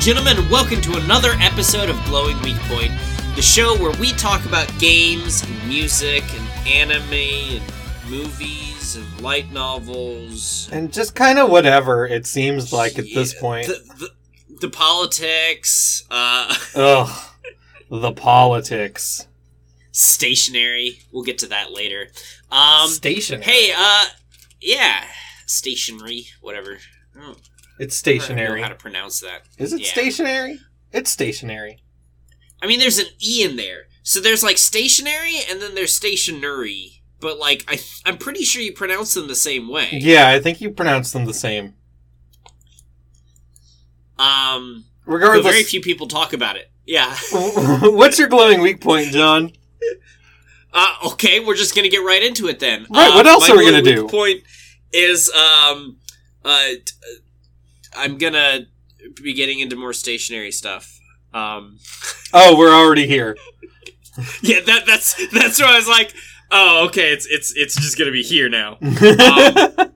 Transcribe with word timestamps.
and 0.00 0.06
gentlemen, 0.06 0.48
welcome 0.48 0.80
to 0.80 0.96
another 0.96 1.32
episode 1.40 1.90
of 1.90 2.04
Glowing 2.06 2.40
Weak 2.40 2.56
Point, 2.60 2.90
the 3.36 3.42
show 3.42 3.76
where 3.76 3.92
we 4.00 4.12
talk 4.12 4.46
about 4.46 4.66
games, 4.78 5.42
and 5.42 5.68
music, 5.68 6.24
and 6.34 6.66
anime, 6.66 7.12
and 7.12 7.62
movies, 8.08 8.96
and 8.96 9.20
light 9.20 9.52
novels. 9.52 10.70
And 10.72 10.90
just 10.90 11.14
kind 11.14 11.38
of 11.38 11.50
whatever 11.50 12.06
it 12.06 12.24
seems 12.26 12.72
like 12.72 12.98
at 12.98 13.04
this 13.14 13.34
point. 13.38 13.66
The, 13.66 14.08
the, 14.48 14.56
the 14.62 14.70
politics, 14.70 16.04
uh, 16.10 16.54
Ugh. 16.74 17.26
The 17.90 18.12
politics. 18.12 19.26
stationery. 19.92 21.00
We'll 21.12 21.24
get 21.24 21.36
to 21.38 21.48
that 21.48 21.72
later. 21.72 22.08
Um, 22.50 22.88
Stationary. 22.88 23.44
hey, 23.44 23.72
uh, 23.76 24.06
yeah, 24.62 25.04
stationery, 25.46 26.28
whatever. 26.40 26.78
I 27.14 27.20
don't 27.20 27.49
It's 27.80 27.96
stationary. 27.96 28.18
I 28.22 28.26
don't 28.26 28.26
stationary. 28.26 28.60
know 28.60 28.62
how 28.64 28.68
to 28.68 28.74
pronounce 28.76 29.20
that. 29.20 29.42
Is 29.58 29.72
it 29.72 29.80
Yeah. 29.80 29.88
stationary? 29.90 30.60
It's 30.92 31.10
stationary. 31.10 31.82
I 32.62 32.66
mean, 32.66 32.78
there's 32.78 32.98
an 32.98 33.06
e 33.20 33.42
in 33.42 33.56
there, 33.56 33.88
so 34.02 34.20
there's 34.20 34.42
like 34.42 34.58
stationary, 34.58 35.36
and 35.48 35.62
then 35.62 35.74
there's 35.74 35.94
stationary. 35.94 37.02
But 37.20 37.38
like, 37.38 37.64
I 37.68 37.76
th- 37.76 38.02
I'm 38.04 38.18
pretty 38.18 38.44
sure 38.44 38.60
you 38.62 38.72
pronounce 38.72 39.14
them 39.14 39.28
the 39.28 39.34
same 39.34 39.68
way. 39.68 39.88
Yeah, 39.92 40.28
I 40.28 40.40
think 40.40 40.60
you 40.60 40.70
pronounce 40.70 41.10
them 41.12 41.24
the 41.24 41.34
same. 41.34 41.74
Um, 44.18 44.84
Regardless. 45.06 45.50
very 45.50 45.64
few 45.64 45.80
people 45.80 46.06
talk 46.06 46.32
about 46.32 46.56
it. 46.56 46.70
Yeah. 46.86 47.14
What's 47.32 48.18
your 48.18 48.28
glowing 48.28 48.60
weak 48.60 48.80
point, 48.80 49.08
John? 49.12 49.52
Uh, 50.72 50.94
okay, 51.04 51.40
we're 51.40 51.56
just 51.56 51.74
gonna 51.74 51.88
get 51.88 52.04
right 52.04 52.22
into 52.22 52.46
it 52.46 52.60
then. 52.60 52.86
Right, 52.88 53.08
Uh, 53.10 53.14
what 53.16 53.26
else 53.26 53.50
are 53.50 53.56
we 53.58 53.64
gonna 53.64 53.78
really 53.78 53.92
do? 53.96 54.02
weak 54.02 54.10
Point 54.12 54.42
is 54.92 55.28
um, 55.30 55.96
uh, 56.44 56.60
t- 56.68 56.76
uh, 57.02 57.16
I'm 57.96 58.18
gonna 58.18 58.66
be 59.22 59.32
getting 59.34 59.60
into 59.60 59.76
more 59.76 59.92
stationery 59.92 60.52
stuff. 60.52 60.98
Um, 61.32 61.78
Oh, 62.32 62.56
we're 62.56 62.72
already 62.72 63.06
here. 63.08 63.36
yeah, 64.42 64.60
that 64.66 64.86
that's 64.86 65.14
that's 65.32 65.58
where 65.58 65.68
I 65.68 65.76
was 65.76 65.88
like, 65.88 66.14
oh, 66.52 66.86
okay, 66.86 67.12
it's 67.12 67.26
it's 67.26 67.52
it's 67.56 67.74
just 67.74 67.98
gonna 67.98 68.12
be 68.12 68.22
here 68.22 68.48
now. 68.48 68.78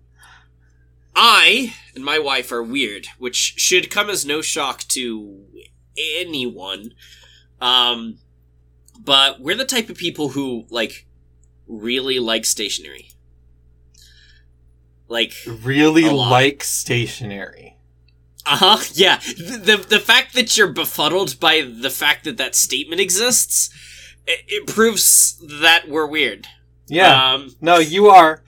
I 1.16 1.74
and 1.94 2.04
my 2.04 2.18
wife 2.18 2.50
are 2.50 2.62
weird, 2.62 3.06
which 3.18 3.36
should 3.56 3.88
come 3.90 4.10
as 4.10 4.26
no 4.26 4.42
shock 4.42 4.80
to 4.88 5.44
anyone. 5.96 6.92
Um, 7.60 8.18
but 8.98 9.40
we're 9.40 9.54
the 9.56 9.64
type 9.64 9.88
of 9.88 9.96
people 9.96 10.30
who 10.30 10.64
like 10.70 11.06
really 11.68 12.18
like 12.18 12.44
stationery. 12.44 13.10
Like, 15.06 15.34
really 15.46 16.08
like 16.08 16.64
stationery. 16.64 17.73
Uh 18.46 18.56
huh, 18.56 18.84
yeah. 18.92 19.18
The, 19.18 19.60
the 19.62 19.76
the 19.88 20.00
fact 20.00 20.34
that 20.34 20.56
you're 20.56 20.68
befuddled 20.68 21.40
by 21.40 21.62
the 21.62 21.90
fact 21.90 22.24
that 22.24 22.36
that 22.36 22.54
statement 22.54 23.00
exists, 23.00 23.70
it, 24.26 24.40
it 24.46 24.66
proves 24.66 25.40
that 25.60 25.88
we're 25.88 26.06
weird. 26.06 26.46
Yeah. 26.86 27.32
Um, 27.32 27.54
no, 27.60 27.78
you 27.78 28.08
are. 28.08 28.42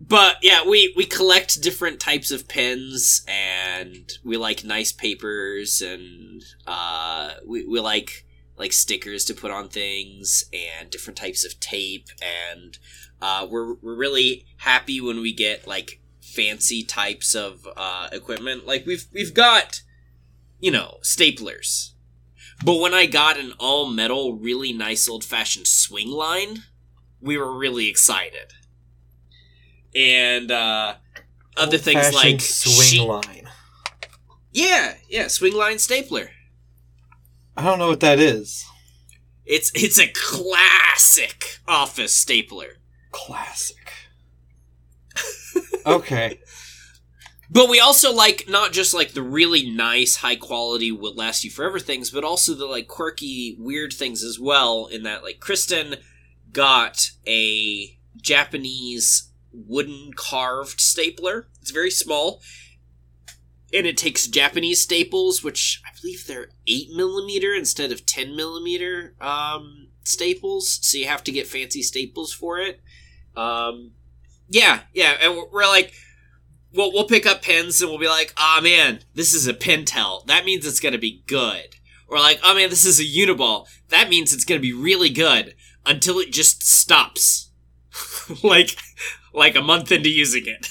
but 0.00 0.36
yeah, 0.42 0.66
we 0.66 0.92
we 0.96 1.04
collect 1.04 1.60
different 1.62 2.00
types 2.00 2.30
of 2.30 2.48
pens, 2.48 3.22
and 3.28 4.10
we 4.24 4.36
like 4.36 4.64
nice 4.64 4.92
papers, 4.92 5.82
and 5.82 6.42
uh, 6.66 7.32
we 7.46 7.66
we 7.66 7.80
like 7.80 8.24
like 8.56 8.72
stickers 8.72 9.24
to 9.26 9.34
put 9.34 9.50
on 9.50 9.68
things, 9.68 10.44
and 10.52 10.88
different 10.90 11.18
types 11.18 11.44
of 11.44 11.60
tape, 11.60 12.06
and 12.22 12.78
uh, 13.20 13.46
we're 13.48 13.74
we're 13.74 13.96
really 13.96 14.46
happy 14.58 15.00
when 15.00 15.20
we 15.20 15.34
get 15.34 15.66
like 15.66 15.97
fancy 16.38 16.84
types 16.84 17.34
of 17.34 17.66
uh, 17.76 18.08
equipment. 18.12 18.66
Like 18.66 18.86
we've 18.86 19.06
we've 19.12 19.34
got, 19.34 19.82
you 20.60 20.70
know, 20.70 20.98
staplers. 21.02 21.92
But 22.64 22.80
when 22.80 22.94
I 22.94 23.06
got 23.06 23.38
an 23.38 23.52
all 23.58 23.88
metal, 23.88 24.36
really 24.36 24.72
nice 24.72 25.08
old 25.08 25.24
fashioned 25.24 25.66
Swingline, 25.66 26.60
we 27.20 27.36
were 27.36 27.56
really 27.56 27.88
excited 27.88 28.52
and 29.94 30.50
uh, 30.50 30.94
other 31.56 31.78
things 31.78 32.14
like 32.14 32.40
swing 32.40 32.86
sheet- 32.86 33.06
line. 33.06 33.48
Yeah, 34.52 34.94
yeah, 35.08 35.26
Swingline 35.26 35.78
stapler. 35.78 36.30
I 37.56 37.64
don't 37.64 37.78
know 37.78 37.88
what 37.88 38.00
that 38.00 38.18
is. 38.18 38.64
It's 39.44 39.70
it's 39.74 39.98
a 39.98 40.08
classic 40.08 41.60
office 41.66 42.14
stapler. 42.14 42.78
Classic. 43.10 43.76
Okay. 45.86 46.40
But 47.50 47.70
we 47.70 47.80
also 47.80 48.12
like 48.12 48.44
not 48.48 48.72
just 48.72 48.92
like 48.92 49.12
the 49.12 49.22
really 49.22 49.70
nice, 49.70 50.16
high 50.16 50.36
quality, 50.36 50.92
will 50.92 51.14
last 51.14 51.44
you 51.44 51.50
forever 51.50 51.78
things, 51.78 52.10
but 52.10 52.24
also 52.24 52.54
the 52.54 52.66
like 52.66 52.88
quirky, 52.88 53.56
weird 53.58 53.92
things 53.92 54.22
as 54.22 54.38
well. 54.38 54.86
In 54.86 55.02
that, 55.04 55.22
like 55.22 55.40
Kristen 55.40 55.96
got 56.52 57.10
a 57.26 57.98
Japanese 58.20 59.30
wooden 59.52 60.12
carved 60.14 60.80
stapler. 60.80 61.48
It's 61.62 61.70
very 61.70 61.90
small, 61.90 62.42
and 63.72 63.86
it 63.86 63.96
takes 63.96 64.26
Japanese 64.26 64.82
staples, 64.82 65.42
which 65.42 65.80
I 65.86 65.90
believe 65.98 66.26
they're 66.26 66.50
eight 66.66 66.90
millimeter 66.94 67.54
instead 67.54 67.92
of 67.92 68.04
ten 68.04 68.36
millimeter 68.36 69.14
um, 69.22 69.88
staples. 70.04 70.78
So 70.82 70.98
you 70.98 71.06
have 71.06 71.24
to 71.24 71.32
get 71.32 71.46
fancy 71.46 71.82
staples 71.82 72.32
for 72.32 72.58
it. 72.58 72.80
Um, 73.34 73.92
yeah, 74.48 74.80
yeah, 74.92 75.16
and 75.20 75.36
we're, 75.36 75.48
we're 75.48 75.66
like 75.66 75.92
we'll, 76.72 76.92
we'll 76.92 77.08
pick 77.08 77.26
up 77.26 77.42
pens 77.42 77.80
and 77.80 77.90
we'll 77.90 78.00
be 78.00 78.08
like, 78.08 78.32
ah 78.36 78.60
man, 78.62 79.00
this 79.14 79.34
is 79.34 79.46
a 79.46 79.54
Pentel. 79.54 80.24
That 80.26 80.44
means 80.44 80.66
it's 80.66 80.80
gonna 80.80 80.98
be 80.98 81.22
good. 81.26 81.76
Or 82.06 82.18
like, 82.18 82.40
oh 82.42 82.54
man, 82.54 82.70
this 82.70 82.84
is 82.84 83.00
a 83.00 83.04
Uniball. 83.04 83.66
That 83.88 84.08
means 84.08 84.32
it's 84.32 84.44
gonna 84.44 84.60
be 84.60 84.72
really 84.72 85.10
good 85.10 85.54
until 85.84 86.18
it 86.18 86.32
just 86.32 86.62
stops. 86.62 87.50
like, 88.42 88.76
like 89.32 89.56
a 89.56 89.62
month 89.62 89.92
into 89.92 90.10
using 90.10 90.46
it. 90.46 90.68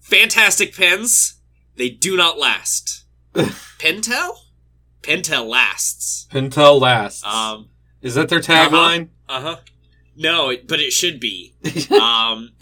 Fantastic 0.00 0.74
pens. 0.74 1.40
They 1.76 1.88
do 1.88 2.16
not 2.16 2.38
last. 2.38 3.04
Pentel? 3.34 4.36
Pentel 5.02 5.48
lasts. 5.48 6.26
Pentel 6.30 6.80
lasts. 6.80 7.24
Um, 7.24 7.70
is 8.02 8.16
that 8.16 8.28
their 8.28 8.40
tagline? 8.40 9.08
uh 9.28 9.40
huh. 9.40 9.56
No, 10.20 10.50
it, 10.50 10.68
but 10.68 10.80
it 10.80 10.92
should 10.92 11.18
be. 11.18 11.54
um 12.00 12.50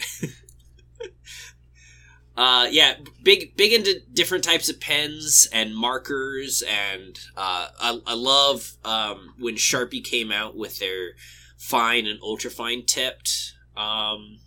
uh 2.37 2.67
yeah 2.71 2.93
big 3.21 3.55
big 3.57 3.73
into 3.73 3.99
different 4.13 4.43
types 4.43 4.69
of 4.69 4.79
pens 4.79 5.47
and 5.51 5.75
markers 5.75 6.61
and 6.61 7.19
uh 7.35 7.67
i, 7.81 7.99
I 8.07 8.13
love 8.13 8.73
um 8.85 9.33
when 9.39 9.55
sharpie 9.55 10.03
came 10.03 10.31
out 10.31 10.55
with 10.55 10.79
their 10.79 11.11
fine 11.57 12.05
and 12.07 12.17
ultra 12.21 12.49
fine 12.49 12.85
tipped 12.85 13.53
um 13.75 14.39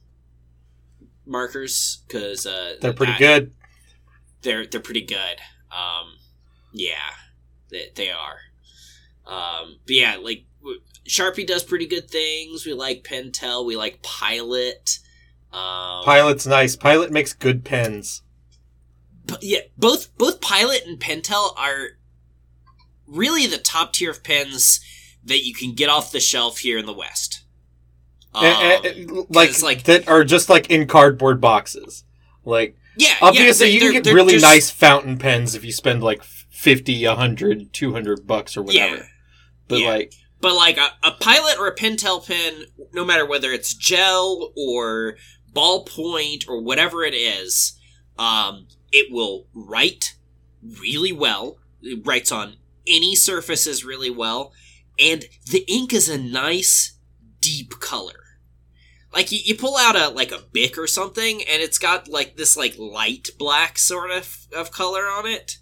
markers 1.26 2.02
because 2.06 2.46
uh 2.46 2.76
They're 2.80 2.94
pretty 2.94 3.12
that- 3.12 3.18
good. 3.18 3.52
they're 4.42 4.66
they're 4.66 4.80
pretty 4.80 5.04
good. 5.06 5.36
Um, 5.70 6.14
yeah, 6.72 7.12
they, 7.70 7.90
they 7.94 8.10
are. 8.10 8.38
Um, 9.26 9.76
but 9.86 9.94
yeah, 9.94 10.16
like 10.20 10.44
Sharpie 11.08 11.46
does 11.46 11.64
pretty 11.64 11.86
good 11.86 12.08
things. 12.10 12.64
We 12.64 12.72
like 12.74 13.02
Pentel. 13.04 13.64
We 13.66 13.76
like 13.76 14.02
Pilot. 14.02 14.98
Um, 15.52 16.04
Pilot's 16.04 16.46
nice. 16.46 16.76
Pilot 16.76 17.10
makes 17.10 17.32
good 17.32 17.64
pens. 17.64 18.22
but 19.26 19.42
yeah, 19.42 19.60
both 19.76 20.16
both 20.18 20.40
Pilot 20.40 20.82
and 20.86 20.98
Pentel 20.98 21.56
are 21.58 21.90
really 23.06 23.46
the 23.46 23.58
top 23.58 23.92
tier 23.92 24.10
of 24.10 24.24
pens 24.24 24.80
that 25.24 25.44
you 25.44 25.54
can 25.54 25.74
get 25.74 25.88
off 25.88 26.10
the 26.12 26.20
shelf 26.20 26.58
here 26.58 26.78
in 26.78 26.86
the 26.86 26.92
West. 26.92 27.44
Um, 28.34 28.44
Eh, 28.46 28.50
eh, 28.50 28.80
eh, 28.84 29.04
like, 29.28 29.50
'cause, 29.50 29.62
like- 29.62 29.84
that 29.84 30.08
are 30.08 30.24
just 30.24 30.48
like 30.48 30.70
in 30.70 30.86
cardboard 30.86 31.40
boxes. 31.40 32.04
Like 32.44 32.76
yeah, 32.96 33.14
obviously 33.20 33.68
yeah, 33.68 33.74
you 33.74 33.80
can 33.80 33.92
get 33.92 34.04
they're 34.04 34.14
really 34.14 34.38
nice 34.38 34.70
fountain 34.70 35.18
pens 35.18 35.54
if 35.54 35.64
you 35.64 35.72
spend 35.72 36.02
like 36.02 36.22
50, 36.24 37.06
100, 37.06 37.72
200 37.72 38.26
bucks 38.26 38.56
or 38.56 38.62
whatever. 38.62 38.96
Yeah. 38.96 39.02
But 39.68 39.80
Yeah. 39.80 39.88
like 39.88 40.14
But 40.42 40.54
like 40.54 40.76
a, 40.76 40.90
a 41.02 41.12
pilot 41.12 41.56
or 41.58 41.68
a 41.68 41.74
Pentel 41.74 42.26
pen, 42.26 42.64
no 42.92 43.04
matter 43.04 43.24
whether 43.24 43.52
it's 43.52 43.72
gel 43.72 44.52
or 44.56 45.16
ballpoint 45.54 46.48
or 46.48 46.60
whatever 46.60 47.04
it 47.04 47.14
is, 47.14 47.78
um, 48.18 48.66
it 48.90 49.10
will 49.10 49.46
write 49.54 50.16
really 50.80 51.12
well. 51.12 51.58
It 51.80 52.04
writes 52.04 52.30
on 52.30 52.56
any 52.86 53.14
surfaces 53.14 53.84
really 53.84 54.10
well, 54.10 54.52
and 54.98 55.24
the 55.50 55.64
ink 55.68 55.92
is 55.92 56.08
a 56.08 56.18
nice 56.18 56.98
deep 57.40 57.78
color. 57.80 58.14
Like 59.12 59.30
you, 59.30 59.38
you 59.44 59.54
pull 59.54 59.76
out 59.76 59.94
a 59.94 60.08
like 60.08 60.32
a 60.32 60.42
Bic 60.52 60.76
or 60.76 60.86
something, 60.86 61.42
and 61.42 61.62
it's 61.62 61.78
got 61.78 62.08
like 62.08 62.36
this 62.36 62.56
like 62.56 62.76
light 62.78 63.30
black 63.38 63.78
sort 63.78 64.10
of 64.10 64.46
of 64.56 64.72
color 64.72 65.02
on 65.02 65.26
it. 65.26 65.58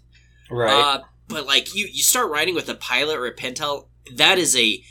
right. 0.49 0.71
Uh, 0.71 1.01
but 1.27 1.45
like 1.45 1.75
you, 1.75 1.87
you 1.91 2.03
start 2.03 2.29
writing 2.29 2.55
with 2.55 2.69
a 2.69 2.75
pilot 2.75 3.17
or 3.17 3.25
a 3.25 3.33
pentel, 3.33 3.87
that 4.15 4.37
is 4.37 4.55
a 4.55 4.83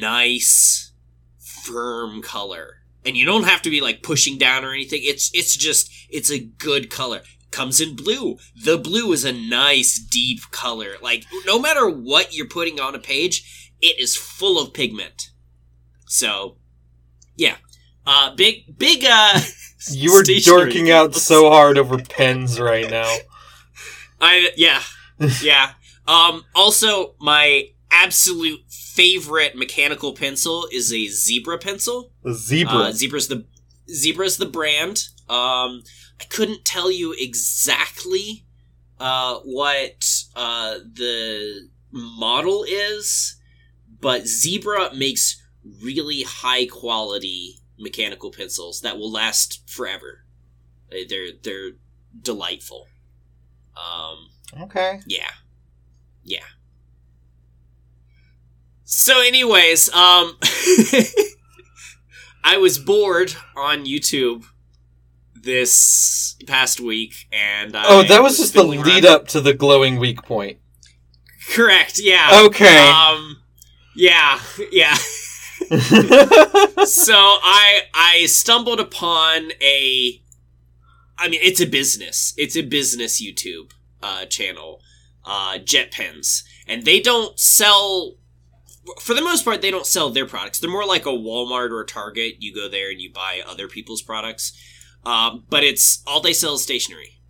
nice, 0.00 0.92
firm 1.38 2.22
color, 2.22 2.82
and 3.04 3.16
you 3.16 3.24
don't 3.24 3.44
have 3.44 3.62
to 3.62 3.70
be 3.70 3.80
like 3.80 4.02
pushing 4.02 4.38
down 4.38 4.64
or 4.64 4.72
anything. 4.72 5.00
It's 5.04 5.30
it's 5.34 5.56
just 5.56 5.90
it's 6.10 6.30
a 6.30 6.38
good 6.38 6.90
color. 6.90 7.22
comes 7.50 7.80
in 7.80 7.96
blue. 7.96 8.36
The 8.64 8.76
blue 8.76 9.12
is 9.12 9.24
a 9.24 9.32
nice 9.32 9.98
deep 9.98 10.40
color. 10.50 10.94
Like 11.02 11.24
no 11.46 11.58
matter 11.58 11.88
what 11.88 12.34
you're 12.34 12.48
putting 12.48 12.80
on 12.80 12.94
a 12.94 12.98
page, 12.98 13.70
it 13.80 13.98
is 13.98 14.16
full 14.16 14.60
of 14.60 14.74
pigment. 14.74 15.30
So, 16.06 16.56
yeah. 17.36 17.56
Uh 18.06 18.34
big 18.34 18.78
big 18.78 19.04
uh 19.04 19.40
You 19.90 20.12
were 20.12 20.24
dorking 20.44 20.90
out 20.90 21.14
so 21.14 21.50
hard 21.50 21.78
over 21.78 21.98
pens 21.98 22.58
right 22.58 22.90
now. 22.90 23.16
I 24.20 24.50
yeah. 24.56 24.82
Yeah. 25.42 25.72
Um 26.06 26.44
also 26.54 27.14
my 27.20 27.70
absolute 27.96 28.60
favorite 28.70 29.56
mechanical 29.56 30.12
pencil 30.14 30.66
is 30.72 30.92
a 30.92 31.06
zebra 31.08 31.58
pencil. 31.58 32.12
The 32.22 32.34
zebra. 32.34 32.74
Uh, 32.74 32.92
Zebra's 32.92 33.28
the 33.28 33.44
Zebra's 33.94 34.36
the 34.36 34.46
brand. 34.46 35.08
Um, 35.28 35.82
I 36.20 36.24
couldn't 36.28 36.64
tell 36.64 36.90
you 36.90 37.14
exactly 37.18 38.44
uh, 38.98 39.38
what 39.44 40.04
uh, 40.34 40.78
the 40.92 41.68
model 41.90 42.64
is, 42.68 43.36
but 44.00 44.26
Zebra 44.26 44.94
makes 44.94 45.42
really 45.82 46.22
high 46.22 46.66
quality 46.66 47.60
mechanical 47.78 48.30
pencils 48.30 48.80
that 48.82 48.96
will 48.98 49.10
last 49.12 49.68
forever. 49.68 50.24
They- 50.90 51.04
They're 51.06 51.28
they're 51.42 51.70
delightful. 52.22 52.86
Um, 53.76 54.30
okay. 54.62 55.00
yeah. 55.06 55.30
Yeah. 56.24 56.44
So 58.88 59.20
anyways, 59.20 59.88
um 59.92 60.38
I 62.44 62.56
was 62.58 62.78
bored 62.78 63.34
on 63.56 63.84
YouTube 63.84 64.44
this 65.34 66.36
past 66.46 66.80
week 66.80 67.26
and 67.32 67.76
I 67.76 67.84
Oh, 67.88 68.02
that 68.04 68.22
was 68.22 68.38
just 68.38 68.54
the 68.54 68.62
lead 68.62 68.86
around- 68.86 69.06
up 69.06 69.28
to 69.28 69.40
the 69.40 69.54
glowing 69.54 69.98
weak 69.98 70.22
point. 70.22 70.58
Correct, 71.52 71.98
yeah. 72.00 72.42
Okay. 72.44 72.88
Um 72.88 73.42
yeah, 73.96 74.40
yeah. 74.70 74.94
so 75.64 77.14
I 77.14 77.80
I 77.92 78.26
stumbled 78.26 78.78
upon 78.78 79.50
a 79.60 80.22
I 81.18 81.28
mean 81.28 81.40
it's 81.42 81.60
a 81.60 81.66
business. 81.66 82.34
It's 82.36 82.56
a 82.56 82.62
business 82.62 83.20
YouTube 83.20 83.72
uh 84.00 84.26
channel. 84.26 84.80
Uh 85.24 85.58
JetPens. 85.58 86.44
And 86.68 86.84
they 86.84 87.00
don't 87.00 87.36
sell 87.38 88.14
for 89.00 89.14
the 89.14 89.22
most 89.22 89.44
part 89.44 89.62
they 89.62 89.70
don't 89.70 89.86
sell 89.86 90.10
their 90.10 90.26
products. 90.26 90.58
They're 90.58 90.70
more 90.70 90.86
like 90.86 91.06
a 91.06 91.10
Walmart 91.10 91.70
or 91.70 91.80
a 91.80 91.86
Target. 91.86 92.36
You 92.40 92.54
go 92.54 92.68
there 92.68 92.90
and 92.90 93.00
you 93.00 93.12
buy 93.12 93.42
other 93.46 93.68
people's 93.68 94.02
products. 94.02 94.52
Um, 95.04 95.44
but 95.48 95.62
it's 95.62 96.02
all 96.06 96.20
they 96.20 96.32
sell 96.32 96.54
is 96.54 96.62
stationery. 96.62 97.20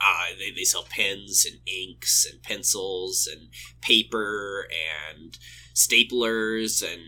Uh, 0.00 0.26
they, 0.38 0.50
they 0.50 0.64
sell 0.64 0.86
pens 0.88 1.44
and 1.44 1.60
inks 1.66 2.26
and 2.30 2.42
pencils 2.42 3.28
and 3.30 3.48
paper 3.80 4.66
and 5.14 5.36
staplers 5.74 6.82
and 6.82 7.02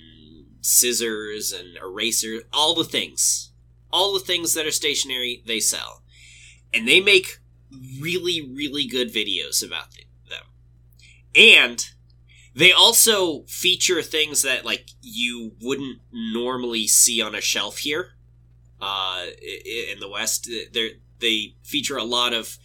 scissors 0.60 1.52
and 1.52 1.76
erasers, 1.76 2.42
all 2.52 2.74
the 2.74 2.84
things. 2.84 3.52
All 3.92 4.12
the 4.12 4.20
things 4.20 4.54
that 4.54 4.66
are 4.66 4.72
stationery, 4.72 5.42
they 5.46 5.58
sell. 5.58 6.02
And 6.72 6.86
they 6.86 7.00
make 7.00 7.38
really, 8.00 8.48
really 8.54 8.86
good 8.86 9.12
videos 9.12 9.66
about 9.66 9.92
them. 10.28 10.44
And 11.34 11.84
they 12.54 12.72
also 12.72 13.42
feature 13.42 14.02
things 14.02 14.42
that, 14.42 14.64
like, 14.64 14.90
you 15.00 15.52
wouldn't 15.60 16.00
normally 16.12 16.86
see 16.86 17.22
on 17.22 17.34
a 17.34 17.40
shelf 17.40 17.78
here 17.78 18.10
uh, 18.80 19.26
in 19.90 20.00
the 20.00 20.08
West. 20.08 20.50
They're, 20.72 20.90
they 21.20 21.54
feature 21.62 21.96
a 21.96 22.04
lot 22.04 22.32
of 22.32 22.58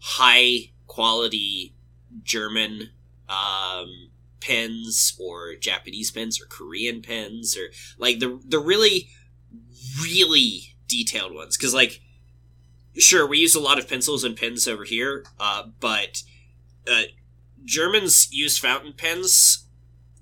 high 0.00 0.72
quality 0.86 1.74
German 2.22 2.90
um, 3.28 4.10
pens 4.40 5.16
or 5.18 5.54
Japanese 5.54 6.10
pens 6.10 6.40
or 6.40 6.46
Korean 6.46 7.00
pens 7.00 7.56
or 7.56 7.68
like 7.98 8.18
the 8.18 8.40
the 8.46 8.58
really 8.58 9.08
really 10.02 10.74
detailed 10.88 11.32
ones 11.32 11.56
because 11.56 11.72
like 11.72 12.00
sure 12.98 13.26
we 13.26 13.38
use 13.38 13.54
a 13.54 13.60
lot 13.60 13.78
of 13.78 13.88
pencils 13.88 14.24
and 14.24 14.36
pens 14.36 14.66
over 14.68 14.84
here 14.84 15.24
uh, 15.40 15.64
but 15.80 16.22
uh, 16.90 17.02
Germans 17.64 18.28
use 18.32 18.58
fountain 18.58 18.92
pens 18.96 19.66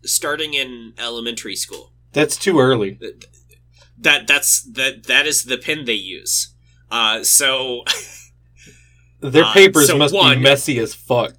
starting 0.05 0.55
in 0.55 0.95
elementary 0.99 1.57
school 1.57 1.93
That's 2.13 2.37
too 2.37 2.59
early. 2.59 2.99
that 3.99 4.27
that's 4.27 4.63
that 4.73 5.05
that 5.05 5.27
is 5.27 5.45
the 5.45 5.59
pen 5.59 5.85
they 5.85 5.93
use 5.95 6.55
uh, 6.91 7.23
so 7.23 7.85
Their 9.21 9.45
Uh, 9.45 9.53
papers 9.53 9.89
so 9.89 9.99
must 9.99 10.15
one- 10.15 10.39
be 10.39 10.43
messy 10.43 10.79
as 10.79 10.95
fuck. 10.95 11.35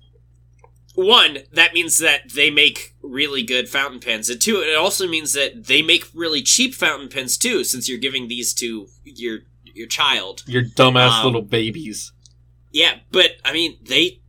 one 0.94 1.40
that 1.52 1.74
means 1.74 1.98
that 1.98 2.32
they 2.34 2.52
make 2.52 2.96
really 3.02 3.42
good 3.44 3.68
fountain 3.68 4.00
pens 4.00 4.30
and 4.30 4.40
two 4.40 4.58
it 4.62 4.76
also 4.76 5.08
means 5.08 5.34
that 5.34 5.66
they 5.66 5.82
make 5.82 6.06
really 6.14 6.42
cheap 6.44 6.76
fountain 6.76 7.10
pens 7.10 7.38
too 7.38 7.64
since 7.64 7.90
you're 7.90 7.98
giving 7.98 8.28
these 8.28 8.54
to 8.54 8.88
your 9.04 9.40
your 9.74 9.88
child 9.88 10.44
Your 10.46 10.64
dumbass 10.64 11.20
Um, 11.22 11.26
little 11.26 11.42
babies. 11.42 12.12
yeah 12.72 13.00
but 13.12 13.32
i 13.44 13.52
mean 13.54 13.78
they 13.82 14.21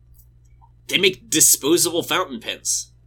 they 0.87 0.97
make 0.97 1.29
disposable 1.29 2.03
fountain 2.03 2.39
pens. 2.39 2.91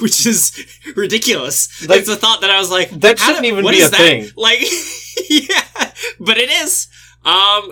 Which 0.00 0.26
is 0.26 0.52
ridiculous. 0.94 1.86
Like- 1.88 2.00
it's 2.00 2.08
a 2.08 2.16
thought 2.16 2.42
that 2.42 2.50
i 2.50 2.58
was 2.58 2.70
like 2.70 2.90
That 2.90 3.18
shouldn't 3.18 3.42
do- 3.42 3.48
even 3.48 3.64
what 3.64 3.72
be 3.72 3.78
is 3.78 3.88
a 3.88 3.90
that? 3.92 3.96
thing. 3.98 4.28
like 4.36 4.60
yeah 5.30 5.92
but 6.20 6.36
it 6.38 6.50
is. 6.50 6.88
Um 7.24 7.70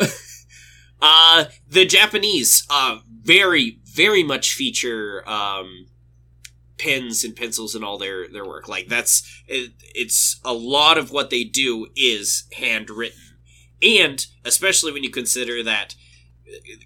uh 1.03 1.45
the 1.69 1.85
japanese 1.85 2.67
uh 2.71 2.99
very 3.23 3.79
very 3.85 4.23
much 4.23 4.55
feature 4.55 5.23
um 5.29 5.87
pens 6.79 7.25
and 7.25 7.37
pencils 7.37 7.75
and 7.75 7.85
all 7.85 7.99
their 7.99 8.27
their 8.29 8.47
work. 8.47 8.69
Like 8.69 8.89
that's 8.89 9.23
it, 9.47 9.73
it's 9.95 10.41
a 10.45 10.53
lot 10.55 10.97
of 10.99 11.11
what 11.11 11.29
they 11.31 11.45
do 11.45 11.89
is 11.95 12.45
handwritten. 12.57 13.21
And 13.83 14.25
especially 14.47 14.93
when 14.93 15.05
you 15.05 15.11
consider 15.11 15.63
that 15.63 15.95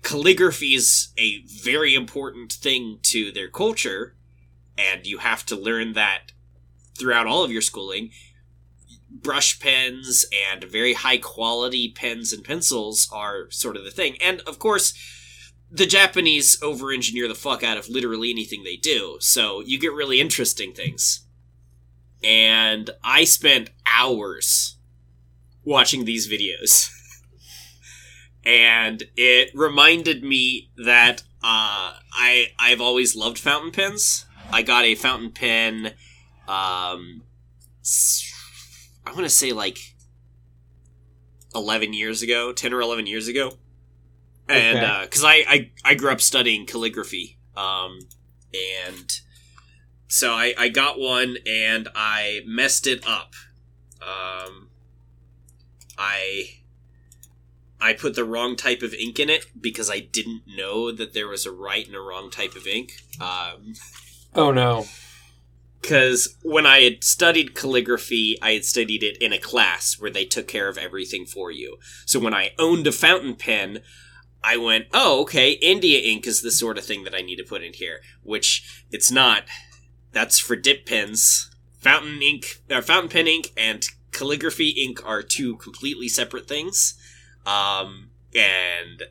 calligraphy 0.02 0.74
is 0.74 1.08
a 1.18 1.42
very 1.42 1.94
important 1.94 2.52
thing 2.52 2.98
to 3.02 3.32
their 3.32 3.48
culture 3.48 4.14
and 4.76 5.06
you 5.06 5.18
have 5.18 5.44
to 5.46 5.56
learn 5.56 5.94
that 5.94 6.32
throughout 6.96 7.26
all 7.26 7.42
of 7.42 7.50
your 7.50 7.62
schooling 7.62 8.10
brush 9.10 9.58
pens 9.58 10.26
and 10.52 10.64
very 10.64 10.94
high 10.94 11.18
quality 11.18 11.90
pens 11.90 12.32
and 12.32 12.44
pencils 12.44 13.08
are 13.12 13.50
sort 13.50 13.76
of 13.76 13.84
the 13.84 13.90
thing. 13.90 14.16
And 14.22 14.40
of 14.42 14.58
course, 14.58 14.94
the 15.70 15.86
Japanese 15.86 16.60
over 16.62 16.92
engineer 16.92 17.28
the 17.28 17.34
fuck 17.34 17.62
out 17.62 17.76
of 17.76 17.88
literally 17.88 18.30
anything 18.30 18.64
they 18.64 18.76
do. 18.76 19.18
So 19.20 19.60
you 19.60 19.78
get 19.78 19.92
really 19.92 20.20
interesting 20.20 20.72
things. 20.72 21.26
And 22.22 22.90
I 23.04 23.24
spent 23.24 23.70
hours 23.86 24.76
watching 25.64 26.04
these 26.04 26.30
videos. 26.30 26.90
and 28.48 29.04
it 29.14 29.50
reminded 29.54 30.24
me 30.24 30.70
that 30.84 31.22
uh, 31.42 31.92
I 32.12 32.46
I've 32.58 32.80
always 32.80 33.14
loved 33.14 33.38
fountain 33.38 33.70
pens. 33.70 34.24
I 34.50 34.62
got 34.62 34.84
a 34.84 34.94
fountain 34.94 35.30
pen 35.30 35.92
um, 36.48 37.22
I 39.06 39.12
want 39.12 39.24
to 39.24 39.28
say 39.28 39.52
like 39.52 39.78
11 41.54 41.92
years 41.92 42.22
ago, 42.22 42.52
10 42.52 42.72
or 42.72 42.80
11 42.80 43.06
years 43.06 43.28
ago. 43.28 43.52
And 44.48 44.78
Okay. 44.78 45.02
because 45.04 45.24
I, 45.24 45.44
I 45.46 45.70
I 45.84 45.94
grew 45.94 46.10
up 46.10 46.22
studying 46.22 46.64
calligraphy, 46.64 47.36
um, 47.54 47.98
and 48.54 49.10
so 50.06 50.32
I, 50.32 50.54
I 50.56 50.68
got 50.70 50.98
one 50.98 51.36
and 51.46 51.86
I 51.94 52.40
messed 52.46 52.86
it 52.86 53.06
up. 53.06 53.34
Um, 54.00 54.70
I 55.98 56.57
I 57.80 57.92
put 57.92 58.14
the 58.14 58.24
wrong 58.24 58.56
type 58.56 58.82
of 58.82 58.92
ink 58.94 59.18
in 59.20 59.30
it 59.30 59.46
because 59.60 59.88
I 59.90 60.00
didn't 60.00 60.42
know 60.46 60.90
that 60.92 61.14
there 61.14 61.28
was 61.28 61.46
a 61.46 61.52
right 61.52 61.86
and 61.86 61.94
a 61.94 62.00
wrong 62.00 62.30
type 62.30 62.54
of 62.56 62.66
ink. 62.66 62.92
Um, 63.20 63.74
Oh 64.34 64.50
no. 64.50 64.86
because 65.80 66.36
when 66.42 66.66
I 66.66 66.80
had 66.80 67.04
studied 67.04 67.54
calligraphy, 67.54 68.36
I 68.42 68.52
had 68.52 68.64
studied 68.64 69.02
it 69.02 69.16
in 69.18 69.32
a 69.32 69.38
class 69.38 69.96
where 69.98 70.10
they 70.10 70.24
took 70.24 70.48
care 70.48 70.68
of 70.68 70.76
everything 70.76 71.24
for 71.24 71.50
you. 71.50 71.78
So 72.04 72.18
when 72.18 72.34
I 72.34 72.52
owned 72.58 72.86
a 72.86 72.92
fountain 72.92 73.36
pen, 73.36 73.80
I 74.42 74.56
went, 74.56 74.86
oh, 74.92 75.22
okay, 75.22 75.52
India 75.52 76.00
ink 76.00 76.26
is 76.26 76.42
the 76.42 76.50
sort 76.50 76.78
of 76.78 76.84
thing 76.84 77.04
that 77.04 77.14
I 77.14 77.22
need 77.22 77.36
to 77.36 77.44
put 77.44 77.62
in 77.62 77.72
here, 77.72 78.00
which 78.22 78.84
it's 78.90 79.10
not. 79.10 79.44
That's 80.12 80.38
for 80.38 80.56
dip 80.56 80.84
pens. 80.86 81.50
Fountain 81.80 82.20
ink, 82.22 82.60
uh, 82.70 82.80
fountain 82.80 83.08
pen 83.08 83.26
ink, 83.28 83.52
and 83.56 83.86
calligraphy 84.12 84.70
ink 84.70 85.00
are 85.06 85.22
two 85.22 85.56
completely 85.56 86.08
separate 86.08 86.48
things. 86.48 86.94
Um, 87.48 88.10
and 88.34 89.04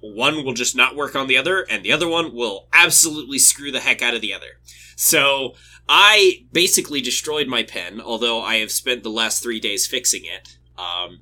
one 0.00 0.44
will 0.44 0.54
just 0.54 0.74
not 0.76 0.96
work 0.96 1.14
on 1.14 1.26
the 1.26 1.36
other, 1.36 1.60
and 1.70 1.84
the 1.84 1.92
other 1.92 2.08
one 2.08 2.34
will 2.34 2.68
absolutely 2.72 3.38
screw 3.38 3.70
the 3.70 3.80
heck 3.80 4.02
out 4.02 4.14
of 4.14 4.20
the 4.20 4.32
other. 4.34 4.58
So 4.96 5.54
I 5.88 6.44
basically 6.52 7.00
destroyed 7.00 7.48
my 7.48 7.62
pen, 7.62 8.00
although 8.00 8.40
I 8.40 8.56
have 8.56 8.70
spent 8.72 9.02
the 9.02 9.10
last 9.10 9.42
three 9.42 9.60
days 9.60 9.86
fixing 9.86 10.22
it. 10.24 10.56
Um, 10.78 11.20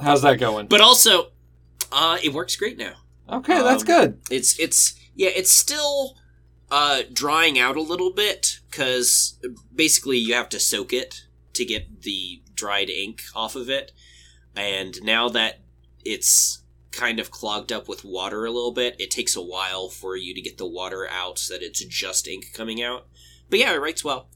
How's 0.00 0.22
that 0.22 0.38
going? 0.38 0.66
but 0.66 0.80
also, 0.80 1.32
Uh, 1.92 2.18
it 2.22 2.32
works 2.32 2.54
great 2.54 2.78
now. 2.78 2.94
Okay, 3.28 3.60
that's 3.62 3.82
Um, 3.82 3.86
good. 3.86 4.20
It's 4.30 4.58
it's 4.60 4.94
yeah, 5.16 5.30
it's 5.34 5.50
still 5.50 6.16
uh 6.70 7.02
drying 7.12 7.58
out 7.58 7.76
a 7.76 7.82
little 7.82 8.12
bit 8.12 8.60
because 8.70 9.38
basically 9.74 10.18
you 10.18 10.34
have 10.34 10.48
to 10.50 10.60
soak 10.60 10.92
it 10.92 11.24
to 11.54 11.64
get 11.64 12.02
the 12.02 12.42
dried 12.54 12.90
ink 12.90 13.22
off 13.34 13.56
of 13.56 13.68
it, 13.68 13.90
and 14.54 15.02
now 15.02 15.28
that 15.30 15.60
it's 16.04 16.62
kind 16.92 17.20
of 17.20 17.30
clogged 17.30 17.72
up 17.72 17.88
with 17.88 18.04
water 18.04 18.44
a 18.44 18.50
little 18.50 18.72
bit, 18.72 18.96
it 18.98 19.10
takes 19.10 19.36
a 19.36 19.42
while 19.42 19.88
for 19.88 20.16
you 20.16 20.34
to 20.34 20.40
get 20.40 20.58
the 20.58 20.66
water 20.66 21.08
out 21.08 21.38
so 21.38 21.54
that 21.54 21.62
it's 21.62 21.84
just 21.84 22.26
ink 22.26 22.52
coming 22.52 22.82
out. 22.82 23.06
But 23.48 23.60
yeah, 23.60 23.72
it 23.72 23.80
writes 23.80 24.04
well. 24.04 24.28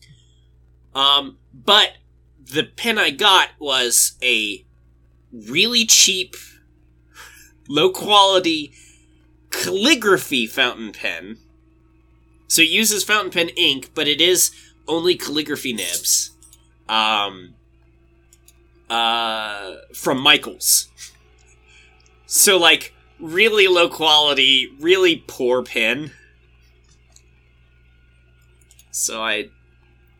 Um, 0.94 1.38
but 1.52 1.94
the 2.40 2.64
pen 2.64 2.98
I 2.98 3.10
got 3.10 3.50
was 3.58 4.16
a 4.22 4.64
really 5.32 5.84
cheap, 5.84 6.36
low 7.68 7.90
quality 7.90 8.72
calligraphy 9.50 10.46
fountain 10.46 10.92
pen. 10.92 11.38
So 12.48 12.62
it 12.62 12.68
uses 12.68 13.02
fountain 13.02 13.30
pen 13.30 13.48
ink, 13.56 13.90
but 13.94 14.06
it 14.06 14.20
is 14.20 14.50
only 14.86 15.16
calligraphy 15.16 15.72
nibs. 15.72 16.30
Um, 16.88 17.54
uh, 18.90 19.76
from 19.94 20.20
Michaels. 20.20 20.88
So 22.34 22.58
like 22.58 22.92
really 23.20 23.68
low 23.68 23.88
quality, 23.88 24.68
really 24.80 25.22
poor 25.28 25.62
pen. 25.62 26.10
So 28.90 29.22
I, 29.22 29.50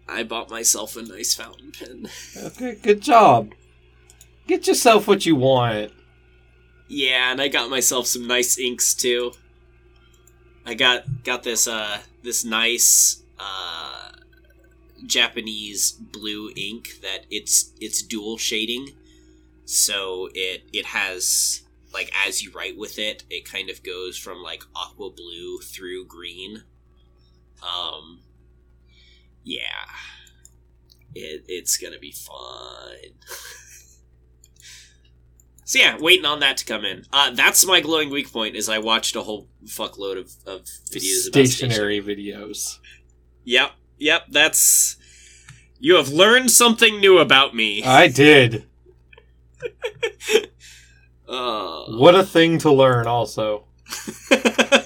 I 0.08 0.22
bought 0.22 0.48
myself 0.48 0.96
a 0.96 1.02
nice 1.02 1.34
fountain 1.34 1.72
pen. 1.72 2.08
Okay, 2.36 2.78
good 2.80 3.00
job. 3.00 3.52
Get 4.46 4.68
yourself 4.68 5.08
what 5.08 5.26
you 5.26 5.34
want. 5.34 5.90
Yeah, 6.86 7.32
and 7.32 7.42
I 7.42 7.48
got 7.48 7.68
myself 7.68 8.06
some 8.06 8.28
nice 8.28 8.60
inks 8.60 8.94
too. 8.94 9.32
I 10.64 10.74
got 10.74 11.24
got 11.24 11.42
this 11.42 11.66
uh 11.66 11.98
this 12.22 12.44
nice 12.44 13.24
uh 13.40 14.12
Japanese 15.04 15.90
blue 15.90 16.52
ink 16.56 17.00
that 17.02 17.26
it's 17.28 17.72
it's 17.80 18.02
dual 18.02 18.38
shading. 18.38 18.90
So 19.64 20.28
it 20.32 20.62
it 20.72 20.86
has 20.86 21.63
like 21.94 22.12
as 22.26 22.42
you 22.42 22.50
write 22.50 22.76
with 22.76 22.98
it, 22.98 23.24
it 23.30 23.50
kind 23.50 23.70
of 23.70 23.82
goes 23.82 24.18
from 24.18 24.42
like 24.42 24.64
aqua 24.74 25.10
blue 25.10 25.58
through 25.60 26.06
green. 26.06 26.64
Um 27.62 28.20
yeah. 29.42 29.86
It 31.14 31.44
it's 31.48 31.76
going 31.76 31.92
to 31.92 31.98
be 31.98 32.12
fun. 32.12 32.96
So 35.66 35.78
yeah, 35.78 35.96
waiting 35.98 36.26
on 36.26 36.40
that 36.40 36.58
to 36.58 36.64
come 36.66 36.84
in. 36.84 37.06
Uh, 37.12 37.30
that's 37.30 37.66
my 37.66 37.80
glowing 37.80 38.10
weak 38.10 38.30
point. 38.30 38.54
Is 38.54 38.68
I 38.68 38.78
watched 38.78 39.16
a 39.16 39.22
whole 39.22 39.48
fuckload 39.64 40.18
of, 40.18 40.30
of 40.46 40.66
videos 40.90 41.28
about 41.28 41.46
Stationery 41.46 42.02
videos. 42.02 42.78
Yep, 43.44 43.70
yep. 43.96 44.24
That's 44.28 44.96
you 45.78 45.96
have 45.96 46.10
learned 46.10 46.50
something 46.50 47.00
new 47.00 47.18
about 47.18 47.54
me. 47.54 47.82
I 47.82 48.08
did. 48.08 48.66
Uh, 51.28 51.84
What 51.86 52.14
a 52.14 52.24
thing 52.24 52.58
to 52.58 52.70
learn, 52.72 53.06
also. 53.06 53.64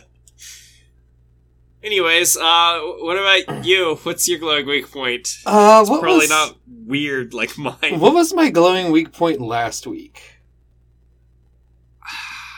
Anyways, 1.83 2.37
uh, 2.37 2.81
what 3.01 3.17
about 3.17 3.65
you? 3.65 3.99
What's 4.03 4.29
your 4.29 4.39
glowing 4.39 4.67
weak 4.67 4.91
point? 4.91 5.39
Uh, 5.47 5.85
what 5.87 6.01
Probably 6.01 6.21
was, 6.21 6.29
not 6.29 6.57
weird 6.67 7.33
like 7.33 7.57
mine. 7.57 7.99
What 8.01 8.15
was 8.15 8.35
my 8.35 8.51
glowing 8.51 8.91
weak 8.93 9.13
point 9.13 9.41
last 9.41 9.87
week? 9.87 10.41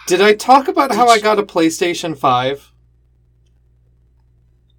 Did 0.07 0.21
I 0.21 0.35
talk 0.35 0.67
about 0.69 0.93
how 0.93 1.07
Did 1.07 1.13
I 1.13 1.21
got 1.21 1.39
a 1.39 1.45
PlayStation 1.45 2.17
5? 2.19 2.73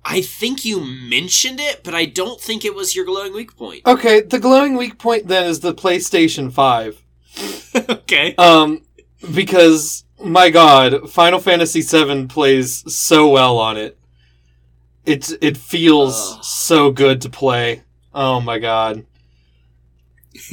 I 0.03 0.21
think 0.21 0.65
you 0.65 0.81
mentioned 0.81 1.59
it, 1.59 1.83
but 1.83 1.93
I 1.93 2.05
don't 2.05 2.41
think 2.41 2.65
it 2.65 2.75
was 2.75 2.95
your 2.95 3.05
glowing 3.05 3.33
weak 3.33 3.55
point. 3.55 3.85
Okay, 3.85 4.21
the 4.21 4.39
glowing 4.39 4.75
weak 4.75 4.97
point 4.97 5.27
then 5.27 5.45
is 5.45 5.59
the 5.59 5.73
PlayStation 5.73 6.51
5. 6.51 7.01
okay. 7.89 8.35
Um, 8.35 8.81
because, 9.33 10.03
my 10.23 10.49
god, 10.49 11.09
Final 11.09 11.39
Fantasy 11.39 11.81
VII 11.81 12.25
plays 12.27 12.83
so 12.93 13.29
well 13.29 13.57
on 13.57 13.77
it. 13.77 13.97
It's, 15.05 15.31
it 15.41 15.57
feels 15.57 16.33
Ugh. 16.35 16.43
so 16.43 16.91
good 16.91 17.21
to 17.21 17.29
play. 17.29 17.83
Oh 18.13 18.39
my 18.41 18.59
god. 18.59 19.05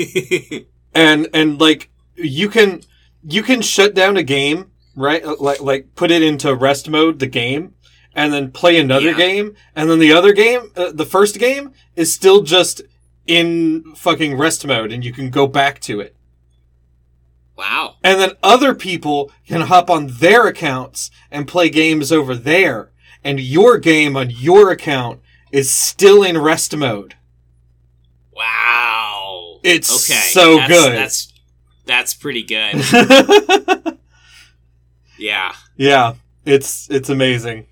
and 0.95 1.29
and 1.33 1.61
like 1.61 1.91
you 2.17 2.49
can 2.49 2.81
you 3.23 3.43
can 3.43 3.63
shut 3.63 3.95
down 3.95 4.17
a 4.17 4.23
game 4.23 4.71
right 4.97 5.25
Uh, 5.25 5.37
like 5.39 5.61
like 5.61 5.95
put 5.95 6.11
it 6.11 6.23
into 6.23 6.55
rest 6.55 6.89
mode 6.89 7.19
the 7.19 7.27
game 7.27 7.75
and 8.15 8.33
then 8.33 8.51
play 8.51 8.79
another 8.79 9.11
Yeah. 9.11 9.17
game 9.17 9.55
and 9.77 9.89
then 9.89 9.99
the 10.01 10.13
other 10.13 10.33
game 10.33 10.73
uh, 10.77 10.91
the 10.93 11.07
first 11.07 11.39
game 11.39 11.73
is 11.95 12.13
still 12.13 12.43
just 12.43 12.83
in 13.27 13.95
fucking 13.95 14.37
rest 14.37 14.67
mode 14.67 14.91
and 14.93 15.05
you 15.05 15.13
can 15.13 15.31
go 15.31 15.47
back 15.47 15.79
to 15.81 16.01
it 16.01 16.17
wow. 17.59 17.97
and 18.03 18.19
then 18.19 18.31
other 18.43 18.75
people 18.75 19.31
can 19.47 19.63
hop 19.63 19.91
on 19.91 20.07
their 20.07 20.47
accounts 20.47 21.11
and 21.31 21.47
play 21.47 21.69
games 21.69 22.11
over 22.11 22.35
there 22.35 22.91
and 23.23 23.39
your 23.41 23.77
game 23.77 24.17
on 24.17 24.31
your 24.31 24.71
account 24.71 25.21
is 25.53 25.71
still 25.71 26.23
in 26.23 26.39
rest 26.39 26.75
mode 26.75 27.15
Wow. 28.39 29.59
It's 29.65 29.91
okay. 29.91 30.21
so 30.21 30.57
that's, 30.57 30.69
good. 30.69 30.93
That's 30.93 31.33
that's 31.87 32.15
pretty 32.15 32.45
good. 32.45 32.77
yeah. 35.19 35.53
yeah, 35.77 36.15
it's 36.45 36.89
it's 36.89 37.09
amazing. 37.09 37.67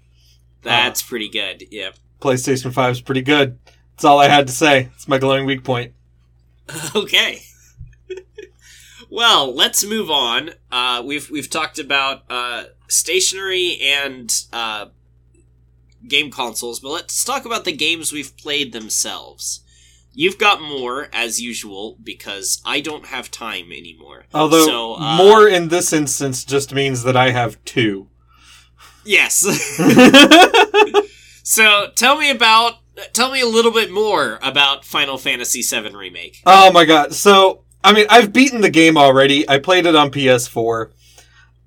That's 0.63 1.03
pretty 1.03 1.29
good. 1.29 1.63
Yep. 1.71 1.97
PlayStation 2.21 2.73
5 2.73 2.91
is 2.91 3.01
pretty 3.01 3.23
good. 3.23 3.59
That's 3.93 4.05
all 4.05 4.19
I 4.19 4.27
had 4.27 4.49
to 4.49 4.53
say. 4.53 4.89
It's 4.95 5.07
my 5.07 5.19
glowing 5.19 5.47
weak 5.47 5.63
point. 5.63 5.93
okay. 6.97 7.43
Well, 9.17 9.55
let's 9.55 9.83
move 9.83 10.11
on. 10.11 10.51
Uh, 10.71 11.03
we've 11.03 11.31
we've 11.31 11.49
talked 11.49 11.79
about 11.79 12.25
uh, 12.29 12.65
stationery 12.87 13.79
and 13.83 14.31
uh, 14.53 14.89
game 16.07 16.31
consoles, 16.31 16.81
but 16.81 16.91
let's 16.91 17.25
talk 17.25 17.47
about 17.47 17.65
the 17.65 17.73
games 17.73 18.13
we've 18.13 18.37
played 18.37 18.75
themselves. 18.75 19.63
You've 20.13 20.37
got 20.37 20.61
more 20.61 21.09
as 21.15 21.41
usual 21.41 21.97
because 22.05 22.61
I 22.67 22.83
don't 22.83 23.07
have 23.07 23.31
time 23.31 23.73
anymore. 23.73 24.27
Although 24.35 24.67
So, 24.67 24.95
uh, 24.97 25.17
more 25.17 25.49
in 25.49 25.69
this 25.69 25.95
instance 25.95 26.45
just 26.45 26.75
means 26.75 27.03
that 27.05 27.17
I 27.17 27.31
have 27.31 27.65
two. 27.65 28.09
Yes. 29.03 29.39
so 31.43 31.87
tell 31.95 32.19
me 32.19 32.29
about 32.29 32.75
tell 33.15 33.31
me 33.33 33.41
a 33.41 33.47
little 33.47 33.73
bit 33.73 33.91
more 33.91 34.39
about 34.43 34.85
Final 34.85 35.17
Fantasy 35.17 35.63
VII 35.63 35.97
remake. 35.97 36.43
oh 36.45 36.71
my 36.71 36.85
god. 36.85 37.15
So, 37.15 37.63
I 37.87 37.93
mean, 37.93 38.07
I've 38.11 38.33
beaten 38.33 38.61
the 38.61 38.71
game 38.71 38.97
already. 38.99 39.49
I 39.49 39.61
played 39.61 39.87
it 39.87 39.95
on 39.95 40.11
PS4. 40.11 40.91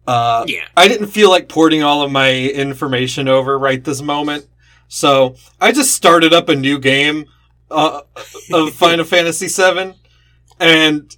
Uh, 0.05 0.43
Yeah. 0.47 0.65
I 0.75 0.87
didn't 0.89 1.07
feel 1.07 1.29
like 1.29 1.47
porting 1.47 1.81
all 1.81 2.01
of 2.01 2.11
my 2.11 2.31
information 2.49 3.27
over 3.29 3.57
right 3.57 3.81
this 3.81 4.01
moment. 4.01 4.45
So, 4.89 5.35
I 5.61 5.71
just 5.71 5.93
started 5.93 6.33
up 6.33 6.49
a 6.49 6.55
new 6.55 6.77
game 6.77 7.25
uh, 7.71 8.01
of 8.51 8.73
Final 8.83 9.05
Fantasy 9.05 9.47
VII, 9.47 9.93
and 10.59 11.15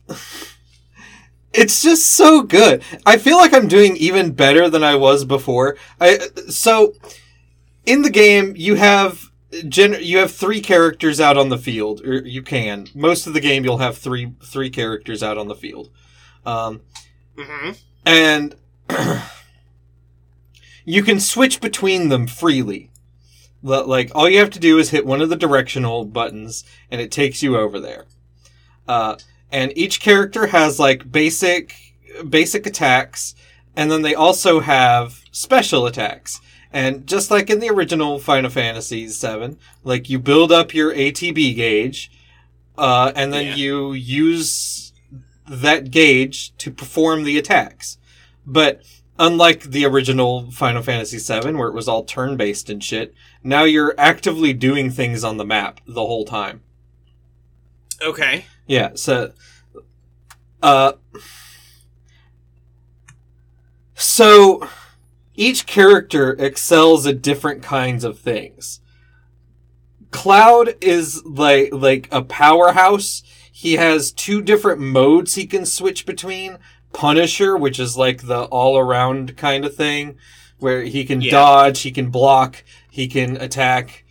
it's 1.53 1.81
just 1.81 2.13
so 2.13 2.43
good. 2.43 2.83
I 3.05 3.17
feel 3.17 3.37
like 3.37 3.53
I'm 3.53 3.67
doing 3.67 3.97
even 3.97 4.33
better 4.33 4.69
than 4.69 4.83
I 4.83 4.95
was 4.95 5.25
before. 5.25 5.77
I 5.99 6.19
so 6.49 6.93
in 7.85 8.03
the 8.03 8.09
game 8.09 8.53
you 8.55 8.75
have 8.75 9.30
gen- 9.67 9.97
you 10.01 10.17
have 10.19 10.31
three 10.31 10.61
characters 10.61 11.19
out 11.19 11.37
on 11.37 11.49
the 11.49 11.57
field, 11.57 12.01
or 12.05 12.25
you 12.25 12.41
can. 12.41 12.87
Most 12.95 13.27
of 13.27 13.33
the 13.33 13.39
game 13.41 13.63
you'll 13.63 13.77
have 13.79 13.97
three 13.97 14.33
three 14.43 14.69
characters 14.69 15.21
out 15.23 15.37
on 15.37 15.47
the 15.47 15.55
field, 15.55 15.89
um, 16.45 16.81
Mm-hmm. 17.37 17.71
and 18.05 18.55
you 20.85 21.03
can 21.03 21.19
switch 21.19 21.61
between 21.61 22.09
them 22.09 22.27
freely. 22.27 22.89
Like 23.63 24.11
all 24.15 24.27
you 24.29 24.39
have 24.39 24.49
to 24.51 24.59
do 24.59 24.79
is 24.79 24.89
hit 24.89 25.05
one 25.05 25.21
of 25.21 25.29
the 25.29 25.35
directional 25.35 26.05
buttons, 26.05 26.63
and 26.89 26.99
it 26.99 27.11
takes 27.11 27.43
you 27.43 27.57
over 27.57 27.79
there. 27.79 28.05
Uh, 28.87 29.15
and 29.51 29.71
each 29.77 29.99
character 29.99 30.47
has 30.47 30.79
like 30.79 31.11
basic 31.11 31.75
basic 32.27 32.65
attacks, 32.65 33.35
and 33.75 33.91
then 33.91 34.01
they 34.01 34.15
also 34.15 34.59
have 34.61 35.21
special 35.31 35.85
attacks. 35.85 36.41
And 36.73 37.05
just 37.05 37.29
like 37.31 37.49
in 37.49 37.59
the 37.59 37.69
original 37.69 38.17
Final 38.19 38.49
Fantasy 38.49 39.05
VII, 39.07 39.57
like 39.83 40.09
you 40.09 40.19
build 40.19 40.51
up 40.51 40.73
your 40.73 40.93
ATB 40.93 41.55
gauge, 41.55 42.11
uh, 42.77 43.11
and 43.15 43.33
then 43.33 43.47
Yeah. 43.47 43.55
you 43.55 43.93
use 43.93 44.93
that 45.47 45.91
gauge 45.91 46.55
to 46.57 46.71
perform 46.71 47.23
the 47.25 47.37
attacks. 47.37 47.97
But 48.45 48.81
unlike 49.19 49.63
the 49.63 49.85
original 49.85 50.49
Final 50.51 50.81
Fantasy 50.81 51.17
VII, 51.17 51.51
where 51.53 51.67
it 51.67 51.73
was 51.75 51.87
all 51.89 52.03
turn 52.05 52.37
based 52.37 52.69
and 52.69 52.81
shit, 52.81 53.13
now 53.43 53.63
you're 53.65 53.93
actively 53.97 54.53
doing 54.53 54.89
things 54.89 55.23
on 55.23 55.37
the 55.37 55.45
map 55.45 55.81
the 55.85 56.05
whole 56.05 56.25
time. 56.25 56.61
Okay. 58.01 58.45
Yeah, 58.65 58.91
so 58.95 59.33
uh 60.63 60.93
so 63.95 64.67
each 65.35 65.65
character 65.65 66.33
excels 66.39 67.07
at 67.07 67.21
different 67.21 67.63
kinds 67.63 68.03
of 68.03 68.19
things. 68.19 68.79
Cloud 70.11 70.75
is 70.81 71.23
like 71.25 71.69
like 71.71 72.09
a 72.11 72.21
powerhouse. 72.21 73.23
He 73.51 73.73
has 73.73 74.11
two 74.11 74.41
different 74.41 74.81
modes 74.81 75.35
he 75.35 75.45
can 75.45 75.65
switch 75.65 76.05
between. 76.05 76.57
Punisher, 76.93 77.55
which 77.55 77.79
is 77.79 77.95
like 77.97 78.23
the 78.27 78.43
all 78.45 78.77
around 78.77 79.37
kind 79.37 79.63
of 79.63 79.73
thing, 79.75 80.17
where 80.59 80.83
he 80.83 81.05
can 81.05 81.21
Yeah. 81.21 81.31
dodge, 81.31 81.81
he 81.81 81.91
can 81.91 82.09
block, 82.09 82.63
he 82.89 83.07
can 83.07 83.37
attack. 83.37 84.03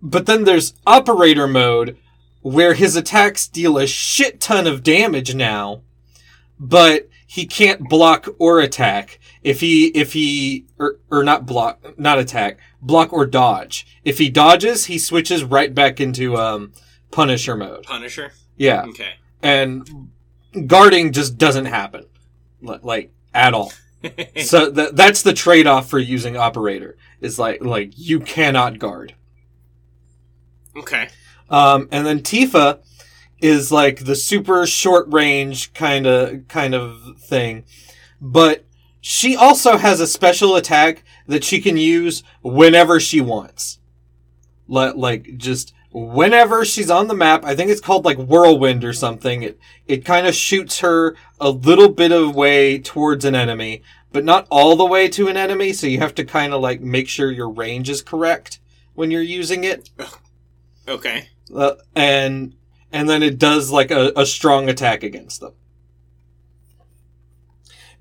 But 0.00 0.26
then 0.26 0.44
there's 0.44 0.74
operator 0.86 1.48
mode, 1.48 1.96
where 2.42 2.74
his 2.74 2.94
attacks 2.94 3.48
deal 3.48 3.76
a 3.76 3.88
shit 3.88 4.40
ton 4.40 4.68
of 4.68 4.84
damage 4.84 5.34
now, 5.34 5.82
but 6.60 7.08
he 7.26 7.44
can't 7.44 7.88
block 7.88 8.28
or 8.38 8.60
attack. 8.60 9.18
If 9.46 9.60
he, 9.60 9.86
if 9.88 10.12
he, 10.12 10.66
or, 10.76 10.98
or 11.08 11.22
not 11.22 11.46
block, 11.46 11.96
not 11.96 12.18
attack, 12.18 12.58
block 12.82 13.12
or 13.12 13.26
dodge. 13.26 13.86
If 14.04 14.18
he 14.18 14.28
dodges, 14.28 14.86
he 14.86 14.98
switches 14.98 15.44
right 15.44 15.72
back 15.72 16.00
into, 16.00 16.36
um, 16.36 16.72
Punisher 17.12 17.56
mode. 17.56 17.84
Punisher. 17.84 18.32
Yeah. 18.56 18.82
Okay. 18.86 19.14
And 19.42 20.10
guarding 20.66 21.12
just 21.12 21.38
doesn't 21.38 21.66
happen. 21.66 22.06
Like, 22.60 23.12
at 23.32 23.54
all. 23.54 23.72
so 24.44 24.72
th- 24.72 24.90
that's 24.94 25.22
the 25.22 25.32
trade-off 25.32 25.88
for 25.88 26.00
using 26.00 26.36
operator. 26.36 26.96
Is 27.20 27.38
like, 27.38 27.64
like, 27.64 27.92
you 27.96 28.18
cannot 28.20 28.78
guard. 28.80 29.14
okay. 30.76 31.08
Um, 31.48 31.88
and 31.92 32.04
then 32.04 32.20
Tifa 32.20 32.80
is 33.40 33.70
like 33.70 34.04
the 34.04 34.16
super 34.16 34.66
short 34.66 35.06
range 35.12 35.72
kind 35.72 36.06
of 36.06 36.48
kind 36.48 36.74
of 36.74 37.18
thing, 37.20 37.64
but 38.20 38.65
she 39.08 39.36
also 39.36 39.76
has 39.76 40.00
a 40.00 40.06
special 40.08 40.56
attack 40.56 41.04
that 41.28 41.44
she 41.44 41.60
can 41.60 41.76
use 41.76 42.24
whenever 42.42 42.98
she 42.98 43.20
wants. 43.20 43.78
Like, 44.66 44.96
like 44.96 45.36
just 45.36 45.72
whenever 45.92 46.64
she's 46.64 46.90
on 46.90 47.06
the 47.06 47.14
map. 47.14 47.44
I 47.44 47.54
think 47.54 47.70
it's 47.70 47.80
called 47.80 48.04
like 48.04 48.18
whirlwind 48.18 48.82
or 48.84 48.92
something. 48.92 49.44
It 49.44 49.60
it 49.86 50.04
kind 50.04 50.26
of 50.26 50.34
shoots 50.34 50.80
her 50.80 51.14
a 51.40 51.50
little 51.50 51.88
bit 51.88 52.10
of 52.10 52.34
way 52.34 52.80
towards 52.80 53.24
an 53.24 53.36
enemy, 53.36 53.82
but 54.10 54.24
not 54.24 54.48
all 54.50 54.74
the 54.74 54.84
way 54.84 55.06
to 55.10 55.28
an 55.28 55.36
enemy. 55.36 55.72
So 55.72 55.86
you 55.86 55.98
have 56.00 56.16
to 56.16 56.24
kind 56.24 56.52
of 56.52 56.60
like 56.60 56.80
make 56.80 57.08
sure 57.08 57.30
your 57.30 57.48
range 57.48 57.88
is 57.88 58.02
correct 58.02 58.58
when 58.94 59.12
you're 59.12 59.22
using 59.22 59.62
it 59.62 59.88
Okay. 60.88 61.28
uh, 61.54 61.74
and 61.94 62.56
and 62.90 63.08
then 63.08 63.22
it 63.22 63.38
does 63.38 63.70
like 63.70 63.92
a, 63.92 64.12
a 64.16 64.26
strong 64.26 64.68
attack 64.68 65.04
against 65.04 65.40
them. 65.42 65.52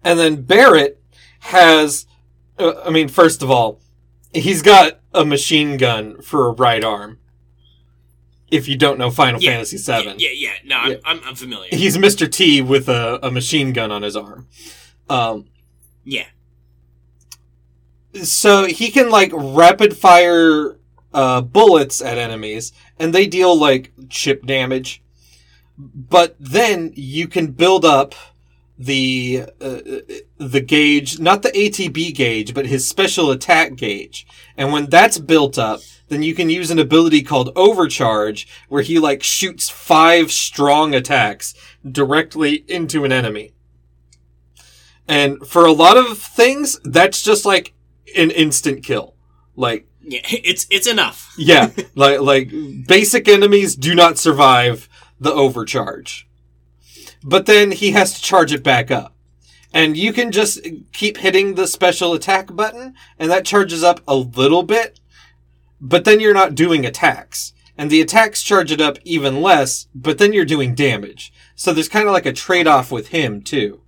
And 0.05 0.17
then 0.19 0.43
Barret 0.43 1.01
has, 1.39 2.05
uh, 2.59 2.73
I 2.85 2.91
mean, 2.91 3.07
first 3.09 3.41
of 3.41 3.49
all, 3.51 3.81
he's 4.33 4.61
got 4.61 4.99
a 5.13 5.25
machine 5.25 5.77
gun 5.77 6.21
for 6.21 6.47
a 6.47 6.51
right 6.51 6.83
arm. 6.83 7.17
If 8.51 8.67
you 8.67 8.77
don't 8.77 8.99
know 8.99 9.09
Final 9.09 9.41
Yeah, 9.41 9.51
Fantasy 9.53 9.77
VII, 9.77 10.03
Yeah, 10.09 10.13
yeah, 10.19 10.29
yeah. 10.33 10.51
No, 10.63 10.75
I'm, 10.77 10.91
Yeah. 10.91 10.97
I'm, 11.03 11.19
I'm 11.25 11.35
familiar. 11.35 11.69
he's 11.75 11.97
Mr. 11.97 12.31
T 12.31 12.61
with 12.61 12.87
a, 12.87 13.19
a 13.23 13.31
machine 13.31 13.73
gun 13.73 13.91
on 13.91 14.03
his 14.03 14.15
arm. 14.15 14.47
Um, 15.09 15.45
yeah. 16.03 16.27
so 18.23 18.65
he 18.65 18.91
can 18.91 19.09
like 19.09 19.31
rapid 19.33 19.97
fire 19.97 20.77
uh, 21.13 21.41
bullets 21.41 22.01
at 22.01 22.17
enemies 22.17 22.71
and 22.99 23.13
they 23.13 23.25
deal 23.27 23.57
like 23.57 23.91
chip 24.09 24.45
damage 24.45 25.01
but 25.77 26.35
then 26.39 26.91
you 26.95 27.27
can 27.27 27.51
build 27.51 27.83
up 27.85 28.15
the 28.77 29.43
uh, 29.61 29.79
the 30.37 30.61
gauge 30.65 31.19
not 31.19 31.41
the 31.43 31.49
ATB 31.51 32.13
gauge 32.13 32.53
but 32.53 32.65
his 32.65 32.87
special 32.87 33.31
attack 33.31 33.75
gauge 33.75 34.27
and 34.57 34.73
when 34.73 34.87
that's 34.87 35.17
built 35.17 35.57
up 35.57 35.79
then 36.09 36.21
you 36.21 36.35
can 36.35 36.49
use 36.49 36.69
an 36.69 36.77
ability 36.79 37.23
called 37.23 37.51
overcharge 37.55 38.47
where 38.67 38.81
he 38.83 38.99
like 38.99 39.23
shoots 39.23 39.69
five 39.69 40.31
strong 40.31 40.93
attacks 40.93 41.53
directly 41.89 42.65
into 42.67 43.05
an 43.05 43.11
enemy 43.13 43.53
and 45.07 45.45
for 45.47 45.65
a 45.65 45.71
lot 45.71 45.97
of 45.97 46.17
things 46.17 46.79
that's 46.83 47.21
just 47.21 47.45
like 47.45 47.73
an 48.15 48.31
instant 48.31 48.83
kill 48.83 49.15
like 49.55 49.87
Yeah. 50.01 50.19
It's 50.29 50.67
it's 50.69 50.87
enough. 50.87 51.33
yeah, 51.37 51.69
like 51.95 52.19
like 52.19 52.51
basic 52.87 53.27
enemies 53.27 53.75
do 53.75 53.95
not 53.95 54.17
survive 54.17 54.87
the 55.19 55.31
overcharge. 55.33 56.24
But 57.27 57.47
then 57.47 57.71
he 57.71 57.91
has 57.91 58.13
to 58.13 58.21
charge 58.21 58.53
it 58.53 58.63
back 58.63 58.91
up. 58.91 59.15
And 59.73 59.97
you 59.97 60.13
can 60.13 60.31
just 60.31 60.59
keep 60.93 61.17
hitting 61.17 61.55
the 61.55 61.67
special 61.67 62.13
attack 62.13 62.55
button 62.55 62.93
and 63.19 63.31
that 63.31 63.45
charges 63.45 63.83
up 63.83 63.99
a 64.07 64.15
little 64.15 64.61
bit, 64.63 64.99
but 65.81 66.05
then 66.05 66.19
you're 66.19 66.35
not 66.35 66.55
doing 66.55 66.85
attacks. 66.85 67.51
And 67.77 67.89
the 67.89 67.99
attacks 67.99 68.41
charge 68.43 68.71
it 68.71 68.79
up 68.79 68.99
even 69.03 69.41
less, 69.41 69.87
but 69.93 70.17
then 70.19 70.31
you're 70.31 70.45
doing 70.45 70.75
damage. 70.75 71.33
So 71.55 71.73
there's 71.73 71.89
kind 71.89 72.07
of 72.07 72.13
like 72.13 72.27
a 72.27 72.31
trade-off 72.31 72.91
with 72.91 73.07
him 73.09 73.41
too. 73.41 73.81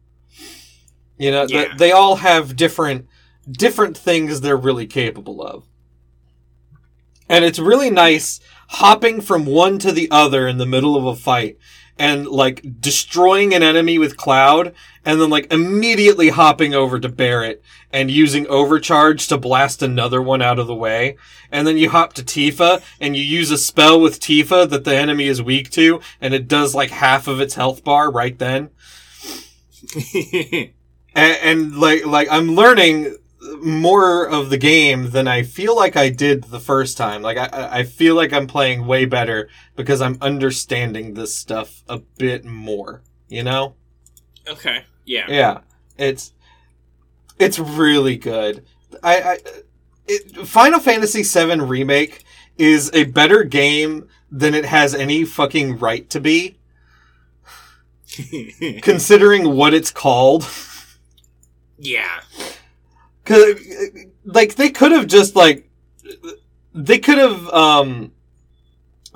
You 1.18 1.32
know, 1.32 1.46
Yeah. 1.48 1.74
they 1.78 1.92
all 1.92 2.18
have 2.18 2.56
different 2.56 3.06
different 3.50 3.98
things 3.98 4.42
they're 4.42 4.58
really 4.58 4.88
capable 4.88 5.42
of. 5.42 5.64
And 7.30 7.46
it's 7.46 7.60
really 7.60 7.90
nice 7.90 8.42
hopping 8.72 9.22
from 9.22 9.46
one 9.46 9.80
to 9.80 9.94
the 9.94 10.10
other 10.12 10.48
in 10.50 10.58
the 10.58 10.66
middle 10.66 10.98
of 10.98 11.06
a 11.06 11.16
fight 11.16 11.58
and 12.00 12.28
like 12.28 12.80
destroying 12.80 13.54
an 13.54 13.64
enemy 13.64 13.98
with 13.98 14.18
Cloud 14.18 14.74
and 15.06 15.20
then 15.20 15.30
like 15.30 15.52
immediately 15.52 16.30
hopping 16.30 16.74
over 16.74 17.00
to 17.00 17.10
Barret 17.10 17.64
and 17.92 18.12
using 18.12 18.48
overcharge 18.48 19.28
to 19.28 19.38
blast 19.38 19.82
another 19.82 20.22
one 20.22 20.42
out 20.42 20.60
of 20.60 20.68
the 20.68 20.76
way. 20.76 21.18
And 21.52 21.66
then 21.66 21.78
you 21.78 21.90
hop 21.90 22.14
to 22.14 22.24
Tifa 22.24 22.84
and 23.00 23.16
you 23.16 23.24
use 23.24 23.52
a 23.52 23.58
spell 23.58 24.00
with 24.00 24.20
Tifa 24.20 24.70
that 24.70 24.84
the 24.84 24.96
enemy 24.96 25.28
is 25.28 25.42
weak 25.42 25.70
to 25.72 26.02
and 26.22 26.34
it 26.34 26.48
does 26.48 26.76
like 26.76 26.92
half 26.92 27.28
of 27.28 27.40
its 27.40 27.56
health 27.56 27.84
bar 27.84 28.12
right 28.12 28.38
then. 28.38 28.70
And, 31.18 31.38
and 31.42 31.78
like, 31.78 32.06
like 32.06 32.28
I'm 32.30 32.50
learning 32.50 33.18
more 33.62 34.28
of 34.28 34.50
the 34.50 34.58
game 34.58 35.12
than 35.12 35.28
I 35.28 35.44
feel 35.44 35.76
like 35.76 35.96
I 35.96 36.10
did 36.10 36.46
the 36.46 36.60
first 36.60 36.98
time. 36.98 37.22
Like 37.22 37.38
I- 37.38 37.80
I, 37.80 37.84
feel 37.84 38.16
like 38.16 38.34
I'm 38.34 38.48
playing 38.48 38.86
way 38.86 39.06
better 39.06 39.50
because 39.76 40.02
I'm 40.02 40.18
understanding 40.22 41.14
this 41.14 41.36
stuff 41.36 41.84
a 41.88 42.00
bit 42.18 42.46
more. 42.46 43.02
You 43.30 43.44
know? 43.44 43.76
okay. 44.48 44.84
Yeah. 45.06 45.26
Yeah, 45.30 45.60
it's 45.98 46.34
it's 47.40 47.60
really 47.60 48.18
good. 48.18 48.66
I, 49.04 49.22
I 49.22 49.38
it, 50.08 50.48
Final 50.48 50.80
Fantasy 50.80 51.24
VII 51.24 51.62
remake 51.62 52.24
is 52.58 52.90
a 52.94 53.06
better 53.06 53.44
game 53.44 54.08
than 54.32 54.54
it 54.54 54.66
has 54.66 54.94
any 54.96 55.24
fucking 55.26 55.78
right 55.80 56.10
to 56.10 56.20
be, 56.20 56.58
considering 58.82 59.56
what 59.56 59.74
it's 59.74 59.92
called. 59.92 60.48
yeah. 61.78 62.22
Cause, 63.28 63.60
like, 64.24 64.56
they 64.56 64.70
could 64.70 64.94
have 64.94 65.06
just, 65.06 65.36
like, 65.36 65.70
they 66.74 66.98
could 66.98 67.18
have, 67.18 67.50
um, 67.50 68.14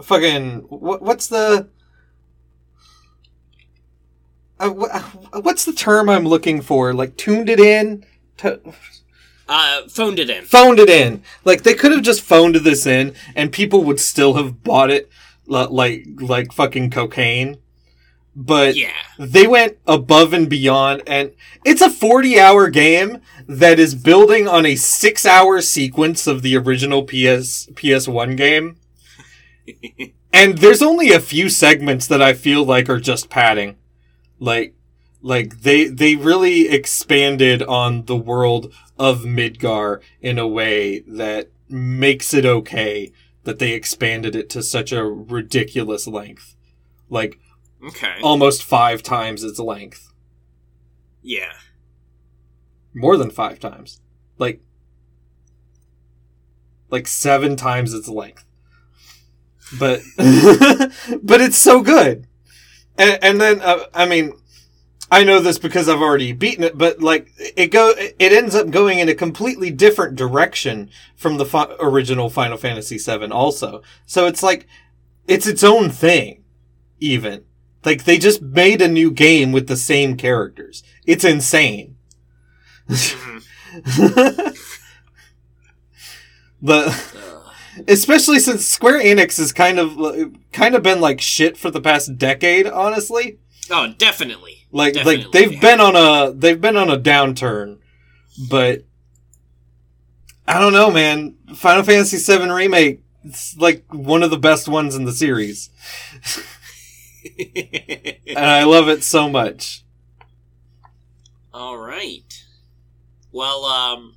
fucking, 0.03 0.63
what, 0.67 1.01
what's 1.01 1.27
the, 1.27 1.69
uh, 4.59 4.69
wh- 4.69 5.45
what's 5.45 5.63
the 5.63 5.71
term 5.71 6.09
I'm 6.09 6.25
looking 6.25 6.61
for? 6.61 6.93
Like, 6.93 7.15
tuned 7.15 7.49
it 7.49 7.61
in? 7.61 8.05
To, 8.39 8.59
Uh, 9.47 9.87
phoned 9.87 10.19
it 10.19 10.29
in. 10.29 10.43
phoned 10.43 10.79
it 10.79 10.89
in. 10.89 11.23
Like, 11.45 11.63
they 11.63 11.73
could 11.73 11.93
have 11.93 12.01
just 12.03 12.21
phoned 12.21 12.55
this 12.55 12.85
in, 12.85 13.13
and 13.33 13.49
people 13.53 13.85
would 13.85 13.99
still 14.01 14.33
have 14.33 14.61
bought 14.61 14.89
it, 14.91 15.09
like, 15.47 16.05
like 16.19 16.51
fucking 16.51 16.89
cocaine. 16.89 17.59
But, 18.35 18.75
Yeah. 18.77 18.91
they 19.19 19.45
went 19.45 19.77
above 19.85 20.31
and 20.33 20.49
beyond 20.49 21.03
and 21.05 21.31
it's 21.65 21.81
a 21.81 21.89
40 21.89 22.39
hour 22.39 22.69
game 22.69 23.19
that 23.47 23.77
is 23.79 23.93
building 23.93 24.47
on 24.47 24.65
a 24.65 24.75
six 24.77 25.25
hour 25.25 25.61
sequence 25.61 26.27
of 26.27 26.41
the 26.41 26.55
original 26.55 27.03
ps 27.03 27.67
ps1 27.73 28.35
game. 28.37 28.77
And 30.33 30.59
there's 30.59 30.81
only 30.81 31.11
a 31.11 31.19
few 31.19 31.49
segments 31.49 32.07
that 32.07 32.21
i 32.21 32.31
feel 32.33 32.63
like 32.63 32.89
are 32.89 33.01
just 33.01 33.29
padding. 33.29 33.75
Like 34.39 34.75
like 35.21 35.61
they 35.61 35.85
they 35.89 36.15
really 36.15 36.69
expanded 36.69 37.61
on 37.63 38.05
the 38.05 38.15
world 38.15 38.73
of 38.97 39.23
midgar 39.23 39.99
in 40.21 40.39
a 40.39 40.47
way 40.47 40.99
that 41.01 41.49
makes 41.67 42.33
it 42.33 42.45
okay 42.45 43.11
that 43.43 43.59
they 43.59 43.73
expanded 43.73 44.33
it 44.35 44.49
to 44.51 44.63
such 44.63 44.93
a 44.93 45.03
ridiculous 45.03 46.07
length. 46.07 46.55
Like 47.09 47.37
Okay. 47.83 48.15
almost 48.21 48.63
five 48.63 49.01
times 49.01 49.43
its 49.43 49.59
length. 49.59 50.11
Yeah. 51.21 51.53
More 52.93 53.17
than 53.17 53.29
five 53.29 53.59
times. 53.59 54.01
Like, 54.37 54.61
like 56.89 57.07
seven 57.07 57.55
times 57.55 57.93
its 57.93 58.07
length. 58.07 58.45
But, 59.79 60.01
but 60.17 61.41
it's 61.41 61.57
so 61.57 61.81
good. 61.81 62.27
And, 62.97 63.19
and 63.23 63.41
then, 63.41 63.61
uh, 63.61 63.85
I 63.93 64.05
mean, 64.05 64.33
I 65.09 65.25
know 65.25 65.39
this 65.39 65.59
because 65.59 65.89
I've 65.89 66.01
already 66.01 66.31
beaten 66.31 66.63
it, 66.63 66.77
but 66.77 67.01
like 67.01 67.31
it 67.37 67.67
go, 67.67 67.93
it 67.97 68.31
ends 68.31 68.55
up 68.55 68.69
going 68.69 68.99
in 68.99 69.09
a 69.09 69.13
completely 69.13 69.69
different 69.69 70.15
direction 70.15 70.89
from 71.17 71.37
the 71.37 71.45
fi- 71.45 71.75
original 71.81 72.29
Final 72.29 72.57
Fantasy 72.57 72.97
VII. 72.97 73.29
Also, 73.29 73.81
so 74.05 74.25
it's 74.25 74.41
like 74.41 74.67
it's 75.27 75.47
its 75.47 75.65
own 75.65 75.89
thing. 75.89 76.45
Even 77.01 77.43
like 77.83 78.03
they 78.03 78.17
just 78.17 78.41
made 78.41 78.81
a 78.81 78.87
new 78.87 79.11
game 79.11 79.51
with 79.51 79.67
the 79.67 79.77
same 79.77 80.17
characters. 80.17 80.83
It's 81.05 81.23
insane. 81.23 81.95
But 86.61 86.87
especially 87.87 88.39
since 88.39 88.65
Square 88.65 89.01
Enix 89.01 89.37
has 89.37 89.51
kind 89.51 89.79
of 89.79 90.33
kind 90.51 90.75
of 90.75 90.83
been 90.83 91.01
like 91.01 91.19
shit 91.19 91.57
for 91.57 91.71
the 91.71 91.81
past 91.81 92.17
decade, 92.17 92.67
honestly. 92.67 93.39
Oh, 93.69 93.93
definitely. 93.97 94.67
Like 94.71 94.93
Definitely 94.93 95.23
like 95.23 95.31
they've 95.31 95.61
been 95.61 95.79
on 95.79 95.95
a 95.95 96.33
they've 96.33 96.61
been 96.61 96.77
on 96.77 96.89
a 96.89 96.99
downturn, 96.99 97.79
but 98.49 98.83
I 100.47 100.59
don't 100.59 100.73
know, 100.73 100.91
man. 100.91 101.35
Final 101.55 101.83
Fantasy 101.83 102.17
VII 102.17 102.49
remake, 102.49 103.03
it's 103.23 103.57
like 103.57 103.83
one 103.91 104.23
of 104.23 104.29
the 104.29 104.37
best 104.37 104.67
ones 104.67 104.95
in 104.95 105.05
the 105.05 105.11
series, 105.11 105.69
and 108.27 108.39
I 108.45 108.63
love 108.63 108.89
it 108.89 109.03
so 109.03 109.29
much. 109.29 109.83
All 111.53 111.77
right. 111.77 112.45
Well, 113.31 113.65
um, 113.65 114.15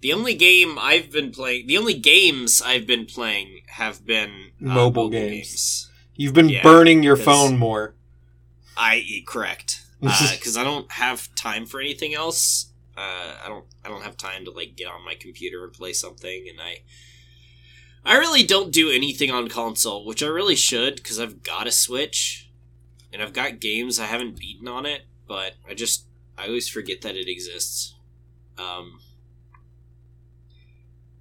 the 0.00 0.12
only 0.12 0.34
game 0.34 0.78
I've 0.78 1.10
been 1.10 1.30
playing, 1.30 1.66
the 1.66 1.78
only 1.78 1.94
games 1.94 2.62
I've 2.62 2.86
been 2.86 3.06
playing 3.06 3.62
have 3.68 4.04
been 4.06 4.52
uh, 4.64 4.74
Mobile 4.74 5.08
games. 5.08 5.88
You've 6.14 6.34
been 6.34 6.48
Yeah, 6.48 6.62
burning 6.62 7.02
your 7.02 7.16
phone 7.16 7.58
more. 7.58 7.94
I 8.76 9.22
correct 9.26 9.82
because 10.00 10.56
I 10.56 10.64
don't 10.64 10.90
have 10.92 11.34
time 11.34 11.66
for 11.66 11.80
anything 11.80 12.14
else. 12.14 12.72
Uh, 12.96 13.34
I 13.44 13.48
don't. 13.48 13.64
I 13.84 13.88
don't 13.88 14.02
have 14.02 14.16
time 14.16 14.44
to 14.44 14.50
like 14.50 14.76
get 14.76 14.88
on 14.88 15.04
my 15.04 15.14
computer 15.14 15.64
and 15.64 15.72
play 15.72 15.92
something, 15.92 16.46
and 16.48 16.60
I. 16.60 16.78
I 18.08 18.16
really 18.16 18.42
don't 18.42 18.72
do 18.72 18.90
anything 18.90 19.30
on 19.30 19.48
console, 19.48 20.06
which 20.06 20.22
I 20.22 20.28
really 20.28 20.56
should 20.56 20.96
because 20.96 21.20
I've 21.20 21.42
got 21.42 21.66
a 21.66 21.70
Switch, 21.70 22.50
and 23.12 23.20
I've 23.20 23.34
got 23.34 23.60
games 23.60 24.00
I 24.00 24.06
haven't 24.06 24.38
beaten 24.38 24.66
on 24.66 24.86
it, 24.86 25.02
but 25.26 25.56
I 25.68 25.74
just 25.74 26.06
I 26.38 26.46
always 26.46 26.70
forget 26.70 27.02
that 27.02 27.16
it 27.16 27.28
exists. 27.28 27.94
Um, 28.56 29.00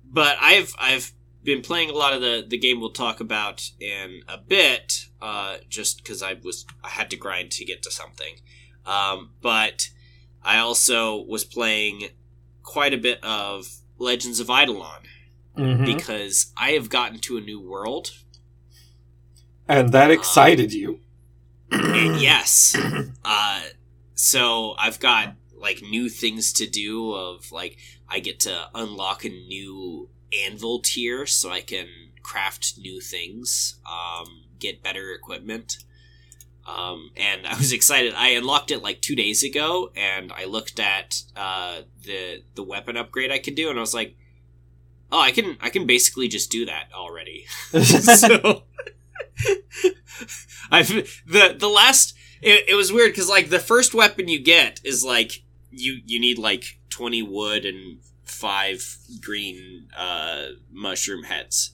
but 0.05 0.37
I've 0.39 0.73
I've 0.79 1.11
been 1.43 1.61
playing 1.61 1.89
a 1.89 1.93
lot 1.93 2.13
of 2.13 2.21
the 2.21 2.45
the 2.47 2.57
game 2.57 2.79
we'll 2.79 2.91
talk 2.91 3.19
about 3.19 3.69
in 3.81 4.21
a 4.29 4.37
bit, 4.37 5.07
uh, 5.21 5.57
just 5.67 5.97
because 5.97 6.23
I 6.23 6.35
was 6.41 6.65
I 6.85 6.87
had 6.87 7.09
to 7.09 7.17
grind 7.17 7.51
to 7.51 7.65
get 7.65 7.83
to 7.83 7.91
something. 7.91 8.35
Um, 8.85 9.33
but 9.41 9.89
I 10.41 10.59
also 10.59 11.21
was 11.25 11.43
playing 11.43 12.11
quite 12.63 12.93
a 12.93 12.97
bit 12.97 13.21
of 13.25 13.67
Legends 13.97 14.39
of 14.39 14.47
IdleOn 14.47 15.06
Mhm. 15.57 15.85
because 15.85 16.51
I 16.55 16.71
have 16.71 16.89
gotten 16.89 17.19
to 17.19 17.37
a 17.37 17.41
new 17.41 17.59
world. 17.59 18.11
And 19.67 19.91
that 19.91 20.11
excited 20.11 20.71
you. 20.73 21.01
And 21.71 22.21
yes, 22.21 22.75
uh, 23.25 23.61
so 24.13 24.75
I've 24.77 24.99
got 24.99 25.35
like 25.55 25.81
new 25.81 26.07
things 26.09 26.53
to 26.53 26.67
do. 26.67 27.11
Of 27.13 27.51
like, 27.51 27.77
I 28.07 28.19
get 28.19 28.39
to 28.41 28.69
unlock 28.73 29.25
a 29.25 29.29
new 29.29 30.09
anvil 30.45 30.79
tier, 30.79 31.25
so 31.25 31.49
I 31.51 31.61
can 31.61 31.87
craft 32.23 32.77
new 32.77 33.01
things, 33.01 33.75
um, 33.85 34.43
get 34.59 34.83
better 34.83 35.11
equipment. 35.13 35.77
Um, 36.65 37.11
and 37.15 37.45
I 37.47 37.57
was 37.57 37.71
excited. 37.79 38.13
I 38.15 38.29
unlocked 38.29 38.71
it 38.71 38.81
like 38.83 39.01
two 39.01 39.15
days 39.15 39.43
ago, 39.43 39.91
and 39.95 40.31
I 40.31 40.45
looked 40.45 40.79
at 40.79 41.21
uh, 41.35 41.81
the 42.03 42.43
the 42.55 42.63
weapon 42.63 42.95
upgrade 42.95 43.31
I 43.31 43.39
could 43.39 43.55
do, 43.55 43.69
and 43.69 43.77
I 43.77 43.81
was 43.81 43.93
like, 43.93 44.15
"Oh, 45.11 45.19
I 45.19 45.31
can 45.31 45.57
I 45.61 45.69
can 45.69 45.85
basically 45.85 46.27
just 46.27 46.51
do 46.51 46.65
that 46.65 46.89
already." 46.93 47.45
so 47.81 48.63
I've 50.71 50.87
the 51.25 51.55
the 51.57 51.69
last 51.69 52.13
it, 52.41 52.69
it 52.69 52.75
was 52.75 52.91
weird 52.91 53.11
because 53.11 53.29
like 53.29 53.49
the 53.49 53.59
first 53.59 53.93
weapon 53.93 54.27
you 54.27 54.39
get 54.39 54.81
is 54.83 55.03
like 55.03 55.43
you 55.71 55.99
you 56.05 56.19
need 56.19 56.37
like 56.37 56.79
20 56.89 57.21
wood 57.23 57.65
and 57.65 57.99
five 58.23 58.97
green 59.21 59.87
uh 59.95 60.47
mushroom 60.71 61.23
heads 61.23 61.73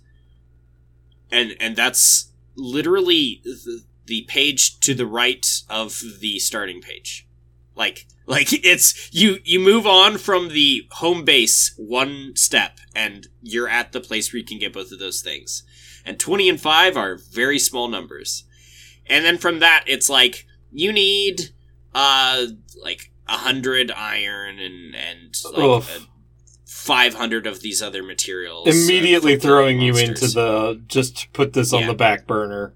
and 1.32 1.56
and 1.60 1.76
that's 1.76 2.32
literally 2.56 3.42
the, 3.44 3.82
the 4.06 4.22
page 4.28 4.80
to 4.80 4.94
the 4.94 5.06
right 5.06 5.46
of 5.70 6.02
the 6.20 6.40
starting 6.40 6.82
page 6.82 7.28
like 7.76 8.06
like 8.26 8.48
it's 8.52 9.10
you 9.14 9.38
you 9.44 9.60
move 9.60 9.86
on 9.86 10.18
from 10.18 10.50
the 10.50 10.88
home 10.92 11.24
base 11.24 11.74
one 11.78 12.36
step 12.36 12.80
and 12.96 13.28
you're 13.42 13.70
at 13.70 13.92
the 13.92 14.00
place 14.02 14.32
where 14.32 14.40
you 14.40 14.46
can 14.46 14.60
get 14.60 14.74
both 14.74 14.92
of 14.92 15.00
those 15.00 15.22
things 15.22 15.64
and 16.06 16.20
20 16.20 16.50
and 16.50 16.62
5 16.62 16.98
are 16.98 17.18
very 17.32 17.60
small 17.60 17.88
numbers 17.88 18.44
and 19.08 19.24
then 19.26 19.38
from 19.38 19.60
that 19.60 19.84
it's 19.88 20.10
like 20.10 20.46
you 20.72 20.92
need 20.92 21.52
uh 21.96 22.46
like 22.82 23.12
a 23.28 23.38
hundred 23.38 23.92
iron 23.92 24.60
and 24.60 24.96
and 24.96 25.36
like 25.56 25.84
uh, 25.84 26.00
500 26.66 27.48
of 27.48 27.62
these 27.62 27.82
other 27.82 28.04
materials 28.04 28.68
Immediately 28.68 29.38
uh, 29.38 29.40
throwing 29.40 29.80
you 29.80 29.96
into 29.96 30.28
the 30.28 30.82
just 30.88 31.32
put 31.32 31.54
this 31.54 31.72
on 31.72 31.82
Yeah. 31.82 31.88
the 31.88 31.94
back 31.94 32.28
burner. 32.28 32.74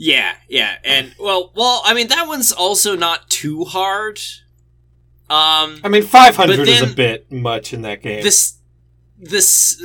Yeah 0.00 0.34
yeah 0.48 0.76
and 0.84 1.14
well 1.18 1.52
well 1.54 1.82
i 1.84 1.92
mean 1.92 2.06
that 2.08 2.26
one's 2.26 2.52
also 2.52 2.96
not 2.96 3.28
too 3.28 3.64
hard 3.64 4.18
um 5.28 5.80
I 5.84 5.88
mean, 5.90 6.04
500 6.04 6.56
But 6.56 6.68
is 6.68 6.82
a 6.82 6.94
bit 6.94 7.30
much 7.30 7.74
in 7.74 7.82
that 7.82 8.00
game. 8.02 8.22
this 8.22 8.54
this 9.18 9.76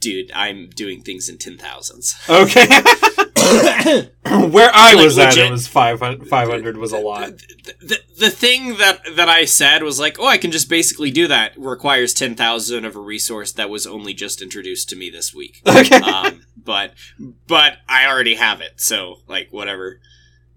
dude 0.00 0.30
i'm 0.32 0.70
doing 0.70 1.02
things 1.02 1.28
in 1.28 1.36
10,000s 1.36 2.14
okay. 2.30 4.08
Where 4.48 4.70
I 4.74 4.94
Like, 4.94 5.04
was 5.04 5.18
at, 5.18 5.36
it 5.36 5.50
was 5.50 5.68
500, 5.68 6.26
500 6.28 6.76
was 6.78 6.92
a 6.92 6.98
lot. 6.98 7.38
the, 7.38 7.74
the, 7.80 7.98
the 8.18 8.30
thing 8.30 8.78
that 8.78 9.00
that 9.14 9.28
I 9.28 9.44
said 9.44 9.84
was 9.84 10.00
like, 10.00 10.18
oh, 10.18 10.26
I 10.26 10.36
can 10.36 10.50
just 10.50 10.68
basically 10.68 11.12
do 11.12 11.28
that. 11.28 11.52
Requires 11.56 12.12
ten 12.12 12.34
thousand 12.34 12.84
of 12.84 12.96
a 12.96 13.00
resource 13.00 13.52
that 13.52 13.70
was 13.70 13.86
only 13.86 14.14
just 14.14 14.42
introduced 14.42 14.88
to 14.88 14.96
me 14.96 15.10
this 15.10 15.32
week. 15.32 15.62
Okay. 15.68 15.94
um, 15.96 16.42
but 16.66 16.92
but 17.46 17.78
I 17.88 18.06
already 18.06 18.34
have 18.34 18.60
it, 18.60 18.80
so 18.80 19.20
like 19.26 19.48
whatever. 19.50 20.00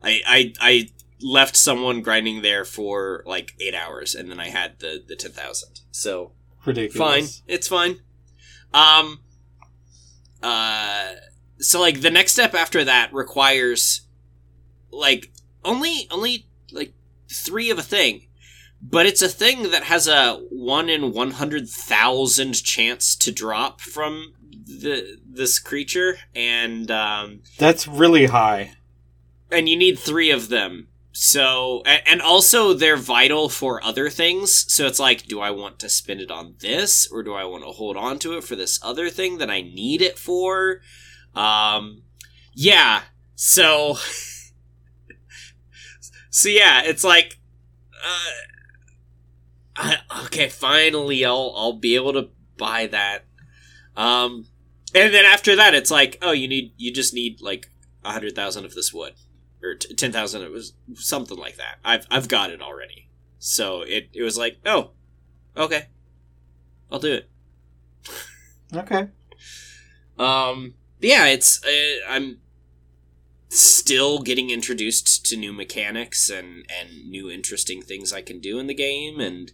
I 0.03 0.21
I 0.27 0.53
I 0.59 0.89
left 1.21 1.55
someone 1.55 2.01
grinding 2.01 2.41
there 2.41 2.65
for 2.65 3.23
like 3.25 3.53
eight 3.61 3.75
hours, 3.75 4.15
and 4.15 4.29
then 4.29 4.39
I 4.39 4.49
had 4.49 4.79
the 4.79 5.01
the 5.07 5.15
ten 5.15 5.31
thousand. 5.31 5.81
So 5.91 6.33
fine, 6.93 7.23
it's 7.47 7.67
fine. 7.69 7.99
Um. 8.73 9.21
Uh. 10.43 11.13
So 11.59 11.79
like 11.79 12.01
the 12.01 12.11
next 12.11 12.33
step 12.33 12.53
after 12.53 12.83
that 12.83 13.13
requires 13.13 14.01
like 14.91 15.31
only 15.63 16.07
only 16.09 16.47
like 16.71 16.93
three 17.29 17.69
of 17.69 17.77
a 17.77 17.83
thing 17.83 18.25
but 18.81 19.05
it's 19.05 19.21
a 19.21 19.29
thing 19.29 19.71
that 19.71 19.83
has 19.83 20.07
a 20.07 20.35
1 20.49 20.89
in 20.89 21.11
100,000 21.11 22.53
chance 22.63 23.15
to 23.17 23.31
drop 23.31 23.81
from 23.81 24.33
the 24.81 25.17
this 25.25 25.59
creature 25.59 26.17
and 26.35 26.89
um 26.91 27.41
That's 27.57 27.87
really 27.87 28.27
high. 28.27 28.73
and 29.51 29.67
you 29.67 29.75
need 29.75 29.99
3 29.99 30.29
of 30.31 30.49
them. 30.49 30.87
So 31.11 31.81
and 31.85 32.21
also 32.21 32.73
they're 32.73 32.95
vital 32.95 33.49
for 33.49 33.83
other 33.83 34.09
things. 34.09 34.71
So 34.71 34.85
it's 34.85 34.99
like 34.99 35.25
do 35.25 35.41
I 35.41 35.51
want 35.51 35.79
to 35.79 35.89
spend 35.89 36.21
it 36.21 36.31
on 36.31 36.55
this 36.59 37.07
or 37.11 37.23
do 37.23 37.33
I 37.33 37.43
want 37.45 37.63
to 37.63 37.71
hold 37.71 37.97
on 37.97 38.19
to 38.19 38.37
it 38.37 38.43
for 38.43 38.55
this 38.55 38.79
other 38.83 39.09
thing 39.09 39.39
that 39.39 39.49
I 39.49 39.61
need 39.61 40.01
it 40.01 40.17
for? 40.19 40.81
Um 41.35 42.03
yeah. 42.53 43.01
So 43.35 43.97
so 46.29 46.49
yeah 46.49 46.81
it's 46.85 47.03
like 47.03 47.39
uh 47.93 48.31
I, 49.75 49.97
okay 50.25 50.49
finally 50.49 51.23
i'll 51.25 51.53
i'll 51.55 51.73
be 51.73 51.95
able 51.95 52.13
to 52.13 52.29
buy 52.57 52.87
that. 52.87 53.25
Um 53.97 54.45
and 54.95 55.13
then 55.13 55.25
after 55.25 55.55
that 55.55 55.73
it's 55.73 55.91
like 55.91 56.17
oh 56.21 56.31
you 56.31 56.47
need 56.47 56.73
you 56.77 56.91
just 56.91 57.13
need 57.13 57.41
like 57.41 57.69
a 58.03 58.11
hundred 58.11 58.35
thousand 58.35 58.65
of 58.65 58.73
this 58.73 58.93
wood. 58.93 59.13
Or 59.61 59.75
t- 59.75 59.93
ten 59.93 60.11
thousand 60.11 60.41
it 60.43 60.51
was 60.51 60.73
something 60.95 61.37
like 61.37 61.57
that. 61.57 61.79
I've 61.83 62.07
i've 62.09 62.27
got 62.27 62.49
it 62.49 62.61
already. 62.61 63.09
So 63.39 63.81
it 63.81 64.09
it 64.13 64.23
was 64.23 64.37
like 64.37 64.57
oh 64.65 64.91
okay. 65.55 65.87
I'll 66.91 66.99
do 66.99 67.13
it. 67.13 67.29
Okay. 68.73 69.07
um, 70.17 70.75
yeah, 70.99 71.25
it's 71.25 71.63
uh, 71.65 72.05
I'm 72.07 72.39
still 73.49 74.19
getting 74.19 74.51
introduced 74.51 75.25
to 75.25 75.37
new 75.37 75.51
mechanics 75.51 76.29
and 76.29 76.65
and 76.79 77.09
new 77.09 77.29
interesting 77.29 77.81
things 77.81 78.13
I 78.13 78.21
can 78.21 78.39
do 78.39 78.59
in 78.59 78.67
the 78.67 78.73
game, 78.73 79.19
and 79.19 79.51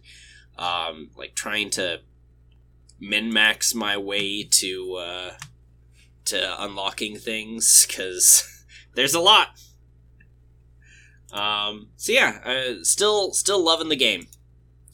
um, 0.58 1.10
like 1.16 1.34
trying 1.34 1.70
to 1.70 2.00
min 3.00 3.32
max 3.32 3.74
my 3.74 3.96
way 3.96 4.42
to 4.42 4.94
uh, 4.94 5.30
to 6.26 6.62
unlocking 6.62 7.16
things 7.18 7.84
because 7.86 8.64
there's 8.94 9.14
a 9.14 9.20
lot. 9.20 9.48
Um, 11.32 11.88
so 11.96 12.12
yeah, 12.12 12.38
uh, 12.44 12.84
still 12.84 13.32
still 13.32 13.62
loving 13.62 13.88
the 13.88 13.96
game. 13.96 14.26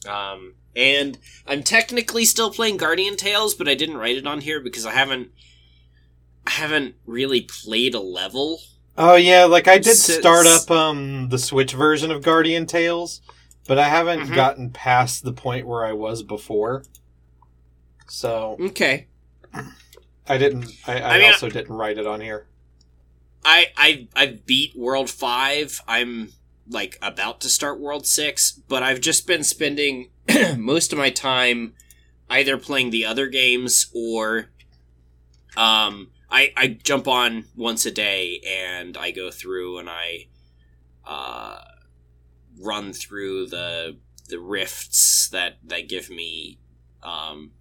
Um, 0.07 0.55
and 0.75 1.17
I'm 1.47 1.63
technically 1.63 2.25
still 2.25 2.51
playing 2.51 2.77
Guardian 2.77 3.15
Tales, 3.15 3.53
but 3.53 3.69
I 3.69 3.75
didn't 3.75 3.97
write 3.97 4.17
it 4.17 4.27
on 4.27 4.41
here 4.41 4.59
because 4.59 4.85
I 4.85 4.91
haven't 4.91 5.29
I 6.45 6.51
haven't 6.51 6.95
really 7.05 7.41
played 7.41 7.93
a 7.95 8.01
level. 8.01 8.59
Oh 8.97 9.15
yeah, 9.15 9.45
like 9.45 9.67
I 9.67 9.77
did 9.77 9.95
Since- 9.95 10.19
start 10.19 10.45
up 10.47 10.69
um 10.69 11.29
the 11.29 11.37
Switch 11.39 11.73
version 11.73 12.11
of 12.11 12.23
Guardian 12.23 12.65
Tales, 12.65 13.21
but 13.67 13.77
I 13.79 13.87
haven't 13.87 14.27
Mhm. 14.27 14.35
gotten 14.35 14.69
past 14.71 15.23
the 15.23 15.33
point 15.33 15.67
where 15.67 15.85
I 15.85 15.93
was 15.93 16.23
before. 16.23 16.83
So 18.13 18.57
Okay. 18.59 19.07
I 20.29 20.37
didn't. 20.37 20.71
I, 20.85 20.99
I, 20.99 21.15
I 21.15 21.17
mean, 21.17 21.31
also 21.31 21.49
didn't 21.49 21.75
write 21.75 21.97
it 21.97 22.05
on 22.05 22.21
here. 22.21 22.45
I 23.43 23.65
I 23.75 24.07
I 24.15 24.39
beat 24.45 24.77
World 24.77 25.09
Five. 25.09 25.81
I'm 25.87 26.29
like 26.69 26.99
about 27.01 27.41
to 27.41 27.49
start 27.49 27.79
World 27.79 28.05
Six, 28.05 28.51
but 28.51 28.83
I've 28.83 29.01
just 29.01 29.25
been 29.25 29.43
spending 29.43 30.11
most 30.57 30.93
of 30.93 30.99
my 30.99 31.09
time 31.09 31.73
either 32.29 32.55
playing 32.55 32.91
the 32.91 33.03
other 33.03 33.25
games 33.25 33.87
or 33.95 34.51
um 35.57 36.11
I 36.29 36.53
I 36.55 36.67
jump 36.67 37.07
on 37.07 37.45
once 37.55 37.83
a 37.87 37.91
day 37.91 38.41
and 38.47 38.95
I 38.95 39.09
go 39.09 39.31
through 39.31 39.79
and 39.79 39.89
I 39.89 40.27
uh 41.03 41.61
run 42.61 42.93
through 42.93 43.47
the 43.47 43.97
the 44.29 44.39
rifts 44.39 45.29
that 45.29 45.57
that 45.63 45.89
give 45.89 46.11
me 46.11 46.59
um 47.01 47.53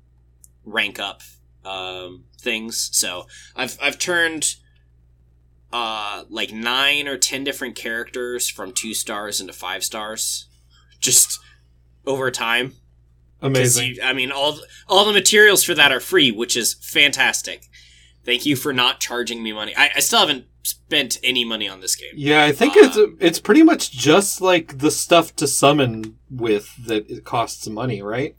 rank 0.64 0.98
up 0.98 1.22
um 1.64 2.24
things. 2.40 2.90
So 2.92 3.26
I've 3.54 3.78
I've 3.80 3.98
turned 3.98 4.56
uh 5.72 6.24
like 6.28 6.52
nine 6.52 7.08
or 7.08 7.16
ten 7.16 7.44
different 7.44 7.74
characters 7.74 8.48
from 8.48 8.72
two 8.72 8.94
stars 8.94 9.40
into 9.40 9.52
five 9.52 9.82
stars 9.82 10.48
just 11.00 11.40
over 12.06 12.30
time 12.30 12.74
Amazing. 13.40 13.94
you- 13.94 14.02
i 14.02 14.12
mean 14.12 14.30
all 14.30 14.58
all 14.86 15.04
the 15.06 15.12
materials 15.12 15.64
for 15.64 15.74
that 15.74 15.90
are 15.90 15.98
free 16.00 16.30
which 16.30 16.56
is 16.56 16.74
fantastic 16.74 17.68
thank 18.24 18.44
you 18.44 18.54
for 18.54 18.72
not 18.74 19.00
charging 19.00 19.42
me 19.42 19.52
money 19.52 19.74
i, 19.76 19.90
I 19.96 20.00
still 20.00 20.20
haven't 20.20 20.44
spent 20.62 21.18
any 21.24 21.44
money 21.44 21.68
on 21.68 21.80
this 21.80 21.96
game 21.96 22.12
yeah, 22.14 22.44
I 22.44 22.52
think 22.52 22.76
uh, 22.76 22.80
it's 22.82 22.98
it's 23.18 23.38
pretty 23.40 23.62
much 23.62 23.90
just 23.90 24.40
like 24.40 24.78
the 24.78 24.90
stuff 24.92 25.34
to 25.36 25.46
summon 25.48 26.18
with 26.30 26.72
that 26.86 27.10
it 27.10 27.24
costs 27.24 27.66
money, 27.68 28.00
right? 28.00 28.36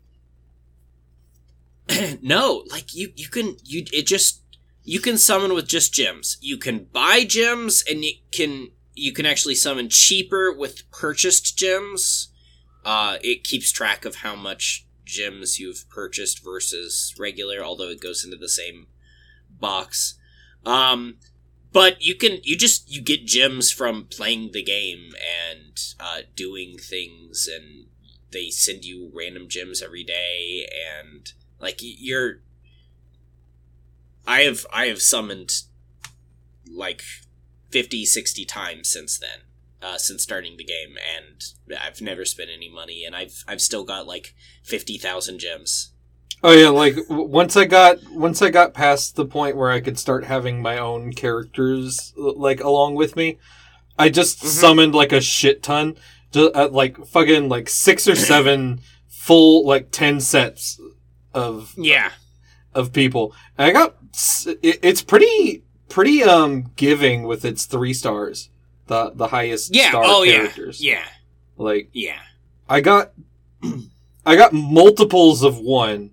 no 2.22 2.63
like 2.69 2.93
you 2.93 3.12
you 3.15 3.28
can 3.28 3.58
you 3.63 3.86
it 3.91 4.08
just 4.08 4.43
you 4.84 5.00
can 5.00 5.17
summon 5.17 5.54
with 5.54 5.67
just 5.67 5.93
gems. 5.93 6.38
You 6.41 6.58
can 6.58 6.86
buy 6.91 7.24
gems 7.24 7.84
and 7.89 8.04
you 8.04 8.13
can 8.32 8.72
you 8.93 9.13
can 9.13 9.26
actually 9.26 9.56
summon 9.56 9.89
cheaper 9.89 10.54
with 10.54 10.89
purchased 10.91 11.58
gems. 11.58 12.30
Uh 12.84 13.17
it 13.22 13.43
keeps 13.43 13.72
track 13.72 14.06
of 14.06 14.17
how 14.17 14.36
much 14.36 14.86
gems 15.06 15.60
you've 15.60 15.86
purchased 15.89 16.43
versus 16.43 17.13
regular 17.17 17.63
although 17.63 17.89
it 17.89 18.02
goes 18.02 18.24
into 18.24 18.38
the 18.38 18.50
same 18.50 18.88
box. 19.50 20.17
Um 20.65 21.17
but 21.72 22.02
you 22.02 22.15
can 22.15 22.39
you 22.43 22.58
just 22.58 22.91
you 22.91 23.02
get 23.02 23.26
gems 23.26 23.72
from 23.72 24.06
playing 24.06 24.52
the 24.52 24.63
game 24.63 25.13
and 25.48 25.80
uh 26.00 26.22
doing 26.36 26.78
things 26.78 27.48
and 27.52 27.88
they 28.32 28.50
send 28.50 28.84
you 28.84 29.12
random 29.13 29.48
gems 29.48 29.82
every 29.82 30.04
day 30.04 30.67
and 31.00 31.34
like 31.63 31.80
you're 31.82 32.41
i 34.28 34.41
have 34.41 34.65
i 34.71 34.86
have 34.86 35.02
summoned 35.02 35.52
like 36.71 37.02
50 37.71 38.06
60 38.06 38.45
times 38.45 38.89
since 38.89 39.17
then 39.17 39.39
uh, 39.82 39.97
since 39.97 40.23
starting 40.23 40.56
the 40.58 40.63
game 40.63 40.95
and 41.17 41.43
i've 41.82 42.02
never 42.02 42.23
spent 42.26 42.49
any 42.56 42.69
money 42.69 43.04
and 43.06 43.15
i've 43.15 43.43
i've 43.47 43.62
still 43.62 43.84
got 43.84 44.06
like 44.08 44.36
50000 44.63 45.39
gems 45.39 45.89
Oh 46.45 46.52
yeah, 46.52 46.67
like 46.67 46.97
once 47.10 47.56
I 47.56 47.63
got 47.63 47.99
once 48.12 48.41
I 48.41 48.49
got 48.49 48.73
past 48.73 49.15
the 49.15 49.23
point 49.26 49.56
where 49.56 49.71
I 49.71 49.80
could 49.80 49.97
start 49.97 50.26
having 50.26 50.62
my 50.62 50.78
own 50.78 51.13
characters 51.13 52.12
like 52.17 52.60
along 52.60 52.95
with 52.95 53.15
me, 53.15 53.38
I 53.97 54.10
just 54.10 54.41
Mhm. 54.41 54.47
summoned 54.47 54.93
like 54.93 55.13
a 55.13 55.21
shit 55.21 55.63
ton, 55.63 55.95
uh, 56.36 56.67
like 56.69 56.97
fucking 57.06 57.47
like 57.47 57.69
six 57.69 58.10
or 58.10 58.15
seven 58.32 58.82
full 59.08 59.65
like 59.65 59.88
ten 59.91 60.19
sets 60.19 60.78
of 61.34 61.74
yeah 61.78 62.12
of 62.74 62.93
people. 62.93 63.34
And 63.58 63.67
I 63.67 63.72
got 63.72 63.96
it, 64.62 64.80
it's 64.82 65.02
pretty 65.02 65.63
pretty 65.89 66.24
um 66.24 66.72
giving 66.76 67.24
with 67.24 67.46
its 67.46 67.65
three 67.65 67.93
stars, 67.93 68.50
the 68.88 69.12
the 69.13 69.28
highest 69.28 69.74
yeah 69.76 69.89
star 69.89 70.04
oh 70.06 70.24
characters. 70.26 70.82
yeah 70.84 70.93
yeah 70.96 71.06
Like 71.58 71.89
yeah 71.93 72.19
I 72.69 72.82
got 72.82 73.13
I 74.26 74.36
got 74.36 74.54
multiples 74.54 75.43
of 75.43 75.60
one, 75.60 76.12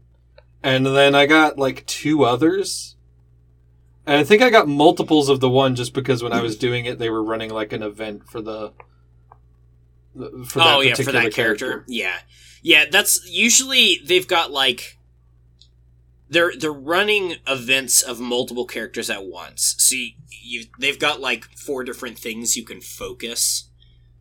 and 0.62 0.84
then 0.84 1.14
I 1.14 1.26
got 1.26 1.58
like 1.58 1.86
two 1.86 2.24
others. 2.24 2.96
And 4.06 4.16
I 4.18 4.24
think 4.24 4.42
I 4.42 4.50
got 4.50 4.66
multiples 4.66 5.28
of 5.28 5.38
the 5.40 5.48
one 5.48 5.76
just 5.76 5.94
because 5.94 6.22
when 6.22 6.32
I 6.32 6.40
was 6.42 6.56
doing 6.56 6.86
it, 6.86 6.98
they 6.98 7.10
were 7.10 7.22
running 7.22 7.50
like 7.50 7.72
an 7.72 7.82
event 7.82 8.28
for 8.28 8.40
the. 8.40 8.72
For 10.12 10.58
that 10.58 10.76
oh 10.76 10.80
yeah 10.80 10.94
for 10.96 11.12
that 11.12 11.32
character. 11.32 11.84
yeah 11.86 12.16
yeah 12.62 12.86
that's 12.90 13.30
usually 13.30 14.00
they've 14.04 14.26
got 14.26 14.50
like 14.50 14.98
they're 16.30 16.52
they're 16.56 16.72
running 16.72 17.36
events 17.46 18.02
of 18.02 18.20
multiple 18.20 18.64
characters 18.64 19.10
at 19.10 19.26
once. 19.26 19.74
So 19.78 19.96
you, 19.96 20.10
you 20.30 20.64
they've 20.78 20.98
got 20.98 21.20
like 21.20 21.44
four 21.56 21.84
different 21.84 22.18
things 22.18 22.56
you 22.56 22.64
can 22.64 22.80
focus. 22.80 23.68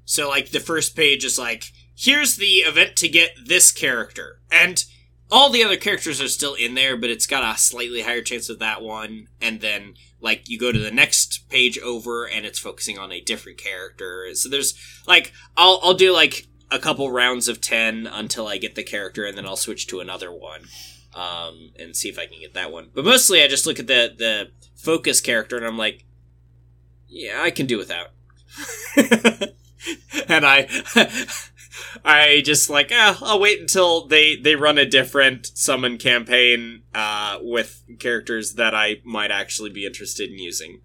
So 0.06 0.28
like 0.28 0.50
the 0.50 0.60
first 0.60 0.96
page 0.96 1.24
is 1.24 1.40
like 1.40 1.72
here's 1.96 2.36
the 2.36 2.58
event 2.60 2.96
to 2.98 3.08
get 3.08 3.32
this 3.46 3.72
character. 3.72 4.42
And 4.52 4.84
all 5.32 5.52
the 5.52 5.64
other 5.64 5.78
characters 5.78 6.20
are 6.20 6.28
still 6.28 6.56
in 6.56 6.74
there 6.74 6.98
but 6.98 7.12
it's 7.12 7.28
got 7.28 7.56
a 7.56 7.60
slightly 7.60 8.02
higher 8.02 8.24
chance 8.24 8.50
of 8.50 8.60
that 8.60 8.82
one. 8.82 9.28
And 9.40 9.62
then 9.62 9.94
like 10.20 10.50
you 10.50 10.60
go 10.60 10.72
to 10.72 10.80
the 10.80 10.92
next 10.92 11.48
page 11.50 11.78
over 11.80 12.28
and 12.28 12.46
it's 12.46 12.60
focusing 12.60 12.98
on 12.98 13.12
a 13.12 13.22
different 13.22 13.60
character. 13.60 14.28
So 14.34 14.50
there's 14.50 14.74
like 15.08 15.32
I'll 15.56 15.80
I'll 15.84 15.94
do 15.94 16.12
like 16.12 16.48
a 16.72 16.80
couple 16.80 17.12
rounds 17.12 17.48
of 17.48 17.62
ten 17.62 18.08
until 18.08 18.48
I 18.48 18.58
get 18.58 18.76
the 18.76 18.84
character, 18.84 19.26
and 19.26 19.38
then 19.38 19.46
I'll 19.46 19.56
switch 19.56 19.88
to 19.88 20.00
another 20.00 20.32
one, 20.32 20.62
um, 21.20 21.72
and 21.78 21.96
see 21.96 22.08
if 22.08 22.18
I 22.18 22.26
can 22.26 22.40
get 22.40 22.54
that 22.54 22.72
one. 22.72 22.90
But 22.94 23.04
mostly, 23.04 23.44
I 23.44 23.48
just 23.48 23.66
look 23.66 23.80
at 23.80 23.88
the 23.88 24.14
the 24.18 24.52
focus 24.76 25.20
character, 25.20 25.58
and 25.58 25.66
I'm 25.66 25.78
like, 25.78 26.06
yeah, 27.08 27.42
I 27.42 27.52
can 27.52 27.66
do 27.66 27.78
without. 27.78 28.08
and 28.96 30.46
I 30.46 30.68
I 32.06 32.42
just 32.46 32.70
like, 32.70 32.92
eh, 32.92 33.16
I'll 33.22 33.40
wait 33.40 33.60
until 33.60 34.08
they 34.08 34.38
they 34.38 34.56
run 34.56 34.78
a 34.78 34.86
different 34.86 35.48
summon 35.58 35.98
campaign 35.98 36.84
uh, 36.96 37.40
with 37.42 37.84
characters 38.00 38.54
that 38.54 38.74
I 38.74 39.02
might 39.04 39.32
actually 39.32 39.72
be 39.72 39.86
interested 39.86 40.30
in 40.30 40.40
using. 40.40 40.80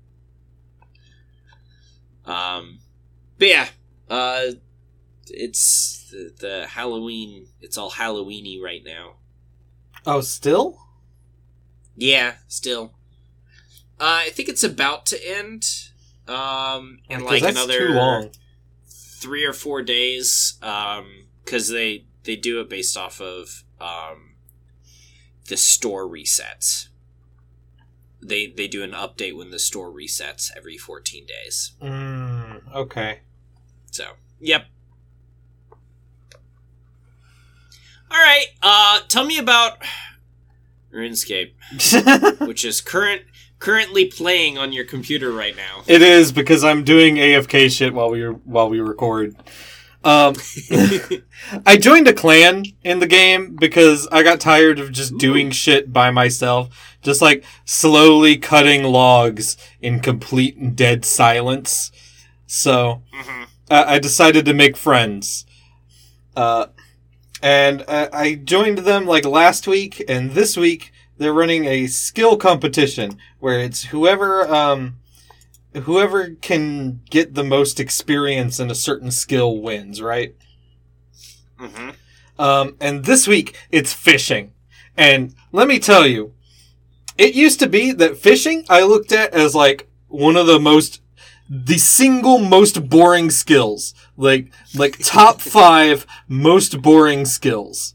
Um, 2.25 2.81
but 3.39 3.49
yeah, 3.49 3.69
uh, 4.11 4.47
it's 5.29 6.11
the, 6.11 6.35
the 6.41 6.67
Halloween. 6.67 7.47
It's 7.61 7.79
all 7.79 7.93
Halloweeny 7.93 8.61
right 8.61 8.83
now. 8.85 9.17
Oh, 10.07 10.21
still? 10.21 10.79
Yeah, 11.97 12.35
still. 12.49 12.95
Uh, 14.01 14.27
I 14.27 14.31
think 14.31 14.49
it's 14.49 14.65
about 14.65 15.07
to 15.07 15.29
end. 15.29 15.67
Um, 16.27 16.99
in 17.09 17.25
like 17.25 17.43
another 17.43 18.31
three 18.87 19.45
or 19.45 19.53
four 19.53 19.83
days. 19.83 20.59
Um, 20.63 21.25
because 21.45 21.69
they 21.69 22.05
they 22.25 22.37
do 22.37 22.61
it 22.61 22.69
based 22.69 22.97
off 22.97 23.21
of 23.21 23.65
um 23.81 24.35
the 25.49 25.57
store 25.57 26.09
resets. 26.09 26.89
They 28.23 28.47
they 28.47 28.67
do 28.67 28.83
an 28.83 28.93
update 28.93 29.37
when 29.37 29.51
the 29.51 29.59
store 29.59 29.91
resets 29.91 30.51
every 30.57 30.79
fourteen 30.79 31.27
days. 31.27 31.73
Mm, 31.83 32.75
okay. 32.75 33.21
So, 33.91 34.13
yep. 34.41 34.67
All 38.11 38.19
right. 38.19 38.47
Uh, 38.63 39.01
tell 39.09 39.25
me 39.25 39.39
about 39.39 39.79
RuneScape, 40.93 41.53
which 42.47 42.65
is 42.65 42.81
current 42.81 43.23
currently 43.59 44.05
playing 44.07 44.59
on 44.59 44.73
your 44.73 44.85
computer 44.85 45.33
right 45.33 45.57
now. 45.57 45.83
it 45.87 46.03
is 46.03 46.33
because 46.33 46.63
I'm 46.65 46.85
doing 46.85 47.17
AFK 47.17 47.71
shit 47.75 47.95
while 47.95 48.11
we 48.11 48.23
while 48.25 48.69
we 48.69 48.81
record. 48.81 49.35
Um, 50.05 50.35
I 51.67 51.79
joined 51.79 52.07
a 52.09 52.13
clan 52.13 52.67
in 52.83 52.99
the 52.99 53.07
game 53.07 53.57
because 53.57 54.07
I 54.13 54.23
got 54.23 54.39
tired 54.39 54.79
of 54.79 54.93
just 54.93 55.17
doing 55.17 55.51
shit 55.51 55.95
by 55.95 56.11
myself, 56.11 56.97
just 57.01 57.23
like 57.23 57.43
slowly 57.65 58.37
cutting 58.37 58.83
logs 58.85 59.57
in 59.81 60.01
complete 60.01 60.57
and 60.59 60.77
dead 60.77 61.07
silence. 61.07 61.91
So 62.47 63.03
Mhm. 63.15 63.47
uh, 63.71 63.85
I 63.87 63.99
decided 63.99 64.45
to 64.45 64.53
make 64.53 64.77
friends. 64.77 65.47
Uh, 66.37 66.67
and 67.45 67.85
uh, 67.87 68.09
I 68.11 68.37
joined 68.37 68.79
them 68.79 69.07
like 69.07 69.27
last 69.27 69.67
week, 69.67 70.03
and 70.09 70.31
this 70.31 70.57
week 70.57 70.95
they're 71.19 71.35
running 71.35 71.67
a 71.67 71.89
skill 71.89 72.39
competition 72.39 73.19
where 73.39 73.59
it's 73.61 73.85
whoever 73.85 74.49
um, 74.49 74.97
whoever 75.83 76.31
can 76.31 77.03
get 77.11 77.35
the 77.35 77.45
most 77.45 77.79
experience 77.79 78.59
in 78.59 78.71
a 78.71 78.75
certain 78.75 79.11
skill 79.11 79.61
wins, 79.61 80.01
right? 80.01 80.35
Mm-hmm. 81.61 81.91
Um, 82.39 82.77
and 82.81 83.05
this 83.05 83.29
week 83.29 83.55
it's 83.71 83.93
fishing. 83.93 84.55
And 84.97 85.35
let 85.53 85.69
me 85.69 85.79
tell 85.79 86.07
you, 86.07 86.33
it 87.19 87.35
used 87.35 87.61
to 87.61 87.69
be 87.69 87.93
that 87.93 88.17
fishing 88.17 88.65
I 88.71 88.85
looked 88.85 89.13
at 89.13 89.35
as 89.35 89.55
like 89.55 89.87
one 90.09 90.37
of 90.37 90.47
the 90.47 90.59
most, 90.59 91.03
the 91.51 91.77
single 91.77 92.39
most 92.39 92.89
boring 92.89 93.31
skills. 93.31 93.93
Like, 94.17 94.51
like 94.75 94.99
top 94.99 95.41
five 95.41 96.07
most 96.29 96.81
boring 96.83 97.25
skills. 97.25 97.95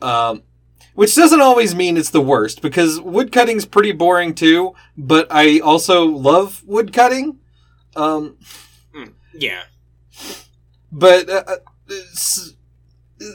Um, 0.00 0.42
which 0.94 1.14
doesn't 1.14 1.40
always 1.40 1.74
mean 1.74 1.96
it's 1.96 2.10
the 2.10 2.20
worst 2.20 2.60
because 2.60 3.00
woodcutting's 3.00 3.64
pretty 3.66 3.92
boring 3.92 4.34
too, 4.34 4.74
but 4.96 5.28
I 5.30 5.60
also 5.60 6.04
love 6.06 6.62
woodcutting. 6.66 7.38
Um, 7.94 8.36
Yeah. 9.32 9.62
but 10.90 11.28
uh, 11.30 11.44
uh, 11.46 11.56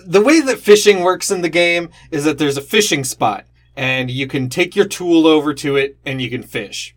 the 0.06 0.22
way 0.22 0.42
that 0.42 0.60
fishing 0.60 1.04
works 1.04 1.32
in 1.32 1.42
the 1.42 1.50
game 1.50 1.90
is 2.12 2.24
that 2.26 2.38
there's 2.38 2.58
a 2.58 2.62
fishing 2.62 3.04
spot 3.04 3.46
and 3.76 4.12
you 4.12 4.28
can 4.28 4.50
take 4.50 4.76
your 4.76 4.86
tool 4.86 5.26
over 5.26 5.54
to 5.54 5.76
it 5.76 5.98
and 6.06 6.22
you 6.22 6.30
can 6.30 6.44
fish. 6.44 6.96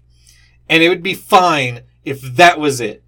And 0.69 0.83
it 0.83 0.89
would 0.89 1.03
be 1.03 1.15
fine 1.15 1.83
if 2.05 2.21
that 2.21 2.59
was 2.59 2.81
it. 2.81 3.03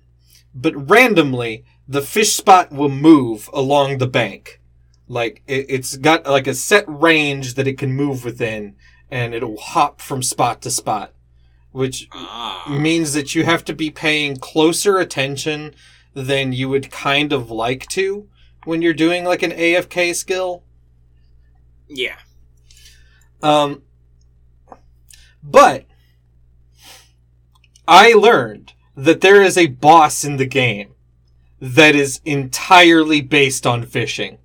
But 0.54 0.90
randomly, 0.90 1.64
the 1.88 2.02
fish 2.02 2.34
spot 2.36 2.70
will 2.70 2.90
move 2.90 3.48
along 3.52 3.98
the 3.98 4.06
bank. 4.06 4.60
Like, 5.08 5.42
it, 5.46 5.66
it's 5.70 5.96
got 5.96 6.26
like 6.26 6.46
a 6.46 6.54
set 6.54 6.84
range 6.86 7.54
that 7.54 7.66
it 7.66 7.78
can 7.78 7.92
move 7.94 8.24
within 8.24 8.76
and 9.10 9.34
it'll 9.34 9.56
hop 9.56 10.02
from 10.02 10.22
spot 10.22 10.60
to 10.62 10.70
spot. 10.70 11.14
Which 11.72 12.08
Ah. 12.12 12.66
means 12.68 13.12
that 13.14 13.34
you 13.34 13.44
have 13.44 13.64
to 13.66 13.72
be 13.74 13.90
paying 13.90 14.36
closer 14.36 14.98
attention 14.98 15.74
than 16.14 16.52
you 16.52 16.68
would 16.68 16.90
kind 16.90 17.32
of 17.32 17.50
like 17.50 17.86
to 17.88 18.28
when 18.64 18.82
you're 18.82 18.92
doing 18.94 19.24
like 19.24 19.42
an 19.42 19.52
AFK 19.52 20.14
skill. 20.14 20.62
Yeah. 21.88 22.16
Um, 23.42 23.82
but 25.42 25.86
I 27.86 28.12
learned 28.12 28.72
that 28.96 29.20
there 29.20 29.40
is 29.40 29.56
a 29.56 29.68
boss 29.68 30.24
in 30.24 30.36
the 30.36 30.46
game 30.46 30.94
that 31.60 31.94
is 31.94 32.20
entirely 32.24 33.20
based 33.20 33.66
on 33.66 33.84
fishing. 33.84 34.38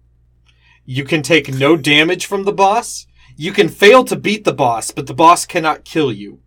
You 0.85 1.03
can 1.03 1.21
take 1.21 1.53
no 1.53 1.77
damage 1.77 2.25
from 2.25 2.43
the 2.43 2.51
boss. 2.53 3.07
You 3.35 3.51
can 3.51 3.69
fail 3.69 4.03
to 4.05 4.15
beat 4.15 4.43
the 4.43 4.53
boss, 4.53 4.91
but 4.91 5.07
the 5.07 5.13
boss 5.13 5.45
cannot 5.45 5.85
kill 5.85 6.11
you. 6.11 6.39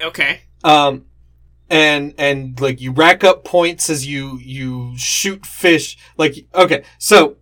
Okay. 0.00 0.42
um 0.64 1.04
and 1.70 2.14
and 2.18 2.60
like 2.60 2.80
you 2.80 2.92
rack 2.92 3.22
up 3.24 3.44
points 3.44 3.90
as 3.90 4.06
you 4.06 4.38
you 4.38 4.94
shoot 4.96 5.44
fish 5.44 5.98
like 6.16 6.46
okay 6.54 6.82
so 6.98 7.36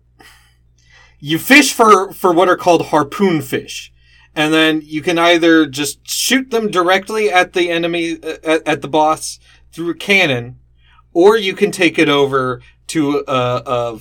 you 1.19 1.39
fish 1.39 1.73
for 1.73 2.11
for 2.11 2.33
what 2.33 2.49
are 2.49 2.57
called 2.57 2.87
harpoon 2.87 3.41
fish 3.41 3.93
and 4.35 4.53
then 4.53 4.81
you 4.83 5.01
can 5.01 5.17
either 5.17 5.65
just 5.65 6.07
shoot 6.07 6.51
them 6.51 6.69
directly 6.69 7.31
at 7.31 7.53
the 7.53 7.69
enemy 7.71 8.21
uh, 8.21 8.37
at, 8.43 8.67
at 8.67 8.81
the 8.81 8.87
boss 8.87 9.39
through 9.71 9.89
a 9.89 9.95
cannon 9.95 10.59
or 11.17 11.35
you 11.35 11.55
can 11.55 11.71
take 11.71 11.97
it 11.97 12.09
over 12.09 12.61
to 12.85 13.23
a 13.27 13.97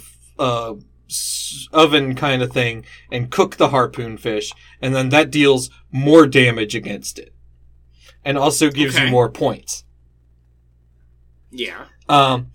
oven 1.73 2.15
kind 2.15 2.43
of 2.43 2.53
thing 2.53 2.85
and 3.11 3.31
cook 3.31 3.57
the 3.57 3.69
harpoon 3.69 4.19
fish 4.19 4.53
and 4.83 4.95
then 4.95 5.09
that 5.09 5.31
deals 5.31 5.71
more 5.91 6.27
damage 6.27 6.75
against 6.75 7.19
it 7.19 7.33
and 8.25 8.37
also 8.37 8.71
gives 8.71 8.97
Okay. 8.97 9.05
you 9.07 9.11
more 9.11 9.31
points. 9.31 9.85
Yeah. 11.51 11.85
Um, 12.09 12.49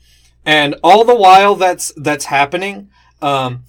and 0.46 0.76
all 0.84 1.06
the 1.06 1.16
while 1.16 1.56
that's 1.56 1.94
that's 1.96 2.26
happening, 2.26 2.90
um, 3.22 3.64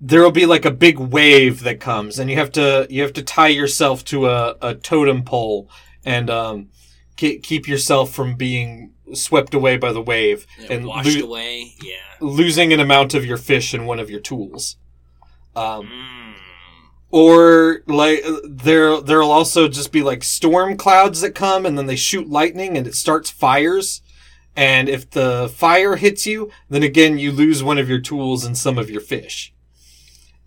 there 0.00 0.20
will 0.22 0.32
be 0.32 0.46
like 0.46 0.64
a 0.64 0.70
big 0.70 0.98
wave 0.98 1.62
that 1.62 1.78
comes, 1.80 2.18
and 2.18 2.28
you 2.28 2.36
have 2.36 2.50
to 2.52 2.86
you 2.90 3.02
have 3.02 3.12
to 3.14 3.22
tie 3.22 3.48
yourself 3.48 4.04
to 4.06 4.26
a, 4.26 4.56
a 4.60 4.74
totem 4.74 5.22
pole 5.22 5.68
and 6.04 6.28
um, 6.28 6.68
ke- 7.16 7.40
keep 7.42 7.68
yourself 7.68 8.12
from 8.12 8.34
being 8.34 8.93
swept 9.12 9.52
away 9.54 9.76
by 9.76 9.92
the 9.92 10.00
wave 10.02 10.46
And 10.58 10.70
and 10.70 10.86
washed 10.86 11.18
lo- 11.18 11.26
away. 11.26 11.74
Yeah. 11.82 11.96
losing 12.20 12.72
an 12.72 12.80
amount 12.80 13.12
of 13.14 13.24
your 13.26 13.36
fish 13.36 13.74
and 13.74 13.86
one 13.86 13.98
of 14.00 14.08
your 14.10 14.20
tools. 14.20 14.76
Um, 15.54 15.86
Mm. 15.86 16.34
or 17.10 17.82
like 17.86 18.24
there 18.44 19.00
there'll 19.00 19.30
also 19.30 19.68
just 19.68 19.92
be 19.92 20.02
like 20.02 20.24
storm 20.24 20.76
clouds 20.76 21.20
that 21.20 21.34
come 21.34 21.64
and 21.66 21.76
then 21.78 21.86
they 21.86 21.96
shoot 21.96 22.28
lightning 22.28 22.76
and 22.76 22.86
it 22.86 22.94
starts 22.94 23.30
fires 23.30 24.00
and 24.56 24.88
if 24.88 25.08
the 25.10 25.52
fire 25.54 25.96
hits 25.96 26.26
you 26.26 26.50
then 26.68 26.82
again 26.82 27.18
you 27.18 27.30
lose 27.30 27.62
one 27.62 27.78
of 27.78 27.88
your 27.88 28.00
tools 28.00 28.44
and 28.44 28.56
some 28.58 28.78
of 28.78 28.90
your 28.90 29.00
fish 29.00 29.52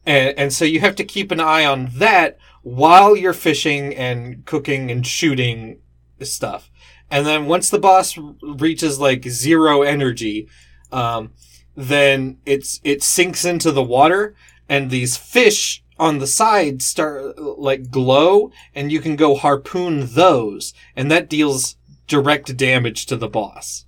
and 0.06 0.38
and 0.38 0.52
so 0.52 0.66
you 0.66 0.80
have 0.82 0.96
to 0.96 1.06
keep 1.06 1.32
an 1.32 1.40
eye 1.40 1.64
on 1.66 1.90
that 1.94 2.38
while 2.64 3.16
you're 3.16 3.34
fishing 3.34 3.96
and 3.96 4.46
cooking 4.46 4.92
and 4.92 5.08
shooting 5.08 5.80
stuff 6.22 6.70
and 7.10 7.26
then 7.26 7.46
once 7.46 7.70
the 7.70 7.80
boss 7.80 8.18
reaches 8.42 9.00
like 9.00 9.24
zero 9.24 9.82
energy 9.82 10.48
um, 10.92 11.32
then 11.76 12.38
it's 12.46 12.80
it 12.84 13.04
sinks 13.04 13.46
into 13.46 13.72
the 13.72 13.84
water 13.84 14.36
and 14.68 14.90
these 14.90 15.18
fish 15.18 15.84
on 16.00 16.20
the 16.20 16.28
side 16.28 16.82
start 16.82 17.38
like 17.40 17.90
glow 17.90 18.52
and 18.74 18.92
you 18.92 19.00
can 19.00 19.16
go 19.16 19.36
harpoon 19.36 20.08
those. 20.14 20.74
And 20.96 21.12
that 21.12 21.30
deals 21.30 21.76
direct 22.08 22.56
damage 22.58 23.06
to 23.08 23.16
the 23.16 23.28
boss. 23.30 23.86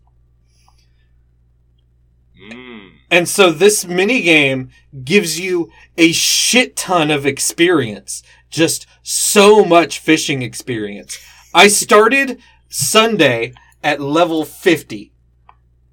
Mm. 2.52 2.92
and 3.12 3.28
so 3.28 3.52
this 3.52 3.86
mini 3.86 4.22
game 4.22 4.70
gives 5.04 5.38
you 5.38 5.70
a 5.98 6.14
shit 6.14 6.78
ton 6.78 7.12
of 7.12 7.26
experience. 7.26 8.24
Just 8.50 8.88
so 9.04 9.66
much 9.66 10.00
fishing 10.00 10.42
experience. 10.42 11.20
I 11.54 11.68
started 11.68 12.40
sunday 12.70 13.54
at 13.84 14.00
level 14.00 14.46
50 14.46 15.12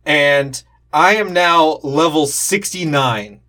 and 0.05 0.63
i 0.93 1.15
am 1.17 1.33
now 1.33 1.79
level 1.83 2.27
69 2.27 3.41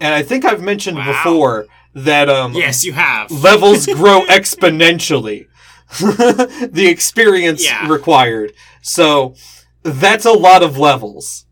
and 0.00 0.14
i 0.14 0.22
think 0.22 0.44
i've 0.44 0.62
mentioned 0.62 0.98
Wow. 0.98 1.06
before 1.12 1.66
that 1.94 2.28
um 2.30 2.54
Yes, 2.54 2.84
you 2.84 2.92
have. 2.94 3.30
levels 3.42 3.84
grow 3.86 4.22
exponentially. 4.26 5.46
the 6.00 6.86
experience 6.90 7.62
Yeah. 7.62 7.86
required. 7.86 8.54
So 8.80 9.34
that's 9.82 10.24
a 10.24 10.32
lot 10.32 10.62
of 10.62 10.78
levels. 10.78 11.44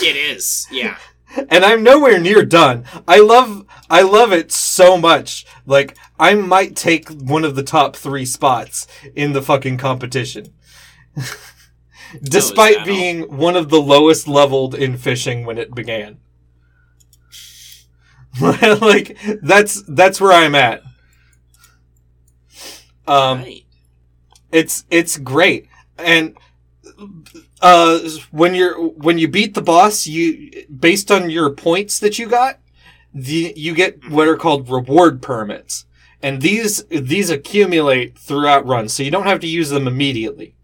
It 0.00 0.14
is. 0.14 0.68
Yeah. 0.70 0.98
And 1.36 1.64
I'm 1.64 1.82
nowhere 1.82 2.18
near 2.18 2.44
done. 2.44 2.84
I 3.06 3.20
love 3.20 3.64
I 3.90 4.02
love 4.02 4.32
it 4.32 4.52
so 4.52 4.96
much. 4.96 5.44
Like 5.66 5.96
I 6.18 6.34
might 6.34 6.76
take 6.76 7.08
one 7.08 7.44
of 7.44 7.54
the 7.56 7.62
top 7.62 7.96
3 7.96 8.24
spots 8.24 8.86
in 9.14 9.32
the 9.32 9.42
fucking 9.42 9.78
competition. 9.78 10.52
Despite 12.22 12.84
being 12.84 13.36
one 13.36 13.56
of 13.56 13.70
the 13.70 13.80
lowest 13.80 14.28
leveled 14.28 14.74
in 14.74 14.96
fishing 14.96 15.44
when 15.44 15.58
it 15.58 15.74
began. 15.74 16.18
like 18.40 19.16
that's 19.42 19.82
that's 19.82 20.20
where 20.20 20.32
I'm 20.32 20.54
at. 20.54 20.82
Um 23.06 23.42
right. 23.42 23.64
it's 24.50 24.84
it's 24.90 25.18
great 25.18 25.68
and 25.98 26.36
uh 27.60 27.98
when 28.30 28.54
you're 28.54 28.76
when 28.88 29.18
you 29.18 29.28
beat 29.28 29.54
the 29.54 29.62
boss 29.62 30.06
you 30.06 30.64
based 30.76 31.10
on 31.10 31.30
your 31.30 31.50
points 31.50 31.98
that 32.00 32.18
you 32.18 32.26
got 32.28 32.58
the 33.14 33.52
you 33.56 33.74
get 33.74 34.10
what 34.10 34.26
are 34.28 34.36
called 34.36 34.68
reward 34.68 35.22
permits. 35.22 35.86
And 36.20 36.40
these 36.42 36.84
these 36.86 37.30
accumulate 37.30 38.18
throughout 38.18 38.66
runs 38.66 38.92
so 38.92 39.02
you 39.02 39.10
don't 39.10 39.26
have 39.26 39.40
to 39.40 39.46
use 39.46 39.70
them 39.70 39.86
immediately. 39.86 40.56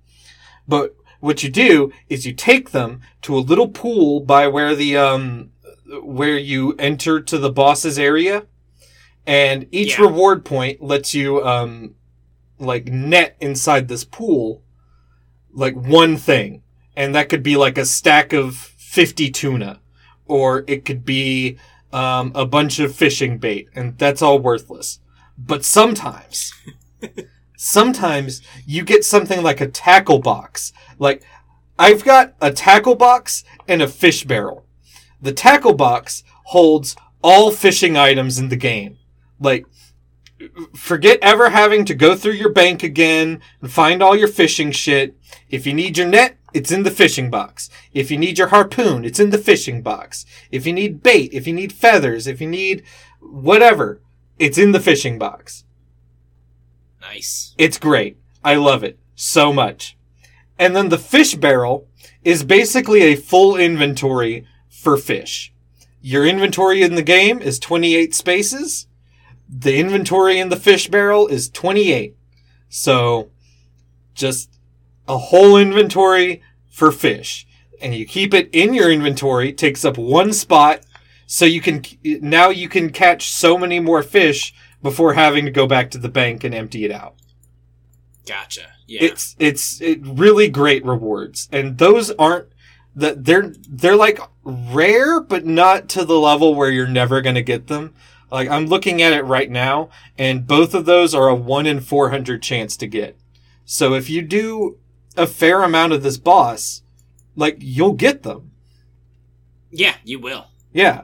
But 0.67 0.97
what 1.21 1.43
you 1.43 1.51
do 1.51 1.93
is 2.09 2.27
you 2.27 2.33
take 2.33 2.71
them 2.71 3.03
to 3.23 3.37
a 3.37 3.41
little 3.41 3.69
pool 3.69 4.21
by 4.21 4.49
where 4.49 4.75
the 4.75 4.97
um 4.97 5.51
where 6.03 6.39
you 6.39 6.75
enter 6.79 7.21
to 7.21 7.39
the 7.39 7.51
boss's 7.53 7.99
area 7.99 8.47
and 9.27 9.67
each 9.71 9.99
Yeah. 9.99 10.07
reward 10.07 10.45
point 10.45 10.83
lets 10.83 11.15
you 11.15 11.45
um 11.47 11.95
like 12.59 12.87
net 12.87 13.37
inside 13.41 13.87
this 13.89 14.05
pool 14.05 14.63
like 15.53 15.75
one 15.75 16.17
thing 16.17 16.63
and 17.01 17.15
that 17.15 17.31
could 17.31 17.43
be 17.43 17.57
like 17.57 17.79
a 17.79 17.87
stack 17.87 18.35
of 18.35 18.55
50 18.55 19.31
tuna 19.31 19.81
or 20.27 20.65
it 20.67 20.85
could 20.85 21.03
be 21.03 21.57
um, 21.95 22.31
a 22.35 22.45
bunch 22.45 22.79
of 22.79 22.95
fishing 22.95 23.39
bait 23.39 23.69
and 23.75 23.97
that's 23.97 24.21
all 24.21 24.39
worthless. 24.39 25.01
But 25.39 25.65
sometimes 25.65 26.53
sometimes 27.57 28.43
you 28.67 28.85
get 28.85 29.03
something 29.03 29.43
like 29.43 29.63
a 29.63 29.67
tackle 29.67 30.19
box. 30.19 30.75
Like 30.99 31.25
i've 31.79 32.05
got 32.05 32.35
a 32.39 32.53
tackle 32.53 32.97
box 32.97 33.45
and 33.67 33.81
a 33.81 33.89
fish 33.89 34.25
barrel. 34.25 34.67
The 35.23 35.33
tackle 35.33 35.75
box 35.75 36.23
holds 36.49 36.97
all 37.23 37.51
fishing 37.51 37.97
items 37.97 38.39
in 38.39 38.51
the 38.51 38.57
game. 38.57 38.99
Like 39.41 39.65
forget 40.75 41.19
ever 41.23 41.51
having 41.51 41.85
to 41.85 41.95
go 41.95 42.15
through 42.15 42.33
your 42.33 42.53
bank 42.53 42.83
again 42.83 43.41
and 43.61 43.71
find 43.71 44.03
all 44.03 44.17
your 44.17 44.29
fishing 44.29 44.71
shit. 44.71 45.17
If 45.49 45.67
you 45.67 45.75
need 45.75 45.99
your 45.99 46.07
net, 46.07 46.37
it's 46.53 46.73
in 46.73 46.83
the 46.83 46.91
fishing 46.91 47.31
box. 47.31 47.71
If 47.93 48.11
you 48.11 48.19
need 48.19 48.39
your 48.39 48.49
harpoon, 48.49 49.05
it's 49.05 49.21
in 49.21 49.31
the 49.31 49.39
fishing 49.39 49.83
box. 49.83 50.27
If 50.51 50.67
you 50.67 50.73
need 50.73 51.03
bait, 51.03 51.33
if 51.33 51.47
you 51.47 51.53
need 51.53 51.73
feathers, 51.73 52.27
if 52.27 52.41
you 52.41 52.49
need 52.49 52.83
whatever, 53.21 54.01
it's 54.39 54.59
in 54.59 54.73
the 54.73 54.81
fishing 54.81 55.19
box. 55.19 55.65
Nice. 57.01 57.55
It's 57.59 57.79
great. 57.79 58.19
I 58.43 58.55
love 58.55 58.83
it 58.83 58.99
so 59.15 59.53
much. 59.53 59.97
And 60.59 60.75
then 60.75 60.89
the 60.89 60.99
fish 60.99 61.35
barrel 61.35 61.89
is 62.25 62.45
basically 62.45 63.03
a 63.03 63.17
full 63.17 63.57
inventory 63.57 64.47
for 64.69 64.97
fish. 64.97 65.53
Your 66.01 66.27
inventory 66.27 66.83
in 66.83 66.95
the 66.95 67.03
game 67.03 67.41
is 67.41 67.59
28 67.59 68.15
spaces. 68.15 68.87
The 69.53 69.77
inventory 69.79 70.39
in 70.39 70.49
the 70.49 70.57
fish 70.57 70.89
barrel 70.89 71.27
is 71.27 71.51
28. 71.51 72.17
So 72.69 73.31
just 74.15 74.59
a 75.09 75.19
whole 75.19 75.57
inventory 75.57 76.43
for 76.71 76.93
fish. 76.93 77.47
And 77.83 77.95
you 77.95 78.07
keep 78.07 78.33
it 78.33 78.49
in 78.53 78.75
your 78.75 78.91
inventory, 78.91 79.53
takes 79.53 79.85
up 79.85 79.99
one 79.99 80.33
spot. 80.33 80.85
So 81.27 81.45
you 81.45 81.61
can, 81.61 81.83
now 82.05 82.51
you 82.51 82.69
can 82.69 82.91
catch 82.91 83.31
so 83.31 83.57
many 83.57 83.81
more 83.81 84.03
fish 84.03 84.55
before 84.83 85.15
having 85.15 85.45
to 85.45 85.51
go 85.51 85.67
back 85.67 85.91
to 85.91 85.99
the 85.99 86.09
bank 86.09 86.45
and 86.45 86.55
empty 86.55 86.85
it 86.85 86.91
out. 86.91 87.15
Gotcha. 88.27 88.69
Yeah. 88.87 89.05
It's 89.05 89.37
it's 89.39 89.81
it 89.81 90.01
really 90.03 90.49
great 90.49 90.85
rewards, 90.85 91.49
and 91.53 91.79
those 91.79 92.11
aren't 92.13 92.49
that 92.97 93.25
they're 93.25 93.53
they're 93.69 93.97
like 93.97 94.19
rare, 94.43 95.21
but 95.21 95.47
not 95.47 95.89
to 95.91 96.05
the 96.05 96.19
level 96.19 96.55
where 96.55 96.71
you're 96.71 96.89
never 96.89 97.21
gonna 97.21 97.43
get 97.43 97.69
them. 97.69 97.95
Like 98.31 98.49
I'm 98.49 98.67
looking 98.67 99.03
at 99.03 99.13
it 99.13 99.25
right 99.25 99.51
now, 99.51 99.91
and 100.19 100.47
both 100.47 100.75
of 100.75 100.85
those 100.85 101.15
are 101.15 101.29
a 101.29 101.35
one 101.35 101.67
in 101.67 101.81
four 101.81 102.11
hundred 102.11 102.43
chance 102.43 102.77
to 102.79 102.87
get. 102.87 103.19
So 103.65 103.95
if 103.95 104.09
you 104.11 104.23
do 104.23 104.79
a 105.17 105.27
fair 105.27 105.63
amount 105.63 105.93
of 105.93 106.03
this 106.03 106.17
boss, 106.19 106.83
like 107.37 107.57
you'll 107.61 107.93
get 107.95 108.23
them. 108.23 108.53
yeah, 109.71 109.97
you 110.05 110.19
will. 110.19 110.47
Yeah. 110.73 111.03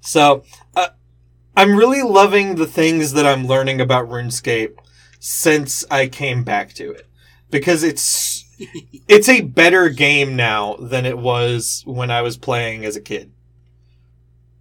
So, 0.00 0.44
uh, 0.74 0.88
I'm 1.56 1.76
really 1.76 2.02
loving 2.02 2.56
the 2.56 2.66
things 2.66 3.12
that 3.12 3.26
I'm 3.26 3.46
learning 3.46 3.80
about 3.80 4.08
RuneScape 4.08 4.74
since 5.20 5.84
I 5.90 6.08
came 6.08 6.42
back 6.44 6.72
to 6.74 6.90
it 6.90 7.06
because 7.50 7.82
it's 7.82 8.44
it's 9.08 9.28
a 9.28 9.42
better 9.42 9.88
game 9.88 10.34
now 10.34 10.74
than 10.76 11.06
it 11.06 11.18
was 11.18 11.82
when 11.86 12.10
I 12.10 12.22
was 12.22 12.36
playing 12.36 12.84
as 12.84 12.96
a 12.96 13.00
kid. 13.00 13.32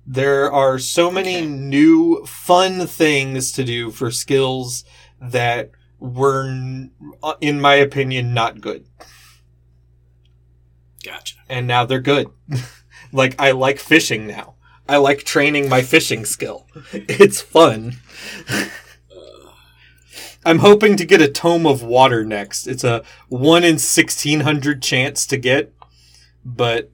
There 0.05 0.51
are 0.51 0.79
so 0.79 1.11
many 1.11 1.37
Okay. 1.37 1.45
new 1.45 2.25
fun 2.25 2.87
things 2.87 3.51
to 3.53 3.63
do 3.63 3.91
for 3.91 4.11
skills 4.11 4.83
that 5.21 5.71
were 5.99 6.87
uh, 7.21 7.33
in 7.41 7.61
my 7.61 7.75
opinion 7.75 8.33
not 8.33 8.59
good 8.59 8.85
Gotcha. 11.05 11.35
and 11.47 11.67
now 11.67 11.85
they're 11.85 11.99
good. 12.01 12.27
like 13.11 13.39
I 13.39 13.51
like 13.51 13.77
fishing 13.79 14.25
now. 14.27 14.55
I 14.89 14.97
like 14.97 15.23
training 15.23 15.69
my 15.69 15.81
fishing 15.83 16.25
skill. 16.25 16.67
It's 16.93 17.39
fun. 17.41 17.97
I'm 20.43 20.59
hoping 20.59 20.95
to 20.97 21.05
get 21.05 21.21
a 21.21 21.27
tome 21.27 21.67
of 21.67 21.83
water 21.83 22.25
next. 22.25 22.65
It's 22.65 22.83
a 22.83 23.03
one 23.29 23.63
in 23.63 23.77
sixteen 23.77 24.39
hundred 24.41 24.81
chance 24.81 25.25
to 25.27 25.37
get, 25.37 25.71
but 26.43 26.91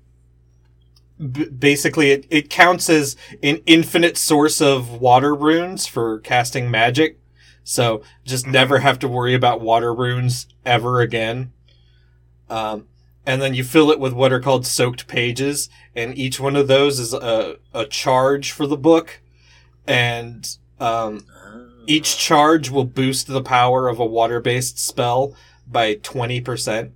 b- 1.19 1.49
basically 1.49 2.11
it, 2.11 2.25
it 2.29 2.49
counts 2.49 2.89
as 2.89 3.15
an 3.43 3.61
infinite 3.65 4.17
source 4.17 4.61
of 4.61 4.99
water 5.01 5.33
runes 5.33 5.87
for 5.87 6.19
casting 6.19 6.71
magic. 6.71 7.19
So 7.63 8.01
just 8.23 8.47
never 8.47 8.79
have 8.79 8.99
to 8.99 9.07
worry 9.07 9.33
about 9.33 9.61
water 9.61 9.93
runes 9.93 10.47
ever 10.65 11.01
again. 11.01 11.51
Um, 12.49 12.87
and 13.25 13.41
then 13.41 13.53
you 13.53 13.65
fill 13.65 13.91
it 13.91 13.99
with 13.99 14.13
what 14.13 14.31
are 14.31 14.39
called 14.39 14.65
soaked 14.65 15.05
pages, 15.05 15.67
and 15.93 16.17
each 16.17 16.39
one 16.39 16.55
of 16.55 16.69
those 16.69 16.97
is 16.97 17.13
a, 17.13 17.57
a 17.73 17.85
charge 17.85 18.53
for 18.53 18.65
the 18.65 18.77
book, 18.77 19.19
and 19.85 20.57
um, 20.79 21.25
each 21.87 22.17
charge 22.17 22.69
will 22.69 22.85
boost 22.85 23.27
the 23.27 23.41
power 23.41 23.89
of 23.89 23.99
a 23.99 24.05
water-based 24.05 24.79
spell 24.79 25.35
by 25.69 25.95
twenty 25.95 26.39
percent. 26.39 26.93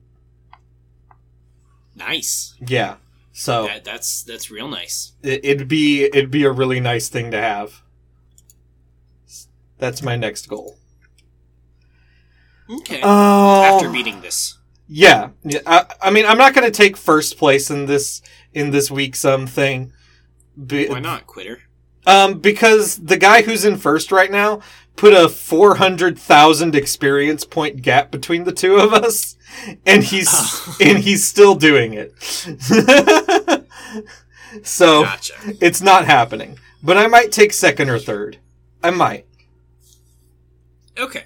Nice. 1.98 2.56
Yeah, 2.66 2.96
so 3.42 3.66
That, 3.66 3.84
that's 3.84 4.22
that's 4.24 4.52
real 4.52 4.68
nice. 4.68 5.14
it, 5.24 5.44
it'd 5.44 5.68
be 5.68 6.04
it'd 6.04 6.30
be 6.32 6.44
a 6.44 6.52
really 6.52 6.80
nice 6.80 7.10
thing 7.10 7.32
to 7.32 7.38
have. 7.42 7.82
That's 9.80 10.04
my 10.04 10.16
next 10.16 10.48
goal. 10.48 10.78
Okay. 12.70 13.00
Oh, 13.04 13.64
After 13.64 13.90
beating 13.90 14.22
this. 14.22 14.58
Yeah, 14.88 15.30
yeah. 15.44 15.60
I, 15.66 15.86
I 16.02 16.12
mean, 16.12 16.26
I'm 16.26 16.38
not 16.38 16.54
going 16.54 16.66
to 16.66 16.72
take 16.72 16.96
first 16.98 17.38
place 17.38 17.70
in 17.72 17.86
this 17.86 18.22
in 18.54 18.72
this 18.72 18.92
week's 18.92 19.26
um 19.26 19.48
thing. 19.48 19.92
Be- 20.68 20.88
Why 20.88 21.00
not, 21.00 21.26
quitter? 21.26 21.62
Um, 22.06 22.40
because 22.40 22.98
the 22.98 23.18
guy 23.18 23.42
who's 23.42 23.64
in 23.66 23.78
first 23.78 24.12
right 24.12 24.32
now 24.32 24.62
put 24.96 25.14
a 25.14 25.30
four 25.30 25.76
hundred 25.76 26.18
thousand 26.20 26.76
experience 26.76 27.44
point 27.46 27.82
gap 27.82 28.12
between 28.12 28.44
the 28.44 28.52
two 28.52 28.78
of 28.78 28.94
us, 28.94 29.36
and 29.86 30.04
he's 30.04 30.30
and 30.82 31.00
he's 31.00 31.28
still 31.28 31.56
doing 31.56 31.94
it. 31.94 32.14
so 34.64 35.04
Gotcha. 35.04 35.34
it's 35.60 35.82
not 35.82 36.06
happening. 36.06 36.58
But 36.84 36.98
I 36.98 37.08
might 37.08 37.32
take 37.32 37.54
second 37.54 37.90
or 37.90 38.00
third. 38.00 38.40
I 38.84 38.90
might. 38.90 39.26
Okay. 40.98 41.26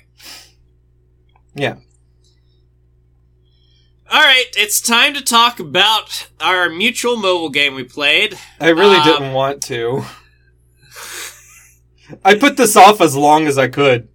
Yeah. 1.54 1.78
All 4.12 4.22
right, 4.22 4.46
it's 4.56 4.80
time 4.82 5.14
to 5.16 5.22
talk 5.22 5.60
about 5.60 6.28
our 6.40 6.70
mutual 6.70 7.16
mobile 7.16 7.50
game 7.50 7.74
we 7.74 7.84
played. 7.84 8.38
I 8.60 8.70
really 8.70 8.98
Um, 8.98 9.04
didn't 9.04 9.34
want 9.34 9.64
to. 9.64 10.04
I 12.24 12.36
put 12.36 12.58
this 12.58 12.76
off 12.76 13.02
as 13.02 13.16
long 13.16 13.48
as 13.48 13.58
I 13.58 13.68
could. 13.68 14.08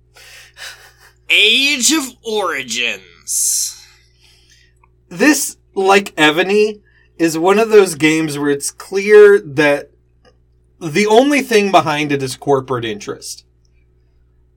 Age 1.28 1.93
of 1.93 2.05
Origins. 2.24 3.76
this, 5.09 5.57
like 5.74 6.14
Evony, 6.16 6.80
is 7.18 7.36
one 7.38 7.59
of 7.59 7.70
those 7.70 7.95
games 7.95 8.38
where 8.38 8.51
it's 8.51 8.70
clear 8.70 9.41
that 9.41 9.91
the 10.80 11.07
only 11.07 11.43
thing 11.43 11.70
behind 11.70 12.11
it 12.12 12.22
is 12.22 12.36
corporate 12.36 12.84
interest. 12.84 13.45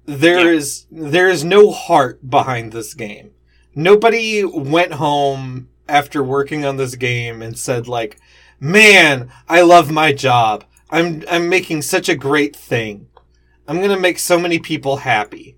There 0.05 0.49
Yeah. 0.51 0.57
is 0.57 0.85
there 0.91 1.29
is 1.29 1.43
no 1.43 1.71
heart 1.71 2.29
behind 2.29 2.71
this 2.71 2.93
game. 2.93 3.31
Nobody 3.75 4.43
went 4.43 4.93
home 4.93 5.69
after 5.87 6.23
working 6.23 6.65
on 6.65 6.77
this 6.77 6.95
game 6.95 7.41
and 7.41 7.57
said 7.57 7.87
like, 7.87 8.17
"Man, 8.59 9.29
I 9.49 9.61
love 9.61 9.91
my 9.91 10.13
job. 10.13 10.65
I'm 10.89 11.23
I'm 11.29 11.49
making 11.49 11.81
such 11.81 12.07
a 12.09 12.15
great 12.15 12.55
thing. 12.55 13.07
I'm 13.67 13.77
going 13.77 13.89
to 13.89 13.99
make 13.99 14.19
so 14.19 14.39
many 14.39 14.59
people 14.59 14.97
happy." 14.97 15.57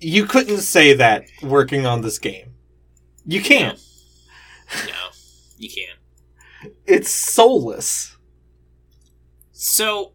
You 0.00 0.26
couldn't 0.26 0.58
say 0.58 0.92
that 0.94 1.24
working 1.42 1.86
on 1.86 2.02
this 2.02 2.18
game. 2.18 2.54
You 3.24 3.40
can't. 3.40 3.78
No, 4.86 5.10
you 5.58 5.68
can't. 5.68 6.74
It's 6.86 7.10
soulless. 7.10 8.16
So, 9.52 10.12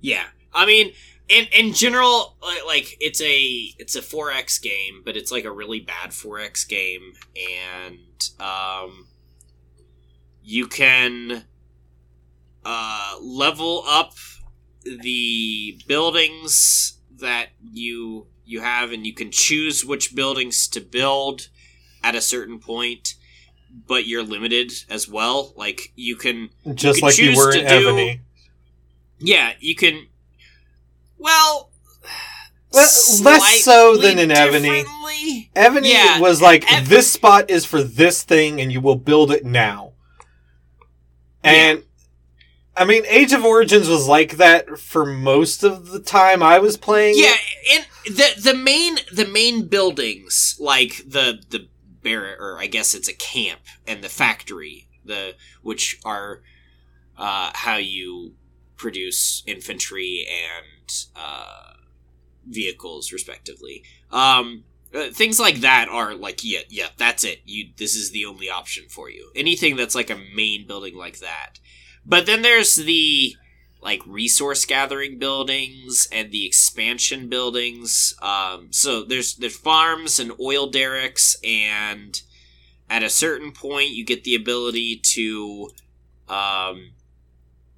yeah, 0.00 0.24
I 0.54 0.64
mean, 0.64 0.92
in 1.28 1.46
in 1.52 1.72
general, 1.72 2.36
like, 2.40 2.64
like 2.66 2.96
it's 3.00 3.20
a 3.20 3.74
it's 3.78 3.96
a 3.96 4.00
4x 4.00 4.62
game, 4.62 5.02
but 5.04 5.16
it's 5.16 5.32
like 5.32 5.44
a 5.44 5.50
really 5.50 5.80
bad 5.80 6.10
4x 6.10 6.68
game, 6.68 7.14
and 7.36 8.30
um, 8.40 9.08
you 10.42 10.66
can 10.66 11.44
uh, 12.68 13.14
level 13.22 13.84
up 13.86 14.14
the 14.84 15.78
buildings 15.86 16.98
that 17.20 17.50
you 17.72 18.26
you 18.44 18.60
have, 18.60 18.90
and 18.92 19.06
you 19.06 19.12
can 19.14 19.30
choose 19.30 19.84
which 19.84 20.14
buildings 20.14 20.66
to 20.68 20.80
build 20.80 21.48
at 22.02 22.14
a 22.16 22.20
certain 22.20 22.58
point. 22.58 23.14
But 23.86 24.06
you're 24.06 24.22
limited 24.22 24.72
as 24.90 25.06
well. 25.08 25.52
Like 25.56 25.92
you 25.94 26.16
can 26.16 26.48
Just 26.74 26.96
could 27.00 27.02
like 27.06 27.18
you 27.18 27.26
choose 27.28 27.36
were 27.36 27.52
to 27.52 27.60
in 27.60 27.66
do- 27.66 27.88
Evony. 27.88 28.20
yeah, 29.18 29.52
you 29.60 29.74
can. 29.76 30.06
Well, 31.18 31.70
Le- 32.72 32.78
less 32.78 33.62
so 33.64 33.96
than 33.96 34.18
in 34.18 34.30
Evony. 34.30 34.84
Evony 35.54 35.88
Yeah, 35.92 36.20
was 36.20 36.42
like, 36.42 36.70
Ev- 36.70 36.88
this 36.88 37.10
spot 37.10 37.48
is 37.50 37.64
for 37.64 37.82
this 37.82 38.22
thing 38.22 38.60
and 38.60 38.70
you 38.72 38.80
will 38.82 38.96
build 38.96 39.30
it 39.30 39.44
now. 39.46 39.92
And, 41.42 41.82
I 42.76 42.84
mean, 42.84 43.04
Age 43.06 43.32
of 43.32 43.44
Origins 43.44 43.88
was 43.88 44.06
like 44.06 44.36
that 44.36 44.78
for 44.78 45.06
most 45.06 45.64
of 45.64 45.90
the 45.90 46.00
time 46.00 46.42
I 46.42 46.58
was 46.58 46.76
playing. 46.76 47.14
Yeah, 47.16 47.36
and 47.72 47.86
the 48.16 48.40
the 48.40 48.54
main 48.54 48.98
the 49.12 49.26
main 49.26 49.66
buildings 49.66 50.56
like 50.60 50.96
the 51.06 51.42
the 51.48 51.68
barrack 52.02 52.38
or 52.38 52.58
I 52.58 52.66
guess 52.66 52.94
it's 52.94 53.08
a 53.08 53.14
camp 53.14 53.60
and 53.86 54.02
the 54.02 54.08
factory 54.08 54.86
the 55.04 55.34
which 55.62 55.98
are 56.04 56.42
uh, 57.16 57.50
how 57.54 57.76
you 57.76 58.34
produce 58.76 59.42
infantry 59.46 60.26
and 60.28 61.06
uh, 61.16 61.72
vehicles, 62.46 63.12
respectively. 63.12 63.82
Um, 64.10 64.64
uh, 64.94 65.10
things 65.10 65.40
like 65.40 65.56
that 65.56 65.88
are 65.88 66.14
like, 66.14 66.44
yeah, 66.44 66.60
yeah, 66.68 66.88
that's 66.96 67.24
it. 67.24 67.40
You, 67.44 67.70
this 67.76 67.94
is 67.94 68.10
the 68.10 68.24
only 68.26 68.48
option 68.48 68.84
for 68.88 69.10
you. 69.10 69.30
Anything 69.34 69.76
that's 69.76 69.94
like 69.94 70.10
a 70.10 70.20
main 70.34 70.66
building 70.66 70.96
like 70.96 71.18
that. 71.18 71.58
But 72.06 72.26
then 72.26 72.42
there's 72.42 72.76
the 72.76 73.36
like 73.82 74.02
resource 74.06 74.64
gathering 74.64 75.18
buildings 75.18 76.08
and 76.10 76.30
the 76.30 76.46
expansion 76.46 77.28
buildings. 77.28 78.14
Um, 78.22 78.68
so 78.70 79.02
there's 79.02 79.34
there's 79.36 79.56
farms 79.56 80.18
and 80.18 80.32
oil 80.40 80.68
derricks, 80.68 81.36
and 81.44 82.20
at 82.88 83.02
a 83.02 83.10
certain 83.10 83.52
point, 83.52 83.90
you 83.90 84.04
get 84.04 84.24
the 84.24 84.34
ability 84.34 85.00
to 85.14 85.70
um, 86.28 86.92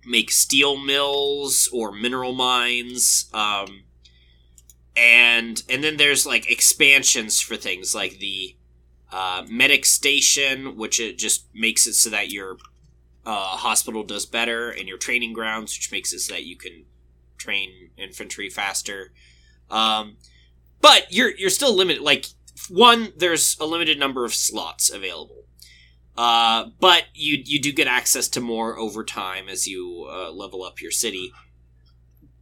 make 0.06 0.30
steel 0.30 0.76
mills 0.76 1.68
or 1.72 1.92
mineral 1.92 2.34
mines. 2.34 3.30
Um, 3.32 3.84
and 4.96 5.62
and 5.68 5.82
then 5.82 5.96
there's 5.96 6.26
like 6.26 6.50
expansions 6.50 7.40
for 7.40 7.56
things 7.56 7.94
like 7.94 8.18
the 8.18 8.56
uh, 9.10 9.44
medic 9.48 9.86
station, 9.86 10.76
which 10.76 11.00
it 11.00 11.16
just 11.16 11.46
makes 11.54 11.86
it 11.86 11.94
so 11.94 12.10
that 12.10 12.30
your 12.30 12.58
uh, 13.28 13.58
hospital 13.58 14.04
does 14.04 14.24
better, 14.24 14.70
and 14.70 14.88
your 14.88 14.96
training 14.96 15.34
grounds, 15.34 15.76
which 15.76 15.92
makes 15.92 16.14
it 16.14 16.20
so 16.20 16.32
that 16.32 16.44
you 16.44 16.56
can 16.56 16.86
train 17.36 17.90
infantry 17.98 18.48
faster. 18.48 19.12
Um, 19.70 20.16
but 20.80 21.08
you're 21.10 21.36
you're 21.36 21.50
still 21.50 21.74
limited. 21.76 22.02
Like 22.02 22.24
one, 22.70 23.12
there's 23.14 23.58
a 23.60 23.66
limited 23.66 23.98
number 23.98 24.24
of 24.24 24.34
slots 24.34 24.90
available. 24.90 25.44
Uh, 26.16 26.70
but 26.80 27.04
you 27.12 27.42
you 27.44 27.60
do 27.60 27.70
get 27.70 27.86
access 27.86 28.28
to 28.28 28.40
more 28.40 28.78
over 28.78 29.04
time 29.04 29.46
as 29.46 29.68
you 29.68 30.08
uh, 30.10 30.30
level 30.32 30.64
up 30.64 30.80
your 30.80 30.90
city. 30.90 31.30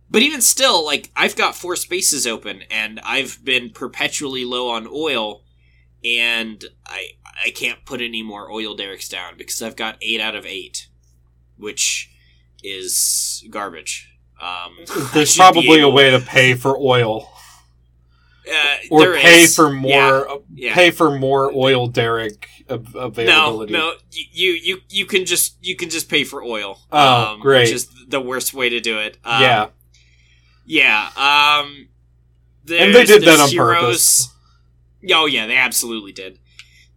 But 0.08 0.22
even 0.22 0.40
still, 0.40 0.84
like 0.84 1.10
I've 1.16 1.34
got 1.34 1.56
four 1.56 1.74
spaces 1.74 2.28
open, 2.28 2.62
and 2.70 3.00
I've 3.00 3.44
been 3.44 3.70
perpetually 3.70 4.44
low 4.44 4.70
on 4.70 4.86
oil, 4.86 5.42
and 6.06 6.64
I 6.86 7.08
I 7.44 7.50
can't 7.50 7.84
put 7.84 8.00
any 8.00 8.22
more 8.22 8.50
oil 8.50 8.74
derricks 8.76 9.08
down 9.08 9.36
because 9.36 9.60
I've 9.60 9.76
got 9.76 9.96
eight 10.00 10.20
out 10.20 10.34
of 10.36 10.46
eight, 10.46 10.88
which 11.56 12.10
is 12.62 13.44
garbage. 13.50 14.10
Um, 14.40 14.76
There's 15.14 15.34
probably 15.36 15.80
a 15.80 15.88
way 15.88 16.10
to 16.10 16.20
pay 16.20 16.54
for 16.54 16.76
oil, 16.78 17.28
uh, 18.50 18.76
or 18.90 19.14
pay 19.16 19.42
is. 19.42 19.56
for 19.56 19.70
more, 19.70 19.90
Yeah, 19.90 20.36
yeah. 20.54 20.74
pay 20.74 20.90
for 20.90 21.18
more 21.18 21.50
oil 21.54 21.86
derrick 21.86 22.46
av- 22.70 22.94
No, 22.94 23.00
availability. 23.06 23.72
no, 23.72 23.94
you 24.12 24.50
you 24.52 24.78
you 24.88 25.06
can 25.06 25.24
just 25.24 25.56
you 25.62 25.74
can 25.76 25.88
just 25.90 26.08
pay 26.08 26.22
for 26.24 26.42
oil. 26.42 26.80
Oh, 26.92 27.32
um, 27.34 27.40
great. 27.40 27.62
Which 27.66 27.72
is 27.72 27.88
the 28.08 28.20
worst 28.20 28.54
way 28.54 28.68
to 28.68 28.80
do 28.80 28.98
it. 28.98 29.18
Um, 29.24 29.42
yeah, 29.42 29.66
yeah. 30.66 31.08
Um, 31.16 31.88
and 32.68 32.94
they 32.94 33.04
did 33.04 33.22
that 33.24 33.40
on 33.40 33.48
heroes- 33.48 33.80
purpose. 33.80 34.32
Oh 35.10 35.26
yeah, 35.26 35.46
they 35.46 35.56
absolutely 35.56 36.12
did. 36.12 36.38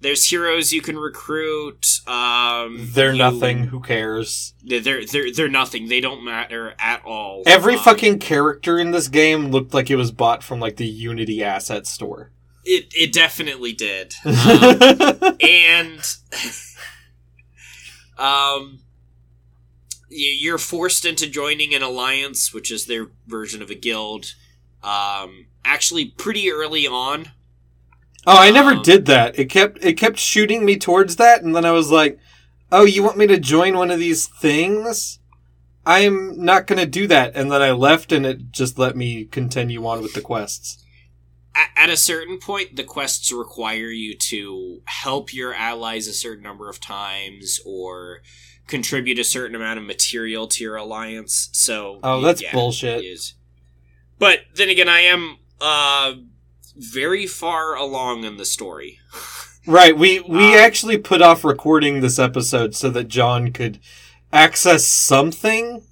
There's 0.01 0.29
heroes 0.29 0.71
you 0.71 0.81
can 0.81 0.97
recruit. 0.97 1.85
Um, 2.07 2.87
They're 2.93 3.11
you- 3.11 3.17
nothing. 3.17 3.65
Who 3.65 3.81
cares? 3.81 4.53
They're 4.63 5.05
they're 5.05 5.31
they're 5.33 5.49
nothing. 5.49 5.89
They 5.89 5.99
don't 5.99 6.23
matter 6.23 6.73
at 6.79 7.03
all. 7.05 7.43
Every 7.45 7.73
Um, 7.75 7.81
fucking 7.81 8.19
character 8.19 8.79
in 8.79 8.91
this 8.91 9.09
game 9.09 9.51
looked 9.51 9.73
like 9.73 9.89
it 9.91 9.97
was 9.97 10.11
bought 10.11 10.41
from 10.43 10.59
like 10.61 10.77
the 10.77 10.87
Unity 10.87 11.43
asset 11.43 11.85
store. 11.85 12.31
it 12.63 12.85
it 12.95 13.11
definitely 13.13 13.73
did. 13.73 14.13
Um, 14.25 15.37
and 15.41 16.15
um 18.17 18.79
you're 20.09 20.57
forced 20.57 21.05
into 21.05 21.27
joining 21.27 21.73
an 21.75 21.81
alliance 21.83 22.53
which 22.53 22.71
is 22.71 22.85
their 22.85 23.07
version 23.27 23.61
of 23.61 23.69
a 23.69 23.75
guild 23.75 24.33
um 24.83 25.45
actually 25.63 26.05
pretty 26.05 26.51
early 26.51 26.87
on 26.87 27.31
oh, 28.27 28.37
I 28.37 28.51
never 28.51 28.71
um, 28.71 28.81
did 28.81 29.05
that. 29.07 29.37
It 29.39 29.45
kept 29.45 29.83
it 29.83 29.93
kept 29.93 30.17
shooting 30.19 30.65
me 30.65 30.77
towards 30.77 31.15
that, 31.17 31.41
and 31.43 31.55
then 31.55 31.65
I 31.65 31.71
was 31.71 31.91
like, 31.91 32.19
"Oh, 32.71 32.85
you 32.85 33.03
want 33.03 33.17
me 33.17 33.27
to 33.27 33.39
join 33.39 33.77
one 33.77 33.91
of 33.91 33.99
these 33.99 34.27
things?" 34.27 35.19
I'm 35.85 36.43
not 36.43 36.67
gonna 36.67 36.85
do 36.85 37.07
that, 37.07 37.35
and 37.35 37.51
then 37.51 37.61
I 37.61 37.71
left, 37.71 38.11
and 38.11 38.25
it 38.25 38.51
just 38.51 38.77
let 38.77 38.95
me 38.95 39.25
continue 39.25 39.85
on 39.87 40.01
with 40.01 40.13
the 40.13 40.21
quests. 40.21 40.83
At 41.75 41.89
a 41.89 41.97
certain 41.97 42.37
point 42.39 42.75
the 42.75 42.83
quests 42.83 43.31
require 43.33 43.89
you 43.89 44.15
to 44.15 44.81
help 44.85 45.33
your 45.33 45.53
allies 45.53 46.07
a 46.07 46.13
certain 46.13 46.43
number 46.43 46.69
of 46.69 46.79
times 46.79 47.59
or 47.65 48.21
contribute 48.67 49.17
a 49.17 49.23
certain 49.23 49.55
amount 49.55 49.79
of 49.79 49.85
material 49.85 50.47
to 50.47 50.63
your 50.63 50.75
alliance 50.75 51.49
so 51.51 51.99
Oh, 52.03 52.21
that's 52.21 52.41
yeah, 52.41 52.53
bullshit. 52.53 53.03
but 54.19 54.41
then 54.55 54.69
again 54.69 54.87
i 54.87 54.99
am 54.99 55.37
uh 55.59 56.13
very 56.79 57.27
far 57.27 57.75
along 57.75 58.23
in 58.23 58.37
the 58.37 58.45
story 58.45 58.99
Right. 59.65 59.95
We 59.97 60.19
we 60.21 60.55
Uh, 60.55 60.57
actually 60.57 60.97
put 60.97 61.21
off 61.21 61.43
recording 61.43 61.99
this 62.01 62.17
episode 62.17 62.75
so 62.75 62.89
that 62.91 63.07
John 63.07 63.51
could 63.51 63.79
access 64.33 64.85
something. 64.87 65.83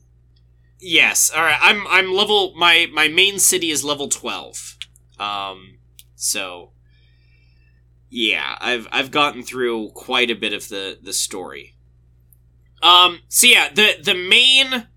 Yes. 0.79 1.31
All 1.35 1.41
right. 1.43 1.59
I'm 1.61 1.85
I'm 1.87 2.11
level 2.13 2.53
my 2.55 2.87
my 2.91 3.07
main 3.07 3.39
city 3.39 3.71
is 3.71 3.83
level 3.83 4.07
12. 4.07 4.77
Um 5.19 5.77
so 6.15 6.71
yeah, 8.09 8.57
I've 8.61 8.87
I've 8.91 9.11
gotten 9.11 9.43
through 9.43 9.89
quite 9.89 10.29
a 10.31 10.35
bit 10.35 10.53
of 10.53 10.69
the 10.69 10.97
the 11.01 11.13
story. 11.13 11.75
Um 12.81 13.19
so 13.27 13.47
yeah, 13.47 13.69
the 13.73 13.95
the 14.01 14.15
main 14.15 14.87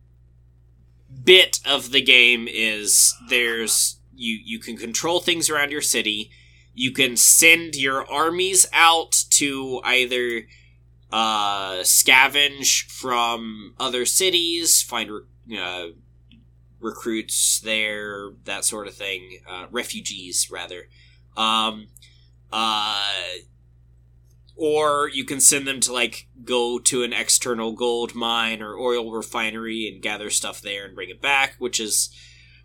bit 1.25 1.61
of 1.67 1.91
the 1.93 2.03
game 2.03 2.49
is 2.49 3.15
there's 3.29 4.00
you 4.21 4.39
you 4.45 4.59
can 4.59 4.77
control 4.77 5.21
things 5.21 5.49
around 5.51 5.73
your 5.73 5.81
city. 5.81 6.31
You 6.75 6.93
can 6.93 7.17
send 7.17 7.75
your 7.75 8.09
armies 8.11 8.67
out 8.73 9.25
to 9.31 9.81
either 9.83 10.47
uh, 11.11 11.79
scavenge 11.79 12.91
from 12.91 13.75
other 13.81 14.07
cities, 14.07 14.83
find 14.83 15.11
uh, 15.59 15.87
recruits 16.79 17.61
there, 17.61 18.31
that 18.45 18.65
sort 18.65 18.87
of 18.87 18.95
thing. 18.95 19.41
Uh, 19.49 19.67
refugees, 19.71 20.51
rather. 20.51 20.89
Um, 21.37 21.89
uh, 22.53 23.13
or 24.57 25.09
you 25.09 25.25
can 25.25 25.41
send 25.41 25.67
them 25.67 25.81
to 25.81 25.93
like 25.93 26.29
go 26.45 26.79
to 26.79 27.03
an 27.03 27.15
external 27.15 27.73
gold 27.73 28.15
mine 28.15 28.61
or 28.61 28.79
oil 28.79 29.11
refinery 29.11 29.89
and 29.89 30.03
gather 30.03 30.29
stuff 30.29 30.61
there 30.61 30.85
and 30.85 30.95
bring 30.95 31.09
it 31.09 31.23
back, 31.23 31.55
which 31.59 31.81
is 31.81 32.11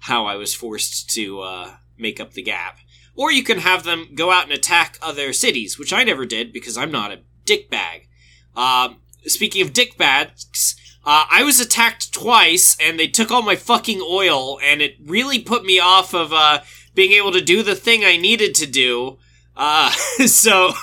how 0.06 0.26
I 0.26 0.36
was 0.36 0.54
forced 0.54 1.10
to 1.16 1.42
uh, 1.42 1.76
make 1.98 2.20
up 2.20 2.34
the 2.34 2.44
gap. 2.44 2.78
Or 3.16 3.32
you 3.32 3.44
can 3.44 3.60
have 3.60 3.84
them 3.84 4.10
go 4.14 4.30
out 4.30 4.44
and 4.44 4.52
attack 4.52 5.00
other 5.02 5.34
cities, 5.34 5.80
which 5.80 5.92
I 5.92 6.04
never 6.04 6.26
did 6.26 6.54
because 6.54 6.78
I'm 6.78 6.92
not 6.92 7.12
a 7.12 7.22
dickbag. 7.46 8.08
Um, 8.56 9.02
speaking 9.26 9.64
of 9.64 9.74
dickbags, 9.74 10.76
uh, 11.04 11.26
I 11.32 11.44
was 11.44 11.60
attacked 11.60 12.14
twice, 12.14 12.78
and 12.80 13.00
they 13.00 13.08
took 13.08 13.32
all 13.32 13.42
my 13.42 13.56
fucking 13.56 14.00
oil, 14.02 14.60
and 14.64 14.82
it 14.82 14.96
really 15.04 15.40
put 15.40 15.66
me 15.66 15.80
off 15.80 16.14
of 16.14 16.32
uh, 16.32 16.62
being 16.94 17.14
able 17.14 17.32
to 17.32 17.42
do 17.42 17.64
the 17.64 17.76
thing 17.76 18.04
I 18.04 18.18
needed 18.18 18.54
to 18.56 18.68
do. 18.68 19.18
Uh, 19.56 19.90
so, 20.28 20.74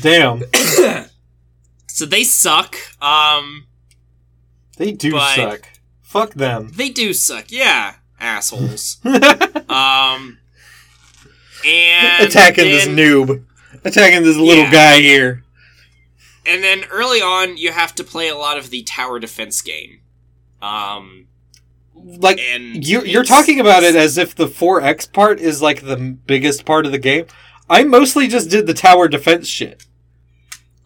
Damn, 0.00 0.42
so 1.88 2.04
they 2.04 2.24
suck. 2.24 2.76
Um, 3.02 3.68
they 4.76 4.92
do 4.92 5.18
suck. 5.18 5.68
Fuck 6.02 6.34
them. 6.34 6.70
they 6.74 6.90
do 6.90 7.12
suck. 7.12 7.50
Yeah, 7.50 7.96
assholes. 8.20 8.98
um, 9.04 10.38
and 11.66 12.24
Attacking 12.26 12.64
this 12.64 12.86
noob. 12.86 13.44
Attacking 13.84 14.22
this 14.22 14.36
little 14.36 14.64
Yeah. 14.64 14.72
guy 14.72 15.00
here. 15.00 15.42
and 16.44 16.62
then 16.62 16.84
early 16.90 17.20
on, 17.20 17.56
you 17.56 17.72
have 17.72 17.94
to 17.96 18.04
play 18.04 18.28
a 18.28 18.36
lot 18.36 18.56
of 18.58 18.70
the 18.70 18.82
tower 18.82 19.18
defense 19.18 19.60
game. 19.62 20.00
Um, 20.62 21.26
Like 21.94 22.38
you, 22.38 23.02
you're 23.02 23.24
talking 23.24 23.58
about 23.60 23.82
it 23.82 23.96
as 23.96 24.16
if 24.18 24.34
the 24.34 24.46
4X 24.46 25.12
part 25.12 25.40
is 25.40 25.60
like 25.62 25.82
the 25.82 25.96
biggest 25.96 26.64
part 26.64 26.86
of 26.86 26.92
the 26.92 26.98
game. 26.98 27.26
I 27.68 27.82
mostly 27.84 28.28
just 28.28 28.48
did 28.50 28.66
the 28.66 28.74
tower 28.74 29.08
defense 29.08 29.48
shit. 29.48 29.84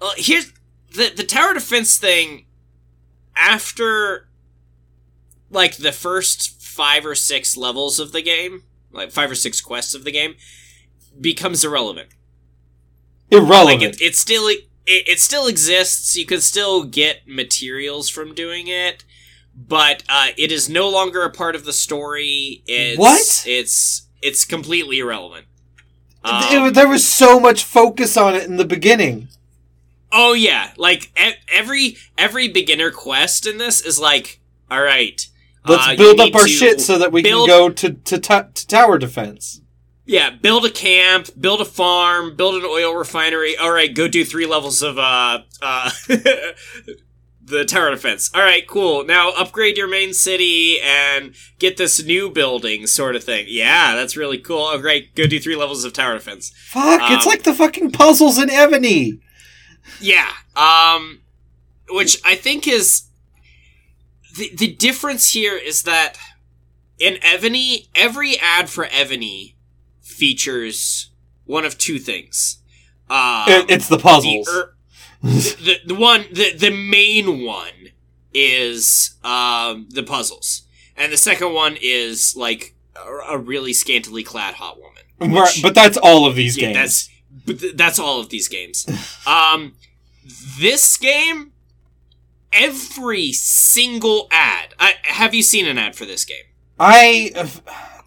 Well, 0.01 0.13
here's 0.17 0.53
the 0.95 1.13
the 1.15 1.25
tower 1.25 1.53
defense 1.55 1.99
thing. 1.99 2.47
After 3.37 4.29
like 5.51 5.77
the 5.77 5.93
first 5.93 6.60
five 6.71 7.05
or 7.05 7.15
six 7.15 7.57
levels 7.57 7.99
of 7.99 8.13
the 8.13 8.23
game, 8.23 8.63
like 8.93 9.11
five 9.11 9.31
or 9.31 9.35
six 9.35 9.61
quests 9.61 9.95
of 9.95 10.05
the 10.05 10.13
game, 10.13 10.37
becomes 11.21 11.65
irrelevant. 11.65 12.09
Irrelevant. 13.31 13.83
Like 13.83 13.95
it, 13.95 14.01
it 14.01 14.17
still 14.17 14.49
it, 14.49 14.65
it 14.87 15.21
still 15.21 15.47
exists. 15.47 16.17
You 16.17 16.27
can 16.27 16.41
still 16.41 16.85
get 16.85 17.27
materials 17.27 18.09
from 18.09 18.35
doing 18.35 18.67
it, 18.69 19.05
but 19.55 20.03
uh, 20.09 20.29
it 20.37 20.51
is 20.51 20.69
no 20.69 20.89
longer 20.89 21.23
a 21.23 21.31
part 21.31 21.55
of 21.55 21.65
the 21.65 21.73
story. 21.73 22.63
It's, 22.67 22.99
What? 22.99 23.45
It's 23.47 24.07
it's 24.23 24.45
completely 24.45 24.99
irrelevant. 24.99 25.47
It- 26.25 26.59
Um, 26.59 26.73
there 26.73 26.89
was 26.89 27.07
so 27.09 27.41
much 27.41 27.65
focus 27.65 28.17
on 28.17 28.35
it 28.35 28.45
in 28.45 28.57
the 28.57 28.65
beginning. 28.65 29.29
Oh 30.13 30.33
yeah, 30.33 30.73
like 30.77 31.13
e- 31.19 31.35
every 31.53 31.97
every 32.19 32.49
beginner 32.49 32.91
quest 32.91 33.47
in 33.47 33.59
this 33.59 33.81
is 33.81 33.99
like, 34.01 34.41
all 34.71 34.83
right, 34.83 35.25
Let's 35.67 35.87
Uh, 35.89 35.97
build 35.97 36.21
up 36.21 36.35
our 36.35 36.49
shit 36.49 36.81
so 36.81 36.99
that 36.99 37.13
we 37.13 37.23
build- 37.23 37.49
can 37.49 37.59
go 37.59 37.69
to 37.71 37.91
to, 37.93 38.19
to 38.19 38.67
tower 38.67 38.99
defense. 38.99 39.61
Yeah, 40.07 40.31
build 40.31 40.65
a 40.65 40.71
camp, 40.71 41.29
build 41.39 41.61
a 41.61 41.65
farm, 41.65 42.35
build 42.35 42.57
an 42.57 42.65
oil 42.65 42.95
refinery. 42.95 43.57
All 43.57 43.71
right, 43.71 43.95
go 43.95 44.09
do 44.09 44.25
three 44.25 44.47
levels 44.47 44.83
of 44.83 44.99
uh 44.99 45.43
uh 45.63 45.91
the 47.43 47.65
tower 47.65 47.91
defense. 47.91 48.31
All 48.35 48.41
right, 48.43 48.67
cool. 48.67 49.05
Now 49.05 49.31
upgrade 49.33 49.77
your 49.77 49.89
main 49.89 50.13
city 50.15 50.79
and 50.81 51.35
get 51.59 51.77
this 51.77 52.03
new 52.05 52.31
building, 52.31 52.87
sort 52.87 53.15
of 53.17 53.25
thing. 53.25 53.47
Yeah, 53.49 53.95
that's 53.95 54.17
really 54.17 54.39
cool. 54.39 54.65
Oh, 54.73 54.79
great. 54.79 55.15
Go 55.15 55.27
do 55.27 55.39
three 55.41 55.57
levels 55.57 55.85
of 55.85 55.93
tower 55.93 56.15
defense. 56.15 56.53
Fuck! 56.69 57.03
it's 57.11 57.27
Um, 57.27 57.31
like 57.31 57.43
the 57.43 57.55
fucking 57.55 57.93
puzzles 57.93 58.39
in 58.39 58.49
Evony. 58.49 59.21
Yeah. 60.01 60.31
Um 60.57 61.21
which 61.89 62.19
I 62.25 62.37
think 62.37 62.69
is 62.69 63.03
the 64.37 64.51
the 64.55 64.73
difference 64.75 65.33
here 65.33 65.57
is 65.57 65.83
that 65.85 66.17
in 66.99 67.15
Evony, 67.23 67.89
every 67.95 68.37
ad 68.39 68.69
for 68.69 68.87
Evony 68.87 69.55
features 70.01 71.11
one 71.45 71.65
of 71.65 71.79
two 71.79 71.99
things. 71.99 72.59
Um, 73.09 73.45
It- 73.49 73.71
it's 73.71 73.89
the 73.89 73.97
the, 73.97 74.03
puzzles. 74.03 74.49
er, 74.49 74.75
the 75.23 75.77
the 75.87 75.95
one 75.95 76.27
the 76.33 76.53
the 76.55 76.71
main 76.71 77.45
one 77.45 77.91
is 78.33 79.15
um 79.25 79.87
the 79.91 80.03
puzzles. 80.03 80.63
And 80.97 81.11
the 81.13 81.17
second 81.17 81.53
one 81.55 81.77
is 81.81 82.37
like 82.37 82.75
a, 82.95 83.35
a 83.35 83.39
really 83.39 83.73
scantily 83.73 84.23
clad 84.23 84.55
hot 84.55 84.77
woman. 84.79 85.35
right, 85.35 85.59
but 85.63 85.75
that's 85.75 85.97
all 85.97 86.27
of 86.27 86.35
these 86.37 86.57
Yeah, 86.59 86.73
games. 86.73 86.77
that's 86.77 87.11
but 87.47 87.61
th- 87.61 87.77
that's 87.77 87.99
all 87.99 88.21
of 88.21 88.29
these 88.29 88.49
games. 88.49 88.87
um, 89.27 89.75
this 90.59 90.97
game, 90.99 91.50
every 92.61 93.33
single 93.33 94.29
ad. 94.31 94.75
I, 94.79 94.95
have 95.03 95.35
you 95.35 95.43
seen 95.43 95.67
an 95.67 95.79
ad 95.79 95.97
for 95.97 96.05
this 96.05 96.25
game? 96.25 96.45
I 96.79 97.33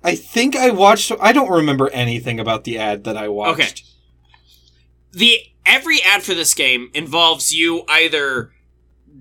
I 0.03 0.15
think 0.15 0.55
I 0.55 0.69
watched. 0.69 1.11
I 1.19 1.31
don't 1.31 1.51
remember 1.51 1.89
anything 1.89 2.39
about 2.39 2.63
the 2.63 2.77
ad 2.77 3.03
that 3.03 3.17
I 3.17 3.27
watched. 3.27 3.59
Okay. 3.59 3.71
The 5.11 5.37
every 5.65 6.01
ad 6.01 6.23
for 6.23 6.33
this 6.33 6.53
game 6.53 6.89
involves 6.93 7.53
you 7.53 7.83
either 7.87 8.51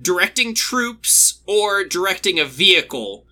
directing 0.01 0.55
troops 0.55 1.41
or 1.47 1.85
directing 1.85 2.41
a 2.41 2.45
vehicle 2.45 3.27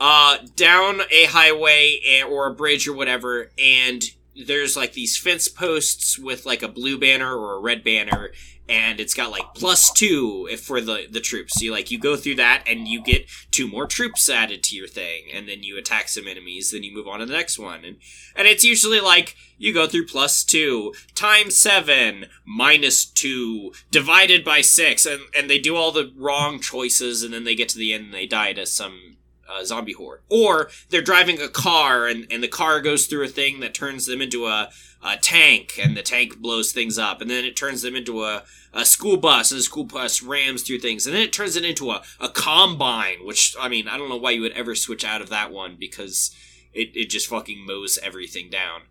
uh, 0.00 0.38
down 0.54 1.00
a 1.10 1.24
highway 1.24 2.00
or 2.28 2.46
a 2.46 2.54
bridge 2.54 2.86
or 2.86 2.94
whatever, 2.94 3.50
and 3.58 4.02
there's 4.46 4.76
like 4.76 4.92
these 4.92 5.16
fence 5.16 5.48
posts 5.48 6.18
with 6.18 6.46
like 6.46 6.62
a 6.62 6.68
blue 6.68 6.98
banner 6.98 7.36
or 7.36 7.54
a 7.54 7.60
red 7.60 7.82
banner, 7.82 8.30
and 8.68 9.00
it's 9.00 9.14
got 9.14 9.30
like 9.30 9.54
plus 9.54 9.90
two 9.92 10.48
if 10.50 10.60
for 10.60 10.80
the 10.80 11.06
the 11.10 11.20
troops. 11.20 11.54
So 11.58 11.64
you 11.64 11.72
like 11.72 11.90
you 11.90 11.98
go 11.98 12.16
through 12.16 12.36
that 12.36 12.64
and 12.66 12.86
you 12.86 13.02
get 13.02 13.28
two 13.50 13.66
more 13.66 13.86
troops 13.86 14.28
added 14.28 14.62
to 14.64 14.76
your 14.76 14.86
thing, 14.86 15.24
and 15.32 15.48
then 15.48 15.62
you 15.62 15.76
attack 15.78 16.08
some 16.08 16.28
enemies. 16.28 16.70
Then 16.70 16.82
you 16.82 16.94
move 16.94 17.08
on 17.08 17.20
to 17.20 17.26
the 17.26 17.32
next 17.32 17.58
one, 17.58 17.84
and 17.84 17.96
and 18.36 18.46
it's 18.46 18.64
usually 18.64 19.00
like 19.00 19.34
you 19.56 19.74
go 19.74 19.86
through 19.86 20.06
plus 20.06 20.44
two 20.44 20.94
times 21.14 21.56
seven 21.56 22.26
minus 22.46 23.04
two 23.04 23.72
divided 23.90 24.44
by 24.44 24.60
six, 24.60 25.06
and 25.06 25.22
and 25.36 25.50
they 25.50 25.58
do 25.58 25.76
all 25.76 25.92
the 25.92 26.12
wrong 26.16 26.60
choices, 26.60 27.22
and 27.22 27.34
then 27.34 27.44
they 27.44 27.54
get 27.54 27.68
to 27.70 27.78
the 27.78 27.92
end 27.92 28.06
and 28.06 28.14
they 28.14 28.26
die 28.26 28.52
to 28.52 28.66
some 28.66 29.17
uh, 29.48 29.64
zombie 29.64 29.92
horde. 29.92 30.20
Or 30.28 30.70
they're 30.90 31.02
driving 31.02 31.40
a 31.40 31.48
car 31.48 32.06
and, 32.06 32.26
and 32.30 32.42
the 32.42 32.48
car 32.48 32.80
goes 32.80 33.06
through 33.06 33.24
a 33.24 33.28
thing 33.28 33.60
that 33.60 33.74
turns 33.74 34.06
them 34.06 34.20
into 34.20 34.46
a, 34.46 34.70
a 35.02 35.16
tank 35.16 35.78
and 35.82 35.96
the 35.96 36.02
tank 36.02 36.38
blows 36.38 36.72
things 36.72 36.98
up. 36.98 37.20
And 37.20 37.30
then 37.30 37.44
it 37.44 37.56
turns 37.56 37.82
them 37.82 37.96
into 37.96 38.24
a, 38.24 38.44
a 38.72 38.84
school 38.84 39.16
bus 39.16 39.50
and 39.50 39.58
the 39.58 39.64
school 39.64 39.84
bus 39.84 40.22
rams 40.22 40.62
through 40.62 40.80
things. 40.80 41.06
And 41.06 41.14
then 41.14 41.22
it 41.22 41.32
turns 41.32 41.56
it 41.56 41.64
into 41.64 41.90
a, 41.90 42.02
a 42.20 42.28
combine, 42.28 43.24
which, 43.24 43.56
I 43.58 43.68
mean, 43.68 43.88
I 43.88 43.96
don't 43.96 44.08
know 44.08 44.16
why 44.16 44.32
you 44.32 44.42
would 44.42 44.52
ever 44.52 44.74
switch 44.74 45.04
out 45.04 45.22
of 45.22 45.30
that 45.30 45.52
one 45.52 45.76
because 45.78 46.34
it, 46.72 46.90
it 46.94 47.10
just 47.10 47.28
fucking 47.28 47.64
mows 47.66 47.98
everything 48.02 48.50
down. 48.50 48.82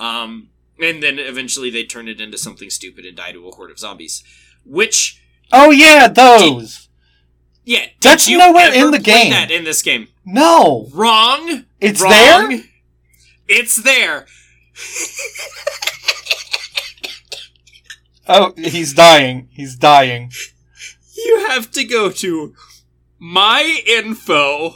Um, 0.00 0.50
and 0.80 1.02
then 1.02 1.18
eventually 1.18 1.70
they 1.70 1.84
turn 1.84 2.08
it 2.08 2.20
into 2.20 2.38
something 2.38 2.70
stupid 2.70 3.04
and 3.04 3.16
die 3.16 3.32
to 3.32 3.48
a 3.48 3.50
horde 3.50 3.70
of 3.70 3.78
zombies. 3.78 4.22
Which, 4.64 5.22
Oh 5.52 5.70
yeah, 5.70 6.08
those. 6.08 6.87
Yeah, 7.68 7.80
did 7.80 7.90
That's 8.00 8.26
you 8.28 8.38
nowhere 8.38 8.72
in 8.72 8.90
the 8.90 8.98
play 8.98 9.24
game. 9.24 9.30
That 9.30 9.50
in 9.50 9.64
this 9.64 9.82
game, 9.82 10.08
No, 10.24 10.88
wrong. 10.94 11.64
it's 11.80 12.00
Wrong. 12.00 12.10
there. 12.48 12.60
It's 13.46 13.76
there. 13.82 14.26
Oh, 18.30 18.52
he's 18.58 18.92
dying. 18.92 19.48
He's 19.52 19.74
dying. 19.74 20.30
You 21.16 21.46
have 21.48 21.70
to 21.70 21.82
go 21.82 22.10
to 22.10 22.54
my 23.18 23.82
info 23.86 24.74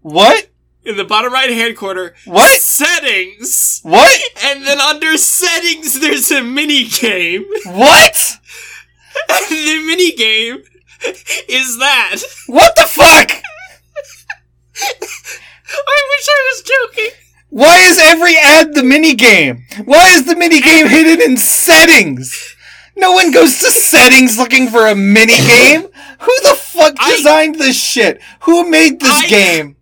What? 0.00 0.48
in 0.84 0.96
the 0.96 1.02
bottom 1.04 1.32
right 1.32 1.50
hand 1.50 1.76
corner. 1.76 2.14
What? 2.24 2.60
Settings. 2.60 3.80
What? 3.82 4.20
And 4.44 4.64
then 4.64 4.80
under 4.80 5.16
settings, 5.16 5.98
there's 6.00 6.30
a 6.30 6.44
mini 6.44 6.84
game. 6.84 7.44
What? 7.66 8.16
And 9.30 9.44
the 9.50 9.84
mini 9.86 10.12
game 10.12 10.62
is 11.48 11.78
that. 11.78 12.16
What 12.46 12.74
the 12.76 12.82
fuck? 12.82 13.30
I 14.76 16.02
wish 16.10 16.28
I 16.28 16.52
was 16.52 16.62
joking. 16.62 17.10
Why 17.50 17.78
is 17.80 17.98
every 17.98 18.36
ad 18.36 18.74
the 18.74 18.82
mini 18.82 19.14
game? 19.14 19.64
Why 19.84 20.08
is 20.08 20.26
the 20.26 20.34
mini 20.36 20.60
game 20.60 20.88
hidden 20.88 21.20
in 21.22 21.36
settings? 21.36 22.56
No 22.96 23.12
one 23.12 23.30
goes 23.32 23.58
to 23.60 23.70
settings 23.70 24.38
looking 24.38 24.68
for 24.68 24.86
a 24.86 24.94
mini 24.94 25.36
game. 25.36 25.82
Who 25.82 26.34
the 26.42 26.56
fuck 26.58 26.94
I- 26.98 27.16
designed 27.16 27.56
this 27.56 27.80
shit? 27.80 28.20
Who 28.42 28.68
made 28.68 29.00
this 29.00 29.24
I- 29.24 29.28
game? 29.28 29.76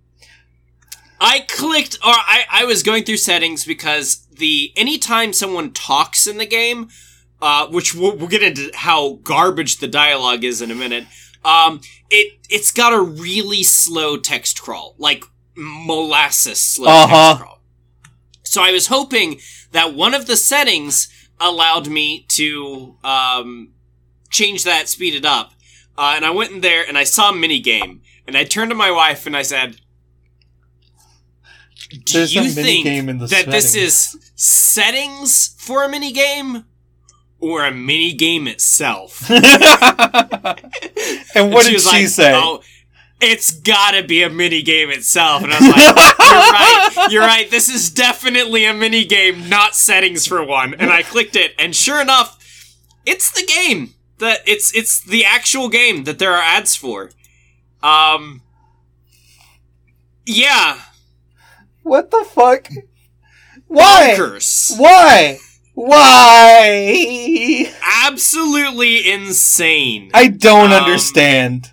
I 1.25 1.41
clicked, 1.49 1.95
or 2.05 2.13
I, 2.13 2.45
I 2.51 2.65
was 2.65 2.83
going 2.83 3.05
through 3.05 3.19
settings 3.19 3.65
because 3.65 4.27
the 4.33 4.73
anytime 4.77 5.33
someone 5.33 5.71
talks 5.73 6.27
in 6.27 6.39
the 6.39 6.47
game, 6.47 6.89
uh, 7.43 7.67
which 7.67 7.95
we'll, 7.95 8.17
we'll 8.17 8.29
get 8.29 8.43
into 8.43 8.71
how 8.75 9.19
garbage 9.25 9.77
the 9.79 9.89
dialogue 9.89 10.45
is 10.45 10.63
in 10.63 10.71
a 10.71 10.75
minute. 10.75 11.05
Um, 11.45 11.81
it 12.09 12.39
it's 12.49 12.71
got 12.73 12.93
a 12.93 13.01
really 13.03 13.63
slow 13.65 14.17
text 14.17 14.63
crawl, 14.63 14.95
like 14.97 15.25
molasses 15.57 16.61
slow 16.61 16.89
Uh-huh. 16.89 17.29
text 17.33 17.43
crawl. 17.43 17.61
So 18.45 18.63
I 18.63 18.71
was 18.71 18.87
hoping 18.87 19.41
that 19.73 19.93
one 19.95 20.15
of 20.15 20.27
the 20.27 20.37
settings 20.37 21.09
allowed 21.41 21.89
me 21.89 22.25
to 22.29 22.97
um, 23.03 23.73
change 24.31 24.63
that, 24.65 24.89
speed 24.89 25.15
it 25.15 25.25
up. 25.25 25.53
Uh, 25.99 26.13
and 26.17 26.25
I 26.25 26.31
went 26.31 26.53
in 26.53 26.61
there 26.61 26.85
and 26.87 26.97
I 26.97 27.05
saw 27.05 27.31
a 27.31 27.35
mini 27.35 27.59
game, 27.61 28.03
and 28.27 28.37
I 28.37 28.45
turned 28.45 28.71
to 28.71 28.75
my 28.77 28.91
wife 28.91 29.27
and 29.27 29.37
I 29.37 29.43
said, 29.43 29.77
"Do 31.91 31.99
There's 32.13 32.35
you 32.35 32.49
think 32.51 32.85
game 32.85 33.09
in 33.09 33.19
the 33.19 33.27
that 33.27 33.47
this 33.47 33.75
is 33.75 34.17
settings 34.37 35.55
for 35.59 35.83
a 35.85 35.89
mini 35.89 36.13
game, 36.13 36.65
or 37.43 37.67
a 37.67 37.71
mini 37.73 38.15
game 38.15 38.49
itself?" 38.49 39.31
and 39.31 39.43
what 41.53 41.67
she 41.67 41.73
did 41.73 41.81
she 41.81 41.89
like, 41.89 42.09
say? 42.09 42.33
Oh, 42.35 42.63
it's 43.23 43.53
gotta 43.53 44.03
be 44.03 44.23
a 44.23 44.29
mini 44.29 44.63
game 44.63 44.91
itself. 44.91 45.45
And 45.45 45.53
I 45.53 45.61
was 45.61 45.69
like, 45.69 45.79
you're 46.19 46.39
right. 46.53 47.09
You're 47.11 47.23
right. 47.23 47.51
This 47.51 47.69
is 47.69 47.91
definitely 47.91 48.65
a 48.65 48.75
mini 48.75 49.05
game, 49.05 49.49
not 49.49 49.77
settings 49.77 50.27
for 50.27 50.45
one. 50.45 50.75
And 50.75 50.91
I 50.91 51.03
clicked 51.03 51.37
it, 51.37 51.55
and 51.59 51.75
sure 51.75 52.01
enough, 52.01 52.39
it's 53.07 53.31
the 53.31 53.47
game. 53.47 53.95
That 54.19 54.41
it's 54.47 54.75
it's 54.75 55.01
the 55.03 55.25
actual 55.25 55.69
game 55.69 56.05
that 56.05 56.19
there 56.19 56.33
are 56.33 56.43
ads 56.43 56.77
for. 56.77 57.11
Um. 57.83 58.43
Yeah. 60.27 60.79
What 61.83 62.11
the 62.11 62.25
fuck? 62.29 62.69
Why? 63.67 64.15
Bonkers. 64.17 64.79
Why? 64.79 65.39
Why? 65.75 67.73
Absolutely 68.07 69.11
insane. 69.11 70.11
I 70.15 70.29
don't 70.29 70.73
Um, 70.73 70.83
understand. 70.85 71.71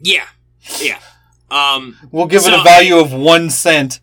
Yeah. 0.00 0.24
Yeah. 0.80 0.98
Um, 1.50 1.96
We'll 2.10 2.26
give 2.26 2.44
it 2.46 2.52
a 2.52 2.62
value 2.62 2.96
of 2.96 3.12
one 3.12 3.50
cent. 3.50 4.00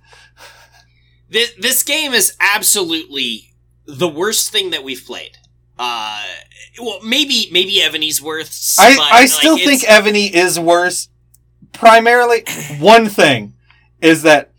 this, 1.29 1.51
this 1.59 1.83
game 1.83 2.13
is 2.13 2.35
absolutely 2.39 3.53
the 3.85 4.07
worst 4.07 4.51
thing 4.51 4.69
that 4.71 4.83
we've 4.83 5.03
played. 5.05 5.37
Uh, 5.77 6.23
well, 6.79 6.99
maybe 7.03 7.49
maybe 7.51 7.73
Evony's 7.79 8.21
worth. 8.21 8.75
I, 8.79 8.95
but, 8.95 9.11
I 9.11 9.25
still 9.25 9.55
it's- 9.55 9.67
think 9.67 9.83
Evony 9.83 10.33
is 10.33 10.59
worse. 10.59 11.09
Primarily, 11.73 12.43
one 12.79 13.09
thing 13.09 13.53
is 14.01 14.21
that 14.21 14.51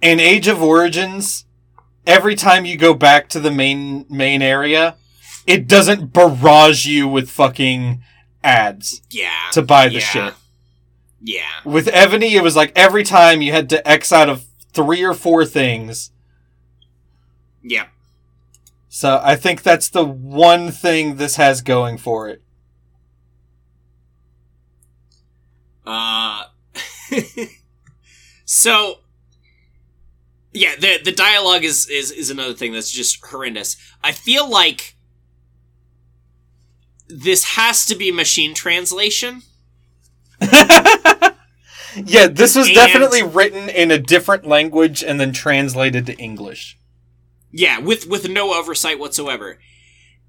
in 0.00 0.20
Age 0.20 0.48
of 0.48 0.62
Origins, 0.62 1.46
every 2.06 2.34
time 2.34 2.64
you 2.64 2.76
go 2.76 2.92
back 2.94 3.28
to 3.30 3.40
the 3.40 3.50
main 3.50 4.04
main 4.10 4.42
area, 4.42 4.96
it 5.46 5.66
doesn't 5.66 6.12
barrage 6.12 6.84
you 6.86 7.08
with 7.08 7.30
fucking 7.30 8.02
ads 8.44 9.00
yeah 9.10 9.30
to 9.52 9.62
buy 9.62 9.88
the 9.88 9.94
yeah, 9.94 10.00
shit. 10.00 10.34
Yeah. 11.22 11.60
With 11.64 11.86
Evony, 11.86 12.32
it 12.32 12.42
was 12.42 12.56
like 12.56 12.72
every 12.74 13.04
time 13.04 13.42
you 13.42 13.52
had 13.52 13.70
to 13.70 13.88
X 13.88 14.12
out 14.12 14.28
of 14.28 14.44
three 14.72 15.04
or 15.04 15.14
four 15.14 15.44
things. 15.44 16.10
Yeah. 17.62 17.86
So 18.88 19.20
I 19.22 19.36
think 19.36 19.62
that's 19.62 19.88
the 19.88 20.04
one 20.04 20.70
thing 20.70 21.16
this 21.16 21.36
has 21.36 21.62
going 21.62 21.96
for 21.96 22.28
it. 22.28 22.42
Uh, 25.86 26.44
so 28.44 28.98
yeah, 30.52 30.74
the 30.78 30.98
the 31.02 31.12
dialogue 31.12 31.64
is 31.64 31.88
is 31.88 32.10
is 32.10 32.30
another 32.30 32.54
thing 32.54 32.72
that's 32.72 32.90
just 32.90 33.24
horrendous. 33.24 33.76
I 34.02 34.12
feel 34.12 34.48
like 34.48 34.96
this 37.08 37.56
has 37.56 37.86
to 37.86 37.94
be 37.94 38.12
machine 38.12 38.54
translation. 38.54 39.42
yeah, 42.04 42.26
this 42.26 42.54
was 42.56 42.66
And- 42.68 42.74
definitely 42.74 43.22
written 43.22 43.68
in 43.68 43.90
a 43.90 43.98
different 43.98 44.46
language 44.46 45.02
and 45.02 45.20
then 45.20 45.32
translated 45.32 46.06
to 46.06 46.14
English. 46.16 46.78
Yeah, 47.50 47.78
with 47.78 48.06
with 48.06 48.28
no 48.28 48.54
oversight 48.54 48.98
whatsoever. 48.98 49.58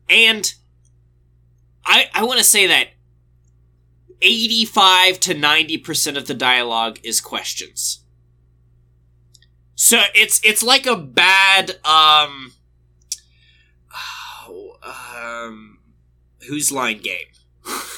And 0.10 0.54
I 1.86 2.10
I 2.14 2.24
want 2.24 2.40
to 2.40 2.44
say 2.44 2.68
that 2.68 2.90
85 4.22 5.20
to 5.22 5.36
90% 5.36 6.18
of 6.18 6.28
the 6.28 6.34
dialogue 6.34 7.00
is 7.04 7.20
questions. 7.22 8.04
So 9.76 10.02
it's 10.14 10.40
it's 10.44 10.64
like 10.64 10.86
a 10.86 10.96
bad 10.98 11.72
um 11.86 12.54
oh, 14.48 14.78
um 15.46 15.80
whose 16.48 16.72
line 16.72 17.00
game? 17.00 17.28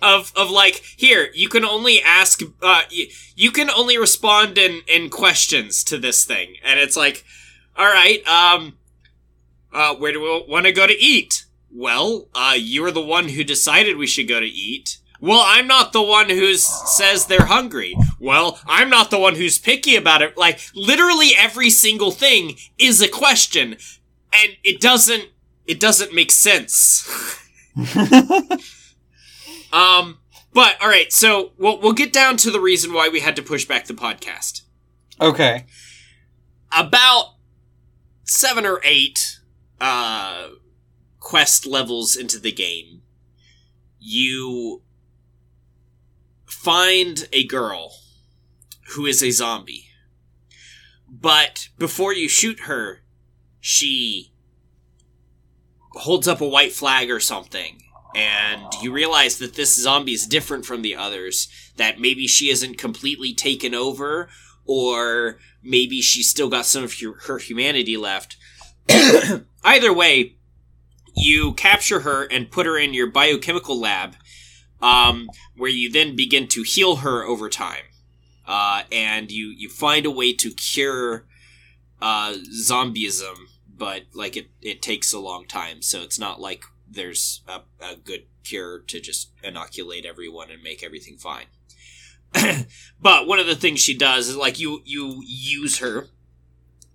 of 0.00 0.32
of 0.36 0.50
like 0.50 0.82
here 0.96 1.28
you 1.34 1.48
can 1.48 1.64
only 1.64 2.00
ask 2.02 2.40
uh 2.62 2.82
you, 2.90 3.08
you 3.34 3.50
can 3.50 3.70
only 3.70 3.98
respond 3.98 4.58
in 4.58 4.82
in 4.86 5.10
questions 5.10 5.82
to 5.84 5.98
this 5.98 6.24
thing. 6.24 6.56
And 6.64 6.78
it's 6.78 6.96
like 6.96 7.24
all 7.76 7.86
right 7.86 8.26
um 8.26 8.78
uh 9.72 9.94
where 9.96 10.12
do 10.12 10.20
we 10.20 10.44
want 10.48 10.66
to 10.66 10.72
go 10.72 10.86
to 10.86 10.96
eat? 10.98 11.44
Well 11.72 12.28
uh 12.34 12.54
you're 12.56 12.90
the 12.90 13.00
one 13.04 13.30
who 13.30 13.44
decided 13.44 13.96
we 13.96 14.06
should 14.06 14.28
go 14.28 14.40
to 14.40 14.46
eat. 14.46 14.98
Well 15.20 15.42
i'm 15.44 15.66
not 15.66 15.92
the 15.92 16.02
one 16.02 16.30
who 16.30 16.54
says 16.54 17.26
they're 17.26 17.46
hungry. 17.46 17.96
Well 18.20 18.60
i'm 18.66 18.90
not 18.90 19.10
the 19.10 19.18
one 19.18 19.34
who's 19.34 19.58
picky 19.58 19.96
about 19.96 20.22
it. 20.22 20.36
Like 20.36 20.60
literally 20.74 21.30
every 21.36 21.70
single 21.70 22.12
thing 22.12 22.56
is 22.78 23.02
a 23.02 23.08
question. 23.08 23.76
And 24.32 24.56
it 24.62 24.80
doesn't 24.80 25.30
it 25.66 25.80
doesn't 25.80 26.14
make 26.14 26.30
sense 26.30 27.04
um 29.72 30.18
but 30.52 30.80
all 30.80 30.88
right 30.88 31.12
so 31.12 31.52
we'll, 31.58 31.80
we'll 31.80 31.92
get 31.92 32.12
down 32.12 32.36
to 32.36 32.50
the 32.50 32.60
reason 32.60 32.92
why 32.92 33.08
we 33.08 33.20
had 33.20 33.36
to 33.36 33.42
push 33.42 33.64
back 33.64 33.86
the 33.86 33.94
podcast 33.94 34.62
okay. 35.20 35.66
about 36.76 37.34
seven 38.24 38.64
or 38.66 38.80
eight 38.84 39.40
uh 39.80 40.48
quest 41.20 41.66
levels 41.66 42.16
into 42.16 42.38
the 42.38 42.52
game 42.52 43.02
you 43.98 44.82
find 46.46 47.28
a 47.32 47.44
girl 47.46 47.92
who 48.94 49.04
is 49.04 49.22
a 49.22 49.30
zombie 49.30 49.86
but 51.10 51.68
before 51.78 52.12
you 52.12 52.28
shoot 52.28 52.60
her 52.60 53.02
she 53.60 54.32
holds 55.92 56.28
up 56.28 56.40
a 56.40 56.48
white 56.48 56.72
flag 56.72 57.10
or 57.10 57.20
something 57.20 57.82
and 58.14 58.66
you 58.82 58.92
realize 58.92 59.38
that 59.38 59.54
this 59.54 59.80
zombie 59.80 60.12
is 60.12 60.26
different 60.26 60.64
from 60.64 60.82
the 60.82 60.96
others 60.96 61.48
that 61.76 62.00
maybe 62.00 62.26
she 62.26 62.50
isn't 62.50 62.78
completely 62.78 63.34
taken 63.34 63.74
over 63.74 64.28
or 64.64 65.38
maybe 65.62 66.00
she's 66.00 66.28
still 66.28 66.48
got 66.48 66.66
some 66.66 66.84
of 66.84 66.94
her 67.26 67.38
humanity 67.38 67.96
left. 67.96 68.36
Either 69.64 69.92
way, 69.92 70.36
you 71.14 71.52
capture 71.54 72.00
her 72.00 72.24
and 72.24 72.50
put 72.50 72.66
her 72.66 72.78
in 72.78 72.94
your 72.94 73.10
biochemical 73.10 73.78
lab, 73.78 74.14
um, 74.80 75.28
where 75.56 75.70
you 75.70 75.90
then 75.90 76.14
begin 76.14 76.46
to 76.48 76.62
heal 76.62 76.96
her 76.96 77.24
over 77.24 77.48
time. 77.48 77.84
Uh, 78.46 78.82
and 78.92 79.30
you, 79.30 79.48
you 79.48 79.68
find 79.68 80.06
a 80.06 80.10
way 80.10 80.32
to 80.32 80.50
cure 80.50 81.26
uh, 82.00 82.34
zombieism, 82.54 83.36
but 83.68 84.02
like 84.14 84.36
it, 84.36 84.48
it 84.62 84.80
takes 84.80 85.12
a 85.12 85.18
long 85.18 85.46
time, 85.46 85.82
so 85.82 86.02
it's 86.02 86.18
not 86.18 86.40
like 86.40 86.64
there's 86.90 87.42
a, 87.46 87.60
a 87.84 87.96
good 87.96 88.24
cure 88.44 88.80
to 88.80 89.00
just 89.00 89.30
inoculate 89.42 90.04
everyone 90.04 90.50
and 90.50 90.62
make 90.62 90.82
everything 90.82 91.16
fine. 91.16 91.46
but 93.00 93.26
one 93.26 93.38
of 93.38 93.46
the 93.46 93.56
things 93.56 93.80
she 93.80 93.96
does 93.96 94.28
is 94.28 94.36
like 94.36 94.58
you 94.58 94.82
you 94.84 95.22
use 95.24 95.78
her 95.78 96.08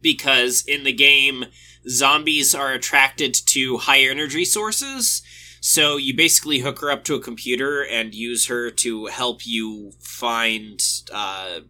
because 0.01 0.63
in 0.67 0.83
the 0.83 0.93
game 0.93 1.45
zombies 1.89 2.53
are 2.53 2.71
attracted 2.71 3.33
to 3.33 3.77
high 3.77 4.01
energy 4.01 4.45
sources 4.45 5.23
so 5.59 5.97
you 5.97 6.15
basically 6.15 6.59
hook 6.59 6.79
her 6.79 6.91
up 6.91 7.03
to 7.03 7.15
a 7.15 7.21
computer 7.21 7.81
and 7.81 8.13
use 8.13 8.47
her 8.47 8.69
to 8.69 9.07
help 9.07 9.47
you 9.47 9.91
find 9.99 10.79
uh, 11.11 11.61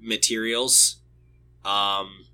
materials 0.00 0.96
um, 1.64 2.24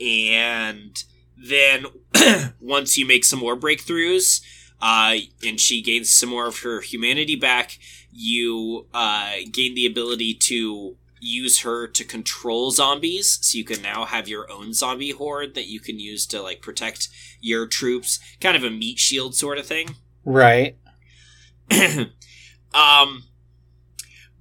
and 0.00 1.04
then 1.36 1.86
once 2.60 2.98
you 2.98 3.06
make 3.06 3.24
some 3.24 3.38
more 3.38 3.56
breakthroughs 3.56 4.40
uh, 4.80 5.16
and 5.44 5.60
she 5.60 5.82
gains 5.82 6.12
some 6.12 6.30
more 6.30 6.46
of 6.46 6.60
her 6.60 6.80
humanity 6.80 7.36
back. 7.36 7.78
You 8.12 8.86
uh, 8.92 9.32
gain 9.50 9.74
the 9.74 9.86
ability 9.86 10.34
to 10.34 10.96
use 11.20 11.60
her 11.60 11.86
to 11.86 12.04
control 12.04 12.70
zombies. 12.70 13.38
So 13.42 13.58
you 13.58 13.64
can 13.64 13.82
now 13.82 14.06
have 14.06 14.28
your 14.28 14.50
own 14.50 14.72
zombie 14.72 15.10
horde 15.10 15.54
that 15.54 15.66
you 15.66 15.80
can 15.80 15.98
use 15.98 16.26
to 16.26 16.42
like 16.42 16.62
protect 16.62 17.08
your 17.40 17.66
troops. 17.66 18.18
Kind 18.40 18.56
of 18.56 18.64
a 18.64 18.70
meat 18.70 18.98
shield 18.98 19.34
sort 19.34 19.58
of 19.58 19.66
thing. 19.66 19.96
Right. 20.24 20.76
um 22.74 23.24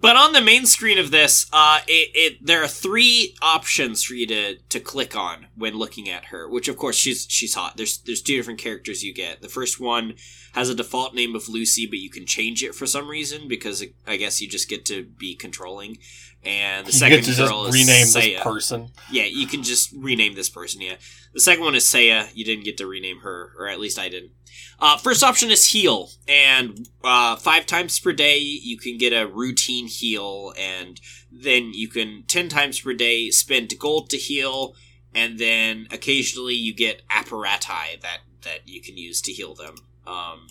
but 0.01 0.15
on 0.15 0.33
the 0.33 0.41
main 0.41 0.65
screen 0.65 0.97
of 0.97 1.11
this 1.11 1.45
uh 1.53 1.79
it, 1.87 2.09
it 2.13 2.45
there 2.45 2.63
are 2.63 2.67
three 2.67 3.35
options 3.41 4.03
for 4.03 4.13
you 4.13 4.27
to 4.27 4.57
to 4.69 4.79
click 4.79 5.15
on 5.15 5.47
when 5.55 5.73
looking 5.75 6.09
at 6.09 6.25
her 6.25 6.49
which 6.49 6.67
of 6.67 6.77
course 6.77 6.95
she's 6.95 7.25
she's 7.29 7.55
hot. 7.55 7.77
There's 7.77 7.97
there's 7.99 8.21
two 8.21 8.35
different 8.35 8.59
characters 8.59 9.03
you 9.03 9.13
get. 9.13 9.41
The 9.41 9.49
first 9.49 9.79
one 9.79 10.15
has 10.53 10.69
a 10.69 10.75
default 10.75 11.13
name 11.13 11.35
of 11.35 11.49
lucy 11.49 11.85
but 11.85 11.99
you 11.99 12.09
can 12.09 12.25
change 12.25 12.63
it 12.63 12.75
for 12.75 12.85
some 12.85 13.07
reason 13.07 13.47
because 13.47 13.83
i 14.07 14.15
guess 14.15 14.41
you 14.41 14.47
just 14.47 14.69
get 14.69 14.85
to 14.85 15.03
be 15.03 15.35
controlling 15.35 15.97
and 16.43 16.85
the 16.85 16.91
You 16.91 16.97
second 16.97 17.17
get 17.17 17.25
to 17.25 17.31
just 17.33 17.51
girl 17.51 17.65
is 17.65 17.73
rename 17.73 18.05
Saya. 18.05 18.23
this 18.35 18.41
person. 18.43 18.89
Yeah, 19.11 19.25
you 19.25 19.47
can 19.47 19.63
just 19.63 19.93
rename 19.93 20.35
this 20.35 20.49
person. 20.49 20.81
Yeah, 20.81 20.95
the 21.33 21.39
second 21.39 21.63
one 21.63 21.75
is 21.75 21.87
Saya. 21.87 22.27
You 22.33 22.45
didn't 22.45 22.63
get 22.65 22.77
to 22.77 22.87
rename 22.87 23.19
her, 23.19 23.51
or 23.57 23.67
at 23.67 23.79
least 23.79 23.99
I 23.99 24.09
didn't. 24.09 24.31
Uh, 24.79 24.97
first 24.97 25.23
option 25.23 25.51
is 25.51 25.65
heal, 25.71 26.09
and 26.27 26.87
uh, 27.03 27.35
five 27.35 27.65
times 27.65 27.99
per 27.99 28.13
day 28.13 28.37
you 28.37 28.77
can 28.77 28.97
get 28.97 29.11
a 29.11 29.27
routine 29.27 29.87
heal, 29.87 30.53
and 30.57 30.99
then 31.31 31.71
you 31.73 31.87
can 31.89 32.23
ten 32.27 32.47
times 32.49 32.79
per 32.79 32.93
day 32.93 33.29
spend 33.29 33.73
gold 33.77 34.09
to 34.09 34.17
heal, 34.17 34.73
and 35.13 35.37
then 35.37 35.87
occasionally 35.91 36.55
you 36.55 36.73
get 36.73 37.01
apparati 37.09 37.99
that 38.01 38.19
that 38.43 38.59
you 38.65 38.81
can 38.81 38.97
use 38.97 39.21
to 39.21 39.33
heal 39.33 39.53
them. 39.53 39.75
Um, 40.07 40.47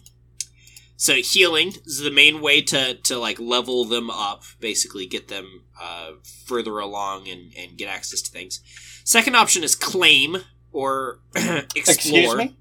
so 0.96 1.14
healing 1.14 1.68
is 1.86 2.00
the 2.00 2.10
main 2.10 2.40
way 2.42 2.60
to 2.62 2.94
to 2.94 3.18
like 3.18 3.40
level 3.40 3.84
them 3.86 4.10
up, 4.10 4.42
basically 4.60 5.06
get 5.06 5.28
them 5.28 5.62
uh, 5.80 6.12
further 6.46 6.78
along 6.78 7.28
and 7.28 7.52
and 7.56 7.76
get 7.76 7.88
access 7.88 8.22
to 8.22 8.30
things. 8.30 8.60
Second 9.04 9.36
option 9.36 9.62
is 9.62 9.74
claim 9.74 10.38
or 10.72 11.20
explore. 11.34 11.70
Excuse 11.76 12.34
me? 12.34 12.56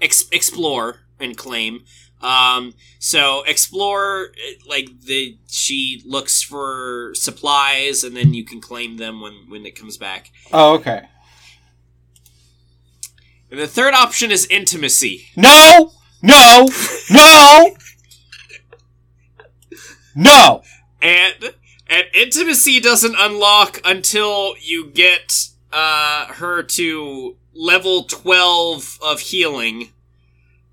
Ex- 0.00 0.28
explore 0.30 1.00
and 1.18 1.36
claim. 1.36 1.84
Um, 2.20 2.74
so 2.98 3.42
explore, 3.44 4.28
like 4.66 4.88
the 5.02 5.38
she 5.48 6.02
looks 6.04 6.42
for 6.42 7.12
supplies, 7.14 8.02
and 8.04 8.16
then 8.16 8.34
you 8.34 8.44
can 8.44 8.60
claim 8.60 8.96
them 8.96 9.20
when 9.20 9.46
when 9.48 9.66
it 9.66 9.76
comes 9.76 9.96
back. 9.96 10.30
Oh, 10.52 10.74
okay. 10.74 11.08
And 13.50 13.58
the 13.58 13.66
third 13.66 13.94
option 13.94 14.30
is 14.30 14.46
intimacy. 14.46 15.26
No! 15.36 15.92
No! 16.22 16.68
No! 17.10 17.76
No! 20.20 20.62
and 21.00 21.54
and 21.88 22.04
intimacy 22.14 22.80
doesn't 22.80 23.16
unlock 23.18 23.80
until 23.84 24.54
you 24.60 24.86
get 24.86 25.48
uh 25.72 26.26
her 26.34 26.62
to 26.62 27.36
level 27.54 28.04
12 28.04 28.98
of 29.02 29.20
healing 29.20 29.92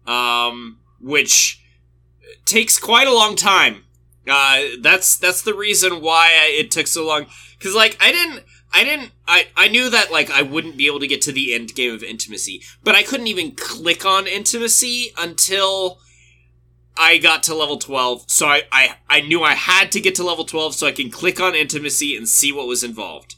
um 0.08 0.80
which 1.02 1.62
takes 2.46 2.78
quite 2.80 3.08
a 3.08 3.14
long 3.14 3.36
time. 3.36 3.84
Uh 4.28 4.62
that's 4.82 5.18
that's 5.18 5.42
the 5.42 5.54
reason 5.54 6.02
why 6.02 6.30
it 6.50 6.72
took 6.72 6.88
so 6.88 7.06
long. 7.06 7.26
Cuz 7.60 7.76
like 7.76 7.98
I 8.00 8.12
didn't 8.12 8.44
I 8.74 8.84
didn't 8.84 9.12
I 9.28 9.48
I 9.56 9.68
knew 9.68 9.90
that 9.90 10.12
like 10.12 10.30
I 10.30 10.42
wouldn't 10.42 10.78
be 10.78 10.88
able 10.88 11.00
to 11.00 11.08
get 11.08 11.22
to 11.24 11.32
the 11.32 11.54
end 11.54 11.76
game 11.76 11.94
of 11.94 12.04
intimacy 12.04 12.62
but 12.84 12.96
I 12.96 13.04
couldn't 13.04 13.28
even 13.28 13.52
click 13.56 14.06
on 14.06 14.28
intimacy 14.28 15.14
until 15.18 16.00
I 16.98 17.18
got 17.18 17.44
to 17.44 17.56
level 17.56 17.78
12, 17.78 18.26
so 18.28 18.48
I, 18.48 18.64
I, 18.72 18.96
I 19.10 19.22
knew 19.22 19.44
I 19.44 19.54
had 19.54 19.92
to 19.94 20.00
get 20.00 20.16
to 20.16 20.24
level 20.24 20.46
12 20.46 20.76
so 20.76 20.88
I 20.88 20.92
can 20.92 21.10
click 21.12 21.40
on 21.42 21.54
intimacy 21.56 22.16
and 22.16 22.28
see 22.28 22.52
what 22.52 22.68
was 22.68 22.84
involved. 22.84 23.36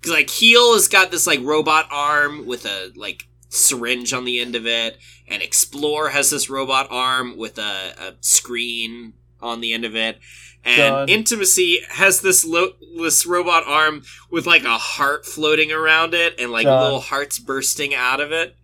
Because, 0.00 0.12
like, 0.12 0.30
Heal 0.30 0.74
has 0.74 0.88
got 0.88 1.10
this, 1.10 1.26
like, 1.26 1.40
robot 1.42 1.86
arm 1.90 2.44
with 2.46 2.66
a, 2.66 2.92
like, 2.96 3.28
syringe 3.48 4.12
on 4.12 4.24
the 4.24 4.40
end 4.40 4.54
of 4.54 4.66
it, 4.66 4.98
and 5.28 5.42
Explore 5.42 6.10
has 6.10 6.30
this 6.30 6.50
robot 6.50 6.88
arm 6.90 7.36
with 7.36 7.58
a, 7.58 7.94
a 7.98 8.14
screen 8.20 9.14
on 9.40 9.60
the 9.60 9.72
end 9.72 9.84
of 9.84 9.96
it, 9.96 10.18
and 10.64 10.76
God. 10.76 11.10
Intimacy 11.10 11.78
has 11.88 12.20
this, 12.20 12.44
lo- 12.44 12.74
this 13.00 13.24
robot 13.24 13.64
arm 13.66 14.02
with, 14.30 14.46
like, 14.46 14.64
a 14.64 14.76
heart 14.76 15.24
floating 15.24 15.72
around 15.72 16.14
it 16.14 16.38
and, 16.38 16.50
like, 16.50 16.64
God. 16.64 16.82
little 16.82 17.00
hearts 17.00 17.38
bursting 17.38 17.94
out 17.94 18.20
of 18.20 18.32
it. 18.32 18.54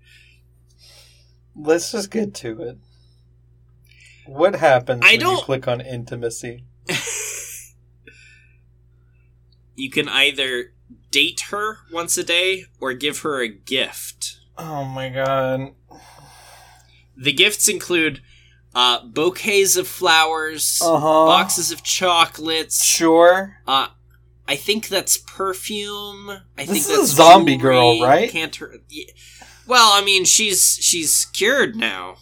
Let's 1.56 1.92
just 1.92 2.10
get 2.10 2.34
to 2.34 2.60
it. 2.62 2.78
What 4.28 4.56
happens 4.56 5.00
I 5.04 5.12
when 5.12 5.14
you 5.14 5.18
don't- 5.20 5.42
click 5.44 5.66
on 5.66 5.80
intimacy? 5.80 6.64
you 9.74 9.90
can 9.90 10.08
either 10.08 10.72
date 11.10 11.40
her 11.50 11.78
once 11.92 12.18
a 12.18 12.24
day 12.24 12.64
or 12.80 12.92
give 12.92 13.20
her 13.20 13.40
a 13.42 13.48
gift. 13.48 14.38
Oh 14.56 14.84
my 14.84 15.08
god. 15.08 15.72
The 17.16 17.32
gifts 17.32 17.68
include 17.68 18.20
uh, 18.74 19.04
bouquets 19.06 19.76
of 19.76 19.88
flowers, 19.88 20.78
Uh 20.82 20.98
huh. 20.98 21.26
boxes 21.26 21.72
of 21.72 21.82
chocolates. 21.82 22.84
Sure. 22.84 23.56
Uh, 23.66 23.88
I 24.46 24.56
think 24.56 24.88
that's 24.88 25.16
perfume. 25.16 26.30
I 26.56 26.64
This 26.64 26.66
think 26.68 26.78
is 26.80 26.88
a 26.90 26.96
that's 26.98 27.08
zombie 27.10 27.56
girl, 27.56 28.00
right? 28.02 28.30
Can't 28.30 28.54
her- 28.56 28.76
yeah. 28.88 29.04
Well, 29.66 29.90
I 29.92 30.02
mean, 30.04 30.24
she's 30.24 30.78
she's 30.80 31.26
cured 31.26 31.76
now. 31.76 32.16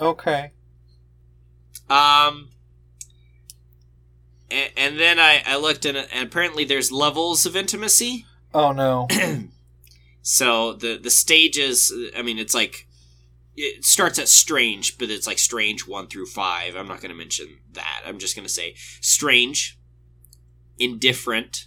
Okay. 0.00 0.52
Um, 1.90 2.50
and, 4.50 4.70
and 4.76 5.00
then 5.00 5.18
I, 5.18 5.42
I 5.46 5.56
looked 5.56 5.84
in 5.84 5.96
and 5.96 6.28
apparently 6.28 6.64
there's 6.64 6.92
levels 6.92 7.46
of 7.46 7.56
intimacy. 7.56 8.26
Oh 8.54 8.72
no. 8.72 9.08
so 10.22 10.72
the 10.74 10.98
the 10.98 11.10
stages, 11.10 11.92
I 12.16 12.22
mean, 12.22 12.38
it's 12.38 12.54
like 12.54 12.86
it 13.56 13.84
starts 13.84 14.18
at 14.18 14.28
strange, 14.28 14.98
but 14.98 15.10
it's 15.10 15.26
like 15.26 15.38
strange 15.38 15.86
one 15.86 16.06
through 16.06 16.26
five. 16.26 16.76
I'm 16.76 16.86
not 16.86 17.00
going 17.00 17.10
to 17.10 17.16
mention 17.16 17.58
that. 17.72 18.02
I'm 18.06 18.18
just 18.18 18.36
going 18.36 18.46
to 18.46 18.52
say 18.52 18.74
strange, 19.00 19.78
indifferent, 20.78 21.66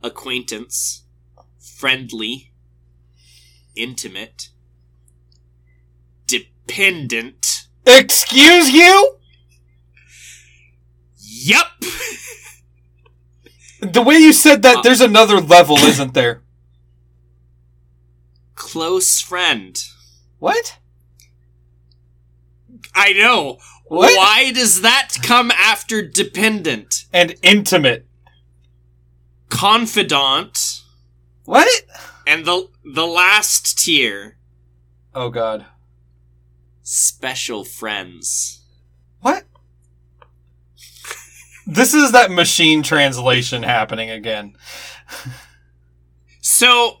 acquaintance, 0.00 1.02
friendly, 1.58 2.52
intimate, 3.74 4.50
dependent. 6.68 7.66
Excuse 7.86 8.70
you? 8.70 9.16
Yep. 11.16 11.66
The 13.80 14.02
way 14.02 14.16
you 14.16 14.32
said 14.32 14.62
that, 14.62 14.78
Uh, 14.78 14.82
there's 14.82 15.00
another 15.00 15.40
level, 15.40 15.76
isn't 15.78 16.14
there? 16.14 16.42
Close 18.54 19.20
friend. 19.20 19.82
What? 20.38 20.78
I 22.94 23.12
know. 23.12 23.58
What? 23.86 24.14
Why 24.16 24.52
does 24.52 24.82
that 24.82 25.14
come 25.22 25.50
after 25.52 26.02
dependent? 26.02 27.06
And 27.12 27.36
intimate. 27.42 28.06
Confidant. 29.48 30.82
What? 31.44 31.68
And 32.26 32.44
the 32.44 32.68
the 32.84 33.06
last 33.06 33.78
tier, 33.78 34.36
Oh 35.14 35.30
god. 35.30 35.64
Special 36.90 37.64
friends. 37.64 38.62
What? 39.20 39.44
This 41.66 41.92
is 41.92 42.12
that 42.12 42.30
machine 42.30 42.82
translation 42.82 43.62
happening 43.62 44.08
again. 44.08 44.56
So 46.40 46.96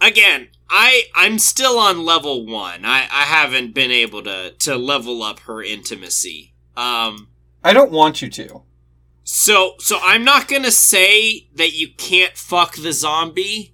again, 0.00 0.48
I 0.68 1.04
I'm 1.14 1.38
still 1.38 1.78
on 1.78 2.04
level 2.04 2.46
one. 2.46 2.84
I, 2.84 3.02
I 3.02 3.22
haven't 3.26 3.74
been 3.74 3.92
able 3.92 4.24
to 4.24 4.50
to 4.58 4.74
level 4.74 5.22
up 5.22 5.38
her 5.40 5.62
intimacy. 5.62 6.54
Um 6.76 7.28
I 7.62 7.72
don't 7.72 7.92
want 7.92 8.20
you 8.20 8.28
to. 8.30 8.62
so 9.22 9.74
so 9.78 10.00
I'm 10.02 10.24
not 10.24 10.48
gonna 10.48 10.72
say 10.72 11.46
that 11.54 11.74
you 11.74 11.90
can't 11.96 12.36
fuck 12.36 12.74
the 12.74 12.92
zombie, 12.92 13.72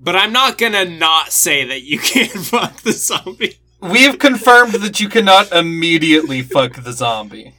but 0.00 0.14
I'm 0.14 0.32
not 0.32 0.56
gonna 0.56 0.84
not 0.84 1.32
say 1.32 1.64
that 1.64 1.82
you 1.82 1.98
can't 2.12 2.30
fuck 2.30 2.76
the 2.82 2.92
zombie. 2.92 3.56
We 3.80 4.02
have 4.02 4.18
confirmed 4.18 4.74
that 4.74 5.00
you 5.00 5.08
cannot 5.08 5.52
immediately 5.52 6.42
fuck 6.42 6.74
the 6.82 6.92
zombie. 6.92 7.54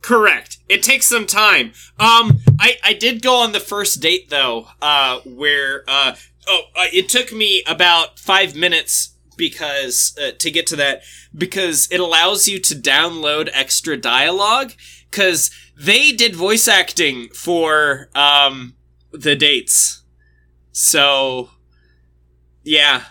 Correct. 0.00 0.58
It 0.68 0.84
takes 0.84 1.08
some 1.08 1.26
time. 1.26 1.72
Um, 1.98 2.40
I 2.60 2.76
I 2.84 2.92
did 2.92 3.22
go 3.22 3.36
on 3.36 3.52
the 3.52 3.60
first 3.60 4.00
date 4.00 4.30
though, 4.30 4.68
uh, 4.80 5.20
where 5.24 5.82
uh, 5.88 6.14
oh, 6.46 6.62
uh, 6.76 6.86
it 6.92 7.08
took 7.08 7.32
me 7.32 7.64
about 7.66 8.18
five 8.18 8.54
minutes 8.54 9.16
because 9.36 10.16
uh, 10.22 10.30
to 10.38 10.50
get 10.50 10.66
to 10.68 10.76
that 10.76 11.02
because 11.36 11.88
it 11.90 11.98
allows 11.98 12.46
you 12.46 12.60
to 12.60 12.74
download 12.74 13.50
extra 13.52 13.96
dialogue 13.96 14.72
because 15.10 15.50
they 15.76 16.12
did 16.12 16.36
voice 16.36 16.68
acting 16.68 17.28
for 17.30 18.08
um 18.14 18.74
the 19.12 19.34
dates, 19.34 20.02
so 20.70 21.50
yeah, 22.62 23.02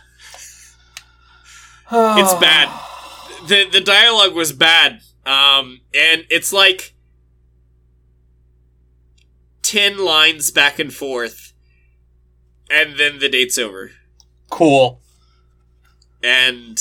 it's 1.91 2.33
bad. 2.35 2.69
the 3.47 3.67
the 3.71 3.81
dialogue 3.81 4.33
was 4.33 4.51
bad 4.51 5.01
um 5.25 5.81
and 5.93 6.25
it's 6.29 6.51
like 6.53 6.93
10 9.61 9.97
lines 9.97 10.51
back 10.51 10.79
and 10.79 10.93
forth 10.93 11.53
and 12.69 12.97
then 12.97 13.19
the 13.19 13.29
date's 13.29 13.57
over 13.57 13.91
Cool. 14.51 15.01
and 16.23 16.79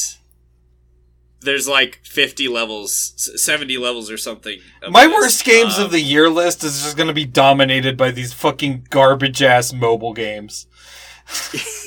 there's 1.40 1.66
like 1.68 2.00
50 2.04 2.48
levels 2.48 3.32
70 3.42 3.76
levels 3.78 4.10
or 4.10 4.16
something 4.18 4.58
My 4.90 5.06
this. 5.06 5.14
worst 5.14 5.44
games 5.44 5.78
Um, 5.78 5.86
of 5.86 5.90
the 5.92 6.00
year 6.00 6.28
list 6.30 6.62
is 6.64 6.82
just 6.82 6.96
gonna 6.96 7.12
be 7.14 7.24
dominated 7.26 7.96
by 7.96 8.10
these 8.10 8.32
fucking 8.32 8.86
garbage 8.90 9.42
ass 9.42 9.72
mobile 9.72 10.12
games. 10.12 10.66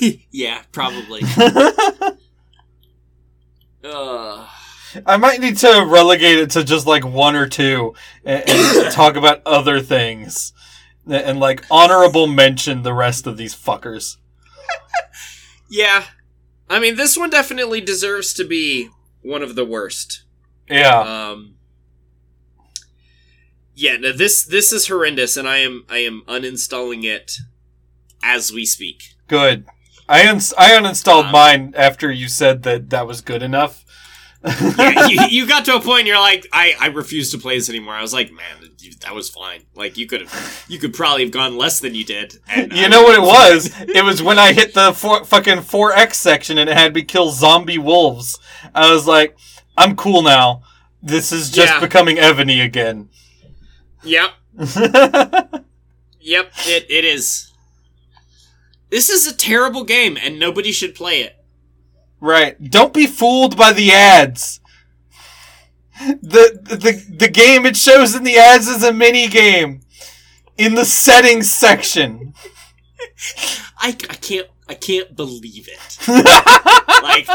yeah 0.30 0.62
probably 0.72 1.20
I 5.06 5.16
might 5.18 5.40
need 5.40 5.56
to 5.58 5.84
relegate 5.88 6.38
it 6.38 6.50
to 6.50 6.64
just 6.64 6.86
like 6.86 7.04
one 7.04 7.36
or 7.36 7.46
two 7.46 7.94
and, 8.24 8.42
and 8.48 8.92
talk 8.92 9.16
about 9.16 9.42
other 9.44 9.80
things. 9.80 10.52
and 11.06 11.38
like 11.40 11.64
honorable 11.70 12.26
mention 12.26 12.82
the 12.82 12.94
rest 12.94 13.26
of 13.26 13.36
these 13.36 13.54
fuckers. 13.54 14.16
Yeah. 15.70 16.04
I 16.70 16.78
mean, 16.80 16.96
this 16.96 17.16
one 17.16 17.28
definitely 17.28 17.82
deserves 17.82 18.32
to 18.34 18.44
be 18.44 18.88
one 19.22 19.42
of 19.42 19.54
the 19.54 19.64
worst. 19.66 20.24
Yeah. 20.68 21.00
Um 21.00 21.56
Yeah, 23.74 23.96
no, 23.98 24.12
this 24.12 24.44
this 24.44 24.72
is 24.72 24.88
horrendous 24.88 25.36
and 25.36 25.46
I 25.46 25.58
am 25.58 25.84
I 25.90 25.98
am 25.98 26.22
uninstalling 26.26 27.04
it 27.04 27.32
as 28.22 28.50
we 28.52 28.64
speak. 28.64 29.02
Good. 29.26 29.66
I 30.08 30.28
uns- 30.28 30.54
I 30.56 30.70
uninstalled 30.70 31.26
Um, 31.26 31.32
mine 31.32 31.74
after 31.76 32.10
you 32.10 32.28
said 32.28 32.62
that 32.62 32.90
that 32.90 33.06
was 33.06 33.20
good 33.20 33.42
enough. 33.42 33.84
yeah, 34.44 35.06
you, 35.08 35.20
you 35.28 35.46
got 35.46 35.64
to 35.66 35.74
a 35.74 35.80
point 35.80 36.06
you're 36.06 36.18
like, 36.20 36.46
I, 36.52 36.74
I 36.80 36.86
refuse 36.88 37.30
to 37.32 37.38
play 37.38 37.56
this 37.58 37.68
anymore. 37.68 37.94
I 37.94 38.02
was 38.02 38.12
like, 38.14 38.30
man, 38.32 38.70
you- 38.78 38.92
that 39.00 39.14
was 39.14 39.28
fine. 39.28 39.62
Like 39.74 39.96
you 39.96 40.06
could 40.06 40.22
have, 40.22 40.64
you 40.68 40.78
could 40.78 40.92
probably 40.94 41.22
have 41.24 41.32
gone 41.32 41.56
less 41.58 41.78
than 41.80 41.94
you 41.94 42.04
did. 42.04 42.38
And 42.48 42.72
You 42.72 42.84
I 42.84 42.88
know 42.88 43.02
what 43.02 43.14
it 43.18 43.22
was? 43.22 43.70
It 43.88 44.04
was 44.04 44.22
when 44.22 44.38
I 44.38 44.52
hit 44.52 44.74
the 44.74 44.92
four, 44.92 45.24
fucking 45.24 45.58
4X 45.58 46.14
section 46.14 46.58
and 46.58 46.68
it 46.70 46.76
had 46.76 46.94
me 46.94 47.02
kill 47.02 47.30
zombie 47.30 47.78
wolves. 47.78 48.38
I 48.74 48.92
was 48.92 49.06
like, 49.06 49.36
I'm 49.76 49.94
cool 49.96 50.22
now. 50.22 50.62
This 51.02 51.30
is 51.32 51.50
just 51.50 51.74
Yeah. 51.74 51.80
becoming 51.80 52.16
Evony 52.16 52.64
again. 52.64 53.08
Yep, 54.04 54.30
yep. 56.20 56.52
It 56.66 56.86
it 56.90 57.04
is. 57.04 57.47
This 58.90 59.08
is 59.08 59.26
a 59.26 59.36
terrible 59.36 59.84
game, 59.84 60.16
and 60.16 60.38
nobody 60.38 60.72
should 60.72 60.94
play 60.94 61.20
it. 61.20 61.36
right. 62.20 62.70
Don't 62.70 62.94
be 62.94 63.06
fooled 63.06 63.56
by 63.56 63.72
the 63.72 63.92
ads. 63.92 64.60
The, 66.00 66.60
the, 66.62 67.16
the 67.18 67.28
game 67.28 67.66
it 67.66 67.76
shows 67.76 68.14
in 68.14 68.22
the 68.22 68.36
ads 68.38 68.68
is 68.68 68.82
a 68.84 68.92
mini 68.92 69.26
game. 69.26 69.80
In 70.56 70.74
the 70.74 70.84
settings 70.84 71.50
section. 71.50 72.34
I, 73.78 73.88
I 73.88 73.92
can't 73.92 74.48
I 74.68 74.74
can't 74.74 75.14
believe 75.16 75.68
it. 75.68 76.08
like 77.02 77.28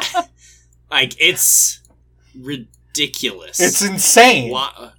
like 0.92 1.16
it's 1.20 1.82
ridiculous. 2.38 3.60
It's 3.60 3.82
insane. 3.82 4.52
why 4.52 4.92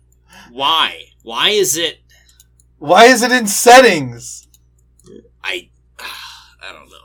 why 0.51 1.01
why 1.23 1.51
is 1.51 1.77
it 1.77 1.99
Why 2.79 3.05
is 3.05 3.23
it 3.23 3.31
in 3.31 3.47
settings? 3.47 4.49
I 5.43 5.69
I 5.99 6.73
don't 6.73 6.89
know. 6.89 6.97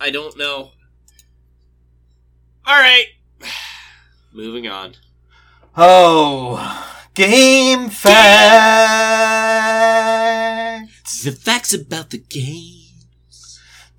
I 0.00 0.10
don't 0.10 0.36
know. 0.36 0.72
All 2.66 2.76
right. 2.76 3.06
Moving 4.32 4.66
on. 4.66 4.94
Oh, 5.76 6.98
game 7.14 7.88
facts. 7.88 8.16
The 11.22 11.32
facts 11.32 11.74
about 11.74 12.10
the 12.10 12.18
game. 12.18 12.82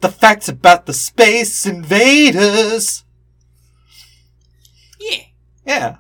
The 0.01 0.09
facts 0.09 0.47
about 0.47 0.85
the 0.85 0.93
space 0.93 1.65
invaders. 1.65 3.03
Yeah. 4.99 5.23
Yeah. 5.65 5.97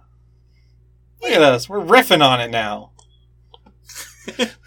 Look 1.21 1.31
at 1.31 1.41
us. 1.41 1.67
We're 1.67 1.79
riffing 1.79 2.23
on 2.23 2.39
it 2.41 2.51
now. 2.51 2.91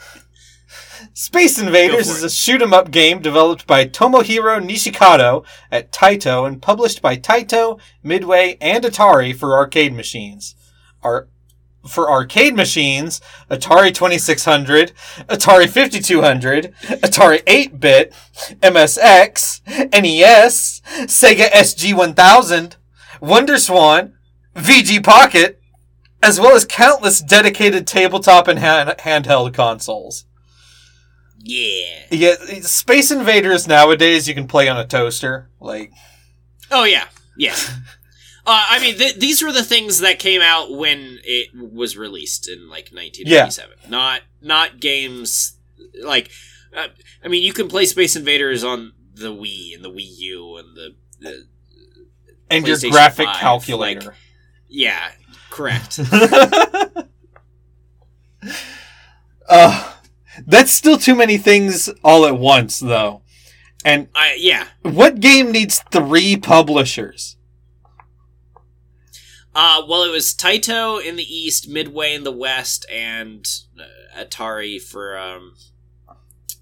Space 1.21 1.59
Invaders 1.59 2.09
is 2.09 2.23
a 2.23 2.31
shoot 2.31 2.63
'em 2.63 2.73
up 2.73 2.91
game 2.91 3.21
developed 3.21 3.67
by 3.67 3.85
Tomohiro 3.85 4.59
Nishikado 4.59 5.45
at 5.71 5.93
Taito 5.93 6.47
and 6.47 6.63
published 6.63 7.03
by 7.03 7.15
Taito, 7.19 7.79
Midway, 8.03 8.57
and 8.59 8.85
Atari 8.85 9.39
for 9.39 9.55
arcade 9.55 9.93
machines. 9.93 10.55
Ar- 11.03 11.29
for 11.87 12.11
arcade 12.11 12.57
machines, 12.57 13.21
Atari 13.51 13.93
2600, 13.93 14.93
Atari 15.29 15.69
5200, 15.69 16.73
Atari 16.89 17.43
8-bit, 17.47 18.15
MSX, 18.63 19.61
NES, 19.93 20.81
Sega 21.03 21.51
SG-1000, 21.51 22.77
WonderSwan, 23.21 24.13
VG 24.57 25.05
Pocket, 25.05 25.61
as 26.23 26.41
well 26.41 26.57
as 26.57 26.65
countless 26.65 27.21
dedicated 27.21 27.87
tabletop 27.87 28.49
and 28.49 28.59
hand- 28.59 28.95
handheld 29.01 29.53
consoles. 29.53 30.25
Yeah. 31.43 32.05
Yeah, 32.11 32.35
Space 32.63 33.11
Invaders 33.11 33.67
nowadays 33.67 34.29
you 34.29 34.35
can 34.35 34.47
play 34.47 34.69
on 34.69 34.77
a 34.77 34.87
toaster. 34.87 35.51
Like, 35.61 35.93
Oh 36.71 36.85
yeah. 36.85 37.07
Yeah. 37.37 37.57
Uh, 38.47 38.65
I 38.69 38.79
mean, 38.81 38.97
th- 38.97 39.17
these 39.17 39.43
were 39.43 39.53
the 39.53 39.63
things 39.63 40.01
that 40.01 40.19
came 40.19 40.41
out 40.41 40.73
when 40.73 41.19
it 41.25 41.49
was 41.55 41.97
released 41.97 42.49
in 42.49 42.69
like 42.69 42.91
1987. 42.91 43.77
Not 43.89 44.23
not 44.41 44.81
games 44.81 45.57
like. 46.03 46.31
Uh, 46.77 46.89
I 47.25 47.29
mean, 47.29 47.43
you 47.43 47.53
can 47.53 47.69
play 47.69 47.85
Space 47.85 48.17
Invaders 48.17 48.65
on 48.65 48.93
the 49.15 49.29
Wii 49.29 49.75
and 49.75 49.85
the 49.85 49.91
Wii 49.91 50.19
U 50.19 50.57
and 50.57 50.77
the, 50.77 50.95
the 51.21 51.47
and 52.49 52.67
your 52.67 52.79
graphic 52.91 53.27
5, 53.27 53.37
calculator. 53.37 54.15
yeah, 54.69 55.13
correct. 55.51 56.01
uh, 59.49 59.90
that's 60.51 60.73
still 60.73 60.99
too 60.99 61.15
many 61.15 61.39
things 61.39 61.89
all 62.03 62.27
at 62.27 62.39
once, 62.39 62.81
though. 62.81 63.23
And 63.85 64.09
I 64.15 64.37
yeah. 64.39 64.67
what 64.83 65.21
game 65.21 65.53
needs 65.53 65.83
three 65.91 66.37
publishers? 66.37 67.37
Uh, 69.55 69.83
well, 69.89 70.05
it 70.05 70.11
was 70.11 70.35
Taito 70.35 71.05
in 71.05 71.17
the 71.17 71.25
east, 71.25 71.69
Midway 71.69 72.15
in 72.15 72.25
the 72.25 72.33
west, 72.33 72.87
and 72.91 73.45
uh, 73.79 74.25
Atari 74.25 74.81
for 74.81 75.19
um, 75.19 75.55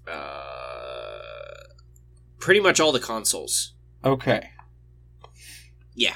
uh, 0.07 1.19
pretty 2.39 2.59
much 2.59 2.79
all 2.79 2.91
the 2.91 2.99
consoles. 2.99 3.73
Okay. 4.03 4.49
Yeah. 5.93 6.15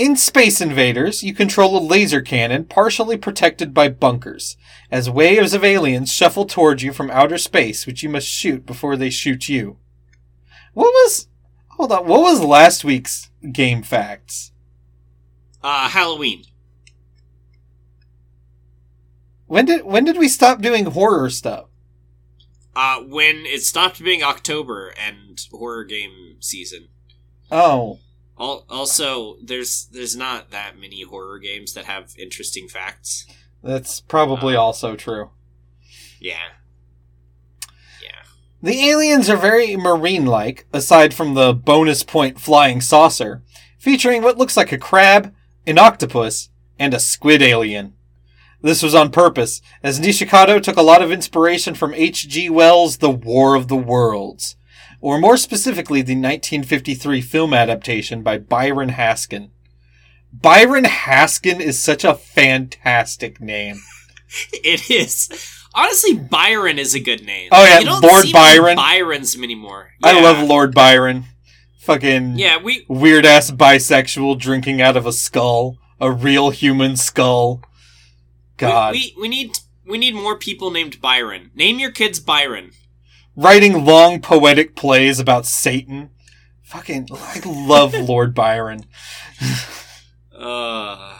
In 0.00 0.16
Space 0.16 0.62
Invaders, 0.62 1.22
you 1.22 1.34
control 1.34 1.76
a 1.76 1.78
laser 1.78 2.22
cannon 2.22 2.64
partially 2.64 3.18
protected 3.18 3.74
by 3.74 3.90
bunkers, 3.90 4.56
as 4.90 5.10
waves 5.10 5.52
of 5.52 5.62
aliens 5.62 6.10
shuffle 6.10 6.46
towards 6.46 6.82
you 6.82 6.90
from 6.94 7.10
outer 7.10 7.36
space, 7.36 7.86
which 7.86 8.02
you 8.02 8.08
must 8.08 8.26
shoot 8.26 8.64
before 8.64 8.96
they 8.96 9.10
shoot 9.10 9.50
you. 9.50 9.76
What 10.72 10.86
was. 10.86 11.28
Hold 11.72 11.92
on, 11.92 12.06
what 12.06 12.22
was 12.22 12.42
last 12.42 12.82
week's 12.82 13.30
game 13.52 13.82
facts? 13.82 14.52
Uh, 15.62 15.90
Halloween. 15.90 16.44
When 19.48 19.66
did 19.66 19.84
when 19.84 20.06
did 20.06 20.16
we 20.16 20.28
stop 20.28 20.62
doing 20.62 20.86
horror 20.86 21.28
stuff? 21.28 21.66
Uh, 22.74 23.00
when 23.00 23.44
it 23.44 23.60
stopped 23.64 24.02
being 24.02 24.22
October 24.22 24.94
and 24.98 25.46
horror 25.52 25.84
game 25.84 26.36
season. 26.40 26.88
Oh, 27.52 27.98
also, 28.40 29.36
there's 29.42 29.86
there's 29.92 30.16
not 30.16 30.50
that 30.50 30.78
many 30.78 31.02
horror 31.02 31.38
games 31.38 31.74
that 31.74 31.84
have 31.84 32.14
interesting 32.18 32.68
facts. 32.68 33.26
that's 33.62 34.00
probably 34.00 34.56
Uh, 34.56 34.60
also 34.62 34.96
true. 34.96 35.30
Yeah. 36.20 36.48
Yeah. 38.02 38.22
The 38.62 38.88
aliens 38.90 39.28
are 39.28 39.36
very 39.36 39.76
marine 39.76 40.26
like, 40.26 40.66
aside 40.72 41.12
from 41.14 41.34
the 41.34 41.52
bonus 41.52 42.02
point 42.02 42.40
flying 42.40 42.80
saucer, 42.80 43.42
featuring 43.78 44.22
what 44.22 44.38
looks 44.38 44.56
like 44.56 44.72
a 44.72 44.78
crab, 44.78 45.34
an 45.66 45.78
octopus, 45.78 46.48
and 46.78 46.94
a 46.94 47.00
squid 47.00 47.42
alien. 47.42 47.94
This 48.62 48.82
was 48.82 48.94
on 48.94 49.10
purpose, 49.10 49.62
as 49.82 50.00
Nishikado 50.00 50.62
took 50.62 50.76
a 50.76 50.82
lot 50.82 51.00
of 51.02 51.10
inspiration 51.12 51.74
from 51.74 51.94
H.G. 51.94 52.50
Wells' 52.50 52.98
The 52.98 53.10
War 53.10 53.54
of 53.54 53.68
the 53.68 53.76
Worlds, 53.76 54.56
or 55.00 55.18
more 55.18 55.36
specifically, 55.36 56.02
the 56.02 56.14
1953 56.14 57.20
film 57.20 57.54
adaptation 57.54 58.22
by 58.22 58.38
Byron 58.38 58.90
Haskin. 58.90 59.50
Byron 60.32 60.84
Haskin 60.84 61.60
is 61.60 61.82
such 61.82 62.04
a 62.04 62.14
fantastic 62.14 63.40
name. 63.40 63.80
It 64.52 64.88
is. 64.88 65.28
Honestly, 65.74 66.14
Byron 66.14 66.78
is 66.78 66.94
a 66.94 67.00
good 67.00 67.24
name. 67.24 67.48
Oh, 67.50 67.64
yeah, 67.64 67.80
you 67.80 67.84
don't 67.86 68.00
Lord 68.00 68.22
see 68.22 68.32
Byron. 68.32 68.62
many 68.64 68.76
Byrons 68.76 69.36
anymore. 69.36 69.90
I 70.04 70.20
love 70.20 70.46
Lord 70.48 70.72
Byron. 70.72 71.24
Fucking 71.80 72.38
Yeah, 72.38 72.58
we 72.62 72.84
weird 72.88 73.26
ass 73.26 73.50
bisexual 73.50 74.38
drinking 74.38 74.80
out 74.80 74.96
of 74.96 75.04
a 75.04 75.12
skull, 75.12 75.78
a 76.00 76.12
real 76.12 76.50
human 76.50 76.96
skull. 76.96 77.62
God, 78.56 78.92
We, 78.92 79.14
we 79.16 79.22
we 79.22 79.28
need 79.28 79.58
we 79.84 79.98
need 79.98 80.14
more 80.14 80.38
people 80.38 80.70
named 80.70 81.00
Byron. 81.00 81.50
Name 81.56 81.80
your 81.80 81.90
kids 81.90 82.20
Byron. 82.20 82.70
Writing 83.36 83.84
long 83.84 84.20
poetic 84.20 84.74
plays 84.74 85.18
about 85.18 85.46
Satan. 85.46 86.10
Fucking, 86.62 87.08
I 87.12 87.40
love 87.44 87.94
Lord 88.08 88.34
Byron. 88.34 88.84
Uh, 90.36 91.10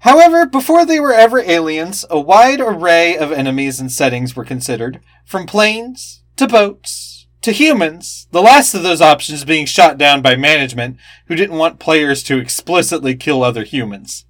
However, 0.00 0.46
before 0.46 0.86
they 0.86 1.00
were 1.00 1.12
ever 1.12 1.40
aliens, 1.40 2.04
a 2.08 2.20
wide 2.20 2.60
array 2.60 3.16
of 3.16 3.32
enemies 3.32 3.80
and 3.80 3.90
settings 3.90 4.36
were 4.36 4.44
considered, 4.44 5.00
from 5.24 5.46
planes 5.46 6.22
to 6.36 6.46
boats 6.46 7.26
to 7.42 7.52
humans. 7.52 8.28
The 8.30 8.42
last 8.42 8.74
of 8.74 8.82
those 8.82 9.00
options 9.00 9.44
being 9.44 9.66
shot 9.66 9.98
down 9.98 10.22
by 10.22 10.36
management, 10.36 10.96
who 11.26 11.34
didn't 11.34 11.58
want 11.58 11.80
players 11.80 12.22
to 12.24 12.38
explicitly 12.38 13.16
kill 13.16 13.42
other 13.42 13.64
humans. 13.64 14.24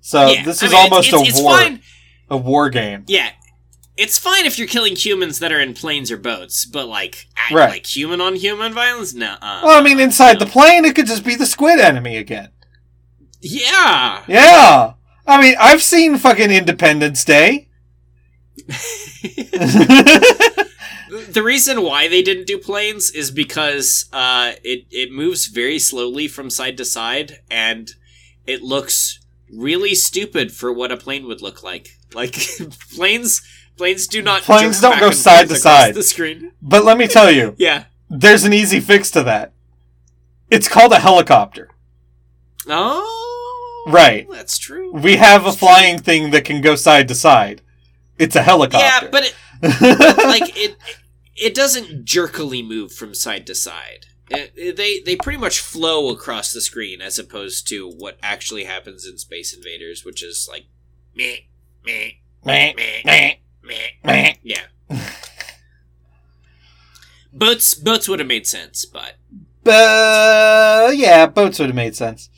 So 0.00 0.28
yeah, 0.28 0.44
this 0.44 0.62
I 0.62 0.66
is 0.66 0.72
mean, 0.72 0.82
almost 0.82 1.12
it's, 1.12 1.20
it's, 1.20 1.28
a 1.28 1.30
it's 1.32 1.42
war, 1.42 1.58
fine. 1.58 1.80
a 2.30 2.36
war 2.36 2.70
game. 2.70 3.04
Yeah, 3.06 3.30
it's 3.96 4.18
fine 4.18 4.46
if 4.46 4.58
you're 4.58 4.68
killing 4.68 4.96
humans 4.96 5.38
that 5.40 5.52
are 5.52 5.60
in 5.60 5.74
planes 5.74 6.10
or 6.10 6.16
boats, 6.16 6.64
but 6.64 6.86
like 6.88 7.26
act 7.36 7.52
Right. 7.52 7.70
like 7.70 7.86
human 7.86 8.20
on 8.20 8.36
human 8.36 8.72
violence, 8.72 9.12
no. 9.14 9.36
Uh, 9.42 9.60
Well, 9.64 9.78
I 9.78 9.82
mean, 9.82 10.00
inside 10.00 10.34
no. 10.38 10.44
the 10.44 10.50
plane, 10.50 10.84
it 10.84 10.94
could 10.94 11.06
just 11.06 11.24
be 11.24 11.34
the 11.36 11.46
squid 11.46 11.78
enemy 11.80 12.16
again. 12.16 12.48
yeah. 13.40 14.22
Yeah. 14.28 14.92
I 15.26 15.40
mean, 15.40 15.54
I've 15.60 15.82
seen 15.82 16.16
fucking 16.18 16.50
Independence 16.50 17.24
Day. 17.24 17.68
the 21.10 21.42
reason 21.44 21.82
why 21.82 22.08
they 22.08 22.22
didn't 22.22 22.46
do 22.46 22.58
planes 22.58 23.10
is 23.10 23.30
because 23.30 24.06
uh, 24.12 24.52
it 24.64 24.86
it 24.90 25.12
moves 25.12 25.46
very 25.46 25.78
slowly 25.78 26.28
from 26.28 26.50
side 26.50 26.76
to 26.78 26.84
side, 26.84 27.38
and 27.50 27.90
it 28.46 28.62
looks 28.62 29.20
really 29.52 29.94
stupid 29.94 30.52
for 30.52 30.72
what 30.72 30.92
a 30.92 30.96
plane 30.96 31.26
would 31.26 31.42
look 31.42 31.62
like. 31.62 31.98
Like 32.14 32.36
planes, 32.94 33.42
planes 33.80 34.06
do 34.06 34.20
not 34.20 34.42
Planes 34.42 34.80
don't 34.80 35.00
go 35.00 35.10
side 35.10 35.48
to 35.48 35.56
side. 35.56 35.94
The 35.94 36.02
screen, 36.02 36.52
but 36.60 36.84
let 36.84 36.98
me 36.98 37.06
tell 37.06 37.30
you, 37.30 37.54
yeah. 37.58 37.84
there's 38.10 38.44
an 38.44 38.52
easy 38.52 38.78
fix 38.78 39.10
to 39.12 39.22
that. 39.22 39.52
It's 40.50 40.68
called 40.68 40.92
a 40.92 40.98
helicopter. 40.98 41.70
Oh, 42.68 43.84
Right. 43.88 44.26
That's 44.30 44.58
true. 44.58 44.92
We 44.92 45.16
have 45.16 45.46
a 45.46 45.52
flying 45.52 45.98
thing 45.98 46.30
that 46.32 46.44
can 46.44 46.60
go 46.60 46.74
side 46.76 47.08
to 47.08 47.14
side. 47.14 47.62
It's 48.18 48.36
a 48.36 48.42
helicopter. 48.42 48.86
Yeah, 48.86 49.08
but 49.10 49.24
it, 49.24 49.34
like 50.18 50.54
it 50.56 50.76
it 51.36 51.54
doesn't 51.54 52.04
jerkily 52.04 52.62
move 52.62 52.92
from 52.92 53.14
side 53.14 53.46
to 53.46 53.54
side 53.54 54.06
it- 54.30 54.76
they 54.76 55.00
they 55.00 55.16
pretty 55.16 55.38
much 55.38 55.58
flow 55.58 56.08
across 56.10 56.52
the 56.52 56.60
screen 56.60 57.00
as 57.00 57.18
opposed 57.18 57.66
to 57.68 57.88
what 57.90 58.18
actually 58.22 58.64
happens 58.64 59.06
in 59.06 59.16
space 59.18 59.54
invaders 59.54 60.02
which 60.04 60.22
is 60.22 60.48
like 60.50 60.64
meh 61.14 61.36
meh 61.84 62.10
Meh, 62.44 62.72
meh 62.74 63.02
meh, 63.04 63.32
meh 63.62 64.34
yeah 64.42 64.64
boats 67.32 67.74
boats 67.74 68.08
would 68.08 68.18
have 68.18 68.28
made 68.28 68.46
sense 68.46 68.84
but 68.84 69.14
Uh, 69.66 70.90
yeah, 70.94 71.26
boats 71.26 71.58
would 71.58 71.68
have 71.68 71.76
made 71.76 71.94
sense. 71.94 72.30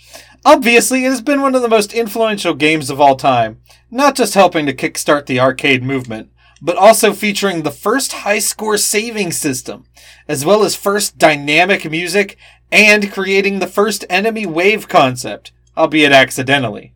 Obviously, 0.44 1.04
it 1.04 1.10
has 1.10 1.22
been 1.22 1.40
one 1.40 1.54
of 1.54 1.62
the 1.62 1.68
most 1.68 1.92
influential 1.94 2.52
games 2.52 2.90
of 2.90 3.00
all 3.00 3.14
time, 3.14 3.60
not 3.92 4.16
just 4.16 4.34
helping 4.34 4.66
to 4.66 4.74
kickstart 4.74 5.26
the 5.26 5.38
arcade 5.38 5.84
movement, 5.84 6.30
but 6.60 6.76
also 6.76 7.12
featuring 7.12 7.62
the 7.62 7.70
first 7.70 8.12
high 8.12 8.40
score 8.40 8.76
saving 8.76 9.30
system, 9.30 9.84
as 10.26 10.44
well 10.44 10.64
as 10.64 10.74
first 10.74 11.16
dynamic 11.16 11.88
music, 11.88 12.36
and 12.72 13.12
creating 13.12 13.60
the 13.60 13.68
first 13.68 14.04
enemy 14.10 14.44
wave 14.44 14.88
concept, 14.88 15.52
albeit 15.76 16.10
accidentally. 16.10 16.91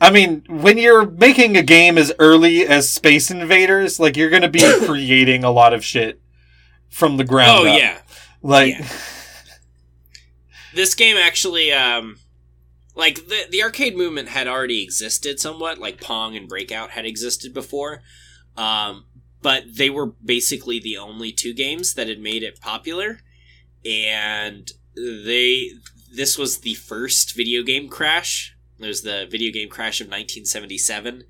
I 0.00 0.10
mean, 0.10 0.44
when 0.48 0.78
you're 0.78 1.04
making 1.10 1.56
a 1.56 1.62
game 1.62 1.98
as 1.98 2.12
early 2.18 2.66
as 2.66 2.88
Space 2.90 3.30
Invaders, 3.30 4.00
like, 4.00 4.16
you're 4.16 4.30
gonna 4.30 4.48
be 4.48 4.60
creating 4.86 5.44
a 5.44 5.50
lot 5.50 5.74
of 5.74 5.84
shit 5.84 6.20
from 6.88 7.16
the 7.18 7.24
ground 7.24 7.66
oh 7.68 7.70
up. 7.70 7.78
yeah 7.78 7.98
Like, 8.42 8.78
Yeah. 8.78 8.88
this 10.74 10.94
game 10.94 11.16
actually 11.16 11.72
um 11.72 12.18
like 12.94 13.26
the 13.28 13.44
the 13.50 13.62
arcade 13.62 13.96
movement 13.96 14.28
had 14.28 14.46
already 14.48 14.82
existed 14.82 15.38
somewhat 15.40 15.78
like 15.78 16.00
pong 16.00 16.36
and 16.36 16.48
breakout 16.48 16.90
had 16.90 17.06
existed 17.06 17.52
before 17.54 18.02
um 18.56 19.04
but 19.42 19.64
they 19.74 19.88
were 19.90 20.06
basically 20.06 20.78
the 20.80 20.96
only 20.96 21.32
two 21.32 21.54
games 21.54 21.94
that 21.94 22.08
had 22.08 22.18
made 22.20 22.42
it 22.42 22.60
popular 22.60 23.20
and 23.84 24.72
they 24.96 25.70
this 26.14 26.36
was 26.36 26.58
the 26.58 26.74
first 26.74 27.34
video 27.36 27.62
game 27.62 27.88
crash 27.88 28.56
there's 28.80 29.02
the 29.02 29.26
video 29.30 29.52
game 29.52 29.68
crash 29.68 30.00
of 30.00 30.06
1977 30.06 31.24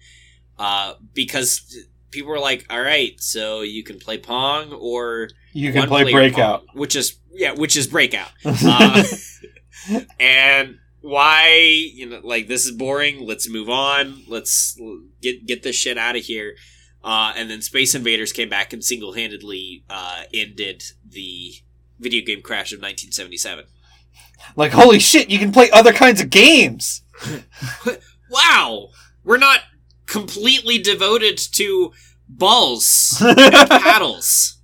uh 0.59 0.95
because 1.15 1.87
people 2.11 2.31
were 2.31 2.39
like 2.39 2.67
all 2.71 2.81
right 2.83 3.21
so 3.21 3.61
you 3.63 3.83
can 3.83 3.99
play 3.99 4.19
pong 4.19 4.73
or 4.73 5.29
You 5.53 5.73
can 5.73 5.89
play 5.89 6.11
Breakout. 6.11 6.67
Pong, 6.67 6.77
which 6.77 6.97
is 6.97 7.19
yeah, 7.33 7.53
which 7.53 7.77
is 7.77 7.87
breakout. 7.87 8.31
Uh, 8.45 10.01
and 10.19 10.77
why 11.01 11.49
you 11.95 12.07
know 12.07 12.21
like 12.23 12.49
this 12.49 12.67
is 12.67 12.73
boring. 12.73 13.27
Let's 13.27 13.49
move 13.49 13.71
on. 13.71 14.25
Let's 14.29 14.79
get 15.23 15.47
get 15.47 15.63
this 15.63 15.75
shit 15.75 15.97
out 15.97 16.17
of 16.17 16.23
here. 16.23 16.55
Uh, 17.03 17.33
and 17.35 17.49
then 17.49 17.63
Space 17.63 17.95
Invaders 17.95 18.31
came 18.33 18.51
back 18.51 18.75
and 18.75 18.85
single 18.85 19.15
handedly 19.15 19.85
uh, 19.89 20.25
ended 20.35 20.83
the 21.09 21.55
video 21.99 22.23
game 22.25 22.43
crash 22.43 22.73
of 22.73 22.79
1977. 22.81 23.65
like, 24.55 24.73
holy 24.73 24.99
shit, 24.99 25.31
you 25.31 25.39
can 25.39 25.51
play 25.51 25.71
other 25.71 25.95
kinds 25.95 26.21
of 26.21 26.29
games! 26.29 27.03
Wow, 28.31 28.91
we're 29.25 29.39
not 29.39 29.61
completely 30.07 30.79
devoted 30.79 31.37
to 31.55 31.93
balls 32.29 33.21
and 33.21 33.37
paddles. 33.69 34.59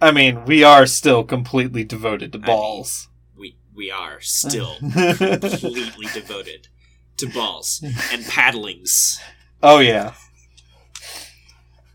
I 0.00 0.12
mean, 0.12 0.44
we 0.44 0.62
are 0.62 0.86
still 0.86 1.24
completely 1.24 1.82
devoted 1.82 2.32
to 2.32 2.38
I 2.38 2.46
balls. 2.46 3.08
We 3.36 3.56
we 3.74 3.90
are 3.90 4.20
still 4.20 4.76
completely 4.80 6.06
devoted 6.14 6.68
to 7.16 7.28
balls 7.28 7.80
and 7.82 8.22
paddlings. 8.24 9.18
oh, 9.64 9.80
yeah. 9.80 10.14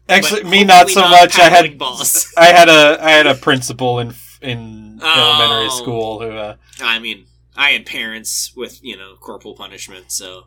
Actually, 0.09 0.43
But 0.43 0.49
me 0.51 0.64
not 0.66 0.89
so 0.89 1.01
much. 1.07 1.39
I 1.39 1.49
had 1.49 1.78
balls. 1.78 2.34
I 2.38 2.47
had 2.47 2.68
a 2.68 2.97
I 3.01 3.11
had 3.11 3.28
a 3.28 3.36
principal 3.36 3.99
in 3.99 4.14
in 4.41 4.99
Oh. 5.01 5.39
elementary 5.39 5.70
school 5.72 6.20
who 6.20 6.30
uh, 6.32 6.55
I 6.82 6.99
mean, 6.99 7.26
I 7.56 7.72
had 7.72 7.86
parents 7.86 8.54
with 8.56 8.84
you 8.84 8.97
know 8.97 9.16
corporal 9.20 9.54
punishment, 9.56 10.12
so 10.12 10.45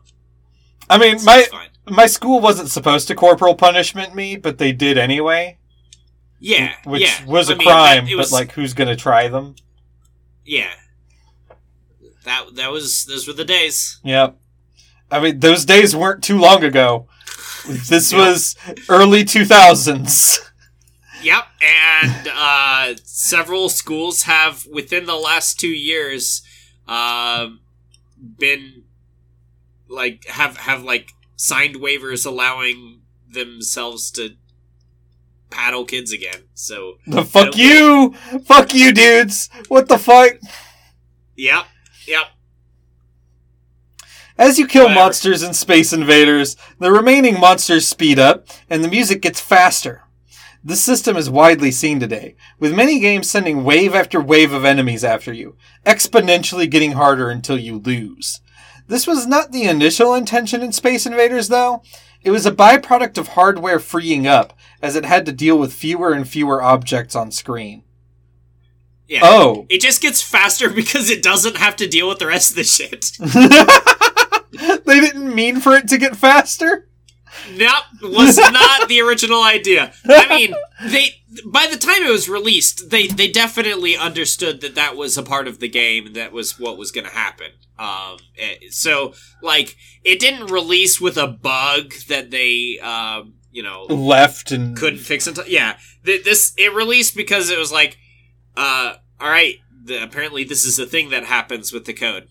I 0.89 0.97
mean 0.97 1.23
my 1.23 1.45
my 1.89 2.05
school 2.05 2.39
wasn't 2.41 2.69
supposed 2.69 3.07
to 3.07 3.15
corporal 3.15 3.55
punishment 3.55 4.13
me, 4.15 4.35
but 4.35 4.57
they 4.57 4.71
did 4.73 4.97
anyway, 4.97 5.57
Yeah, 6.39 6.73
which 6.83 7.03
yeah. 7.03 7.25
was 7.25 7.49
a 7.49 7.53
I 7.53 7.57
mean, 7.57 7.67
crime. 7.67 8.05
that- 8.05 8.15
was- 8.15 8.31
But 8.31 8.35
like, 8.35 8.51
who's 8.53 8.73
gonna 8.73 8.95
try 8.95 9.27
them? 9.27 9.55
yeah. 10.45 10.71
That 12.25 12.55
that 12.55 12.71
was 12.71 13.05
those 13.05 13.25
were 13.27 13.33
the 13.33 13.45
days. 13.45 13.99
Yep. 14.03 14.37
I 15.09 15.19
mean, 15.21 15.39
those 15.39 15.63
days 15.63 15.95
weren't 15.95 16.23
too 16.23 16.37
long 16.37 16.63
ago. 16.63 17.07
This 17.65 18.11
Yep. 18.11 18.19
was 18.19 18.55
early 18.89 19.23
two 19.23 19.45
thousands. 19.45 20.41
Yep, 21.23 21.45
and 21.61 22.29
uh, 22.31 22.95
several 23.03 23.69
schools 23.69 24.23
have 24.23 24.65
within 24.71 25.05
the 25.05 25.15
last 25.15 25.59
two 25.59 25.67
years 25.69 26.41
um 26.87 27.59
been 28.39 28.83
like 29.89 30.25
have 30.27 30.57
have 30.57 30.83
like 30.83 31.11
signed 31.35 31.75
waivers 31.75 32.25
allowing 32.25 33.01
themselves 33.29 34.09
to 34.11 34.31
paddle 35.49 35.85
kids 35.85 36.11
again. 36.11 36.43
So 36.53 36.97
The 37.07 37.23
fuck 37.23 37.55
you, 37.57 38.13
fuck 38.45 38.73
you, 38.73 38.91
dudes. 38.91 39.49
What 39.67 39.87
the 39.87 39.97
fuck? 39.97 40.33
yep, 41.35 41.65
yep. 42.07 42.27
As 44.37 44.59
you 44.59 44.67
kill 44.67 44.83
Whatever. 44.83 44.99
monsters 44.99 45.41
in 45.43 45.53
Space 45.53 45.93
Invaders, 45.93 46.57
the 46.79 46.91
remaining 46.91 47.39
monsters 47.39 47.87
speed 47.87 48.19
up, 48.19 48.47
and 48.69 48.83
the 48.83 48.87
music 48.87 49.21
gets 49.21 49.39
faster. 49.39 50.03
This 50.63 50.83
system 50.83 51.15
is 51.15 51.29
widely 51.29 51.71
seen 51.71 51.99
today, 51.99 52.35
with 52.59 52.75
many 52.75 52.99
games 52.99 53.29
sending 53.29 53.63
wave 53.63 53.93
after 53.93 54.19
wave 54.19 54.51
of 54.53 54.65
enemies 54.65 55.03
after 55.03 55.31
you, 55.31 55.55
exponentially 55.85 56.69
getting 56.69 56.93
harder 56.93 57.29
until 57.29 57.57
you 57.57 57.77
lose. 57.77 58.41
This 58.87 59.05
was 59.05 59.27
not 59.27 59.51
the 59.51 59.63
initial 59.63 60.13
intention 60.13 60.61
in 60.61 60.71
Space 60.71 61.05
Invaders, 61.05 61.49
though. 61.49 61.83
It 62.23 62.31
was 62.31 62.45
a 62.45 62.51
byproduct 62.51 63.17
of 63.17 63.29
hardware 63.29 63.79
freeing 63.79 64.27
up, 64.27 64.53
as 64.81 64.95
it 64.95 65.05
had 65.05 65.25
to 65.25 65.31
deal 65.31 65.57
with 65.57 65.73
fewer 65.73 66.13
and 66.13 66.27
fewer 66.27 66.61
objects 66.61 67.15
on 67.15 67.31
screen. 67.31 67.83
Yeah. 69.07 69.21
Oh. 69.23 69.65
It 69.69 69.81
just 69.81 70.01
gets 70.01 70.21
faster 70.21 70.69
because 70.73 71.09
it 71.09 71.23
doesn't 71.23 71.57
have 71.57 71.75
to 71.77 71.87
deal 71.87 72.07
with 72.07 72.19
the 72.19 72.27
rest 72.27 72.51
of 72.51 72.55
the 72.57 72.63
shit. 72.63 73.11
they 74.85 74.99
didn't 74.99 75.33
mean 75.33 75.59
for 75.59 75.73
it 75.73 75.87
to 75.89 75.97
get 75.97 76.15
faster? 76.15 76.86
Nope, 77.53 77.83
was 78.01 78.37
not 78.37 78.87
the 78.87 79.01
original 79.01 79.43
idea. 79.43 79.93
I 80.05 80.27
mean, 80.29 80.55
they 80.85 81.21
by 81.45 81.67
the 81.67 81.77
time 81.77 82.03
it 82.03 82.11
was 82.11 82.29
released, 82.29 82.89
they 82.89 83.07
they 83.07 83.29
definitely 83.29 83.97
understood 83.97 84.61
that 84.61 84.75
that 84.75 84.95
was 84.95 85.17
a 85.17 85.23
part 85.23 85.47
of 85.47 85.59
the 85.59 85.67
game. 85.67 86.07
and 86.07 86.15
That 86.15 86.31
was 86.31 86.59
what 86.59 86.77
was 86.77 86.91
going 86.91 87.05
to 87.05 87.13
happen. 87.13 87.51
Um, 87.79 88.17
eh, 88.37 88.55
so 88.69 89.13
like 89.41 89.75
it 90.03 90.19
didn't 90.19 90.47
release 90.47 90.99
with 90.99 91.17
a 91.17 91.27
bug 91.27 91.93
that 92.07 92.31
they 92.31 92.79
um, 92.79 93.35
you 93.51 93.63
know 93.63 93.83
Left 93.83 94.51
and 94.51 94.75
couldn't 94.75 94.99
fix 94.99 95.27
in 95.27 95.33
time. 95.33 95.45
Yeah, 95.47 95.77
th- 96.05 96.23
this 96.23 96.53
it 96.57 96.73
released 96.73 97.15
because 97.15 97.49
it 97.49 97.57
was 97.57 97.71
like, 97.71 97.97
uh, 98.55 98.95
all 99.19 99.29
right. 99.29 99.55
The, 99.83 100.03
apparently, 100.03 100.43
this 100.43 100.65
is 100.65 100.77
a 100.79 100.85
thing 100.85 101.11
that 101.11 101.23
happens 101.23 101.71
with 101.71 101.85
the 101.85 101.93
code. 101.93 102.27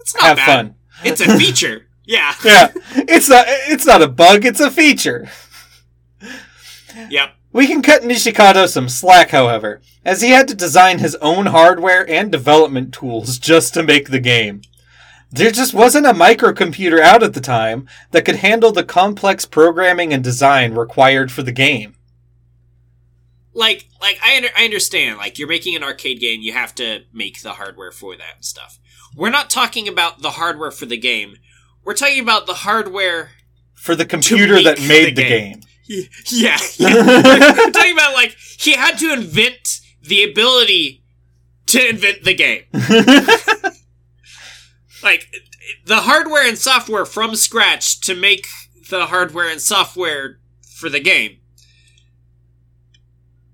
It's 0.00 0.14
not 0.14 0.24
have 0.24 0.36
bad. 0.36 0.46
fun. 0.46 0.74
It's 1.04 1.20
a 1.20 1.38
feature. 1.38 1.87
Yeah. 2.08 2.34
yeah, 2.44 2.72
it's 2.96 3.28
not 3.28 3.44
it's 3.46 3.86
not 3.86 4.02
a 4.02 4.08
bug, 4.08 4.44
it's 4.44 4.60
a 4.60 4.70
feature. 4.70 5.28
Yep. 7.10 7.34
We 7.52 7.66
can 7.66 7.82
cut 7.82 8.02
Nishikado 8.02 8.68
some 8.68 8.88
slack, 8.88 9.30
however, 9.30 9.80
as 10.04 10.20
he 10.20 10.30
had 10.30 10.48
to 10.48 10.54
design 10.54 10.98
his 10.98 11.14
own 11.16 11.46
hardware 11.46 12.08
and 12.08 12.32
development 12.32 12.92
tools 12.92 13.38
just 13.38 13.72
to 13.74 13.82
make 13.82 14.08
the 14.08 14.20
game. 14.20 14.62
There 15.30 15.50
just 15.50 15.74
wasn't 15.74 16.06
a 16.06 16.14
microcomputer 16.14 17.00
out 17.00 17.22
at 17.22 17.34
the 17.34 17.40
time 17.40 17.86
that 18.12 18.24
could 18.24 18.36
handle 18.36 18.72
the 18.72 18.84
complex 18.84 19.44
programming 19.44 20.12
and 20.12 20.24
design 20.24 20.74
required 20.74 21.30
for 21.30 21.42
the 21.42 21.52
game. 21.52 21.96
Like, 23.52 23.88
like 24.00 24.18
I 24.22 24.36
under, 24.36 24.48
I 24.56 24.64
understand. 24.64 25.18
Like, 25.18 25.38
you're 25.38 25.48
making 25.48 25.76
an 25.76 25.82
arcade 25.82 26.20
game, 26.20 26.40
you 26.40 26.52
have 26.52 26.74
to 26.76 27.00
make 27.12 27.42
the 27.42 27.52
hardware 27.52 27.92
for 27.92 28.16
that 28.16 28.36
and 28.36 28.44
stuff. 28.44 28.78
We're 29.14 29.30
not 29.30 29.50
talking 29.50 29.88
about 29.88 30.22
the 30.22 30.32
hardware 30.32 30.70
for 30.70 30.86
the 30.86 30.96
game. 30.96 31.36
We're 31.88 31.94
talking 31.94 32.20
about 32.20 32.46
the 32.46 32.52
hardware 32.52 33.30
For 33.72 33.94
the 33.94 34.04
computer 34.04 34.62
that 34.62 34.78
made 34.78 35.16
the 35.16 35.22
the 35.22 35.22
game. 35.22 35.60
game. 35.88 36.04
Yeah, 36.30 36.58
yeah. 36.76 36.94
We're 37.56 37.70
talking 37.70 37.94
about 37.94 38.12
like 38.12 38.36
he 38.58 38.74
had 38.74 38.98
to 38.98 39.14
invent 39.14 39.80
the 40.02 40.22
ability 40.22 41.02
to 41.68 41.88
invent 41.88 42.24
the 42.24 42.34
game. 42.34 42.64
Like 45.02 45.28
the 45.86 46.00
hardware 46.00 46.46
and 46.46 46.58
software 46.58 47.06
from 47.06 47.36
scratch 47.36 48.00
to 48.00 48.14
make 48.14 48.46
the 48.90 49.06
hardware 49.06 49.48
and 49.48 49.60
software 49.60 50.40
for 50.76 50.90
the 50.90 50.98
game. 50.98 51.38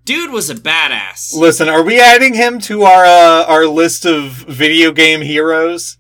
Dude 0.05 0.33
was 0.33 0.49
a 0.51 0.55
badass. 0.55 1.35
Listen, 1.35 1.69
are 1.69 1.83
we 1.83 2.01
adding 2.01 2.35
him 2.35 2.59
to 2.61 2.83
our 2.83 3.05
uh, 3.05 3.45
our 3.45 3.67
list 3.67 4.07
of 4.07 4.31
video 4.33 4.91
game 4.91 5.21
heroes? 5.21 5.99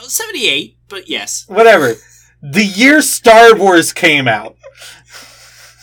78, 0.00 0.76
but 0.88 1.08
yes. 1.08 1.44
Whatever. 1.46 1.94
The 2.42 2.64
year 2.64 3.00
Star 3.00 3.54
Wars 3.54 3.92
came 3.92 4.26
out. 4.26 4.56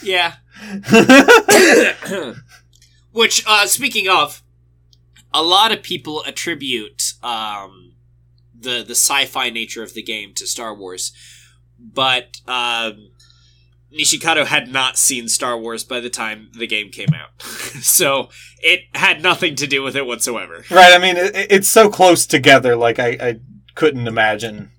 Yeah. 0.03 0.33
Which, 3.11 3.43
uh, 3.47 3.65
speaking 3.65 4.07
of, 4.07 4.41
a 5.33 5.41
lot 5.43 5.71
of 5.71 5.83
people 5.83 6.23
attribute 6.25 7.13
um, 7.23 7.93
the 8.57 8.83
the 8.83 8.91
sci-fi 8.95 9.49
nature 9.49 9.83
of 9.83 9.93
the 9.93 10.03
game 10.03 10.33
to 10.35 10.47
Star 10.47 10.73
Wars, 10.73 11.11
but 11.79 12.37
um, 12.47 13.11
Nishikado 13.93 14.45
had 14.45 14.69
not 14.71 14.97
seen 14.97 15.27
Star 15.27 15.57
Wars 15.57 15.83
by 15.83 15.99
the 15.99 16.09
time 16.09 16.49
the 16.57 16.67
game 16.67 16.89
came 16.89 17.13
out, 17.13 17.41
so 17.41 18.29
it 18.61 18.81
had 18.93 19.21
nothing 19.21 19.55
to 19.55 19.67
do 19.67 19.83
with 19.83 19.95
it 19.95 20.05
whatsoever. 20.05 20.63
Right. 20.69 20.93
I 20.93 20.97
mean, 20.97 21.17
it, 21.17 21.31
it's 21.49 21.69
so 21.69 21.89
close 21.89 22.25
together. 22.25 22.75
Like 22.75 22.99
I, 22.99 23.07
I 23.21 23.39
couldn't 23.75 24.07
imagine. 24.07 24.71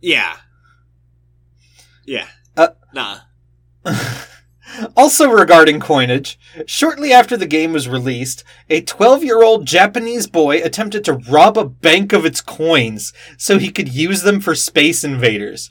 Yeah, 0.00 0.36
yeah, 2.04 2.28
Uh, 2.56 2.68
nah. 2.94 3.18
also, 4.96 5.28
regarding 5.30 5.80
coinage, 5.80 6.38
shortly 6.66 7.12
after 7.12 7.36
the 7.36 7.46
game 7.46 7.72
was 7.72 7.88
released, 7.88 8.44
a 8.68 8.82
12-year-old 8.82 9.66
Japanese 9.66 10.26
boy 10.26 10.62
attempted 10.62 11.04
to 11.04 11.14
rob 11.14 11.56
a 11.56 11.64
bank 11.64 12.12
of 12.12 12.24
its 12.24 12.40
coins 12.40 13.12
so 13.38 13.58
he 13.58 13.70
could 13.70 13.88
use 13.88 14.22
them 14.22 14.40
for 14.40 14.54
Space 14.54 15.04
Invaders, 15.04 15.70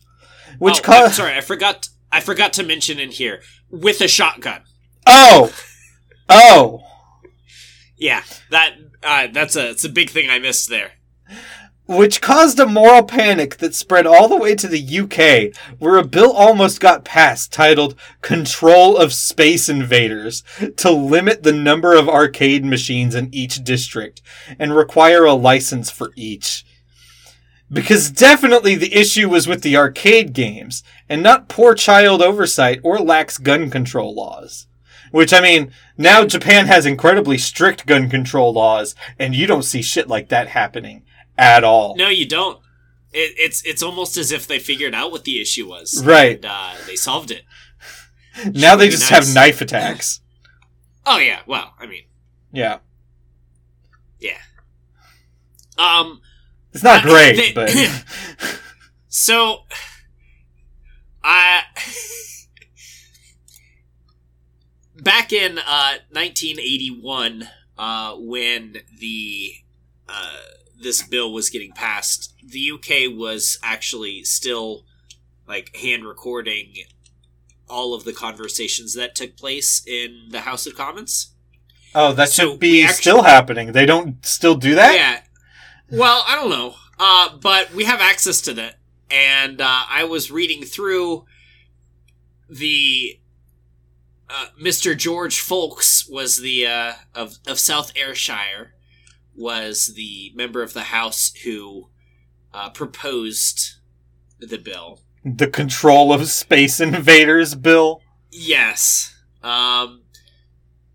which 0.60 0.80
oh, 0.80 0.84
caused. 0.84 1.16
sorry, 1.16 1.36
I 1.36 1.42
forgot. 1.42 1.90
I 2.12 2.22
forgot 2.22 2.54
to 2.54 2.64
mention 2.64 3.00
in 3.00 3.12
here 3.12 3.42
with 3.70 4.00
a 4.00 4.08
shotgun. 4.08 4.62
Oh, 5.06 5.54
oh. 6.30 6.84
Yeah, 7.98 8.24
that 8.52 8.76
uh, 9.04 9.28
that's 9.32 9.56
a 9.56 9.70
it's 9.70 9.84
a 9.84 9.90
big 9.90 10.10
thing 10.10 10.30
I 10.30 10.40
missed 10.40 10.70
there. 10.70 10.92
Which 11.88 12.22
caused 12.22 12.60
a 12.60 12.66
moral 12.66 13.04
panic 13.04 13.58
that 13.58 13.76
spread 13.76 14.08
all 14.08 14.28
the 14.28 14.36
way 14.36 14.56
to 14.56 14.68
the 14.68 15.00
UK, 15.00 15.56
where 15.80 15.98
a 15.98 16.04
bill 16.04 16.32
almost 16.32 16.80
got 16.80 17.06
passed 17.06 17.54
titled 17.54 17.96
Control 18.22 18.98
of 18.98 19.14
Space 19.14 19.70
Invaders 19.70 20.44
to 20.78 20.92
limit 20.92 21.44
the 21.44 21.54
number 21.54 21.96
of 21.96 22.10
arcade 22.10 22.66
machines 22.66 23.14
in 23.14 23.34
each 23.34 23.64
district 23.64 24.22
and 24.58 24.76
require 24.76 25.26
a 25.26 25.34
license 25.34 25.92
for 25.92 26.12
each. 26.16 26.66
Because 27.72 28.12
definitely 28.12 28.76
the 28.76 28.94
issue 28.94 29.30
was 29.30 29.48
with 29.48 29.62
the 29.62 29.78
arcade 29.78 30.34
games, 30.34 30.84
and 31.10 31.22
not 31.22 31.50
poor 31.50 31.76
child 31.76 32.22
oversight 32.22 32.80
or 32.84 33.00
lax 33.00 33.38
gun 33.38 33.70
control 33.70 34.14
laws. 34.14 34.68
Which, 35.12 35.34
I 35.34 35.40
mean, 35.40 35.72
now 35.98 36.26
Japan 36.26 36.66
has 36.66 36.86
incredibly 36.86 37.38
strict 37.38 37.86
gun 37.86 38.10
control 38.10 38.54
laws, 38.54 38.96
and 39.18 39.36
you 39.36 39.48
don't 39.48 39.64
see 39.64 39.82
shit 39.82 40.08
like 40.08 40.30
that 40.30 40.50
happening 40.50 41.05
at 41.38 41.64
all. 41.64 41.96
No, 41.96 42.10
you 42.10 42.26
don't. 42.28 42.60
It, 43.14 43.34
it's 43.38 43.64
it's 43.66 43.82
almost 43.84 44.18
as 44.18 44.32
if 44.32 44.46
they 44.48 44.60
figured 44.60 44.94
out 44.94 45.12
what 45.12 45.24
the 45.24 45.40
issue 45.42 45.68
was, 45.70 46.04
Right. 46.06 46.36
And, 46.36 46.46
uh, 46.46 46.74
they 46.86 46.96
solved 46.96 47.32
it. 47.32 47.44
now 48.54 48.76
they 48.76 48.86
Should 48.86 48.92
be 48.92 48.98
just 48.98 49.12
nice. 49.12 49.28
have 49.28 49.34
knife 49.36 49.62
attacks. 49.62 50.22
Oh 51.08 51.20
yeah, 51.20 51.42
well, 51.46 51.72
I 51.80 51.86
mean, 51.86 52.02
Yeah. 52.52 52.80
yeah. 54.20 54.40
Um, 55.78 56.20
It's 56.74 56.84
not 56.84 57.04
great, 57.04 57.36
they- 57.36 57.54
but 57.54 57.70
so 59.08 59.66
I 61.24 61.62
back 65.02 65.32
in 65.32 65.60
uh 65.60 65.94
1981 66.12 67.48
uh 67.78 68.16
when 68.18 68.78
the 69.00 69.52
uh 70.10 70.40
this 70.82 71.02
bill 71.04 71.32
was 71.32 71.50
getting 71.50 71.72
passed, 71.72 72.34
the 72.44 72.72
UK 72.72 73.16
was 73.18 73.58
actually 73.64 74.24
still 74.24 74.86
like 75.48 75.76
hand 75.76 76.06
recording 76.06 76.74
all 77.70 77.94
of 77.94 78.04
the 78.04 78.14
conversations 78.14 78.94
that 78.94 79.16
took 79.16 79.36
place 79.38 79.82
in 79.88 80.28
the 80.30 80.42
House 80.42 80.68
of 80.68 80.76
Commons. 80.76 81.34
oh, 81.96 82.14
that 82.14 82.30
So 82.30 82.52
should 82.52 82.60
be 82.60 82.72
we 82.74 82.84
actu- 82.84 82.96
still 83.02 83.24
happening. 83.24 83.72
They 83.72 83.86
don't 83.86 84.24
still 84.26 84.56
do 84.56 84.76
that. 84.76 84.96
Yeah. 84.96 85.22
Well, 85.98 86.24
I 86.28 86.36
don't 86.36 86.50
know. 86.50 86.76
Uh, 87.00 87.38
but 87.38 87.74
we 87.74 87.86
have 87.86 88.02
access 88.02 88.42
to 88.42 88.54
that. 88.54 88.76
And 89.10 89.62
uh, 89.62 89.84
I 89.90 90.04
was 90.04 90.30
reading 90.32 90.64
through 90.64 91.26
the 92.50 93.20
uh, 94.30 94.48
Mr. 94.62 94.98
George 94.98 95.40
Foulkes 95.40 96.08
was 96.10 96.38
the 96.38 96.66
uh, 96.68 96.94
of 97.14 97.38
of 97.48 97.60
South 97.60 97.92
Ayrshire 97.96 98.74
was 99.36 99.94
the 99.96 100.32
member 100.36 100.62
of 100.64 100.74
the 100.74 100.84
House 100.84 101.34
who 101.44 101.90
uh, 102.54 102.70
proposed 102.70 103.76
the 104.40 104.58
bill. 104.58 105.02
The 105.24 105.48
Control 105.48 106.14
of 106.14 106.30
Space 106.30 106.80
Invaders 106.80 107.56
bill. 107.56 108.02
Yes. 108.32 109.14
Um, 109.44 110.04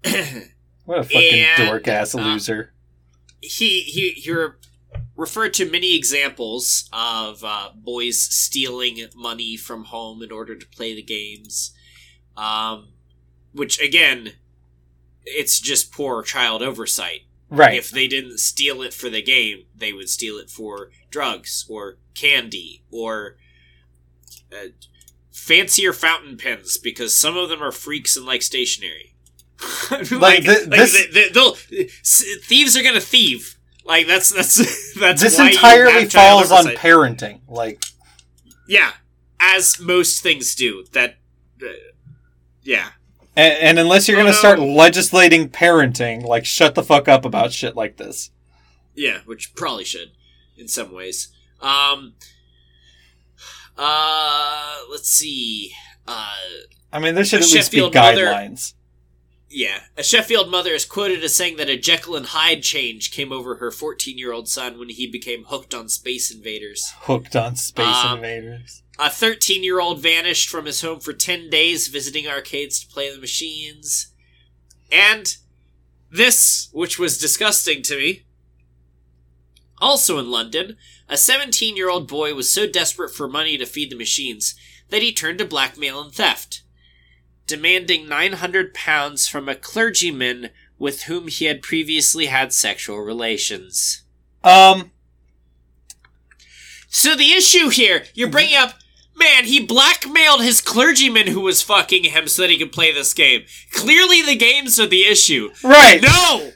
What 0.85 0.99
a 1.01 1.05
fucking 1.05 1.45
And, 1.59 1.69
dork 1.69 1.87
ass 1.89 2.15
uh, 2.17 2.19
loser. 2.21 2.73
he 3.41 3.81
he 3.83 4.11
he 4.11 4.33
re- 4.33 4.49
referred 5.17 5.55
to 5.55 5.71
many 5.71 5.95
examples 5.97 6.89
of 6.93 7.45
uh, 7.45 7.71
boys 7.77 8.21
stealing 8.21 9.07
money 9.15 9.57
from 9.57 9.85
home 9.85 10.21
in 10.23 10.33
order 10.33 10.57
to 10.57 10.67
play 10.67 10.95
the 10.95 11.03
games, 11.03 11.73
um, 12.37 12.89
which 13.53 13.81
again, 13.81 14.33
it's 15.25 15.61
just 15.61 15.93
poor 15.93 16.23
child 16.25 16.61
oversight. 16.61 17.21
Right. 17.51 17.75
If 17.75 17.91
they 17.91 18.07
didn't 18.07 18.39
steal 18.39 18.81
it 18.81 18.95
for 18.95 19.11
the 19.11 19.23
game, 19.23 19.65
they 19.77 19.93
would 19.93 20.09
steal 20.09 20.37
it 20.39 20.51
for 20.51 20.91
drugs 21.11 21.67
or 21.69 21.99
candy 22.15 22.85
or 22.93 23.37
uh, 24.53 24.69
fancier 25.33 25.93
fountain 25.93 26.37
pens 26.37 26.79
because 26.79 27.15
some 27.15 27.37
of 27.37 27.49
them 27.49 27.61
are 27.63 27.73
freaks 27.73 28.17
and 28.17 28.25
like 28.25 28.43
stationery. 28.43 29.15
like, 29.91 30.09
thi- 30.09 30.65
like 30.65 30.71
this- 30.71 31.07
they, 31.13 31.29
will 31.35 31.55
thieves 31.55 32.77
are 32.77 32.83
gonna 32.83 33.01
thieve. 33.01 33.59
Like 33.85 34.07
that's 34.07 34.31
that's 34.31 34.95
that's 35.01 35.21
this 35.21 35.39
entirely 35.39 36.07
falls 36.07 36.53
on 36.53 36.67
parenting. 36.67 37.41
Like, 37.49 37.83
yeah, 38.69 38.93
as 39.41 39.81
most 39.81 40.23
things 40.23 40.55
do. 40.55 40.85
That 40.93 41.17
uh, 41.63 41.67
yeah. 42.63 42.91
And, 43.41 43.59
and 43.62 43.79
unless 43.79 44.07
you're 44.09 44.17
Oh, 44.19 44.21
gonna 44.21 44.33
no. 44.33 44.37
start 44.39 44.59
legislating 44.59 45.49
parenting, 45.49 46.23
like 46.25 46.45
shut 46.45 46.75
the 46.75 46.83
fuck 46.83 47.09
up 47.09 47.25
about 47.25 47.53
shit 47.53 47.75
like 47.77 47.97
this. 47.97 48.31
Yeah, 48.95 49.21
which 49.25 49.55
probably 49.55 49.85
should 49.85 50.11
in 50.57 50.69
some 50.69 50.93
ways. 50.93 51.29
Um 51.61 52.15
uh 53.79 54.77
let's 54.91 55.09
see. 55.09 55.73
Uh 56.07 56.33
I 56.93 56.99
mean, 56.99 57.15
there 57.15 57.25
should 57.25 57.41
at 57.43 57.47
least 57.51 57.71
be 57.71 57.79
Sheffield 57.79 57.95
mother- 57.95 58.27
guidelines. 58.27 58.75
yeah, 59.49 59.81
a 59.97 60.03
Sheffield 60.03 60.51
mother 60.51 60.73
is 60.73 60.85
quoted 60.85 61.23
as 61.23 61.35
saying 61.35 61.57
that 61.59 61.69
a 61.69 61.77
Jekyll 61.79 62.17
and 62.17 62.27
Hyde 62.27 62.62
change 62.62 63.11
came 63.12 63.33
over 63.33 63.57
her 63.57 63.71
14-year-old 63.71 64.49
son 64.49 64.79
when 64.79 64.89
he 64.89 65.07
became 65.07 65.45
hooked 65.45 65.73
on 65.73 65.89
Space 65.89 66.31
Invaders. 66.35 66.93
Hooked 67.03 67.37
on 67.37 67.55
Space 67.57 67.87
Um, 68.05 68.17
Invaders. 68.19 68.83
A 69.01 69.05
13-year-old 69.05 70.01
vanished 70.01 70.51
from 70.51 70.67
his 70.67 70.83
home 70.83 71.01
for 71.01 71.15
10 71.15 71.49
days 71.49 71.89
visiting 71.89 72.29
arcades 72.29 72.79
to 72.81 72.87
play 72.87 73.11
the 73.11 73.19
machines. 73.19 74.13
And 74.93 75.35
this, 76.13 76.69
which 76.73 76.99
was 76.99 77.17
disgusting 77.17 77.81
to 77.85 77.97
me, 77.97 78.27
also 79.79 80.19
in 80.19 80.31
London, 80.31 80.77
a 81.09 81.17
17 81.17 81.77
year 81.77 81.89
old 81.89 82.09
boy 82.09 82.35
was 82.35 82.53
so 82.53 82.67
desperate 82.67 83.15
for 83.15 83.27
money 83.27 83.57
to 83.57 83.65
feed 83.65 83.91
the 83.91 83.97
machines 83.97 84.55
that 84.91 85.01
he 85.01 85.15
turned 85.15 85.39
to 85.39 85.47
blackmail 85.47 86.03
and 86.03 86.13
theft, 86.13 86.63
demanding 87.47 88.07
900 88.07 88.75
pounds 88.75 89.27
from 89.27 89.49
a 89.49 89.55
clergyman 89.55 90.51
with 90.79 91.05
whom 91.05 91.29
he 91.29 91.47
had 91.47 91.63
previously 91.63 92.27
had 92.27 92.53
sexual 92.53 92.99
relations. 92.99 94.03
Um, 94.45 94.91
So 96.93 97.15
the 97.15 97.33
issue 97.33 97.69
here, 97.69 98.05
you're 98.15 98.29
bringing 98.29 98.57
up, 98.57 98.75
man, 99.21 99.45
he 99.45 99.65
blackmailed 99.65 100.43
his 100.43 100.61
clergyman 100.61 101.29
who 101.29 101.41
was 101.43 101.63
fucking 101.63 102.05
him 102.05 102.27
so 102.27 102.43
that 102.43 102.51
he 102.51 102.59
could 102.59 102.73
play 102.73 102.93
this 102.93 103.15
game. 103.15 103.43
Clearly 103.73 104.23
the 104.23 104.35
games 104.35 104.81
are 104.81 104.87
the 104.87 105.05
issue. 105.05 105.51
right, 105.63 106.01
No! 106.03 106.51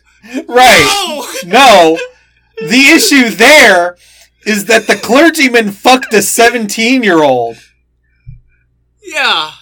right. 0.49 1.31
No! 1.45 1.97
No, 1.97 1.99
the 2.69 2.89
issue 2.89 3.29
there 3.31 3.97
is 4.47 4.65
that 4.67 4.87
the 4.87 4.97
clergyman 4.97 5.71
fucked 5.71 6.13
a 6.15 6.23
17 6.23 7.03
year 7.03 7.23
old. 7.23 7.57
Yeah. 9.03 9.53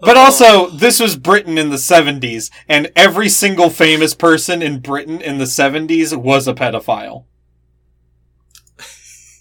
But 0.00 0.16
Oh. 0.16 0.20
also, 0.20 0.66
this 0.70 0.98
was 0.98 1.14
Britain 1.16 1.58
in 1.58 1.70
the 1.70 1.78
70s, 1.78 2.50
and 2.68 2.90
every 2.96 3.28
single 3.28 3.70
famous 3.70 4.14
person 4.14 4.60
in 4.60 4.80
Britain 4.80 5.20
in 5.20 5.38
the 5.38 5.46
70s 5.46 6.14
was 6.16 6.48
a 6.48 6.54
pedophile. 6.54 7.24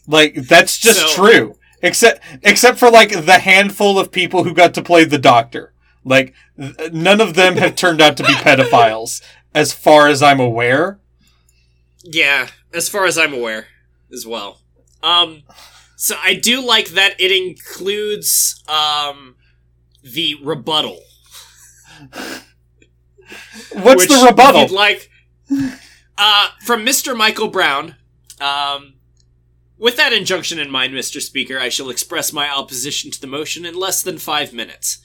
Like, 0.07 0.36
that's 0.36 0.78
just 0.78 0.99
So- 0.99 1.14
true. 1.15 1.56
Except, 1.84 2.22
except 2.44 2.78
for 2.78 2.91
like 2.91 3.26
the 3.26 3.40
handful 3.40 3.98
of 3.98 4.11
people 4.11 4.44
who 4.44 4.53
got 4.53 4.76
to 4.76 4.84
play 4.84 5.03
the 5.03 5.18
doctor. 5.18 5.73
Like, 6.06 6.36
th- 6.60 6.91
none 6.94 7.19
of 7.19 7.34
them 7.34 7.57
have 7.57 7.76
turned 7.76 7.99
out 8.02 8.18
to 8.18 8.23
be 8.23 8.34
pedophiles, 8.36 9.22
as 9.56 9.73
far 9.73 10.07
as 10.07 10.22
I'm 10.22 10.40
aware. 10.40 10.99
Yeah, 12.03 12.49
as 12.72 12.88
far 12.88 13.06
as 13.06 13.18
I'm 13.18 13.34
aware, 13.34 13.65
as 14.14 14.28
well. 14.28 14.61
Um, 15.02 15.41
so 15.98 16.15
I 16.23 16.36
do 16.36 16.61
like 16.64 16.90
that 16.90 17.19
it 17.19 17.32
includes 17.32 18.64
um 18.69 19.36
the 20.03 20.36
rebuttal. 20.44 20.99
What's 23.73 24.07
the 24.07 24.26
rebuttal? 24.28 24.68
like, 24.76 25.10
uh, 26.18 26.49
from 26.65 26.86
Mr. 26.86 27.15
Michael 27.18 27.48
Brown. 27.48 27.95
Um, 28.40 28.95
with 29.82 29.98
that 29.98 30.14
injunction 30.14 30.60
in 30.60 30.70
mind, 30.70 30.94
Mr. 30.94 31.20
Speaker, 31.20 31.58
I 31.58 31.70
shall 31.70 31.90
express 31.90 32.32
my 32.32 32.48
opposition 32.48 33.10
to 33.10 33.20
the 33.20 33.26
motion 33.26 33.66
in 33.66 33.74
less 33.74 34.03
than 34.03 34.20
five 34.20 34.53
minutes. 34.53 34.99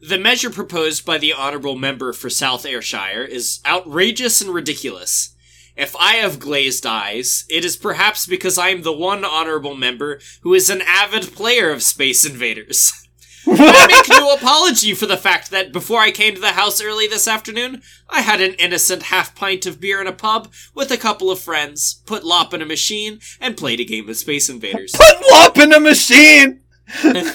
The 0.00 0.18
measure 0.18 0.50
proposed 0.50 1.06
by 1.06 1.16
the 1.16 1.32
honourable 1.32 1.76
member 1.76 2.12
for 2.12 2.28
South 2.28 2.66
Ayrshire 2.66 3.22
is 3.22 3.60
outrageous 3.64 4.40
and 4.40 4.52
ridiculous. 4.52 5.34
If 5.76 5.94
I 5.94 6.14
have 6.14 6.40
glazed 6.40 6.84
eyes, 6.84 7.44
it 7.48 7.64
is 7.64 7.76
perhaps 7.76 8.26
because 8.26 8.58
I 8.58 8.70
am 8.70 8.82
the 8.82 8.92
one 8.92 9.24
honourable 9.24 9.76
member 9.76 10.18
who 10.40 10.54
is 10.54 10.70
an 10.70 10.82
avid 10.82 11.32
player 11.34 11.70
of 11.70 11.84
Space 11.84 12.26
Invaders. 12.26 12.92
I 13.48 13.86
make 13.86 14.08
no 14.08 14.34
apology 14.34 14.94
for 14.94 15.06
the 15.06 15.16
fact 15.16 15.50
that 15.50 15.72
before 15.72 16.00
I 16.00 16.10
came 16.10 16.34
to 16.34 16.40
the 16.40 16.52
house 16.52 16.82
early 16.82 17.06
this 17.06 17.28
afternoon, 17.28 17.82
I 18.08 18.20
had 18.22 18.40
an 18.40 18.54
innocent 18.54 19.04
half 19.04 19.34
pint 19.34 19.66
of 19.66 19.80
beer 19.80 20.00
in 20.00 20.06
a 20.06 20.12
pub 20.12 20.52
with 20.74 20.90
a 20.90 20.96
couple 20.96 21.30
of 21.30 21.38
friends, 21.38 22.02
put 22.06 22.24
10p 22.24 22.54
in 22.54 22.62
a 22.62 22.66
machine, 22.66 23.20
and 23.40 23.56
played 23.56 23.80
a 23.80 23.84
game 23.84 24.08
of 24.08 24.16
Space 24.16 24.48
Invaders. 24.48 24.92
Put 24.92 25.54
10p 25.54 25.62
in 25.62 25.72
a 25.72 25.80
machine! 25.80 26.60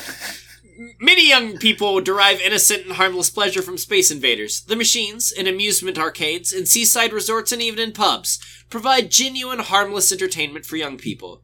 Many 0.99 1.29
young 1.29 1.57
people 1.57 2.01
derive 2.01 2.41
innocent 2.41 2.85
and 2.85 2.93
harmless 2.93 3.29
pleasure 3.29 3.61
from 3.61 3.77
Space 3.77 4.11
Invaders. 4.11 4.61
The 4.61 4.75
machines, 4.75 5.31
in 5.31 5.47
amusement 5.47 5.97
arcades, 5.97 6.51
in 6.51 6.65
seaside 6.65 7.13
resorts, 7.13 7.51
and 7.51 7.61
even 7.61 7.79
in 7.79 7.91
pubs, 7.91 8.39
provide 8.69 9.11
genuine, 9.11 9.59
harmless 9.59 10.11
entertainment 10.11 10.65
for 10.65 10.77
young 10.77 10.97
people. 10.97 11.43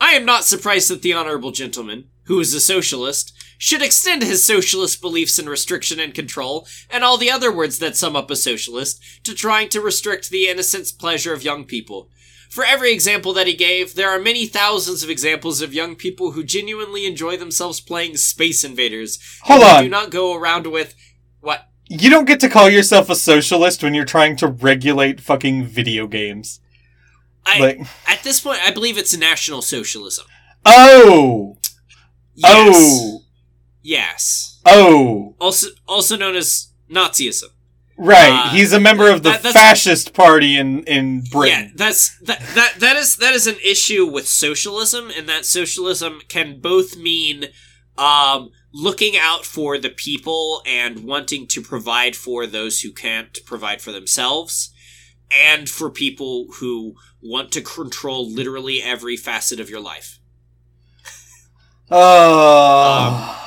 I 0.00 0.12
am 0.12 0.24
not 0.24 0.44
surprised 0.44 0.90
that 0.90 1.02
the 1.02 1.12
honorable 1.12 1.50
gentleman, 1.50 2.08
who 2.24 2.38
is 2.40 2.54
a 2.54 2.60
socialist, 2.60 3.32
should 3.58 3.82
extend 3.82 4.22
his 4.22 4.44
socialist 4.44 5.00
beliefs 5.00 5.38
in 5.38 5.48
restriction 5.48 6.00
and 6.00 6.14
control, 6.14 6.66
and 6.88 7.04
all 7.04 7.18
the 7.18 7.30
other 7.30 7.52
words 7.52 7.80
that 7.80 7.96
sum 7.96 8.16
up 8.16 8.30
a 8.30 8.36
socialist, 8.36 9.02
to 9.24 9.34
trying 9.34 9.68
to 9.68 9.80
restrict 9.80 10.30
the 10.30 10.48
innocent 10.48 10.92
pleasure 10.98 11.34
of 11.34 11.42
young 11.42 11.64
people. 11.64 12.08
For 12.48 12.64
every 12.64 12.92
example 12.92 13.34
that 13.34 13.46
he 13.46 13.54
gave, 13.54 13.94
there 13.94 14.08
are 14.08 14.18
many 14.18 14.46
thousands 14.46 15.02
of 15.02 15.10
examples 15.10 15.60
of 15.60 15.74
young 15.74 15.96
people 15.96 16.32
who 16.32 16.42
genuinely 16.42 17.04
enjoy 17.04 17.36
themselves 17.36 17.80
playing 17.80 18.16
Space 18.16 18.64
Invaders. 18.64 19.18
Hold 19.42 19.62
on. 19.62 19.82
Do 19.82 19.90
not 19.90 20.10
go 20.10 20.34
around 20.34 20.66
with 20.66 20.94
what? 21.40 21.68
You 21.88 22.08
don't 22.08 22.24
get 22.24 22.40
to 22.40 22.48
call 22.48 22.70
yourself 22.70 23.10
a 23.10 23.16
socialist 23.16 23.82
when 23.82 23.92
you're 23.92 24.06
trying 24.06 24.36
to 24.36 24.46
regulate 24.46 25.20
fucking 25.20 25.64
video 25.64 26.06
games. 26.06 26.60
I 27.44 27.58
Like, 27.58 27.80
at 28.06 28.22
this 28.22 28.40
point, 28.40 28.60
I 28.62 28.70
believe 28.70 28.96
it's 28.96 29.16
national 29.16 29.62
socialism. 29.62 30.26
oh! 30.64 31.58
Yes. 32.34 32.76
Oh! 32.76 33.24
Yes. 33.82 34.60
Oh! 34.66 35.34
Also, 35.40 35.68
also 35.86 36.16
known 36.16 36.36
as 36.36 36.68
Nazism. 36.90 37.44
Right, 38.00 38.30
Uh, 38.46 38.50
he's 38.50 38.72
a 38.72 38.78
member 38.78 39.10
of 39.10 39.24
the 39.24 39.30
that- 39.30 39.52
fascist 39.52 40.12
party 40.14 40.56
in, 40.56 40.84
in 40.84 41.24
Britain. 41.32 41.64
Yeah, 41.66 41.72
that's 41.74 42.16
that 42.20 42.40
that 42.54 42.74
that 42.78 42.96
is 42.96 43.16
that 43.16 43.34
is 43.34 43.48
an 43.48 43.56
issue 43.64 44.06
with 44.06 44.28
socialism, 44.28 45.10
and 45.16 45.28
that 45.28 45.44
socialism 45.44 46.20
can 46.28 46.60
both 46.60 46.96
mean 46.96 47.46
um, 47.96 48.50
looking 48.72 49.16
out 49.16 49.44
for 49.44 49.78
the 49.78 49.90
people 49.90 50.62
and 50.64 51.00
wanting 51.04 51.48
to 51.48 51.60
provide 51.60 52.14
for 52.14 52.46
those 52.46 52.82
who 52.82 52.92
can't 52.92 53.36
provide 53.44 53.82
for 53.82 53.90
themselves, 53.90 54.70
and 55.32 55.68
for 55.68 55.90
people 55.90 56.46
who 56.60 56.94
want 57.20 57.50
to 57.50 57.60
control 57.60 58.30
literally 58.32 58.80
every 58.80 59.16
facet 59.16 59.58
of 59.58 59.68
your 59.68 59.80
life. 59.80 60.20
Oh. 61.90 63.37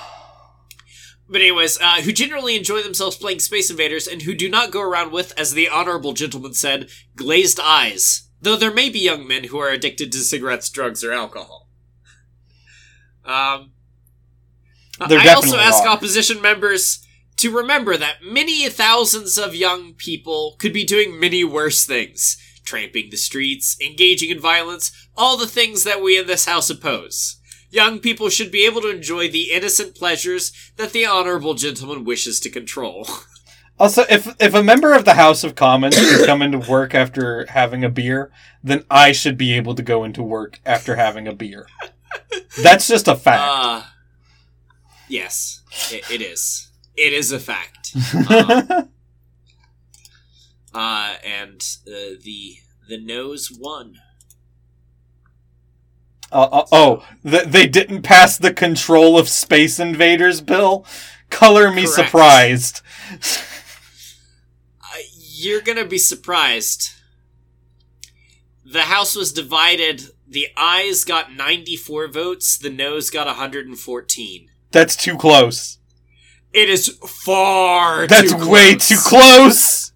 But 1.32 1.40
anyways, 1.40 1.80
uh, 1.80 2.02
who 2.02 2.12
generally 2.12 2.58
enjoy 2.58 2.82
themselves 2.82 3.16
playing 3.16 3.40
Space 3.40 3.72
Invaders 3.72 4.06
and 4.06 4.24
who 4.24 4.36
do 4.36 4.50
not 4.50 4.70
go 4.70 4.82
around 4.82 5.14
with, 5.14 5.34
as 5.40 5.54
the 5.54 5.70
honorable 5.70 6.12
gentleman 6.12 6.54
said, 6.54 6.90
glazed 7.16 7.58
eyes. 7.58 8.28
Though 8.42 8.58
there 8.58 8.74
may 8.74 8.90
be 8.90 9.00
young 9.00 9.26
men 9.26 9.46
who 9.46 9.58
are 9.60 9.70
addicted 9.70 10.12
to 10.12 10.18
cigarettes, 10.20 10.70
drugs, 10.70 11.06
or 11.06 11.14
alcohol. 11.14 11.70
Um, 13.24 13.72
There 15.08 15.20
I 15.20 15.30
also 15.30 15.58
ask 15.58 15.84
are. 15.84 15.88
opposition 15.90 16.42
members 16.42 17.06
to 17.38 17.56
remember 17.56 17.96
that 17.96 18.24
many 18.24 18.68
thousands 18.68 19.38
of 19.38 19.56
young 19.56 19.94
people 19.94 20.58
could 20.60 20.74
be 20.74 20.84
doing 20.84 21.18
many 21.18 21.46
worse 21.46 21.86
things. 21.86 22.38
Tramping 22.66 23.10
the 23.10 23.18
streets, 23.18 23.78
engaging 23.82 24.30
in 24.30 24.40
violence, 24.40 24.92
all 25.16 25.38
the 25.38 25.48
things 25.48 25.84
that 25.86 26.02
we 26.02 26.18
in 26.20 26.28
this 26.28 26.46
house 26.46 26.70
oppose. 26.70 27.38
Young 27.72 28.00
people 28.00 28.30
should 28.30 28.52
be 28.52 28.66
able 28.66 28.82
to 28.82 28.90
enjoy 28.90 29.30
the 29.30 29.52
innocent 29.52 29.96
pleasures 29.96 30.52
that 30.76 30.92
the 30.92 31.06
honorable 31.06 31.54
gentleman 31.54 32.04
wishes 32.04 32.40
to 32.42 32.50
control. 32.50 33.08
Also, 33.80 34.04
if 34.10 34.36
if 34.40 34.54
a 34.54 34.62
member 34.62 34.94
of 34.94 35.06
the 35.06 35.16
House 35.16 35.44
of 35.44 35.56
Commons 35.56 35.98
can 35.98 36.26
come 36.26 36.44
into 36.44 36.60
work 36.60 36.94
after 36.94 37.48
having 37.48 37.84
a 37.84 37.90
beer, 37.90 38.32
then 38.64 38.84
I 38.92 39.12
should 39.12 39.38
be 39.38 39.54
able 39.54 39.74
to 39.74 39.82
go 39.82 40.04
into 40.04 40.22
work 40.22 40.60
after 40.64 40.98
having 40.98 41.28
a 41.28 41.34
beer. 41.34 41.66
That's 42.62 42.88
just 42.88 43.08
a 43.08 43.16
fact. 43.16 43.42
Uh, 43.42 43.82
yes, 45.08 45.64
it, 45.92 46.04
it 46.12 46.22
is. 46.22 46.70
It 46.96 47.14
is 47.14 47.32
a 47.32 47.40
fact. 47.40 47.96
Um, 48.30 48.68
uh, 50.76 51.16
and 51.26 51.62
uh, 51.88 52.20
the 52.22 52.58
the 52.88 53.00
nose 53.00 53.50
won. 53.52 53.96
Uh, 56.32 56.48
uh, 56.52 56.66
oh, 56.72 57.06
th- 57.24 57.46
they 57.46 57.68
didn't 57.68 58.04
pass 58.04 58.38
the 58.38 58.54
Control 58.54 59.18
of 59.20 59.28
Space 59.28 59.80
Invaders 59.80 60.42
bill? 60.42 60.86
Color 61.30 61.72
me 61.72 61.84
Correct. 61.84 61.96
surprised. 61.96 62.82
Uh, 64.82 64.98
you're 65.14 65.62
gonna 65.62 65.86
be 65.86 65.98
surprised. 65.98 66.92
The 68.64 68.84
House 68.84 69.16
was 69.16 69.34
divided. 69.34 70.04
The 70.28 70.48
ayes 70.56 71.04
got 71.04 71.34
94 71.34 72.08
votes. 72.08 72.58
The 72.58 72.70
noes 72.70 73.10
got 73.10 73.28
114. 73.28 74.48
That's 74.72 74.96
too 74.96 75.18
close. 75.18 75.80
It 76.54 76.70
is 76.70 76.98
far. 77.06 78.08
That's 78.08 78.34
too 78.34 78.50
way 78.50 78.76
too 78.76 78.98
close. 78.98 79.92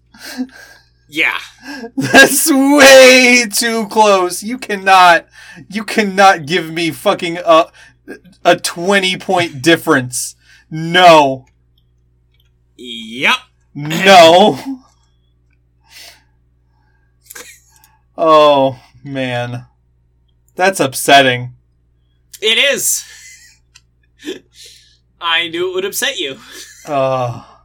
Yeah. 1.08 1.38
That's 1.96 2.50
way 2.50 3.46
too 3.52 3.86
close. 3.88 4.42
You 4.42 4.58
cannot, 4.58 5.26
you 5.70 5.84
cannot 5.84 6.46
give 6.46 6.70
me 6.72 6.90
fucking 6.90 7.38
a 7.44 7.66
a 8.44 8.56
twenty 8.56 9.16
point 9.16 9.62
difference. 9.62 10.34
No, 10.70 11.46
Yep. 12.76 13.36
no. 13.74 14.82
Oh 18.18 18.80
man, 19.04 19.66
that's 20.54 20.80
upsetting. 20.80 21.54
It 22.40 22.58
is. 22.58 23.04
I 25.20 25.48
knew 25.48 25.70
it 25.70 25.74
would 25.74 25.84
upset 25.84 26.18
you. 26.18 26.38
Oh. 26.88 27.55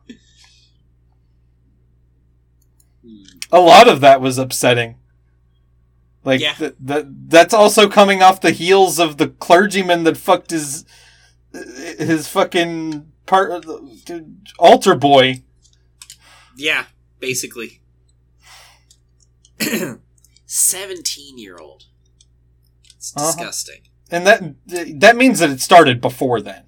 A 3.51 3.59
lot 3.59 3.87
of 3.87 3.99
that 4.01 4.21
was 4.21 4.37
upsetting. 4.37 4.95
Like 6.23 6.39
Yeah. 6.39 6.53
th- 6.53 6.75
that 6.79 7.29
that's 7.29 7.53
also 7.53 7.89
coming 7.89 8.21
off 8.21 8.41
the 8.41 8.51
heels 8.51 8.99
of 8.99 9.17
the 9.17 9.27
clergyman 9.27 10.03
that 10.03 10.17
fucked 10.17 10.51
his 10.51 10.85
his 11.97 12.27
fucking 12.27 13.11
part 13.25 13.65
altar 14.59 14.95
boy. 14.95 15.43
Yeah, 16.55 16.85
basically. 17.19 17.81
17 20.45 21.37
year 21.37 21.57
old. 21.57 21.85
It's 22.97 23.13
Uh-huh. 23.15 23.25
disgusting. 23.27 23.81
And 24.09 24.27
that 24.27 24.41
that 24.99 25.15
means 25.15 25.39
that 25.39 25.49
it 25.49 25.61
started 25.61 26.01
before 26.01 26.41
then. 26.41 26.63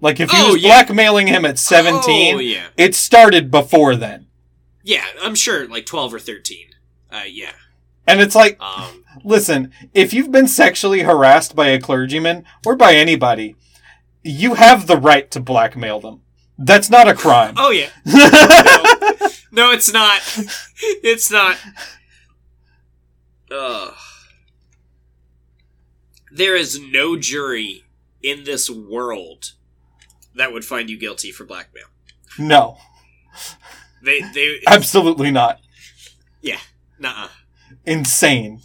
Like 0.00 0.20
if 0.20 0.30
he 0.30 0.36
Oh, 0.40 0.52
was 0.52 0.62
yeah. 0.62 0.68
blackmailing 0.68 1.28
him 1.28 1.44
at 1.44 1.58
17, 1.58 2.34
Oh, 2.34 2.38
yeah. 2.38 2.66
it 2.76 2.94
started 2.94 3.50
before 3.50 3.96
then. 3.96 4.26
Yeah, 4.84 5.04
I'm 5.22 5.34
sure 5.34 5.66
like 5.66 5.86
12 5.86 6.14
or 6.14 6.18
13. 6.20 6.66
Uh, 7.10 7.22
yeah. 7.26 7.52
And 8.06 8.20
it's 8.20 8.34
like 8.36 8.60
Um, 8.60 9.02
Listen, 9.24 9.72
if 9.94 10.12
you've 10.12 10.30
been 10.30 10.46
sexually 10.46 11.00
harassed 11.00 11.56
by 11.56 11.68
a 11.68 11.80
clergyman 11.80 12.44
or 12.66 12.76
by 12.76 12.94
anybody, 12.94 13.56
you 14.22 14.54
have 14.54 14.86
the 14.86 14.96
right 14.98 15.30
to 15.30 15.40
blackmail 15.40 16.00
them. 16.00 16.20
That's 16.58 16.90
not 16.90 17.08
a 17.08 17.14
crime. 17.14 17.54
oh, 17.56 17.70
yeah. 17.70 17.88
No, 19.50 19.70
it's 19.70 19.92
not. 19.92 20.20
It's 20.82 21.30
not. 21.30 21.56
Ugh. 23.52 23.94
There 26.32 26.56
is 26.56 26.80
no 26.80 27.16
jury 27.16 27.84
in 28.20 28.42
this 28.42 28.68
world 28.68 29.52
that 30.34 30.52
would 30.52 30.64
find 30.64 30.90
you 30.90 30.98
guilty 30.98 31.30
for 31.30 31.44
blackmail. 31.44 31.84
no, 32.36 32.78
They, 34.04 34.20
they, 34.20 34.60
absolutely 34.66 35.30
not. 35.30 35.60
yeah, 36.42 36.60
nuh 36.98 37.28
Insane. 37.86 38.60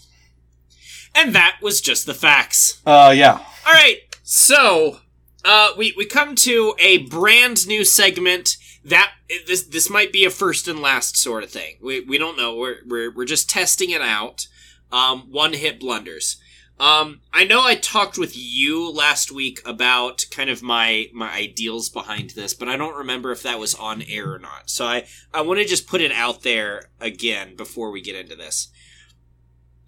And 1.16 1.34
that 1.34 1.58
was 1.62 1.82
just 1.82 2.06
the 2.06 2.14
facts. 2.14 2.82
Uh, 2.86 3.14
yeah. 3.16 3.40
All 3.66 3.74
right, 3.74 3.98
so 4.24 5.00
uh, 5.44 5.72
we 5.78 5.94
we 5.98 6.06
come 6.06 6.36
to 6.36 6.76
a 6.80 7.00
brand 7.00 7.68
new 7.68 7.84
segment 7.84 8.58
that 8.86 9.12
this 9.48 9.64
this 9.64 9.90
might 9.90 10.12
be 10.12 10.26
a 10.26 10.30
first 10.30 10.68
and 10.68 10.80
last 10.80 11.18
sort 11.18 11.44
of 11.44 11.50
thing. 11.50 11.78
We 11.82 12.02
we 12.02 12.18
don't 12.18 12.38
know. 12.38 12.56
We're 12.56 12.78
we're 12.86 13.12
we're 13.12 13.26
just 13.26 13.50
testing 13.50 13.90
it 13.90 14.02
out. 14.02 14.48
Um, 14.92 15.32
one 15.32 15.54
hit 15.54 15.80
blunders. 15.80 16.38
Um, 16.80 17.20
I 17.34 17.44
know 17.44 17.62
I 17.62 17.76
talked 17.76 18.18
with 18.18 18.38
you 18.38 18.90
last 18.90 19.32
week 19.34 19.62
about 19.66 20.26
kind 20.32 20.50
of 20.50 20.64
my 20.64 21.08
my 21.14 21.30
ideals 21.30 21.90
behind 21.90 22.32
this, 22.32 22.54
but 22.54 22.70
I 22.70 22.78
don't 22.78 22.96
remember 22.96 23.32
if 23.32 23.44
that 23.44 23.60
was 23.60 23.76
on 23.76 24.02
air 24.04 24.34
or 24.34 24.40
not. 24.40 24.70
So 24.70 24.86
I 24.86 25.06
I 25.34 25.42
want 25.42 25.60
to 25.60 25.66
just 25.66 25.88
put 25.88 26.00
it 26.00 26.14
out 26.14 26.44
there 26.44 26.90
again 27.02 27.58
before 27.58 27.92
we 27.92 28.02
get 28.02 28.16
into 28.16 28.36
this. 28.36 28.70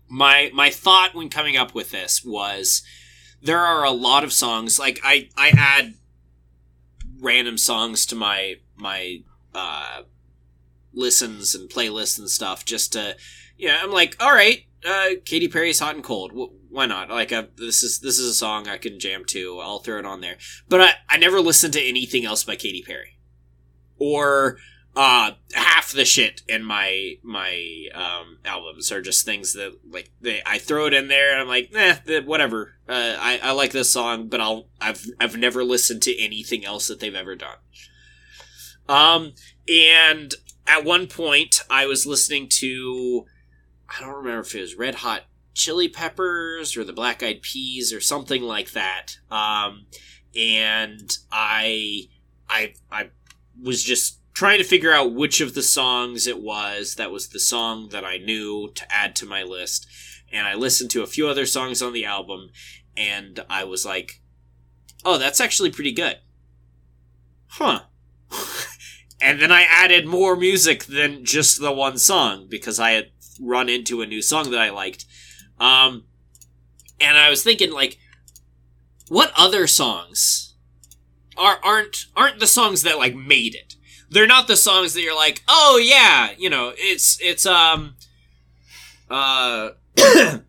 My 0.10 0.52
my 0.54 0.70
thought 0.70 1.16
when 1.16 1.30
coming 1.30 1.56
up 1.56 1.74
with 1.74 1.92
this 1.92 2.26
was 2.26 2.84
there 3.42 3.60
are 3.60 3.86
a 3.86 3.92
lot 3.92 4.26
of 4.26 4.34
songs 4.34 4.78
like 4.78 5.00
I 5.02 5.30
I 5.38 5.54
add 5.58 5.94
random 7.22 7.58
songs 7.58 8.06
to 8.08 8.16
my 8.16 8.56
my 8.76 9.24
uh 9.56 10.02
listens 10.94 11.56
and 11.56 11.70
playlists 11.70 12.20
and 12.20 12.30
stuff 12.30 12.66
just 12.66 12.94
to 12.94 13.16
yeah 13.58 13.80
I'm 13.82 13.92
like 13.92 14.16
all 14.20 14.34
right 14.34 14.66
uh 14.86 15.10
Katy 15.26 15.48
Perry's 15.48 15.80
Hot 15.80 15.96
and 15.96 16.04
Cold. 16.04 16.32
Why 16.70 16.86
not? 16.86 17.10
Like 17.10 17.32
uh, 17.32 17.44
this 17.58 17.84
is 17.84 18.00
this 18.00 18.18
is 18.18 18.30
a 18.30 18.34
song 18.34 18.68
I 18.68 18.78
can 18.78 19.00
jam 19.00 19.26
to. 19.26 19.60
I'll 19.60 19.80
throw 19.80 20.00
it 20.00 20.06
on 20.06 20.22
there. 20.22 20.38
But 20.70 20.82
I 20.82 20.92
I 21.10 21.18
never 21.18 21.40
listened 21.42 21.74
to 21.74 21.84
anything 21.84 22.26
else 22.26 22.44
by 22.44 22.56
Katy 22.56 22.82
Perry. 22.82 23.18
Or 23.98 24.58
uh 24.96 25.32
half 25.54 25.92
the 25.94 26.04
shit 26.04 26.42
in 26.50 26.64
my 26.64 27.14
my 27.24 27.88
um 27.94 28.40
albums 28.44 28.92
are 28.92 29.02
just 29.02 29.26
things 29.26 29.54
that 29.54 29.74
like 29.90 30.12
they 30.20 30.42
I 30.46 30.58
throw 30.58 30.86
it 30.86 30.94
in 30.94 31.08
there 31.08 31.32
and 31.32 31.42
I'm 31.42 31.48
like 31.48 31.72
eh 31.74 31.96
th- 32.06 32.26
whatever. 32.26 32.74
Uh, 32.90 33.16
I 33.20 33.40
I 33.42 33.52
like 33.52 33.72
this 33.72 33.92
song 33.92 34.28
but 34.28 34.42
I'll 34.42 34.68
I've 34.82 35.06
I've 35.20 35.38
never 35.38 35.64
listened 35.64 36.02
to 36.04 36.20
anything 36.20 36.66
else 36.66 36.88
that 36.88 37.00
they've 37.00 37.16
ever 37.16 37.36
done. 37.36 37.58
Um 38.90 39.34
and 39.70 40.34
at 40.68 40.86
one 40.86 41.08
point 41.08 41.64
I 41.70 41.86
was 41.86 42.06
listening 42.06 42.48
to 42.60 43.26
I 43.90 44.02
don't 44.02 44.16
remember 44.16 44.42
if 44.42 44.56
it 44.56 44.62
was 44.62 44.76
Red 44.76 44.96
Hot 44.96 45.24
Chili 45.54 45.90
Peppers 45.90 46.78
or 46.78 46.84
the 46.84 46.94
Black 46.94 47.22
Eyed 47.22 47.42
Peas 47.42 47.92
or 47.92 48.00
something 48.02 48.42
like 48.42 48.72
that 48.72 49.18
um 49.30 49.86
and 50.36 51.18
I 51.32 52.08
I 52.50 52.74
I 52.92 53.10
was 53.62 53.84
just 53.84 54.22
trying 54.34 54.58
to 54.58 54.64
figure 54.64 54.94
out 54.94 55.14
which 55.14 55.42
of 55.42 55.54
the 55.54 55.62
songs 55.62 56.28
it 56.28 56.42
was 56.42 56.96
that 56.96 57.12
was 57.12 57.30
the 57.30 57.40
song 57.40 57.90
that 57.90 58.06
I 58.06 58.18
knew 58.18 58.72
to 58.76 58.92
add 58.92 59.16
to 59.18 59.26
my 59.26 59.44
list. 59.44 59.88
And 60.32 60.48
I 60.48 60.56
listened 60.56 60.90
to 60.92 61.04
a 61.04 61.08
few 61.08 61.28
other 61.28 61.46
songs 61.46 61.82
on 61.82 61.92
the 61.92 62.06
album, 62.06 62.52
and 62.96 63.44
I 63.50 63.66
was 63.66 63.86
like, 63.86 64.22
oh, 65.04 65.18
that's 65.18 65.42
actually 65.42 65.72
pretty 65.72 65.92
good. 65.92 66.20
Huh. 67.48 67.82
And 69.22 69.40
then 69.40 69.52
I 69.52 69.66
added 69.70 70.08
more 70.08 70.36
music 70.36 70.86
than 70.86 71.24
just 71.26 71.60
the 71.60 71.72
one 71.72 71.98
song 71.98 72.48
because 72.50 72.80
I 72.80 72.92
had 72.92 73.12
run 73.40 73.70
into 73.70 74.02
a 74.02 74.08
new 74.08 74.22
song 74.22 74.52
that 74.52 74.60
I 74.60 74.70
liked. 74.70 75.06
Um, 75.60 76.06
and 77.00 77.18
I 77.18 77.30
was 77.30 77.44
thinking, 77.44 77.72
like, 77.72 77.98
what 79.10 79.32
other 79.38 79.68
songs 79.68 80.56
are 81.38 81.60
aren't 81.64 82.06
aren't 82.16 82.40
the 82.40 82.48
songs 82.48 82.84
that 82.84 82.98
like 82.98 83.16
made 83.16 83.56
it? 83.56 83.76
they're 84.12 84.28
not 84.28 84.48
the 84.48 84.58
songs 84.58 84.94
that 84.94 85.02
you're 85.02 85.16
like, 85.16 85.42
oh 85.48 85.82
yeah, 85.84 86.32
you 86.38 86.50
know, 86.50 86.74
it's 86.78 87.18
it's 87.22 87.46
um 87.46 87.96
uh 89.10 89.70
oh 89.98 90.40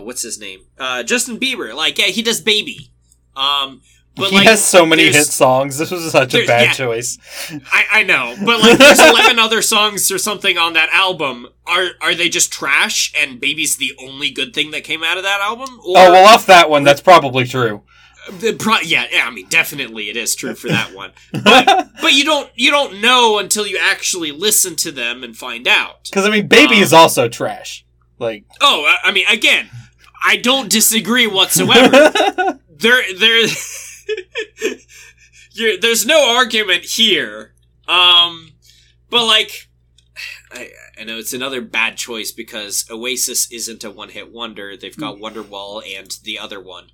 what's 0.00 0.22
his 0.22 0.40
name? 0.40 0.60
Uh 0.78 1.02
Justin 1.02 1.38
Bieber. 1.38 1.74
Like, 1.74 1.98
yeah, 1.98 2.06
he 2.06 2.22
does 2.22 2.40
baby. 2.40 2.90
Um 3.36 3.82
but 4.18 4.30
he 4.30 4.36
like 4.36 4.46
has 4.46 4.64
so 4.64 4.84
many 4.84 5.04
hit 5.04 5.26
songs. 5.26 5.78
This 5.78 5.90
was 5.90 6.10
such 6.12 6.34
a 6.34 6.46
bad 6.46 6.62
yeah. 6.66 6.72
choice. 6.72 7.18
I, 7.72 7.84
I 7.90 8.02
know, 8.02 8.34
but 8.44 8.60
like 8.60 8.78
there's 8.78 8.98
eleven 9.10 9.38
other 9.38 9.62
songs 9.62 10.10
or 10.10 10.18
something 10.18 10.58
on 10.58 10.74
that 10.74 10.90
album. 10.92 11.46
Are 11.66 11.88
are 12.00 12.14
they 12.14 12.28
just 12.28 12.52
trash 12.52 13.12
and 13.18 13.40
Baby's 13.40 13.76
the 13.76 13.92
only 14.00 14.30
good 14.30 14.52
thing 14.54 14.70
that 14.72 14.84
came 14.84 15.02
out 15.02 15.16
of 15.16 15.22
that 15.22 15.40
album? 15.40 15.78
Or 15.80 15.96
Oh 15.98 16.12
well, 16.12 16.26
off 16.34 16.46
that 16.46 16.68
one, 16.68 16.82
that's 16.84 17.00
probably 17.00 17.44
true. 17.46 17.82
The 18.40 18.52
pro- 18.52 18.80
yeah, 18.80 19.06
yeah, 19.10 19.26
I 19.26 19.30
mean, 19.30 19.46
definitely 19.48 20.10
it 20.10 20.16
is 20.16 20.34
true 20.34 20.54
for 20.54 20.68
that 20.68 20.92
one. 20.94 21.12
But 21.44 21.88
but 22.02 22.12
you 22.12 22.24
don't 22.24 22.50
you 22.54 22.70
don't 22.70 23.00
know 23.00 23.38
until 23.38 23.66
you 23.66 23.78
actually 23.82 24.32
listen 24.32 24.76
to 24.76 24.92
them 24.92 25.24
and 25.24 25.34
find 25.36 25.66
out. 25.66 26.04
Because 26.04 26.26
I 26.26 26.30
mean, 26.30 26.46
Baby 26.46 26.76
Um, 26.76 26.82
is 26.82 26.92
also 26.92 27.28
trash. 27.28 27.86
Like, 28.18 28.44
Oh, 28.60 28.84
I- 28.84 29.08
I 29.08 29.12
mean, 29.12 29.24
again, 29.30 29.70
I 30.22 30.36
don't 30.36 30.68
disagree 30.68 31.26
whatsoever. 31.26 32.10
there, 32.76 33.02
there, 33.16 33.46
there's 35.80 36.06
no 36.06 36.34
argument 36.36 36.84
here. 36.84 37.52
Um, 37.86 38.52
but 39.10 39.24
like, 39.26 39.68
I, 40.52 40.70
I 41.00 41.04
know 41.04 41.18
it's 41.18 41.32
another 41.32 41.60
bad 41.60 41.96
choice 41.96 42.32
because 42.32 42.86
Oasis 42.90 43.50
isn't 43.52 43.84
a 43.84 43.90
one-hit 43.90 44.32
wonder. 44.32 44.76
They've 44.76 44.96
got 44.96 45.16
Wonderwall 45.16 45.82
and 45.86 46.10
the 46.24 46.38
other 46.38 46.60
one. 46.60 46.88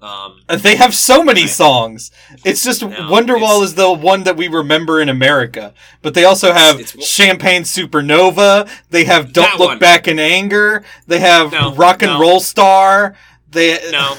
Um, 0.00 0.42
they 0.48 0.76
have 0.76 0.94
so 0.94 1.24
many 1.24 1.42
I- 1.42 1.46
songs. 1.46 2.12
It's 2.44 2.62
just 2.62 2.82
No, 2.82 2.88
Wonderwall 2.88 3.56
it's- 3.56 3.70
is 3.70 3.74
the 3.74 3.92
one 3.92 4.22
that 4.24 4.36
we 4.36 4.46
remember 4.46 5.00
in 5.00 5.08
America, 5.08 5.74
but 6.02 6.14
they 6.14 6.24
also 6.24 6.52
have 6.52 6.76
It's- 6.76 6.94
it's- 6.94 7.08
Champagne 7.10 7.62
Supernova. 7.62 8.70
They 8.90 9.04
have 9.04 9.32
Don't 9.32 9.58
Look 9.58 9.70
one. 9.70 9.78
Back 9.80 10.06
in 10.06 10.20
Anger. 10.20 10.84
They 11.08 11.18
have 11.18 11.50
No, 11.50 11.74
Rock 11.74 12.02
and 12.02 12.12
no. 12.12 12.20
Roll 12.20 12.38
Star. 12.38 13.16
They 13.50 13.80
no. 13.90 14.18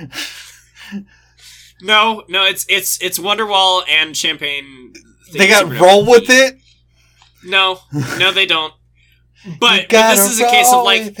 No, 1.82 2.24
no, 2.28 2.44
it's 2.44 2.64
it's 2.68 3.00
it's 3.02 3.18
Wonderwall 3.18 3.82
and 3.88 4.16
Champagne. 4.16 4.94
they 5.32 5.48
got 5.48 5.70
Roll 5.78 6.06
with 6.06 6.28
It. 6.28 6.58
No, 7.44 7.80
no, 8.18 8.32
they 8.32 8.46
don't. 8.46 8.72
but, 9.60 9.88
this 9.88 10.28
is 10.28 10.40
a 10.40 10.50
case 10.50 10.72
of 10.72 10.84
like 10.84 11.16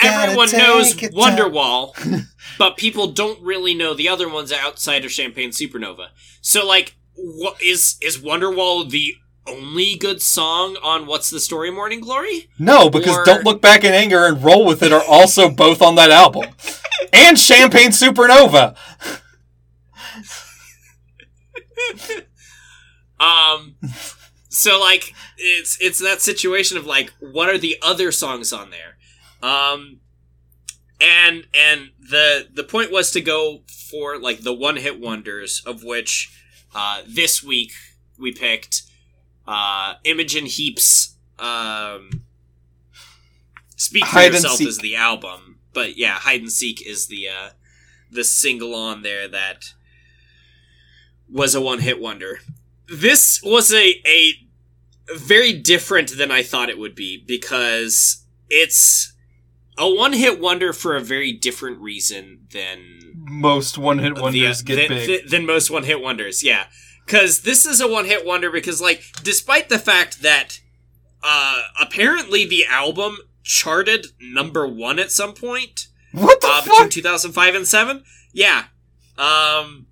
everyone 0.00 0.50
knows 0.52 0.94
Wonderwall, 0.94 2.24
but 2.58 2.76
people 2.76 3.08
don't 3.08 3.40
really 3.42 3.74
know 3.74 3.92
the 3.92 4.08
other 4.08 4.28
ones 4.28 4.52
outside 4.52 5.04
of 5.04 5.12
Champagne 5.12 5.50
Supernova. 5.50 6.08
So 6.40 6.66
like, 6.66 6.96
what 7.14 7.60
is 7.62 7.96
is 8.00 8.18
Wonderwall 8.18 8.88
the 8.88 9.16
only 9.46 9.96
good 9.96 10.22
song 10.22 10.76
on 10.82 11.06
What's 11.06 11.28
the 11.30 11.40
Story 11.40 11.70
Morning 11.70 12.00
Glory? 12.00 12.48
No, 12.58 12.88
because 12.88 13.16
or... 13.16 13.24
Don't 13.24 13.44
Look 13.44 13.60
Back 13.60 13.84
in 13.84 13.92
Anger 13.92 14.26
and 14.26 14.42
Roll 14.42 14.64
With 14.64 14.82
It 14.82 14.92
are 14.92 15.04
also 15.06 15.50
both 15.50 15.82
on 15.82 15.96
that 15.96 16.10
album. 16.10 16.44
and 17.12 17.38
Champagne 17.38 17.90
Supernova. 17.90 18.76
um 23.20 23.76
so 24.48 24.80
like 24.80 25.14
it's 25.36 25.78
it's 25.80 25.98
that 26.00 26.20
situation 26.20 26.76
of 26.76 26.86
like 26.86 27.12
what 27.20 27.48
are 27.48 27.58
the 27.58 27.76
other 27.82 28.12
songs 28.12 28.52
on 28.52 28.70
there? 28.70 28.96
Um 29.42 30.00
and 31.00 31.46
and 31.54 31.90
the 31.98 32.48
the 32.52 32.64
point 32.64 32.90
was 32.90 33.10
to 33.12 33.20
go 33.20 33.62
for 33.90 34.18
like 34.18 34.40
the 34.40 34.52
one 34.52 34.76
hit 34.76 35.00
wonders 35.00 35.62
of 35.66 35.82
which 35.82 36.30
uh 36.74 37.02
this 37.06 37.42
week 37.42 37.72
we 38.18 38.32
picked 38.32 38.82
uh, 39.50 39.94
Imogen 40.04 40.46
Heap's 40.46 41.16
um, 41.38 42.22
"Speak 43.76 44.04
for 44.04 44.10
Hide 44.10 44.32
Yourself" 44.32 44.60
is 44.60 44.78
the 44.78 44.94
album, 44.94 45.58
but 45.72 45.96
yeah, 45.96 46.14
"Hide 46.14 46.42
and 46.42 46.52
Seek" 46.52 46.86
is 46.86 47.08
the 47.08 47.28
uh, 47.28 47.50
the 48.10 48.22
single 48.22 48.74
on 48.74 49.02
there 49.02 49.26
that 49.26 49.72
was 51.30 51.54
a 51.54 51.60
one 51.60 51.80
hit 51.80 52.00
wonder. 52.00 52.40
This 52.88 53.40
was 53.42 53.72
a 53.72 54.02
a 54.06 54.34
very 55.16 55.52
different 55.52 56.16
than 56.16 56.30
I 56.30 56.42
thought 56.42 56.68
it 56.68 56.78
would 56.78 56.94
be 56.94 57.22
because 57.26 58.24
it's 58.48 59.14
a 59.78 59.88
one 59.88 60.12
hit 60.12 60.40
wonder 60.40 60.72
for 60.72 60.96
a 60.96 61.00
very 61.00 61.32
different 61.32 61.80
reason 61.80 62.46
than 62.52 63.14
most 63.14 63.78
one 63.78 63.98
hit 63.98 64.18
wonders 64.18 64.58
the, 64.58 64.64
get 64.64 64.88
than, 64.88 64.98
big. 64.98 65.28
than 65.28 65.46
most 65.46 65.70
one 65.70 65.84
hit 65.84 66.00
wonders. 66.00 66.42
Yeah, 66.42 66.66
because 67.04 67.42
this 67.42 67.64
is 67.66 67.80
a 67.80 67.88
one 67.88 68.04
hit 68.04 68.26
wonder. 68.26 68.50
Because 68.50 68.80
like, 68.80 69.02
despite 69.22 69.68
the 69.68 69.78
fact 69.78 70.22
that 70.22 70.60
uh, 71.22 71.62
apparently 71.80 72.46
the 72.46 72.64
album 72.66 73.18
charted 73.42 74.06
number 74.20 74.66
one 74.66 74.98
at 74.98 75.10
some 75.10 75.34
point, 75.34 75.88
what 76.12 76.40
the 76.40 76.48
uh, 76.48 76.60
fuck? 76.62 76.64
between 76.64 76.88
2005 76.90 77.54
and 77.54 77.66
seven, 77.66 78.04
yeah, 78.32 78.64
um, 79.16 79.86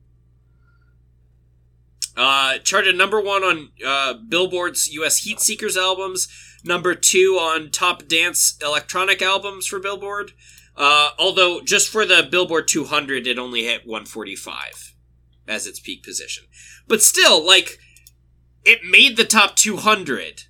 uh, 2.19 2.59
charted 2.59 2.97
number 2.97 3.21
one 3.21 3.45
on 3.45 3.69
uh, 3.87 4.15
Billboard's 4.15 4.93
U.S. 4.95 5.19
Heat 5.19 5.41
Seekers 5.41 5.77
albums, 5.77 6.27
number 6.65 6.95
two 6.95 7.39
on 7.41 7.71
Top 7.71 8.09
Dance 8.09 8.59
Electronic 8.61 9.23
albums 9.23 9.67
for 9.67 9.79
Billboard. 9.79 10.33
Uh, 10.77 11.11
although 11.19 11.61
just 11.61 11.89
for 11.89 12.05
the 12.05 12.27
Billboard 12.29 12.69
200, 12.69 13.27
it 13.27 13.39
only 13.39 13.65
hit 13.65 13.87
145 13.87 14.95
as 15.47 15.67
its 15.67 15.81
peak 15.81 16.03
position. 16.03 16.45
But 16.87 17.03
still, 17.03 17.45
like, 17.45 17.79
it 18.65 18.81
made 18.85 19.17
the 19.17 19.25
top 19.25 19.57
200. 19.57 20.43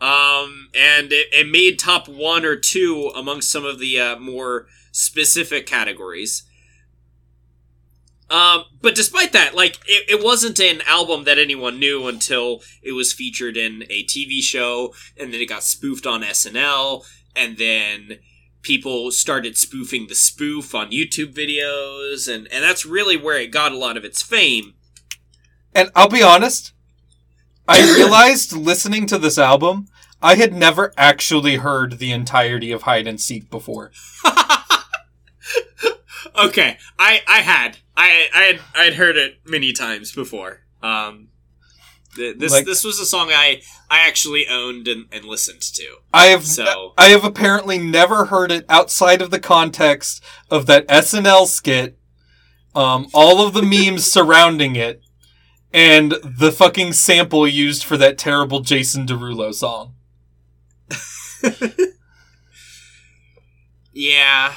Um, 0.00 0.68
and 0.74 1.12
it, 1.12 1.26
it 1.32 1.50
made 1.50 1.78
top 1.78 2.08
one 2.08 2.44
or 2.44 2.56
two 2.56 3.10
among 3.16 3.40
some 3.40 3.64
of 3.64 3.78
the 3.78 3.98
uh, 3.98 4.18
more 4.18 4.66
specific 4.92 5.66
categories. 5.66 6.44
Um, 8.30 8.64
but 8.82 8.94
despite 8.94 9.32
that, 9.32 9.54
like, 9.54 9.78
it, 9.86 10.20
it 10.20 10.24
wasn't 10.24 10.60
an 10.60 10.82
album 10.86 11.24
that 11.24 11.38
anyone 11.38 11.78
knew 11.78 12.06
until 12.06 12.60
it 12.82 12.92
was 12.92 13.12
featured 13.12 13.56
in 13.56 13.84
a 13.88 14.04
TV 14.04 14.42
show, 14.42 14.92
and 15.18 15.32
then 15.32 15.40
it 15.40 15.48
got 15.48 15.62
spoofed 15.62 16.06
on 16.06 16.22
SNL, 16.22 17.06
and 17.34 17.56
then 17.56 18.18
people 18.60 19.10
started 19.10 19.56
spoofing 19.56 20.08
the 20.08 20.14
spoof 20.14 20.74
on 20.74 20.90
YouTube 20.90 21.32
videos, 21.32 22.32
and, 22.32 22.46
and 22.52 22.62
that's 22.62 22.84
really 22.84 23.16
where 23.16 23.38
it 23.38 23.50
got 23.50 23.72
a 23.72 23.78
lot 23.78 23.96
of 23.96 24.04
its 24.04 24.22
fame. 24.22 24.74
And 25.74 25.90
I'll 25.94 26.08
be 26.08 26.22
honest, 26.22 26.72
I 27.66 27.80
realized 27.96 28.52
listening 28.52 29.06
to 29.06 29.16
this 29.18 29.38
album, 29.38 29.88
I 30.20 30.34
had 30.34 30.52
never 30.52 30.92
actually 30.98 31.56
heard 31.56 31.98
the 31.98 32.12
entirety 32.12 32.72
of 32.72 32.82
Hide 32.82 33.06
and 33.06 33.20
Seek 33.20 33.50
before. 33.50 33.92
okay, 36.36 36.78
I 36.98 37.22
I 37.26 37.38
had 37.38 37.78
I 37.96 38.28
I 38.34 38.42
had 38.42 38.60
I'd 38.74 38.94
heard 38.94 39.16
it 39.16 39.38
many 39.46 39.72
times 39.72 40.12
before. 40.12 40.60
Um, 40.82 41.28
this 42.16 42.52
like, 42.52 42.64
this 42.64 42.84
was 42.84 42.98
a 42.98 43.06
song 43.06 43.30
I 43.30 43.62
I 43.90 44.06
actually 44.06 44.46
owned 44.48 44.88
and, 44.88 45.06
and 45.12 45.24
listened 45.24 45.62
to. 45.62 45.98
I 46.12 46.26
have 46.26 46.44
so 46.44 46.92
I 46.98 47.08
have 47.08 47.24
apparently 47.24 47.78
never 47.78 48.26
heard 48.26 48.50
it 48.50 48.64
outside 48.68 49.22
of 49.22 49.30
the 49.30 49.40
context 49.40 50.22
of 50.50 50.66
that 50.66 50.86
SNL 50.88 51.46
skit, 51.46 51.98
um, 52.74 53.08
all 53.12 53.46
of 53.46 53.54
the 53.54 53.62
memes 53.62 54.04
surrounding 54.12 54.76
it, 54.76 55.02
and 55.72 56.12
the 56.24 56.52
fucking 56.52 56.92
sample 56.94 57.46
used 57.46 57.84
for 57.84 57.96
that 57.96 58.18
terrible 58.18 58.60
Jason 58.60 59.06
Derulo 59.06 59.54
song. 59.54 59.94
yeah. 63.92 64.54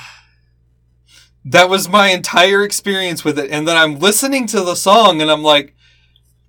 That 1.43 1.69
was 1.69 1.89
my 1.89 2.09
entire 2.09 2.63
experience 2.63 3.23
with 3.23 3.39
it, 3.39 3.49
and 3.51 3.67
then 3.67 3.75
I'm 3.75 3.99
listening 3.99 4.45
to 4.47 4.61
the 4.61 4.75
song 4.75 5.21
and 5.21 5.31
I'm 5.31 5.41
like, 5.41 5.75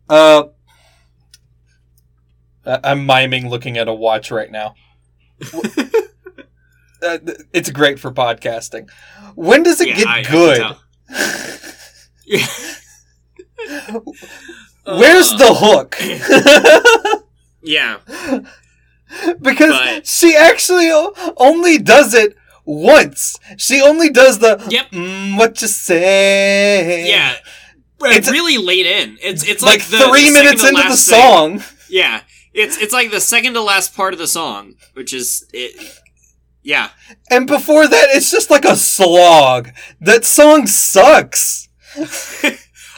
uh, 0.08 0.44
I'm 2.64 3.06
miming 3.06 3.48
looking 3.48 3.78
at 3.78 3.88
a 3.88 3.94
watch 3.94 4.30
right 4.30 4.50
now. 4.50 4.74
uh, 7.02 7.18
it's 7.52 7.70
great 7.70 7.98
for 7.98 8.12
podcasting. 8.12 8.90
When 9.34 9.62
does 9.62 9.80
it 9.80 9.88
yeah, 9.88 9.96
get 9.96 10.06
I, 10.06 10.22
good? 10.22 10.60
I 10.60 10.76
Where's 14.84 15.32
uh, 15.32 15.38
the 15.38 15.54
hook? 15.54 15.96
yeah. 17.62 17.98
Because 19.40 19.70
but... 19.70 20.06
she 20.06 20.36
actually 20.36 20.90
only 21.36 21.78
does 21.78 22.14
it 22.14 22.36
once. 22.64 23.38
She 23.56 23.80
only 23.80 24.10
does 24.10 24.38
the 24.38 24.64
yep. 24.68 24.90
Mm, 24.90 25.38
what 25.38 25.60
you 25.60 25.68
say? 25.68 27.08
Yeah. 27.08 27.36
It's 28.04 28.30
really 28.30 28.58
late 28.58 28.86
in. 28.86 29.18
It's 29.22 29.46
it's 29.46 29.62
like, 29.62 29.80
like 29.80 29.88
the, 29.88 30.08
three 30.08 30.26
the 30.26 30.32
minutes 30.32 30.64
into 30.64 30.82
the 30.82 30.96
song. 30.96 31.60
Thing. 31.60 31.78
Yeah, 31.88 32.22
it's 32.52 32.76
it's 32.78 32.92
like 32.92 33.10
the 33.10 33.20
second 33.20 33.54
to 33.54 33.62
last 33.62 33.94
part 33.94 34.12
of 34.12 34.18
the 34.18 34.26
song, 34.26 34.74
which 34.94 35.12
is 35.12 35.46
it. 35.52 36.00
Yeah. 36.62 36.90
And 37.30 37.46
before 37.46 37.88
that, 37.88 38.08
it's 38.10 38.30
just 38.30 38.50
like 38.50 38.64
a 38.64 38.76
slog. 38.76 39.70
That 40.00 40.24
song 40.24 40.66
sucks. 40.66 41.68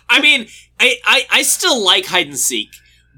I 0.09 0.20
mean, 0.20 0.47
I, 0.78 0.97
I 1.05 1.27
I 1.31 1.43
still 1.43 1.82
like 1.82 2.07
hide 2.07 2.27
and 2.27 2.39
seek, 2.39 2.70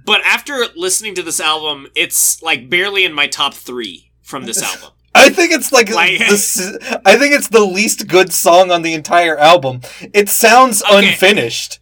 but 0.05 0.20
after 0.24 0.66
listening 0.77 1.14
to 1.16 1.23
this 1.23 1.40
album, 1.40 1.89
it's 1.94 2.43
like 2.43 2.70
barely 2.70 3.05
in 3.05 3.12
my 3.12 3.27
top 3.27 3.55
three 3.55 4.12
from 4.23 4.44
this 4.44 4.62
album. 4.74 4.95
I 5.16 5.30
think 5.30 5.52
it's 5.52 5.72
like, 5.72 5.90
like 5.90 6.18
the, 6.18 7.01
I 7.05 7.16
think 7.16 7.34
it's 7.34 7.48
the 7.48 7.64
least 7.64 8.06
good 8.09 8.32
song 8.32 8.70
on 8.70 8.82
the 8.82 8.94
entire 8.94 9.36
album. 9.36 9.80
It 10.12 10.28
sounds 10.28 10.82
okay. 10.82 11.09
unfinished. 11.09 11.80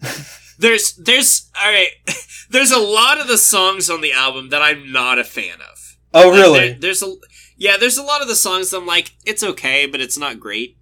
There's 0.58 0.94
there's 0.96 1.50
all 1.60 1.70
right. 1.70 1.90
There's 2.50 2.72
a 2.72 2.78
lot 2.78 3.20
of 3.20 3.28
the 3.28 3.38
songs 3.38 3.88
on 3.88 4.00
the 4.00 4.12
album 4.12 4.48
that 4.48 4.60
I'm 4.60 4.90
not 4.90 5.18
a 5.18 5.24
fan 5.24 5.60
of. 5.60 5.96
Oh, 6.12 6.30
like, 6.30 6.38
really? 6.38 6.58
There, 6.58 6.78
there's 6.80 7.02
a 7.02 7.14
yeah. 7.56 7.76
There's 7.76 7.98
a 7.98 8.02
lot 8.02 8.22
of 8.22 8.28
the 8.28 8.34
songs 8.34 8.70
that 8.70 8.78
I'm 8.78 8.86
like, 8.86 9.12
it's 9.26 9.42
okay, 9.42 9.86
but 9.86 10.00
it's 10.00 10.16
not 10.18 10.40
great. 10.40 10.78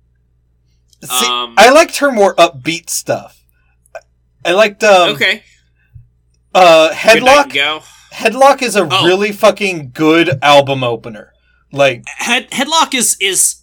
See, 1.03 1.27
um, 1.27 1.55
I 1.59 1.71
liked 1.71 1.99
her 1.99 2.13
more 2.13 2.35
upbeat 2.37 2.89
stuff. 2.89 3.43
I 4.45 4.53
liked 4.53 4.83
um. 4.85 5.17
Okay. 5.17 5.43
Uh, 6.55 6.91
Headlock. 6.93 7.53
Go. 7.53 7.83
Headlock 8.15 8.63
is 8.63 8.77
a 8.77 8.89
oh. 8.91 9.05
really 9.05 9.33
fucking 9.33 9.91
good 9.93 10.39
album 10.43 10.85
opener. 10.85 11.35
Like 11.73 12.05
Head 12.07 12.51
Headlock 12.51 12.95
is 12.95 13.17
is 13.21 13.63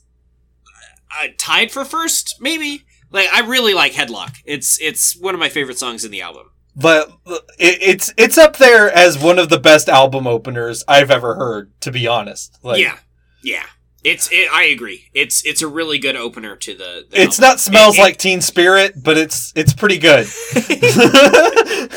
uh, 1.20 1.28
tied 1.38 1.72
for 1.72 1.86
first, 1.86 2.38
maybe. 2.40 2.84
Like 3.12 3.28
I 3.32 3.42
really 3.42 3.74
like 3.74 3.94
Headlock. 3.94 4.38
It's 4.46 4.80
it's 4.82 5.16
one 5.20 5.34
of 5.34 5.40
my 5.40 5.50
favorite 5.50 5.78
songs 5.78 6.04
in 6.04 6.12
the 6.12 6.22
album. 6.22 6.50
But 6.76 7.12
it, 7.60 7.78
it's 7.82 8.14
it's 8.18 8.38
up 8.38 8.58
there 8.58 8.92
as 8.92 9.18
one 9.18 9.38
of 9.38 9.50
the 9.50 9.60
best 9.60 9.88
album 9.88 10.26
openers 10.26 10.84
I've 10.88 11.12
ever 11.12 11.36
heard. 11.36 11.72
To 11.82 11.92
be 11.92 12.08
honest, 12.08 12.58
like, 12.64 12.82
yeah, 12.82 12.98
yeah. 13.44 13.66
It's 14.04 14.30
it, 14.32 14.50
I 14.52 14.64
agree. 14.64 15.06
It's 15.14 15.46
it's 15.46 15.62
a 15.62 15.68
really 15.68 15.98
good 15.98 16.16
opener 16.16 16.56
to 16.58 16.74
the. 16.74 17.06
the 17.10 17.22
it's 17.22 17.40
album. 17.40 17.52
not 17.52 17.60
smells 17.60 17.98
it, 17.98 18.02
like 18.02 18.18
Teen 18.18 18.42
Spirit, 18.42 19.02
but 19.02 19.18
it's 19.18 19.54
it's 19.56 19.74
pretty 19.74 19.98
good. 19.98 20.28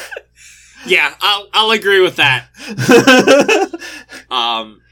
yeah, 0.86 1.14
I'll 1.20 1.48
I'll 1.52 1.70
agree 1.72 2.00
with 2.00 2.16
that. 2.16 2.48
um, 4.30 4.82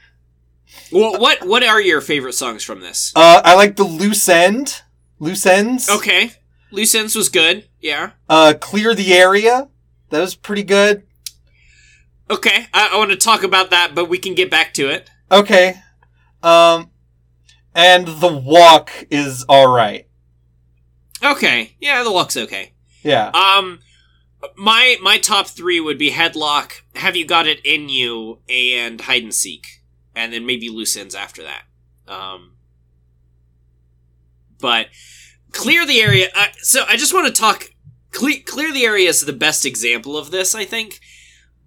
well, 0.95 1.19
what 1.19 1.45
what 1.45 1.63
are 1.63 1.81
your 1.81 2.01
favorite 2.01 2.33
songs 2.33 2.63
from 2.63 2.81
this? 2.81 3.11
Uh, 3.15 3.41
I 3.43 3.55
like 3.55 3.75
the 3.75 3.83
loose 3.83 4.27
end. 4.29 4.81
Loose 5.19 5.45
ends. 5.45 5.89
Okay. 5.89 6.31
Loose 6.71 6.95
ends 6.95 7.15
was 7.15 7.29
good. 7.29 7.67
Yeah. 7.79 8.11
Uh, 8.27 8.53
clear 8.59 8.95
the 8.95 9.13
area. 9.13 9.69
That 10.09 10.21
was 10.21 10.35
pretty 10.35 10.63
good. 10.63 11.03
Okay, 12.29 12.65
I, 12.73 12.89
I 12.93 12.97
want 12.97 13.11
to 13.11 13.17
talk 13.17 13.43
about 13.43 13.69
that, 13.69 13.93
but 13.93 14.09
we 14.09 14.17
can 14.17 14.33
get 14.33 14.49
back 14.49 14.73
to 14.75 14.89
it. 14.89 15.09
Okay. 15.31 15.75
Um, 16.41 16.89
and 17.73 18.07
the 18.07 18.33
walk 18.33 18.91
is 19.11 19.45
all 19.47 19.67
right. 19.67 20.07
Okay, 21.23 21.75
yeah, 21.79 22.03
the 22.03 22.11
walk's 22.11 22.35
okay. 22.37 22.73
Yeah. 23.03 23.29
Um, 23.29 23.79
my 24.55 24.97
my 25.01 25.17
top 25.17 25.47
three 25.47 25.79
would 25.79 25.97
be 25.97 26.11
headlock, 26.11 26.81
have 26.95 27.15
you 27.15 27.25
got 27.25 27.47
it 27.47 27.63
in 27.63 27.89
you, 27.89 28.39
and 28.49 29.01
hide 29.01 29.23
and 29.23 29.33
seek, 29.33 29.83
and 30.15 30.33
then 30.33 30.45
maybe 30.45 30.69
loose 30.69 30.95
ends 30.95 31.15
after 31.15 31.43
that. 31.43 31.63
Um, 32.07 32.53
but 34.59 34.87
clear 35.51 35.85
the 35.85 36.01
area. 36.01 36.29
Uh, 36.35 36.47
so 36.57 36.83
I 36.87 36.97
just 36.97 37.13
want 37.13 37.27
to 37.27 37.41
talk. 37.41 37.69
Clear, 38.11 38.39
clear 38.45 38.71
the 38.71 38.85
area 38.85 39.09
is 39.09 39.25
the 39.25 39.33
best 39.33 39.65
example 39.65 40.17
of 40.17 40.31
this, 40.31 40.55
I 40.55 40.63
think. 40.63 41.01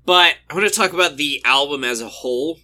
But 0.07 0.37
I 0.49 0.55
want 0.55 0.67
to 0.67 0.75
talk 0.75 0.95
about 0.95 1.17
the 1.17 1.43
album 1.45 1.85
as 1.85 2.01
a 2.01 2.09
whole. 2.09 2.61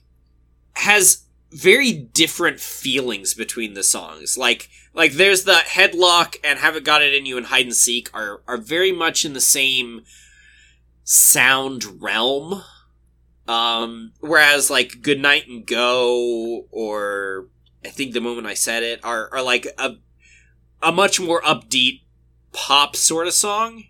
Has 0.77 1.25
very 1.55 1.93
different 1.93 2.59
feelings 2.59 3.33
between 3.33 3.75
the 3.75 3.83
songs. 3.83 4.37
Like 4.37 4.69
like 4.93 5.13
there's 5.13 5.45
the 5.45 5.53
headlock 5.53 6.37
and 6.43 6.59
haven't 6.59 6.85
got 6.85 7.03
it 7.03 7.15
in 7.15 7.27
you 7.27 7.37
and 7.37 7.47
hide 7.47 7.67
and 7.67 7.75
seek 7.75 8.11
are 8.13 8.43
are 8.49 8.57
very 8.57 8.93
much 8.93 9.25
in 9.25 9.35
the 9.35 9.41
same 9.41 10.03
sound 11.05 12.03
realm. 12.03 12.63
Um 13.47 14.13
whereas 14.21 14.71
like 14.71 15.03
good 15.03 15.21
night 15.21 15.47
and 15.49 15.67
go 15.67 16.67
or 16.71 17.49
I 17.85 17.89
think 17.89 18.15
the 18.15 18.21
moment 18.21 18.47
I 18.47 18.55
said 18.55 18.83
it 18.83 19.01
are 19.05 19.29
are 19.33 19.43
like 19.43 19.67
a 19.79 19.97
a 20.83 20.91
much 20.93 21.21
more 21.21 21.43
upbeat 21.43 22.03
pop 22.53 22.97
sort 22.97 23.27
of 23.27 23.35
song. 23.35 23.85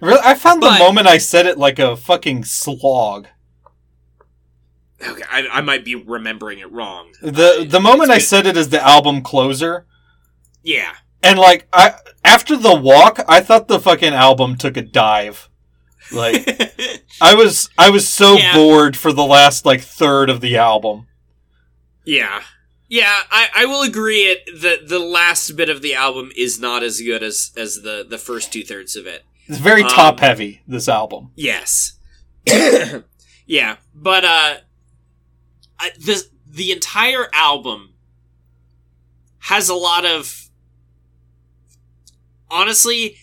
Really, 0.00 0.20
I 0.22 0.34
found 0.34 0.60
But- 0.60 0.74
the 0.78 0.84
moment 0.84 1.06
I 1.06 1.18
said 1.18 1.46
it 1.46 1.56
like 1.58 1.78
a 1.78 1.96
fucking 1.96 2.44
slog. 2.44 3.28
Okay, 5.06 5.22
I, 5.30 5.46
I 5.50 5.60
might 5.60 5.84
be 5.84 5.94
remembering 5.94 6.58
it 6.60 6.70
wrong. 6.72 7.12
The 7.22 7.60
Uh, 7.60 7.64
the 7.64 7.80
moment 7.80 8.10
I 8.10 8.18
said 8.18 8.46
it 8.46 8.56
is 8.56 8.68
the 8.70 8.82
album 8.82 9.22
closer, 9.22 9.86
yeah, 10.62 10.94
and 11.22 11.38
like 11.38 11.66
I 11.72 11.94
after 12.24 12.56
the 12.56 12.74
walk, 12.74 13.20
I 13.28 13.40
thought 13.40 13.68
the 13.68 13.80
fucking 13.80 14.12
album 14.14 14.56
took 14.56 14.76
a 14.76 14.82
dive. 14.82 15.48
Like 16.12 16.46
I 17.20 17.34
was 17.34 17.68
I 17.78 17.90
was 17.90 18.08
so 18.12 18.36
Yeah. 18.36 18.54
bored 18.54 18.96
for 18.96 19.12
the 19.12 19.24
last 19.24 19.64
like 19.66 19.80
third 19.80 20.28
of 20.30 20.40
the 20.40 20.56
album. 20.56 21.06
Yeah. 22.04 22.42
Yeah, 22.88 23.22
I, 23.30 23.48
I 23.56 23.64
will 23.64 23.82
agree 23.82 24.22
it 24.24 24.44
the 24.46 24.78
the 24.86 24.98
last 24.98 25.56
bit 25.56 25.68
of 25.70 25.80
the 25.82 25.94
album 25.94 26.30
is 26.36 26.60
not 26.60 26.82
as 26.82 27.00
good 27.00 27.22
as 27.22 27.50
as 27.56 27.82
the 27.82 28.06
the 28.08 28.18
first 28.18 28.52
two 28.52 28.62
thirds 28.62 28.94
of 28.94 29.06
it. 29.06 29.24
It's 29.46 29.58
very 29.58 29.82
Um, 29.82 29.88
top 29.88 30.20
heavy. 30.20 30.60
This 30.68 30.88
album. 30.88 31.30
Yes. 31.34 31.94
yeah, 33.46 33.76
but 33.94 34.24
uh 34.24 34.54
I- 35.80 35.90
the 35.98 36.22
the 36.46 36.70
entire 36.72 37.28
album 37.32 37.94
has 39.40 39.68
a 39.68 39.74
lot 39.74 40.04
of 40.04 40.48
honestly 42.50 43.16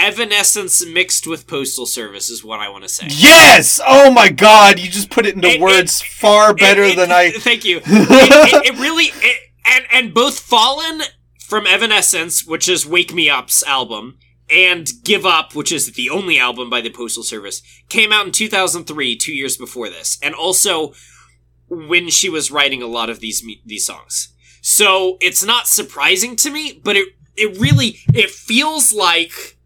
evanescence 0.00 0.84
mixed 0.86 1.26
with 1.26 1.46
postal 1.46 1.86
service 1.86 2.30
is 2.30 2.42
what 2.44 2.60
I 2.60 2.68
want 2.68 2.84
to 2.84 2.88
say. 2.88 3.06
Yes! 3.10 3.80
Oh 3.86 4.10
my 4.10 4.28
god, 4.30 4.78
you 4.78 4.90
just 4.90 5.10
put 5.10 5.26
it 5.26 5.34
into 5.34 5.48
It- 5.48 5.54
it- 5.56 5.60
words 5.60 6.00
far 6.02 6.54
better 6.54 6.82
It- 6.82 6.92
it- 6.92 6.96
than 6.96 7.12
I. 7.12 7.30
Thank 7.36 7.64
you. 7.64 7.78
it, 7.84 7.84
it, 7.86 8.74
it 8.74 8.78
really 8.80 9.06
it, 9.14 9.38
and 9.66 9.84
and 9.92 10.14
both 10.14 10.38
Fallen 10.40 11.02
from 11.46 11.66
Evanescence, 11.66 12.46
which 12.46 12.68
is 12.68 12.86
Wake 12.86 13.12
Me 13.12 13.28
Up's 13.28 13.62
album, 13.64 14.18
and 14.48 14.88
Give 15.04 15.26
Up, 15.26 15.54
which 15.54 15.72
is 15.72 15.92
the 15.92 16.08
only 16.10 16.38
album 16.38 16.70
by 16.70 16.80
the 16.80 16.90
Postal 16.90 17.22
Service, 17.22 17.60
came 17.88 18.12
out 18.12 18.26
in 18.26 18.32
2003, 18.32 19.16
two 19.16 19.32
years 19.32 19.56
before 19.56 19.88
this, 19.88 20.18
and 20.22 20.34
also 20.34 20.92
when 21.68 22.08
she 22.10 22.28
was 22.28 22.50
writing 22.50 22.82
a 22.82 22.86
lot 22.86 23.10
of 23.10 23.20
these 23.20 23.44
these 23.64 23.86
songs. 23.86 24.34
So 24.62 25.16
it's 25.20 25.44
not 25.44 25.66
surprising 25.68 26.36
to 26.36 26.50
me, 26.50 26.80
but 26.84 26.96
it 26.96 27.08
it 27.36 27.58
really 27.60 27.98
it 28.12 28.30
feels 28.30 28.92
like 28.92 29.56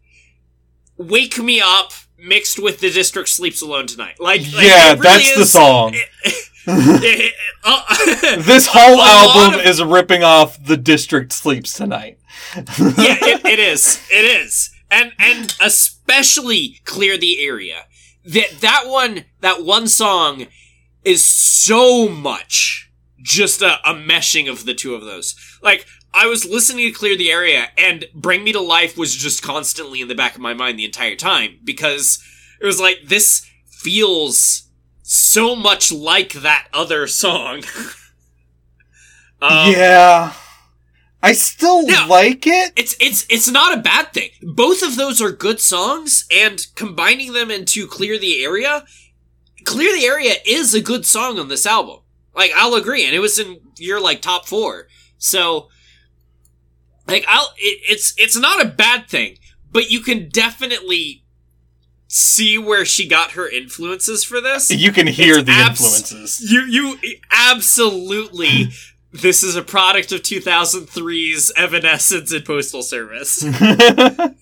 Wake 0.97 1.37
Me 1.37 1.61
Up 1.61 1.91
mixed 2.17 2.61
with 2.61 2.79
The 2.79 2.91
District 2.91 3.29
Sleeps 3.29 3.61
Alone 3.61 3.87
Tonight. 3.87 4.15
Like, 4.19 4.41
like, 4.53 4.65
yeah, 4.65 4.89
really 4.91 5.01
that's 5.01 5.35
the 5.35 5.45
song. 5.45 5.95
uh, 6.67 7.95
this 8.41 8.67
whole 8.67 9.01
album 9.01 9.59
of- 9.59 9.65
is 9.65 9.83
ripping 9.83 10.23
off 10.23 10.63
The 10.63 10.77
District 10.77 11.31
Sleeps 11.31 11.73
Tonight. 11.73 12.17
yeah, 12.55 12.63
it, 12.77 13.45
it 13.45 13.59
is. 13.59 14.01
It 14.11 14.25
is, 14.25 14.71
and 14.89 15.11
and 15.19 15.55
especially 15.61 16.81
clear 16.85 17.17
the 17.17 17.45
area. 17.45 17.85
That 18.25 18.61
that 18.61 18.83
one 18.87 19.25
that 19.41 19.63
one 19.63 19.87
song 19.87 20.47
is 21.03 21.25
so 21.25 22.09
much 22.09 22.91
just 23.21 23.61
a, 23.61 23.77
a 23.87 23.93
meshing 23.93 24.49
of 24.49 24.65
the 24.65 24.73
two 24.73 24.95
of 24.95 25.03
those. 25.03 25.35
Like 25.61 25.85
I 26.15 26.27
was 26.27 26.45
listening 26.45 26.87
to 26.87 26.97
clear 26.97 27.17
the 27.17 27.29
area, 27.31 27.67
and 27.77 28.05
Bring 28.15 28.43
Me 28.43 28.53
to 28.53 28.61
Life 28.61 28.97
was 28.97 29.13
just 29.15 29.43
constantly 29.43 29.99
in 30.01 30.07
the 30.07 30.15
back 30.15 30.35
of 30.35 30.41
my 30.41 30.53
mind 30.53 30.79
the 30.79 30.85
entire 30.85 31.15
time 31.15 31.59
because 31.63 32.23
it 32.61 32.65
was 32.65 32.79
like 32.79 32.99
this 33.05 33.45
feels 33.67 34.69
so 35.03 35.55
much 35.55 35.91
like 35.91 36.33
that 36.33 36.67
other 36.73 37.05
song. 37.07 37.63
Um, 39.41 39.71
yeah. 39.73 40.33
I 41.21 41.33
still 41.33 41.83
Yeah. 41.87 42.05
like 42.05 42.47
it. 42.47 42.71
it's 42.75 42.95
it's 42.99 43.25
it's 43.29 43.49
not 43.49 43.77
a 43.77 43.81
bad 43.81 44.13
thing. 44.13 44.29
Both 44.41 44.81
of 44.81 44.95
those 44.95 45.21
are 45.21 45.31
good 45.31 45.59
songs, 45.59 46.25
and 46.31 46.65
combining 46.75 47.33
them 47.33 47.51
into 47.51 47.85
"Clear 47.85 48.17
the 48.17 48.43
Area," 48.43 48.85
"Clear 49.65 49.91
the 49.95 50.05
Area" 50.05 50.35
is 50.45 50.73
a 50.73 50.81
good 50.81 51.05
song 51.05 51.37
on 51.37 51.49
this 51.49 51.65
album. 51.65 51.99
Like 52.33 52.51
I'll 52.55 52.75
agree, 52.75 53.05
and 53.05 53.13
it 53.13 53.19
was 53.19 53.37
in 53.37 53.59
your 53.77 53.99
like 53.99 54.21
top 54.21 54.47
four. 54.47 54.87
So, 55.17 55.69
like 57.07 57.25
I'll 57.27 57.53
it, 57.57 57.79
it's 57.89 58.13
it's 58.17 58.37
not 58.37 58.63
a 58.63 58.67
bad 58.67 59.07
thing, 59.07 59.37
but 59.71 59.89
you 59.91 59.99
can 60.01 60.29
definitely 60.29 61.23
see 62.07 62.57
where 62.57 62.85
she 62.85 63.07
got 63.07 63.31
her 63.31 63.49
influences 63.49 64.23
for 64.23 64.39
this. 64.39 64.69
You 64.71 64.91
can 64.91 65.07
hear 65.07 65.37
It's 65.39 65.45
the 65.45 65.51
abs- 65.51 65.81
influences. 65.81 66.51
You 66.51 66.61
you 66.65 66.97
absolutely. 67.31 68.69
This 69.11 69.43
is 69.43 69.55
a 69.55 69.61
product 69.61 70.11
of 70.11 70.23
2003's 70.23 71.49
Evanescence 71.55 72.33
and 72.33 72.43
Postal 72.43 72.83
Service. 72.83 73.41
and 73.43 73.61
and 74.19 74.35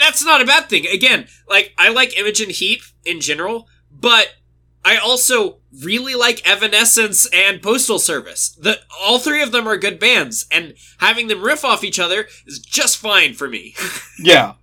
that's 0.00 0.24
not 0.24 0.42
a 0.42 0.44
bad 0.44 0.68
thing. 0.68 0.88
Again, 0.88 1.28
like 1.48 1.72
I 1.78 1.90
like 1.90 2.18
Imogen 2.18 2.50
Heap 2.50 2.82
in 3.04 3.20
general, 3.20 3.68
but 3.92 4.34
I 4.84 4.96
also 4.96 5.58
really 5.80 6.14
like 6.14 6.46
Evanescence 6.46 7.26
and 7.32 7.62
Postal 7.62 7.98
Service. 7.98 8.50
The 8.50 8.80
all 9.00 9.18
three 9.18 9.42
of 9.42 9.52
them 9.52 9.66
are 9.66 9.76
good 9.76 9.98
bands, 9.98 10.46
and 10.50 10.74
having 10.98 11.28
them 11.28 11.42
riff 11.42 11.64
off 11.64 11.84
each 11.84 11.98
other 11.98 12.26
is 12.46 12.58
just 12.58 12.98
fine 12.98 13.34
for 13.34 13.48
me. 13.48 13.74
yeah. 14.18 14.54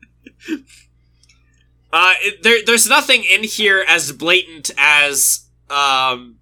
Uh, 1.91 2.13
it, 2.21 2.43
there, 2.43 2.59
there's 2.63 2.87
nothing 2.87 3.23
in 3.23 3.43
here 3.43 3.83
as 3.87 4.11
blatant 4.11 4.69
as 4.77 5.47
um, 5.71 6.37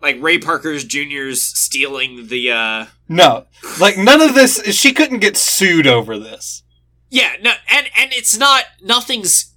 like 0.00 0.22
Ray 0.22 0.38
Parker's 0.38 0.84
Jr.'s 0.84 1.42
stealing 1.42 2.28
the 2.28 2.52
uh, 2.52 2.86
No. 3.08 3.46
Like 3.80 3.98
none 3.98 4.20
of 4.20 4.34
this 4.34 4.62
she 4.72 4.92
couldn't 4.92 5.18
get 5.18 5.36
sued 5.36 5.88
over 5.88 6.16
this. 6.16 6.62
Yeah, 7.10 7.32
no, 7.42 7.52
and 7.68 7.88
and 7.96 8.12
it's 8.12 8.36
not 8.36 8.64
nothing's. 8.82 9.52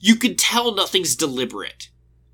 You 0.00 0.16
could 0.16 0.38
tell 0.38 0.74
nothing's 0.74 1.16
deliberate. 1.16 1.88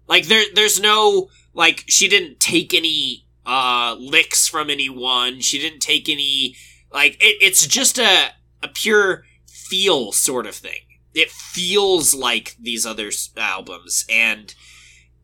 Like 0.09 0.27
there, 0.27 0.45
there's 0.55 0.81
no 0.81 1.29
like 1.61 1.85
she 1.89 2.09
didn't 2.09 2.41
take 2.41 2.73
any 2.73 3.27
uh 3.45 3.95
licks 3.99 4.49
from 4.49 4.71
anyone. 4.71 5.41
She 5.41 5.59
didn't 5.59 5.81
take 5.81 6.09
any 6.09 6.57
like 6.91 7.17
it, 7.21 7.37
it's 7.43 7.67
just 7.67 7.99
a 7.99 8.31
a 8.63 8.69
pure 8.69 9.25
feel 9.47 10.11
sort 10.11 10.47
of 10.47 10.55
thing. 10.55 10.81
It 11.13 11.31
feels 11.31 12.15
like 12.15 12.57
these 12.59 12.87
other 12.87 13.11
albums, 13.37 14.07
and 14.09 14.55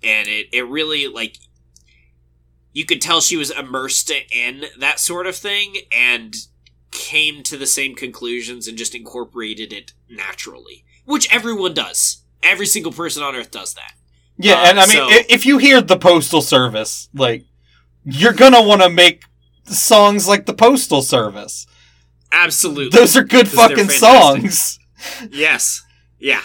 and 0.03 0.29
it 0.29 0.49
it 0.53 0.69
really 0.69 1.09
like 1.09 1.39
you 2.75 2.85
could 2.85 3.01
tell 3.01 3.23
she 3.23 3.39
was 3.39 3.51
immersed 3.51 4.13
in 4.31 4.67
that 4.79 5.01
sort 5.01 5.27
of 5.27 5.37
thing 5.37 5.77
and 5.91 6.37
came 6.91 7.43
to 7.45 7.57
the 7.57 7.67
same 7.67 7.95
conclusions 7.95 8.69
and 8.69 8.77
just 8.77 8.95
incorporated 8.95 9.73
it 9.73 9.95
naturally, 10.11 10.85
which 11.07 11.33
everyone 11.35 11.73
does. 11.73 12.25
Every 12.43 12.67
single 12.67 12.93
person 12.93 13.23
on 13.23 13.35
earth 13.35 13.51
does 13.51 13.73
that. 13.73 13.95
Yeah, 14.39 14.55
Uh, 14.55 14.67
and 14.67 14.81
I 14.81 14.87
mean 14.87 14.97
so- 14.97 15.09
if 15.29 15.47
you 15.47 15.59
hear 15.59 15.81
the 15.81 15.97
postal 15.97 16.43
service, 16.43 17.09
like 17.15 17.45
you're 18.05 18.33
to 18.53 18.63
want 18.63 18.83
to 18.83 18.91
make 18.91 19.25
songs 19.65 20.29
like 20.29 20.47
the 20.47 20.55
postal 20.55 21.03
service. 21.03 21.67
Absolutely. 22.33 22.97
Those 22.97 23.17
are 23.17 23.25
good 23.25 23.49
fucking 23.49 23.89
songs. 23.89 24.79
yes. 25.31 25.83
Yeah. 26.19 26.43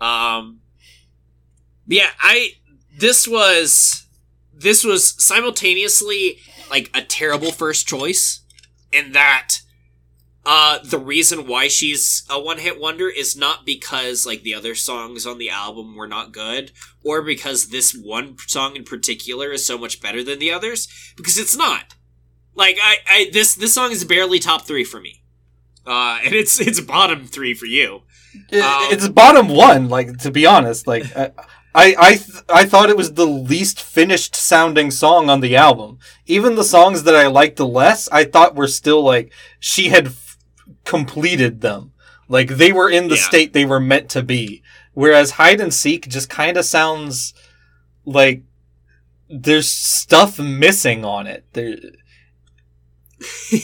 Um 0.00 0.60
Yeah, 1.86 2.10
I 2.20 2.50
this 2.96 3.26
was 3.28 4.06
this 4.52 4.84
was 4.84 5.14
simultaneously 5.22 6.38
like 6.70 6.90
a 6.94 7.02
terrible 7.02 7.52
first 7.52 7.86
choice 7.86 8.40
in 8.92 9.12
that 9.12 9.48
uh, 10.46 10.78
the 10.84 10.98
reason 10.98 11.46
why 11.46 11.68
she's 11.68 12.22
a 12.28 12.38
one 12.38 12.58
hit 12.58 12.78
wonder 12.78 13.08
is 13.08 13.36
not 13.36 13.64
because 13.64 14.26
like 14.26 14.42
the 14.42 14.54
other 14.54 14.74
songs 14.74 15.26
on 15.26 15.38
the 15.38 15.50
album 15.50 15.96
were 15.96 16.06
not 16.08 16.32
good, 16.32 16.72
or 17.02 17.22
because 17.22 17.68
this 17.68 17.94
one 17.94 18.36
song 18.46 18.76
in 18.76 18.84
particular 18.84 19.50
is 19.52 19.64
so 19.64 19.78
much 19.78 20.00
better 20.02 20.22
than 20.22 20.38
the 20.38 20.52
others, 20.52 20.88
because 21.16 21.38
it's 21.38 21.56
not. 21.56 21.94
Like 22.54 22.78
I, 22.82 22.96
I 23.08 23.30
this 23.32 23.54
this 23.54 23.74
song 23.74 23.90
is 23.90 24.04
barely 24.04 24.38
top 24.38 24.62
three 24.62 24.84
for 24.84 25.00
me, 25.00 25.22
uh, 25.86 26.18
and 26.24 26.34
it's 26.34 26.60
it's 26.60 26.80
bottom 26.80 27.26
three 27.26 27.54
for 27.54 27.66
you. 27.66 28.02
It- 28.50 28.62
Um, 28.62 28.88
it's 28.92 29.08
bottom 29.08 29.48
one. 29.48 29.88
Like 29.88 30.18
to 30.18 30.30
be 30.30 30.44
honest, 30.46 30.86
like 30.86 31.04
I 31.16 31.30
I 31.74 31.94
I, 31.98 32.10
th- 32.16 32.44
I 32.48 32.64
thought 32.66 32.90
it 32.90 32.96
was 32.96 33.14
the 33.14 33.26
least 33.26 33.80
finished 33.80 34.36
sounding 34.36 34.90
song 34.92 35.28
on 35.30 35.40
the 35.40 35.56
album. 35.56 35.98
Even 36.26 36.54
the 36.54 36.64
songs 36.64 37.02
that 37.04 37.16
I 37.16 37.26
liked 37.26 37.56
the 37.56 37.66
less, 37.66 38.08
I 38.12 38.24
thought 38.24 38.54
were 38.54 38.68
still 38.68 39.02
like 39.02 39.32
she 39.58 39.88
had 39.88 40.12
completed 40.84 41.60
them. 41.60 41.92
Like 42.28 42.48
they 42.48 42.72
were 42.72 42.88
in 42.88 43.08
the 43.08 43.16
Yeah. 43.16 43.22
state 43.22 43.52
they 43.52 43.64
were 43.64 43.80
meant 43.80 44.08
to 44.10 44.22
be. 44.22 44.62
Whereas 44.92 45.32
hide 45.32 45.60
and 45.60 45.74
seek 45.74 46.08
just 46.08 46.28
kind 46.30 46.56
of 46.56 46.64
sounds 46.64 47.34
like 48.04 48.42
there's 49.28 49.68
stuff 49.68 50.38
missing 50.38 51.04
on 51.04 51.26
it. 51.26 51.44
There, 51.52 51.76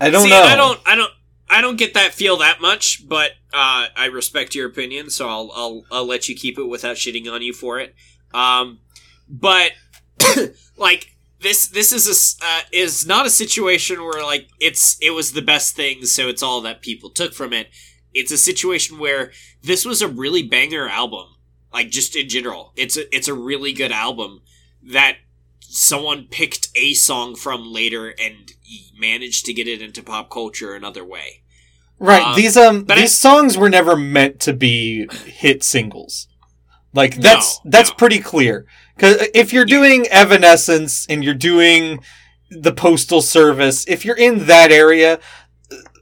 I 0.00 0.10
don't 0.10 0.24
See, 0.24 0.30
know. 0.30 0.42
I 0.42 0.56
don't, 0.56 0.80
I 0.84 0.94
don't, 0.96 1.12
I 1.48 1.60
don't 1.60 1.76
get 1.76 1.94
that 1.94 2.12
feel 2.12 2.36
that 2.38 2.60
much, 2.60 3.08
but 3.08 3.30
uh, 3.52 3.86
I 3.96 4.06
respect 4.12 4.54
your 4.54 4.66
opinion, 4.68 5.10
so 5.10 5.28
I'll, 5.28 5.52
I'll, 5.54 5.84
I'll 5.90 6.06
let 6.06 6.28
you 6.28 6.34
keep 6.34 6.58
it 6.58 6.64
without 6.68 6.96
shitting 6.96 7.30
on 7.32 7.40
you 7.42 7.52
for 7.52 7.78
it. 7.80 7.94
Um, 8.34 8.80
but 9.28 9.72
like 10.76 11.15
this, 11.46 11.68
this 11.68 11.92
is 11.92 12.36
a 12.40 12.44
uh, 12.44 12.60
is 12.72 13.06
not 13.06 13.26
a 13.26 13.30
situation 13.30 14.02
where 14.02 14.22
like 14.24 14.48
it's 14.60 14.96
it 15.00 15.10
was 15.12 15.32
the 15.32 15.42
best 15.42 15.76
thing, 15.76 16.04
so 16.04 16.28
it's 16.28 16.42
all 16.42 16.60
that 16.62 16.82
people 16.82 17.10
took 17.10 17.34
from 17.34 17.52
it. 17.52 17.68
It's 18.12 18.32
a 18.32 18.38
situation 18.38 18.98
where 18.98 19.30
this 19.62 19.84
was 19.84 20.02
a 20.02 20.08
really 20.08 20.42
banger 20.42 20.88
album, 20.88 21.26
like 21.72 21.90
just 21.90 22.16
in 22.16 22.28
general. 22.28 22.72
It's 22.76 22.96
a 22.96 23.14
it's 23.14 23.28
a 23.28 23.34
really 23.34 23.72
good 23.72 23.92
album 23.92 24.42
that 24.82 25.18
someone 25.60 26.26
picked 26.30 26.68
a 26.74 26.94
song 26.94 27.36
from 27.36 27.72
later 27.72 28.14
and 28.18 28.52
managed 28.98 29.44
to 29.46 29.52
get 29.52 29.68
it 29.68 29.82
into 29.82 30.02
pop 30.02 30.30
culture 30.30 30.74
another 30.74 31.04
way. 31.04 31.42
Right. 31.98 32.22
Um, 32.22 32.36
these 32.36 32.56
um 32.56 32.84
these 32.86 32.98
I- 32.98 33.06
songs 33.06 33.56
were 33.56 33.70
never 33.70 33.96
meant 33.96 34.40
to 34.40 34.52
be 34.52 35.06
hit 35.24 35.62
singles. 35.62 36.28
Like 36.92 37.16
that's 37.16 37.60
No, 37.64 37.70
that's 37.70 37.90
no. 37.90 37.96
pretty 37.96 38.18
clear. 38.20 38.66
Cuz 38.98 39.16
if 39.34 39.52
you're 39.52 39.64
doing 39.66 40.06
Evanescence 40.10 41.06
and 41.08 41.22
you're 41.24 41.34
doing 41.34 42.00
the 42.50 42.72
Postal 42.72 43.20
Service, 43.22 43.84
if 43.88 44.04
you're 44.04 44.16
in 44.16 44.46
that 44.46 44.70
area, 44.72 45.18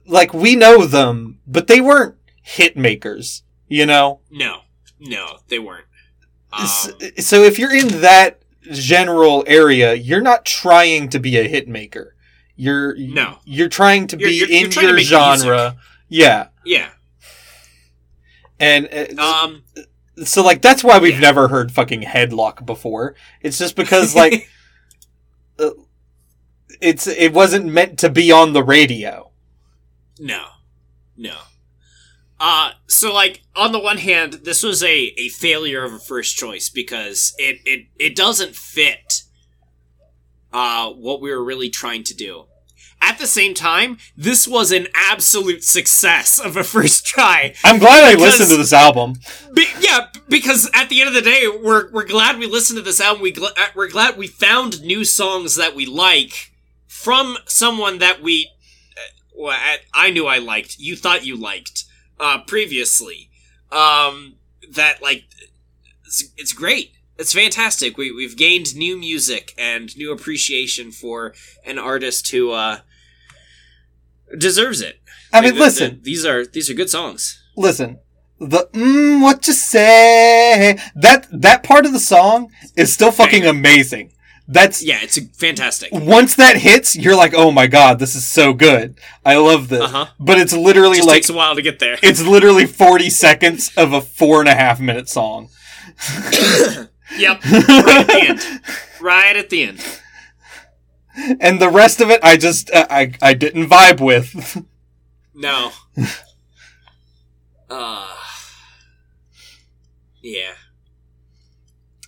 like 0.05 0.33
we 0.33 0.55
know 0.55 0.85
them, 0.85 1.39
but 1.47 1.67
they 1.67 1.81
weren't 1.81 2.15
hit 2.41 2.77
makers, 2.77 3.43
you 3.67 3.85
know? 3.85 4.21
No, 4.31 4.61
no, 4.99 5.39
they 5.47 5.59
weren't. 5.59 5.85
Um, 6.53 6.67
so 7.17 7.43
if 7.43 7.59
you're 7.59 7.75
in 7.75 8.01
that 8.01 8.39
general 8.71 9.43
area, 9.47 9.93
you're 9.93 10.21
not 10.21 10.45
trying 10.45 11.09
to 11.09 11.19
be 11.19 11.37
a 11.37 11.43
hit 11.43 11.67
maker. 11.67 12.15
You're 12.55 12.95
No. 12.97 13.39
You're 13.43 13.67
trying 13.67 14.07
to 14.07 14.17
You're- 14.17 14.31
be 14.31 14.37
you're- 14.37 14.53
you're 14.53 14.65
in 14.65 14.71
to 14.71 14.81
your 14.81 14.99
genre. 14.99 15.75
Yeah. 16.07 16.47
yeah. 16.63 16.89
And 18.59 18.87
uh, 19.19 19.21
Um, 19.43 19.63
So 20.23 20.43
like 20.43 20.61
that's 20.61 20.83
why 20.83 20.97
we've 20.99 21.13
Yeah. 21.15 21.19
never 21.19 21.47
heard 21.49 21.71
fucking 21.71 22.01
headlock 22.03 22.65
before. 22.65 23.15
It's 23.41 23.57
just 23.57 23.75
because 23.75 24.15
like 24.15 24.47
uh, 25.59 25.71
it's 26.81 27.07
it 27.07 27.33
wasn't 27.33 27.65
meant 27.65 27.99
to 27.99 28.09
be 28.09 28.31
on 28.31 28.53
the 28.53 28.63
radio. 28.63 29.31
no, 30.19 30.45
no. 31.17 31.35
Uh, 32.39 32.71
so 32.87 33.13
like 33.13 33.41
on 33.55 33.71
the 33.71 33.79
one 33.79 33.97
hand, 33.97 34.41
this 34.43 34.61
was 34.61 34.83
a, 34.83 35.13
a 35.17 35.29
failure 35.29 35.83
of 35.85 35.93
a 35.93 35.99
first 35.99 36.35
choice 36.35 36.69
because 36.69 37.33
it, 37.37 37.59
it, 37.65 37.87
it 37.97 38.13
doesn't 38.15 38.55
fit 38.55 39.21
uh, 40.51 40.89
what 40.91 41.21
we 41.21 41.31
were 41.31 41.43
really 41.43 41.69
trying 41.69 42.03
to 42.03 42.13
do. 42.13 42.45
At 43.07 43.19
the 43.19 43.27
same 43.27 43.53
time, 43.53 43.99
this 44.17 44.47
was 44.47 44.71
an 44.71 44.87
absolute 44.95 45.63
success 45.63 46.39
of 46.39 46.57
a 46.57 46.63
first 46.63 47.05
try. 47.05 47.53
I'm 47.63 47.77
glad 47.77 48.03
I 48.03 48.19
listened 48.19 48.49
to 48.49 48.57
this 48.57 48.73
album. 48.73 49.17
Be- 49.53 49.67
yeah, 49.79 50.07
because 50.27 50.69
at 50.73 50.89
the 50.89 51.01
end 51.01 51.09
of 51.09 51.13
the 51.13 51.21
day, 51.21 51.47
we're 51.47 51.91
we're 51.91 52.07
glad 52.07 52.39
we 52.39 52.47
listened 52.47 52.77
to 52.77 52.83
this 52.83 52.99
album. 52.99 53.21
We 53.21 53.31
gl- 53.31 53.55
uh, 53.55 53.67
we're 53.75 53.89
glad 53.91 54.17
we 54.17 54.25
found 54.25 54.81
new 54.81 55.05
songs 55.05 55.55
that 55.55 55.75
we 55.75 55.85
like 55.85 56.51
from 56.87 57.37
someone 57.45 57.99
that 57.99 58.23
we. 58.23 58.49
Uh, 58.97 59.01
well, 59.35 59.57
I, 59.57 59.77
I 59.93 60.09
knew 60.09 60.25
I 60.25 60.39
liked. 60.39 60.79
You 60.79 60.95
thought 60.95 61.25
you 61.25 61.39
liked 61.39 61.83
uh, 62.19 62.39
previously. 62.47 63.29
Um, 63.71 64.37
that 64.71 65.03
like 65.03 65.25
it's, 66.05 66.23
it's 66.37 66.53
great. 66.53 66.93
It's 67.19 67.33
fantastic. 67.33 67.97
We 67.97 68.11
we've 68.11 68.35
gained 68.35 68.75
new 68.75 68.97
music 68.97 69.53
and 69.59 69.95
new 69.95 70.11
appreciation 70.11 70.91
for 70.91 71.35
an 71.63 71.77
artist 71.77 72.31
who 72.31 72.51
uh, 72.51 72.79
deserves 74.37 74.81
it. 74.81 74.99
I 75.33 75.41
mean, 75.41 75.51
Like, 75.51 75.59
listen, 75.61 75.89
th- 75.91 76.03
these 76.03 76.25
are 76.25 76.45
these 76.45 76.69
are 76.69 76.73
good 76.73 76.89
songs. 76.89 77.41
listen. 77.55 77.99
The 78.39 78.67
mm, 78.73 79.21
what 79.21 79.47
you 79.47 79.53
say 79.53 80.77
that 80.95 81.27
that 81.31 81.63
part 81.63 81.85
of 81.85 81.93
the 81.93 81.99
song 81.99 82.51
is 82.75 82.91
still 82.93 83.11
fucking 83.11 83.45
amazing. 83.45 84.11
That's 84.47 84.83
Yeah, 84.83 84.99
it's 85.01 85.17
fantastic. 85.37 85.89
once 85.91 86.35
that 86.35 86.57
hits, 86.57 86.95
you're 86.97 87.15
like, 87.15 87.33
oh 87.33 87.49
my 87.51 87.65
god, 87.67 87.97
this 87.97 88.13
is 88.13 88.27
so 88.27 88.53
good. 88.53 88.99
I 89.25 89.37
love 89.37 89.69
this. 89.69 89.81
Uh 89.81 89.87
huh. 89.87 90.05
But 90.19 90.37
it's 90.37 90.53
literally 90.53 90.97
Just 90.97 91.07
like 91.07 91.15
takes 91.17 91.29
a 91.29 91.33
while 91.33 91.55
to 91.55 91.61
get 91.61 91.79
there. 91.79 91.97
it's 92.03 92.21
literally 92.21 92.65
40 92.65 93.09
seconds 93.09 93.71
of 93.77 93.93
a 93.93 94.01
four 94.01 94.41
and 94.41 94.49
a 94.49 94.55
half 94.55 94.79
minute 94.81 95.07
song. 95.09 95.49
yep, 97.17 97.43
right 97.45 97.97
at 97.99 98.07
the 98.07 98.25
end. 98.27 98.61
Right 99.01 99.35
at 99.37 99.49
the 99.49 99.63
end. 99.63 99.99
And 101.39 101.59
the 101.61 101.69
rest 101.69 102.01
of 102.01 102.09
it 102.09 102.19
I 102.23 102.37
just 102.37 102.69
uh, 102.71 102.87
I 102.89 103.13
I 103.21 103.33
didn't 103.33 103.67
vibe 103.67 103.99
with. 103.99 104.63
No. 105.37 105.71
Uh. 107.69 108.07
Yeah. 110.23 110.53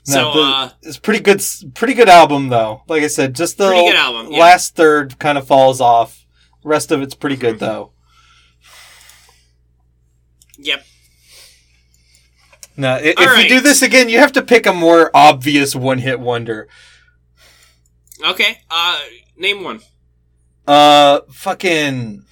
No, 0.08 0.14
So, 0.14 0.34
the- 0.34 0.40
uh, 0.46 0.70
it's 0.84 0.98
pretty 0.98 1.20
good 1.20 1.44
pretty 1.74 1.94
good 1.94 2.08
album 2.08 2.48
though. 2.48 2.84
Like 2.88 3.04
I 3.04 3.08
said, 3.08 3.36
just 3.36 3.58
the 3.58 3.66
album. 3.96 4.32
Yeah. 4.32 4.40
last 4.40 4.76
third 4.78 5.20
kind 5.20 5.38
of 5.38 5.46
falls 5.46 5.82
off. 5.82 6.26
Rest 6.64 6.90
of 6.92 7.02
it's 7.02 7.16
pretty 7.16 7.36
good 7.36 7.60
though. 7.60 7.92
Yep. 10.58 10.86
Now, 12.78 12.96
i- 12.96 13.00
if 13.00 13.20
All 13.20 13.36
you 13.38 13.50
do 13.50 13.60
this 13.60 13.82
again, 13.82 14.08
you 14.08 14.20
have 14.20 14.32
to 14.34 14.42
pick 14.42 14.66
a 14.66 14.74
more 14.74 15.12
obvious 15.14 15.76
one-hit 15.76 16.20
wonder. 16.20 16.68
Okay. 18.26 18.60
Uh, 18.70 19.00
name 19.38 19.64
one. 19.64 19.80
Uh, 20.66 21.22
fucking. 21.32 22.24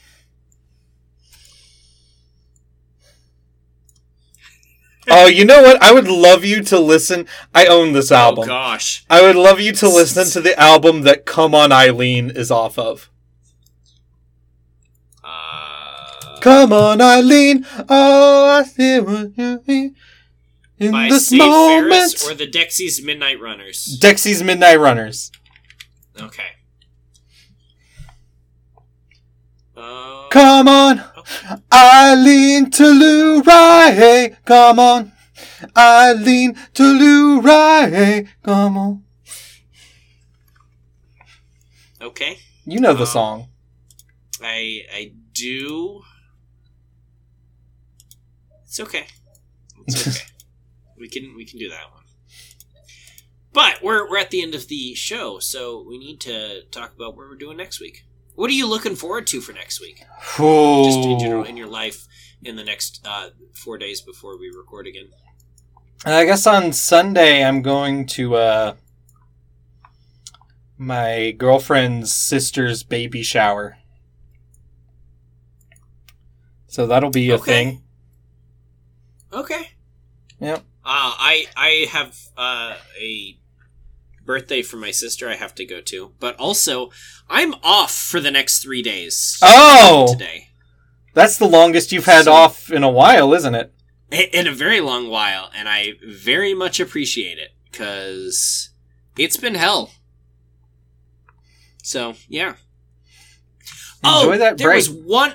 Oh, 5.08 5.28
you 5.28 5.46
know 5.46 5.62
what? 5.62 5.82
I 5.84 5.94
would 5.94 6.08
love 6.08 6.44
you 6.44 6.64
to 6.64 6.80
listen. 6.80 7.28
I 7.54 7.68
own 7.68 7.94
this 7.94 8.12
Oh 8.12 8.16
album. 8.16 8.48
gosh. 8.48 9.06
I 9.10 9.22
would 9.22 9.36
love 9.36 9.60
you 9.60 9.72
to 9.74 9.88
listen 9.88 10.26
to 10.32 10.42
the 10.42 10.60
album 10.60 11.02
that 11.02 11.26
"Come 11.26 11.54
On 11.54 11.72
Eileen" 11.72 12.32
is 12.32 12.50
off 12.50 12.80
of. 12.80 13.12
Uh, 15.24 16.40
Come 16.42 16.74
on, 16.74 17.02
Eileen. 17.02 17.66
Oh, 17.88 18.48
I 18.50 18.64
see 18.64 19.00
what 19.00 19.38
you 19.38 19.62
mean. 19.68 19.96
In 20.80 20.92
by 20.92 21.08
this 21.10 21.28
Sid 21.28 21.38
moment. 21.38 21.88
Ferris 21.92 22.28
or 22.30 22.34
the 22.34 22.48
Dexys 22.48 23.04
Midnight 23.04 23.40
Runners. 23.40 23.98
Dexy's 24.02 24.42
Midnight 24.44 24.80
Runners. 24.80 25.32
Okay. 26.20 26.50
Uh, 29.76 30.30
Come 30.30 30.68
on, 30.70 31.02
Eileen 31.74 32.72
Telluride. 32.72 34.38
Come 34.46 34.80
on, 34.80 35.12
Eileen 35.78 36.54
Telluride. 36.74 38.28
Come 38.42 38.78
on. 38.78 39.04
okay. 42.02 42.38
You 42.66 42.80
know 42.80 42.94
the 42.94 43.02
Um, 43.02 43.06
song. 43.08 43.50
I 44.42 44.82
I 44.94 45.12
do. 45.34 46.02
It's 48.66 48.80
okay. 48.80 49.06
It's 49.88 50.08
okay. 50.08 50.26
we 51.00 51.10
can 51.10 51.36
we 51.36 51.44
can 51.46 51.60
do 51.60 51.70
that 51.70 51.92
one. 51.92 52.05
But 53.56 53.82
we're 53.82 54.10
we're 54.10 54.18
at 54.18 54.32
the 54.32 54.42
end 54.44 54.54
of 54.54 54.68
the 54.68 54.94
show, 54.96 55.40
so 55.40 55.82
we 55.88 55.98
need 55.98 56.20
to 56.22 56.64
talk 56.72 56.94
about 56.94 57.16
what 57.16 57.30
we're 57.30 57.36
doing 57.38 57.56
next 57.56 57.80
week. 57.80 58.06
What 58.36 58.50
are 58.50 58.54
you 58.54 58.68
looking 58.68 58.98
forward 58.98 59.28
to 59.28 59.40
for 59.40 59.54
next 59.54 59.80
week? 59.80 60.04
Just 60.38 61.06
in 61.06 61.18
general 61.20 61.46
in 61.46 61.56
your 61.56 61.68
life 61.68 62.06
in 62.44 62.58
the 62.58 62.66
next 62.66 63.00
uh, 63.06 63.30
four 63.54 63.78
days 63.78 64.02
before 64.02 64.38
we 64.38 64.50
record 64.56 64.88
again. 64.88 65.08
I 66.06 66.26
guess 66.26 66.46
on 66.46 66.74
Sunday 66.74 67.46
I'm 67.46 67.62
going 67.62 68.06
to 68.08 68.36
uh 68.36 68.74
my 70.78 71.32
girlfriend's 71.32 72.14
sister's 72.14 72.84
baby 72.84 73.24
shower. 73.24 73.78
So 76.68 76.86
that'll 76.86 77.10
be 77.10 77.30
a 77.30 77.36
Okay. 77.36 77.46
thing. 77.46 77.84
Okay. 79.32 79.70
Yep. 80.42 80.60
Uh, 80.60 80.62
I 80.84 81.46
I 81.56 81.88
have 81.92 82.18
uh, 82.38 82.76
a 83.00 83.38
birthday 84.26 84.62
for 84.62 84.78
my 84.78 84.92
sister 84.92 85.30
I 85.30 85.36
have 85.36 85.56
to 85.56 85.66
go 85.66 85.82
to, 85.82 86.14
but 86.20 86.36
also 86.38 86.92
I'm 87.30 87.54
off 87.64 87.94
for 87.94 88.20
the 88.20 88.32
next 88.32 88.62
three 88.62 88.82
days. 88.82 89.38
Oh! 89.42 90.08
today 90.12 90.50
That's 91.14 91.38
the 91.38 91.48
longest 91.48 91.92
you've 91.92 92.06
had 92.06 92.26
So- 92.26 92.34
off 92.34 92.72
in 92.72 92.84
a 92.84 92.90
while, 92.90 93.34
isn't 93.34 93.56
it? 93.56 93.72
In 94.12 94.46
a 94.48 94.52
very 94.52 94.82
long 94.82 95.10
while, 95.10 95.50
and 95.56 95.68
I 95.68 95.94
very 96.08 96.54
much 96.54 96.80
appreciate 96.80 97.40
it 97.40 97.50
because 97.72 98.70
it's 99.18 99.36
been 99.36 99.56
hell. 99.56 99.92
So 101.84 102.14
yeah. 102.30 102.56
Enjoy 104.04 104.36
oh, 104.36 104.38
that 104.38 104.58
there 104.58 104.70
break. 104.70 104.78
was 104.78 104.90
one. 104.90 105.34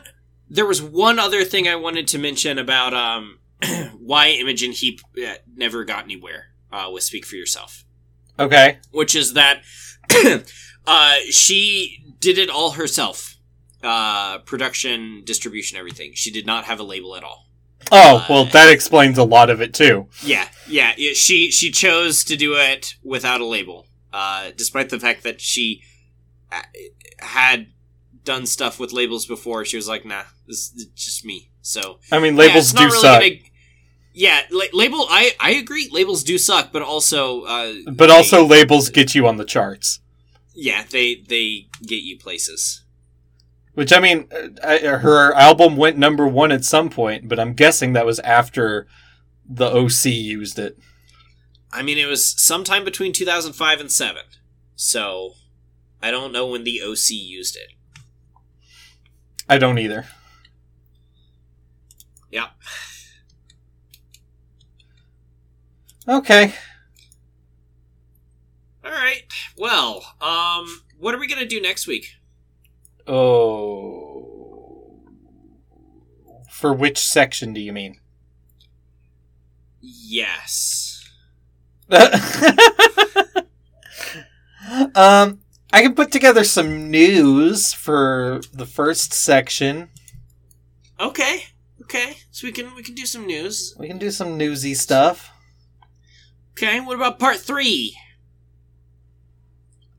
There 0.48 0.66
was 0.66 0.80
one 0.80 1.18
other 1.18 1.44
thing 1.44 1.66
I 1.68 1.76
wanted 1.76 2.06
to 2.08 2.18
mention 2.18 2.58
about 2.58 2.94
um 2.94 3.38
why 3.98 4.28
Imogen 4.28 4.72
Heap 4.72 5.00
uh, 5.18 5.34
never 5.54 5.84
got 5.84 6.04
anywhere 6.04 6.46
uh, 6.72 6.88
with 6.92 7.02
Speak 7.02 7.26
for 7.26 7.36
Yourself. 7.36 7.84
Okay. 8.40 8.78
which 8.90 9.14
is 9.14 9.34
that 9.34 9.62
uh, 10.86 11.14
she 11.30 12.04
did 12.20 12.38
it 12.38 12.50
all 12.50 12.72
herself. 12.72 13.36
Uh, 13.82 14.38
production 14.40 15.22
distribution 15.24 15.78
everything. 15.78 16.12
She 16.14 16.30
did 16.30 16.44
not 16.46 16.64
have 16.64 16.80
a 16.80 16.82
label 16.82 17.16
at 17.16 17.22
all. 17.24 17.46
Oh, 17.90 18.26
well, 18.28 18.42
Uh, 18.42 18.50
that 18.50 18.70
explains 18.70 19.16
a 19.16 19.24
lot 19.24 19.48
of 19.48 19.62
it 19.62 19.72
too. 19.72 20.06
yeah 20.22 20.48
yeah. 20.68 20.92
She 21.14 21.50
she 21.50 21.70
chose 21.70 22.22
to 22.24 22.36
do 22.36 22.54
it 22.56 22.94
without 23.02 23.40
a 23.40 23.46
label 23.46 23.86
uh, 24.12 24.50
despite 24.56 24.90
the 24.90 25.00
fact 25.00 25.22
that 25.22 25.40
she 25.40 25.82
uh, 26.52 26.60
had 27.20 27.68
done 28.22 28.44
stuff 28.44 28.78
with 28.78 28.92
labels 28.92 29.24
before. 29.24 29.64
She 29.64 29.76
was 29.76 29.88
like 29.88 30.04
nah 30.04 30.24
this 30.46 30.72
is 30.76 30.86
just 30.94 31.24
me. 31.24 31.50
So 31.62 32.00
I 32.12 32.18
mean, 32.18 32.34
yeah, 32.34 32.40
labels 32.40 32.64
it's 32.70 32.72
do 32.74 32.84
really 32.84 33.00
suck, 33.00 33.20
gonna- 33.22 33.36
yeah 34.12 34.40
la- 34.50 34.64
label 34.72 35.06
i 35.10 35.32
i 35.40 35.50
agree 35.52 35.88
labels 35.92 36.22
do 36.24 36.36
suck 36.38 36.72
but 36.72 36.82
also 36.82 37.42
uh, 37.42 37.72
but 37.86 38.06
they- 38.08 38.12
also 38.12 38.44
labels 38.44 38.88
get 38.90 39.14
you 39.14 39.26
on 39.26 39.36
the 39.36 39.44
charts. 39.44 40.00
yeah 40.54 40.84
they 40.90 41.14
they 41.28 41.68
get 41.86 42.02
you 42.02 42.18
places 42.18 42.82
Which 43.74 43.92
I 43.92 44.00
mean, 44.00 44.26
uh, 44.32 44.48
I, 44.66 44.78
her 44.78 45.32
album 45.34 45.76
went 45.76 45.96
number 45.96 46.26
one 46.26 46.50
at 46.52 46.64
some 46.64 46.90
point, 46.90 47.28
but 47.28 47.38
I'm 47.38 47.54
guessing 47.54 47.92
that 47.94 48.04
was 48.04 48.18
after 48.20 48.86
the 49.48 49.66
OC 49.70 50.06
used 50.06 50.58
it. 50.58 50.76
I 51.72 51.82
mean, 51.82 51.96
it 51.96 52.06
was 52.06 52.34
sometime 52.42 52.84
between 52.84 53.12
2005 53.12 53.80
and 53.80 53.90
7. 53.90 54.22
So, 54.74 55.34
I 56.02 56.10
don't 56.10 56.32
know 56.32 56.48
when 56.48 56.64
the 56.64 56.82
OC 56.82 57.10
used 57.12 57.56
it. 57.56 57.70
I 59.48 59.56
don't 59.56 59.78
either. 59.78 60.06
Yeah. 62.30 62.48
Okay. 66.10 66.52
All 68.84 68.90
right. 68.90 69.22
Well, 69.56 70.04
um, 70.20 70.82
what 70.98 71.14
are 71.14 71.18
we 71.18 71.28
going 71.28 71.38
to 71.38 71.46
do 71.46 71.60
next 71.60 71.86
week? 71.86 72.16
Oh. 73.06 74.98
For 76.50 76.74
which 76.74 76.98
section 76.98 77.52
do 77.52 77.60
you 77.60 77.72
mean? 77.72 78.00
Yes. 79.80 81.08
um, 81.92 82.00
I 85.72 85.80
can 85.80 85.94
put 85.94 86.10
together 86.10 86.42
some 86.42 86.90
news 86.90 87.72
for 87.72 88.40
the 88.52 88.66
first 88.66 89.12
section. 89.12 89.90
Okay. 90.98 91.44
Okay. 91.82 92.16
So 92.32 92.48
we 92.48 92.52
can 92.52 92.74
we 92.74 92.82
can 92.82 92.96
do 92.96 93.06
some 93.06 93.28
news. 93.28 93.76
We 93.78 93.86
can 93.86 93.98
do 93.98 94.10
some 94.10 94.36
newsy 94.36 94.74
stuff. 94.74 95.30
Okay. 96.62 96.78
What 96.78 96.94
about 96.94 97.18
part 97.18 97.38
3? 97.38 97.96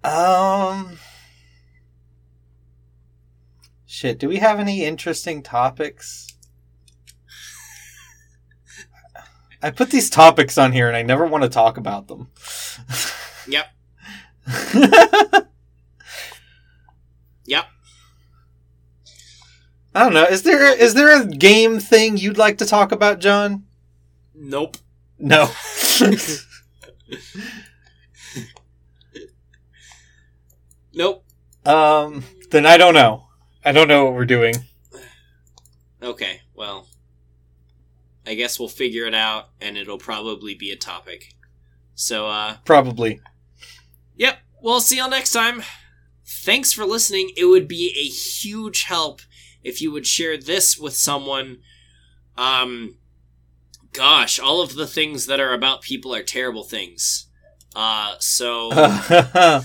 Um. 0.04 1.00
Shit, 3.88 4.20
do 4.20 4.30
we 4.30 4.38
have 4.38 4.60
any 4.60 4.86
interesting 4.86 5.42
topics? 5.42 6.28
I 9.64 9.72
put 9.72 9.90
these 9.90 10.08
topics 10.12 10.60
on 10.60 10.72
here 10.72 10.88
and 10.88 10.96
I 10.96 11.02
never 11.02 11.26
want 11.26 11.44
to 11.44 11.50
talk 11.50 11.78
about 11.78 12.08
them. 12.08 12.30
Yep. 13.48 13.66
Yep. 17.44 17.66
I 19.94 20.04
don't 20.04 20.14
know. 20.14 20.24
Is 20.24 20.44
there 20.44 20.80
is 20.80 20.94
there 20.94 21.22
a 21.22 21.26
game 21.26 21.80
thing 21.80 22.16
you'd 22.16 22.38
like 22.38 22.60
to 22.60 22.66
talk 22.66 22.94
about, 22.94 23.20
John? 23.20 23.66
Nope. 24.34 24.78
No. 25.20 25.50
Nope. 30.94 31.24
um. 31.66 32.24
Then 32.50 32.66
I 32.66 32.76
don't 32.76 32.94
know. 32.94 33.28
I 33.64 33.72
don't 33.72 33.88
know 33.88 34.04
what 34.06 34.14
we're 34.14 34.26
doing. 34.26 34.56
Okay. 36.04 36.42
Well, 36.54 36.88
I 38.26 38.34
guess 38.34 38.60
we'll 38.60 38.68
figure 38.68 39.06
it 39.06 39.16
out 39.16 39.50
and 39.62 39.78
it'll 39.78 39.98
probably 39.98 40.54
be 40.54 40.72
a 40.72 40.76
topic. 40.76 41.34
So, 41.96 42.28
uh, 42.28 42.58
Probably. 42.66 43.22
Yep. 44.16 44.40
Well, 44.62 44.82
see 44.82 44.98
y'all 44.98 45.10
next 45.10 45.32
time. 45.32 45.64
Thanks 46.26 46.74
for 46.74 46.84
listening. 46.86 47.32
It 47.38 47.46
would 47.46 47.68
be 47.68 47.94
a 47.98 48.08
huge 48.10 48.84
help 48.84 49.22
if 49.64 49.82
you 49.82 49.92
would 49.92 50.08
share 50.08 50.38
this 50.38 50.78
with 50.78 50.96
someone. 50.96 51.60
Um, 52.38 52.98
gosh, 53.94 54.40
all 54.40 54.62
of 54.62 54.76
the 54.76 54.88
things 54.88 55.26
that 55.28 55.40
are 55.40 55.54
about 55.54 55.82
people 55.82 56.14
are 56.16 56.24
terrible 56.24 56.64
things. 56.64 57.28
Uh, 57.76 58.16
so, 58.20 58.72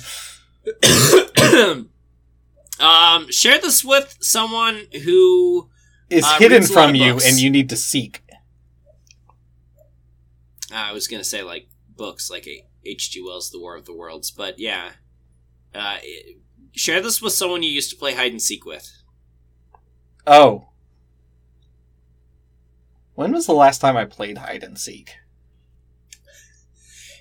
um, 2.81 3.31
share 3.31 3.59
this 3.61 3.85
with 3.85 4.16
someone 4.20 4.82
who 5.05 5.69
is 6.11 6.24
Uh, 6.24 6.39
hidden 6.39 6.62
from 6.65 6.94
you 6.94 7.15
books. 7.15 7.27
and 7.28 7.39
you 7.39 7.51
need 7.51 7.69
to 7.70 7.77
seek. 7.77 8.23
I 10.73 10.93
was 10.93 11.07
gonna 11.09 11.24
say 11.24 11.43
like 11.43 11.69
books, 11.97 12.31
like 12.31 12.47
H.G. 12.85 13.23
Wells' 13.23 13.51
*The 13.51 13.59
War 13.61 13.77
of 13.77 13.86
the 13.86 13.94
Worlds*, 13.94 14.31
but 14.31 14.59
yeah, 14.59 14.93
uh, 15.74 15.98
share 16.73 17.01
this 17.01 17.23
with 17.23 17.32
someone 17.32 17.62
you 17.62 17.70
used 17.70 17.90
to 17.90 17.97
play 17.97 18.15
hide 18.15 18.32
and 18.32 18.43
seek 18.43 18.65
with. 18.65 18.93
Oh. 20.27 20.69
When 23.16 23.32
was 23.32 23.47
the 23.47 23.55
last 23.55 23.80
time 23.80 23.97
I 23.97 24.05
played 24.05 24.38
hide 24.38 24.62
and 24.62 24.78
seek? 24.78 25.16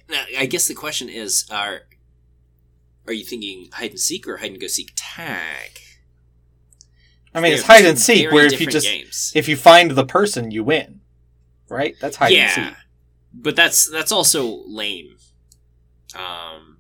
Now, 0.10 0.24
I 0.38 0.46
guess 0.46 0.68
the 0.68 0.76
question 0.76 1.10
is: 1.10 1.46
Are 1.50 1.84
are 3.08 3.14
you 3.14 3.24
thinking 3.24 3.70
hide 3.72 3.92
and 3.92 4.00
seek 4.00 4.28
or 4.28 4.38
hide 4.38 4.52
and 4.52 4.62
go 4.62 4.68
seek 4.68 4.92
tag? 4.96 5.80
I 7.34 7.40
mean, 7.40 7.54
it's 7.54 7.64
hide 7.64 7.86
and 7.86 7.98
seek 7.98 8.32
where 8.32 8.46
if 8.46 8.60
you 8.60 8.68
just 8.68 8.86
games. 8.86 9.32
if 9.36 9.48
you 9.48 9.56
find 9.56 9.92
the 9.92 10.06
person, 10.06 10.52
you 10.52 10.64
win. 10.64 11.02
Right? 11.70 11.96
That's 12.00 12.18
hide 12.18 12.34
yeah, 12.34 12.54
and 12.56 12.70
seek. 12.70 12.78
but 13.34 13.56
that's 13.56 13.90
that's 13.90 14.12
also 14.12 14.64
lame. 14.68 15.16
Um, 16.14 16.78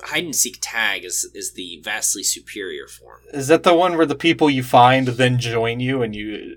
hide 0.00 0.24
and 0.24 0.34
seek 0.34 0.58
tag 0.60 1.04
is 1.04 1.28
is 1.34 1.54
the 1.54 1.80
vastly 1.82 2.22
superior 2.22 2.86
form. 2.86 3.20
Is 3.32 3.48
that 3.48 3.64
the 3.64 3.74
one 3.74 3.96
where 3.96 4.06
the 4.06 4.14
people 4.14 4.48
you 4.48 4.62
find 4.62 5.08
then 5.08 5.38
join 5.38 5.80
you 5.80 6.02
and 6.02 6.14
you 6.14 6.56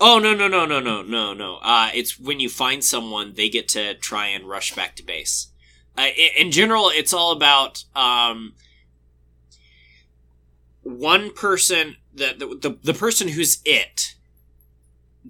Oh 0.00 0.18
no 0.18 0.34
no 0.34 0.48
no 0.48 0.64
no 0.64 0.80
no 0.80 1.02
no 1.02 1.34
no! 1.34 1.58
Uh, 1.60 1.90
it's 1.92 2.18
when 2.18 2.40
you 2.40 2.48
find 2.48 2.82
someone, 2.82 3.34
they 3.34 3.50
get 3.50 3.68
to 3.68 3.94
try 3.94 4.28
and 4.28 4.48
rush 4.48 4.74
back 4.74 4.96
to 4.96 5.02
base. 5.02 5.48
Uh, 5.96 6.08
in 6.38 6.50
general, 6.50 6.88
it's 6.88 7.12
all 7.12 7.32
about 7.32 7.84
um, 7.94 8.54
one 10.82 11.32
person. 11.34 11.96
The, 12.14 12.34
the 12.38 12.70
the 12.70 12.78
the 12.82 12.94
person 12.94 13.28
who's 13.28 13.60
it 13.66 14.14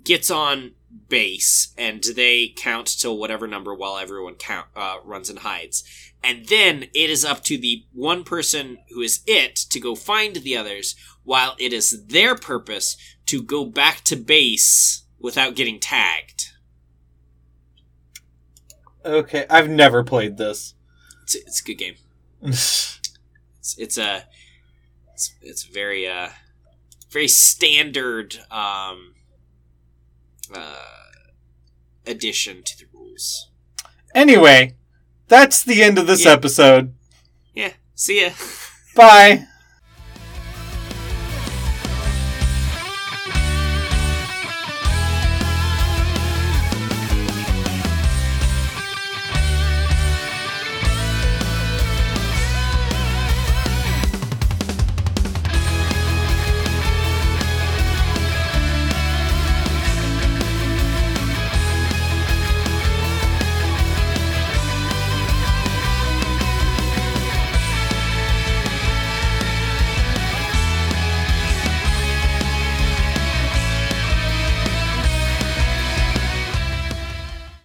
gets 0.04 0.30
on 0.30 0.72
base, 1.08 1.74
and 1.76 2.04
they 2.14 2.54
count 2.56 2.86
till 2.86 3.18
whatever 3.18 3.48
number 3.48 3.74
while 3.74 3.98
everyone 3.98 4.34
count 4.34 4.68
uh, 4.76 4.98
runs 5.04 5.28
and 5.28 5.40
hides, 5.40 5.82
and 6.22 6.46
then 6.46 6.84
it 6.94 7.10
is 7.10 7.24
up 7.24 7.42
to 7.44 7.58
the 7.58 7.84
one 7.92 8.22
person 8.22 8.78
who 8.90 9.00
is 9.00 9.20
it 9.26 9.56
to 9.56 9.80
go 9.80 9.96
find 9.96 10.36
the 10.36 10.56
others, 10.56 10.94
while 11.24 11.56
it 11.58 11.72
is 11.72 12.06
their 12.06 12.36
purpose 12.36 12.96
to 13.30 13.42
go 13.42 13.64
back 13.64 14.02
to 14.04 14.16
base 14.16 15.04
without 15.18 15.54
getting 15.54 15.78
tagged. 15.80 16.52
Okay, 19.04 19.46
I've 19.48 19.68
never 19.68 20.04
played 20.04 20.36
this. 20.36 20.74
It's, 21.22 21.34
it's 21.34 21.60
a 21.60 21.64
good 21.64 21.74
game. 21.78 21.94
It's, 23.62 23.76
it's 23.78 23.98
a 23.98 24.24
it's, 25.12 25.34
it's 25.42 25.64
very 25.64 26.08
uh 26.08 26.30
very 27.10 27.28
standard 27.28 28.36
um 28.50 29.14
uh 30.52 30.76
addition 32.06 32.62
to 32.62 32.78
the 32.78 32.86
rules. 32.92 33.50
anyway, 34.14 34.74
that's 35.28 35.62
the 35.62 35.82
end 35.82 35.98
of 35.98 36.06
this 36.06 36.24
Yeah. 36.24 36.32
episode. 36.32 36.94
Yeah. 37.54 37.72
See 37.94 38.22
ya. 38.24 38.30
Bye. 38.96 39.44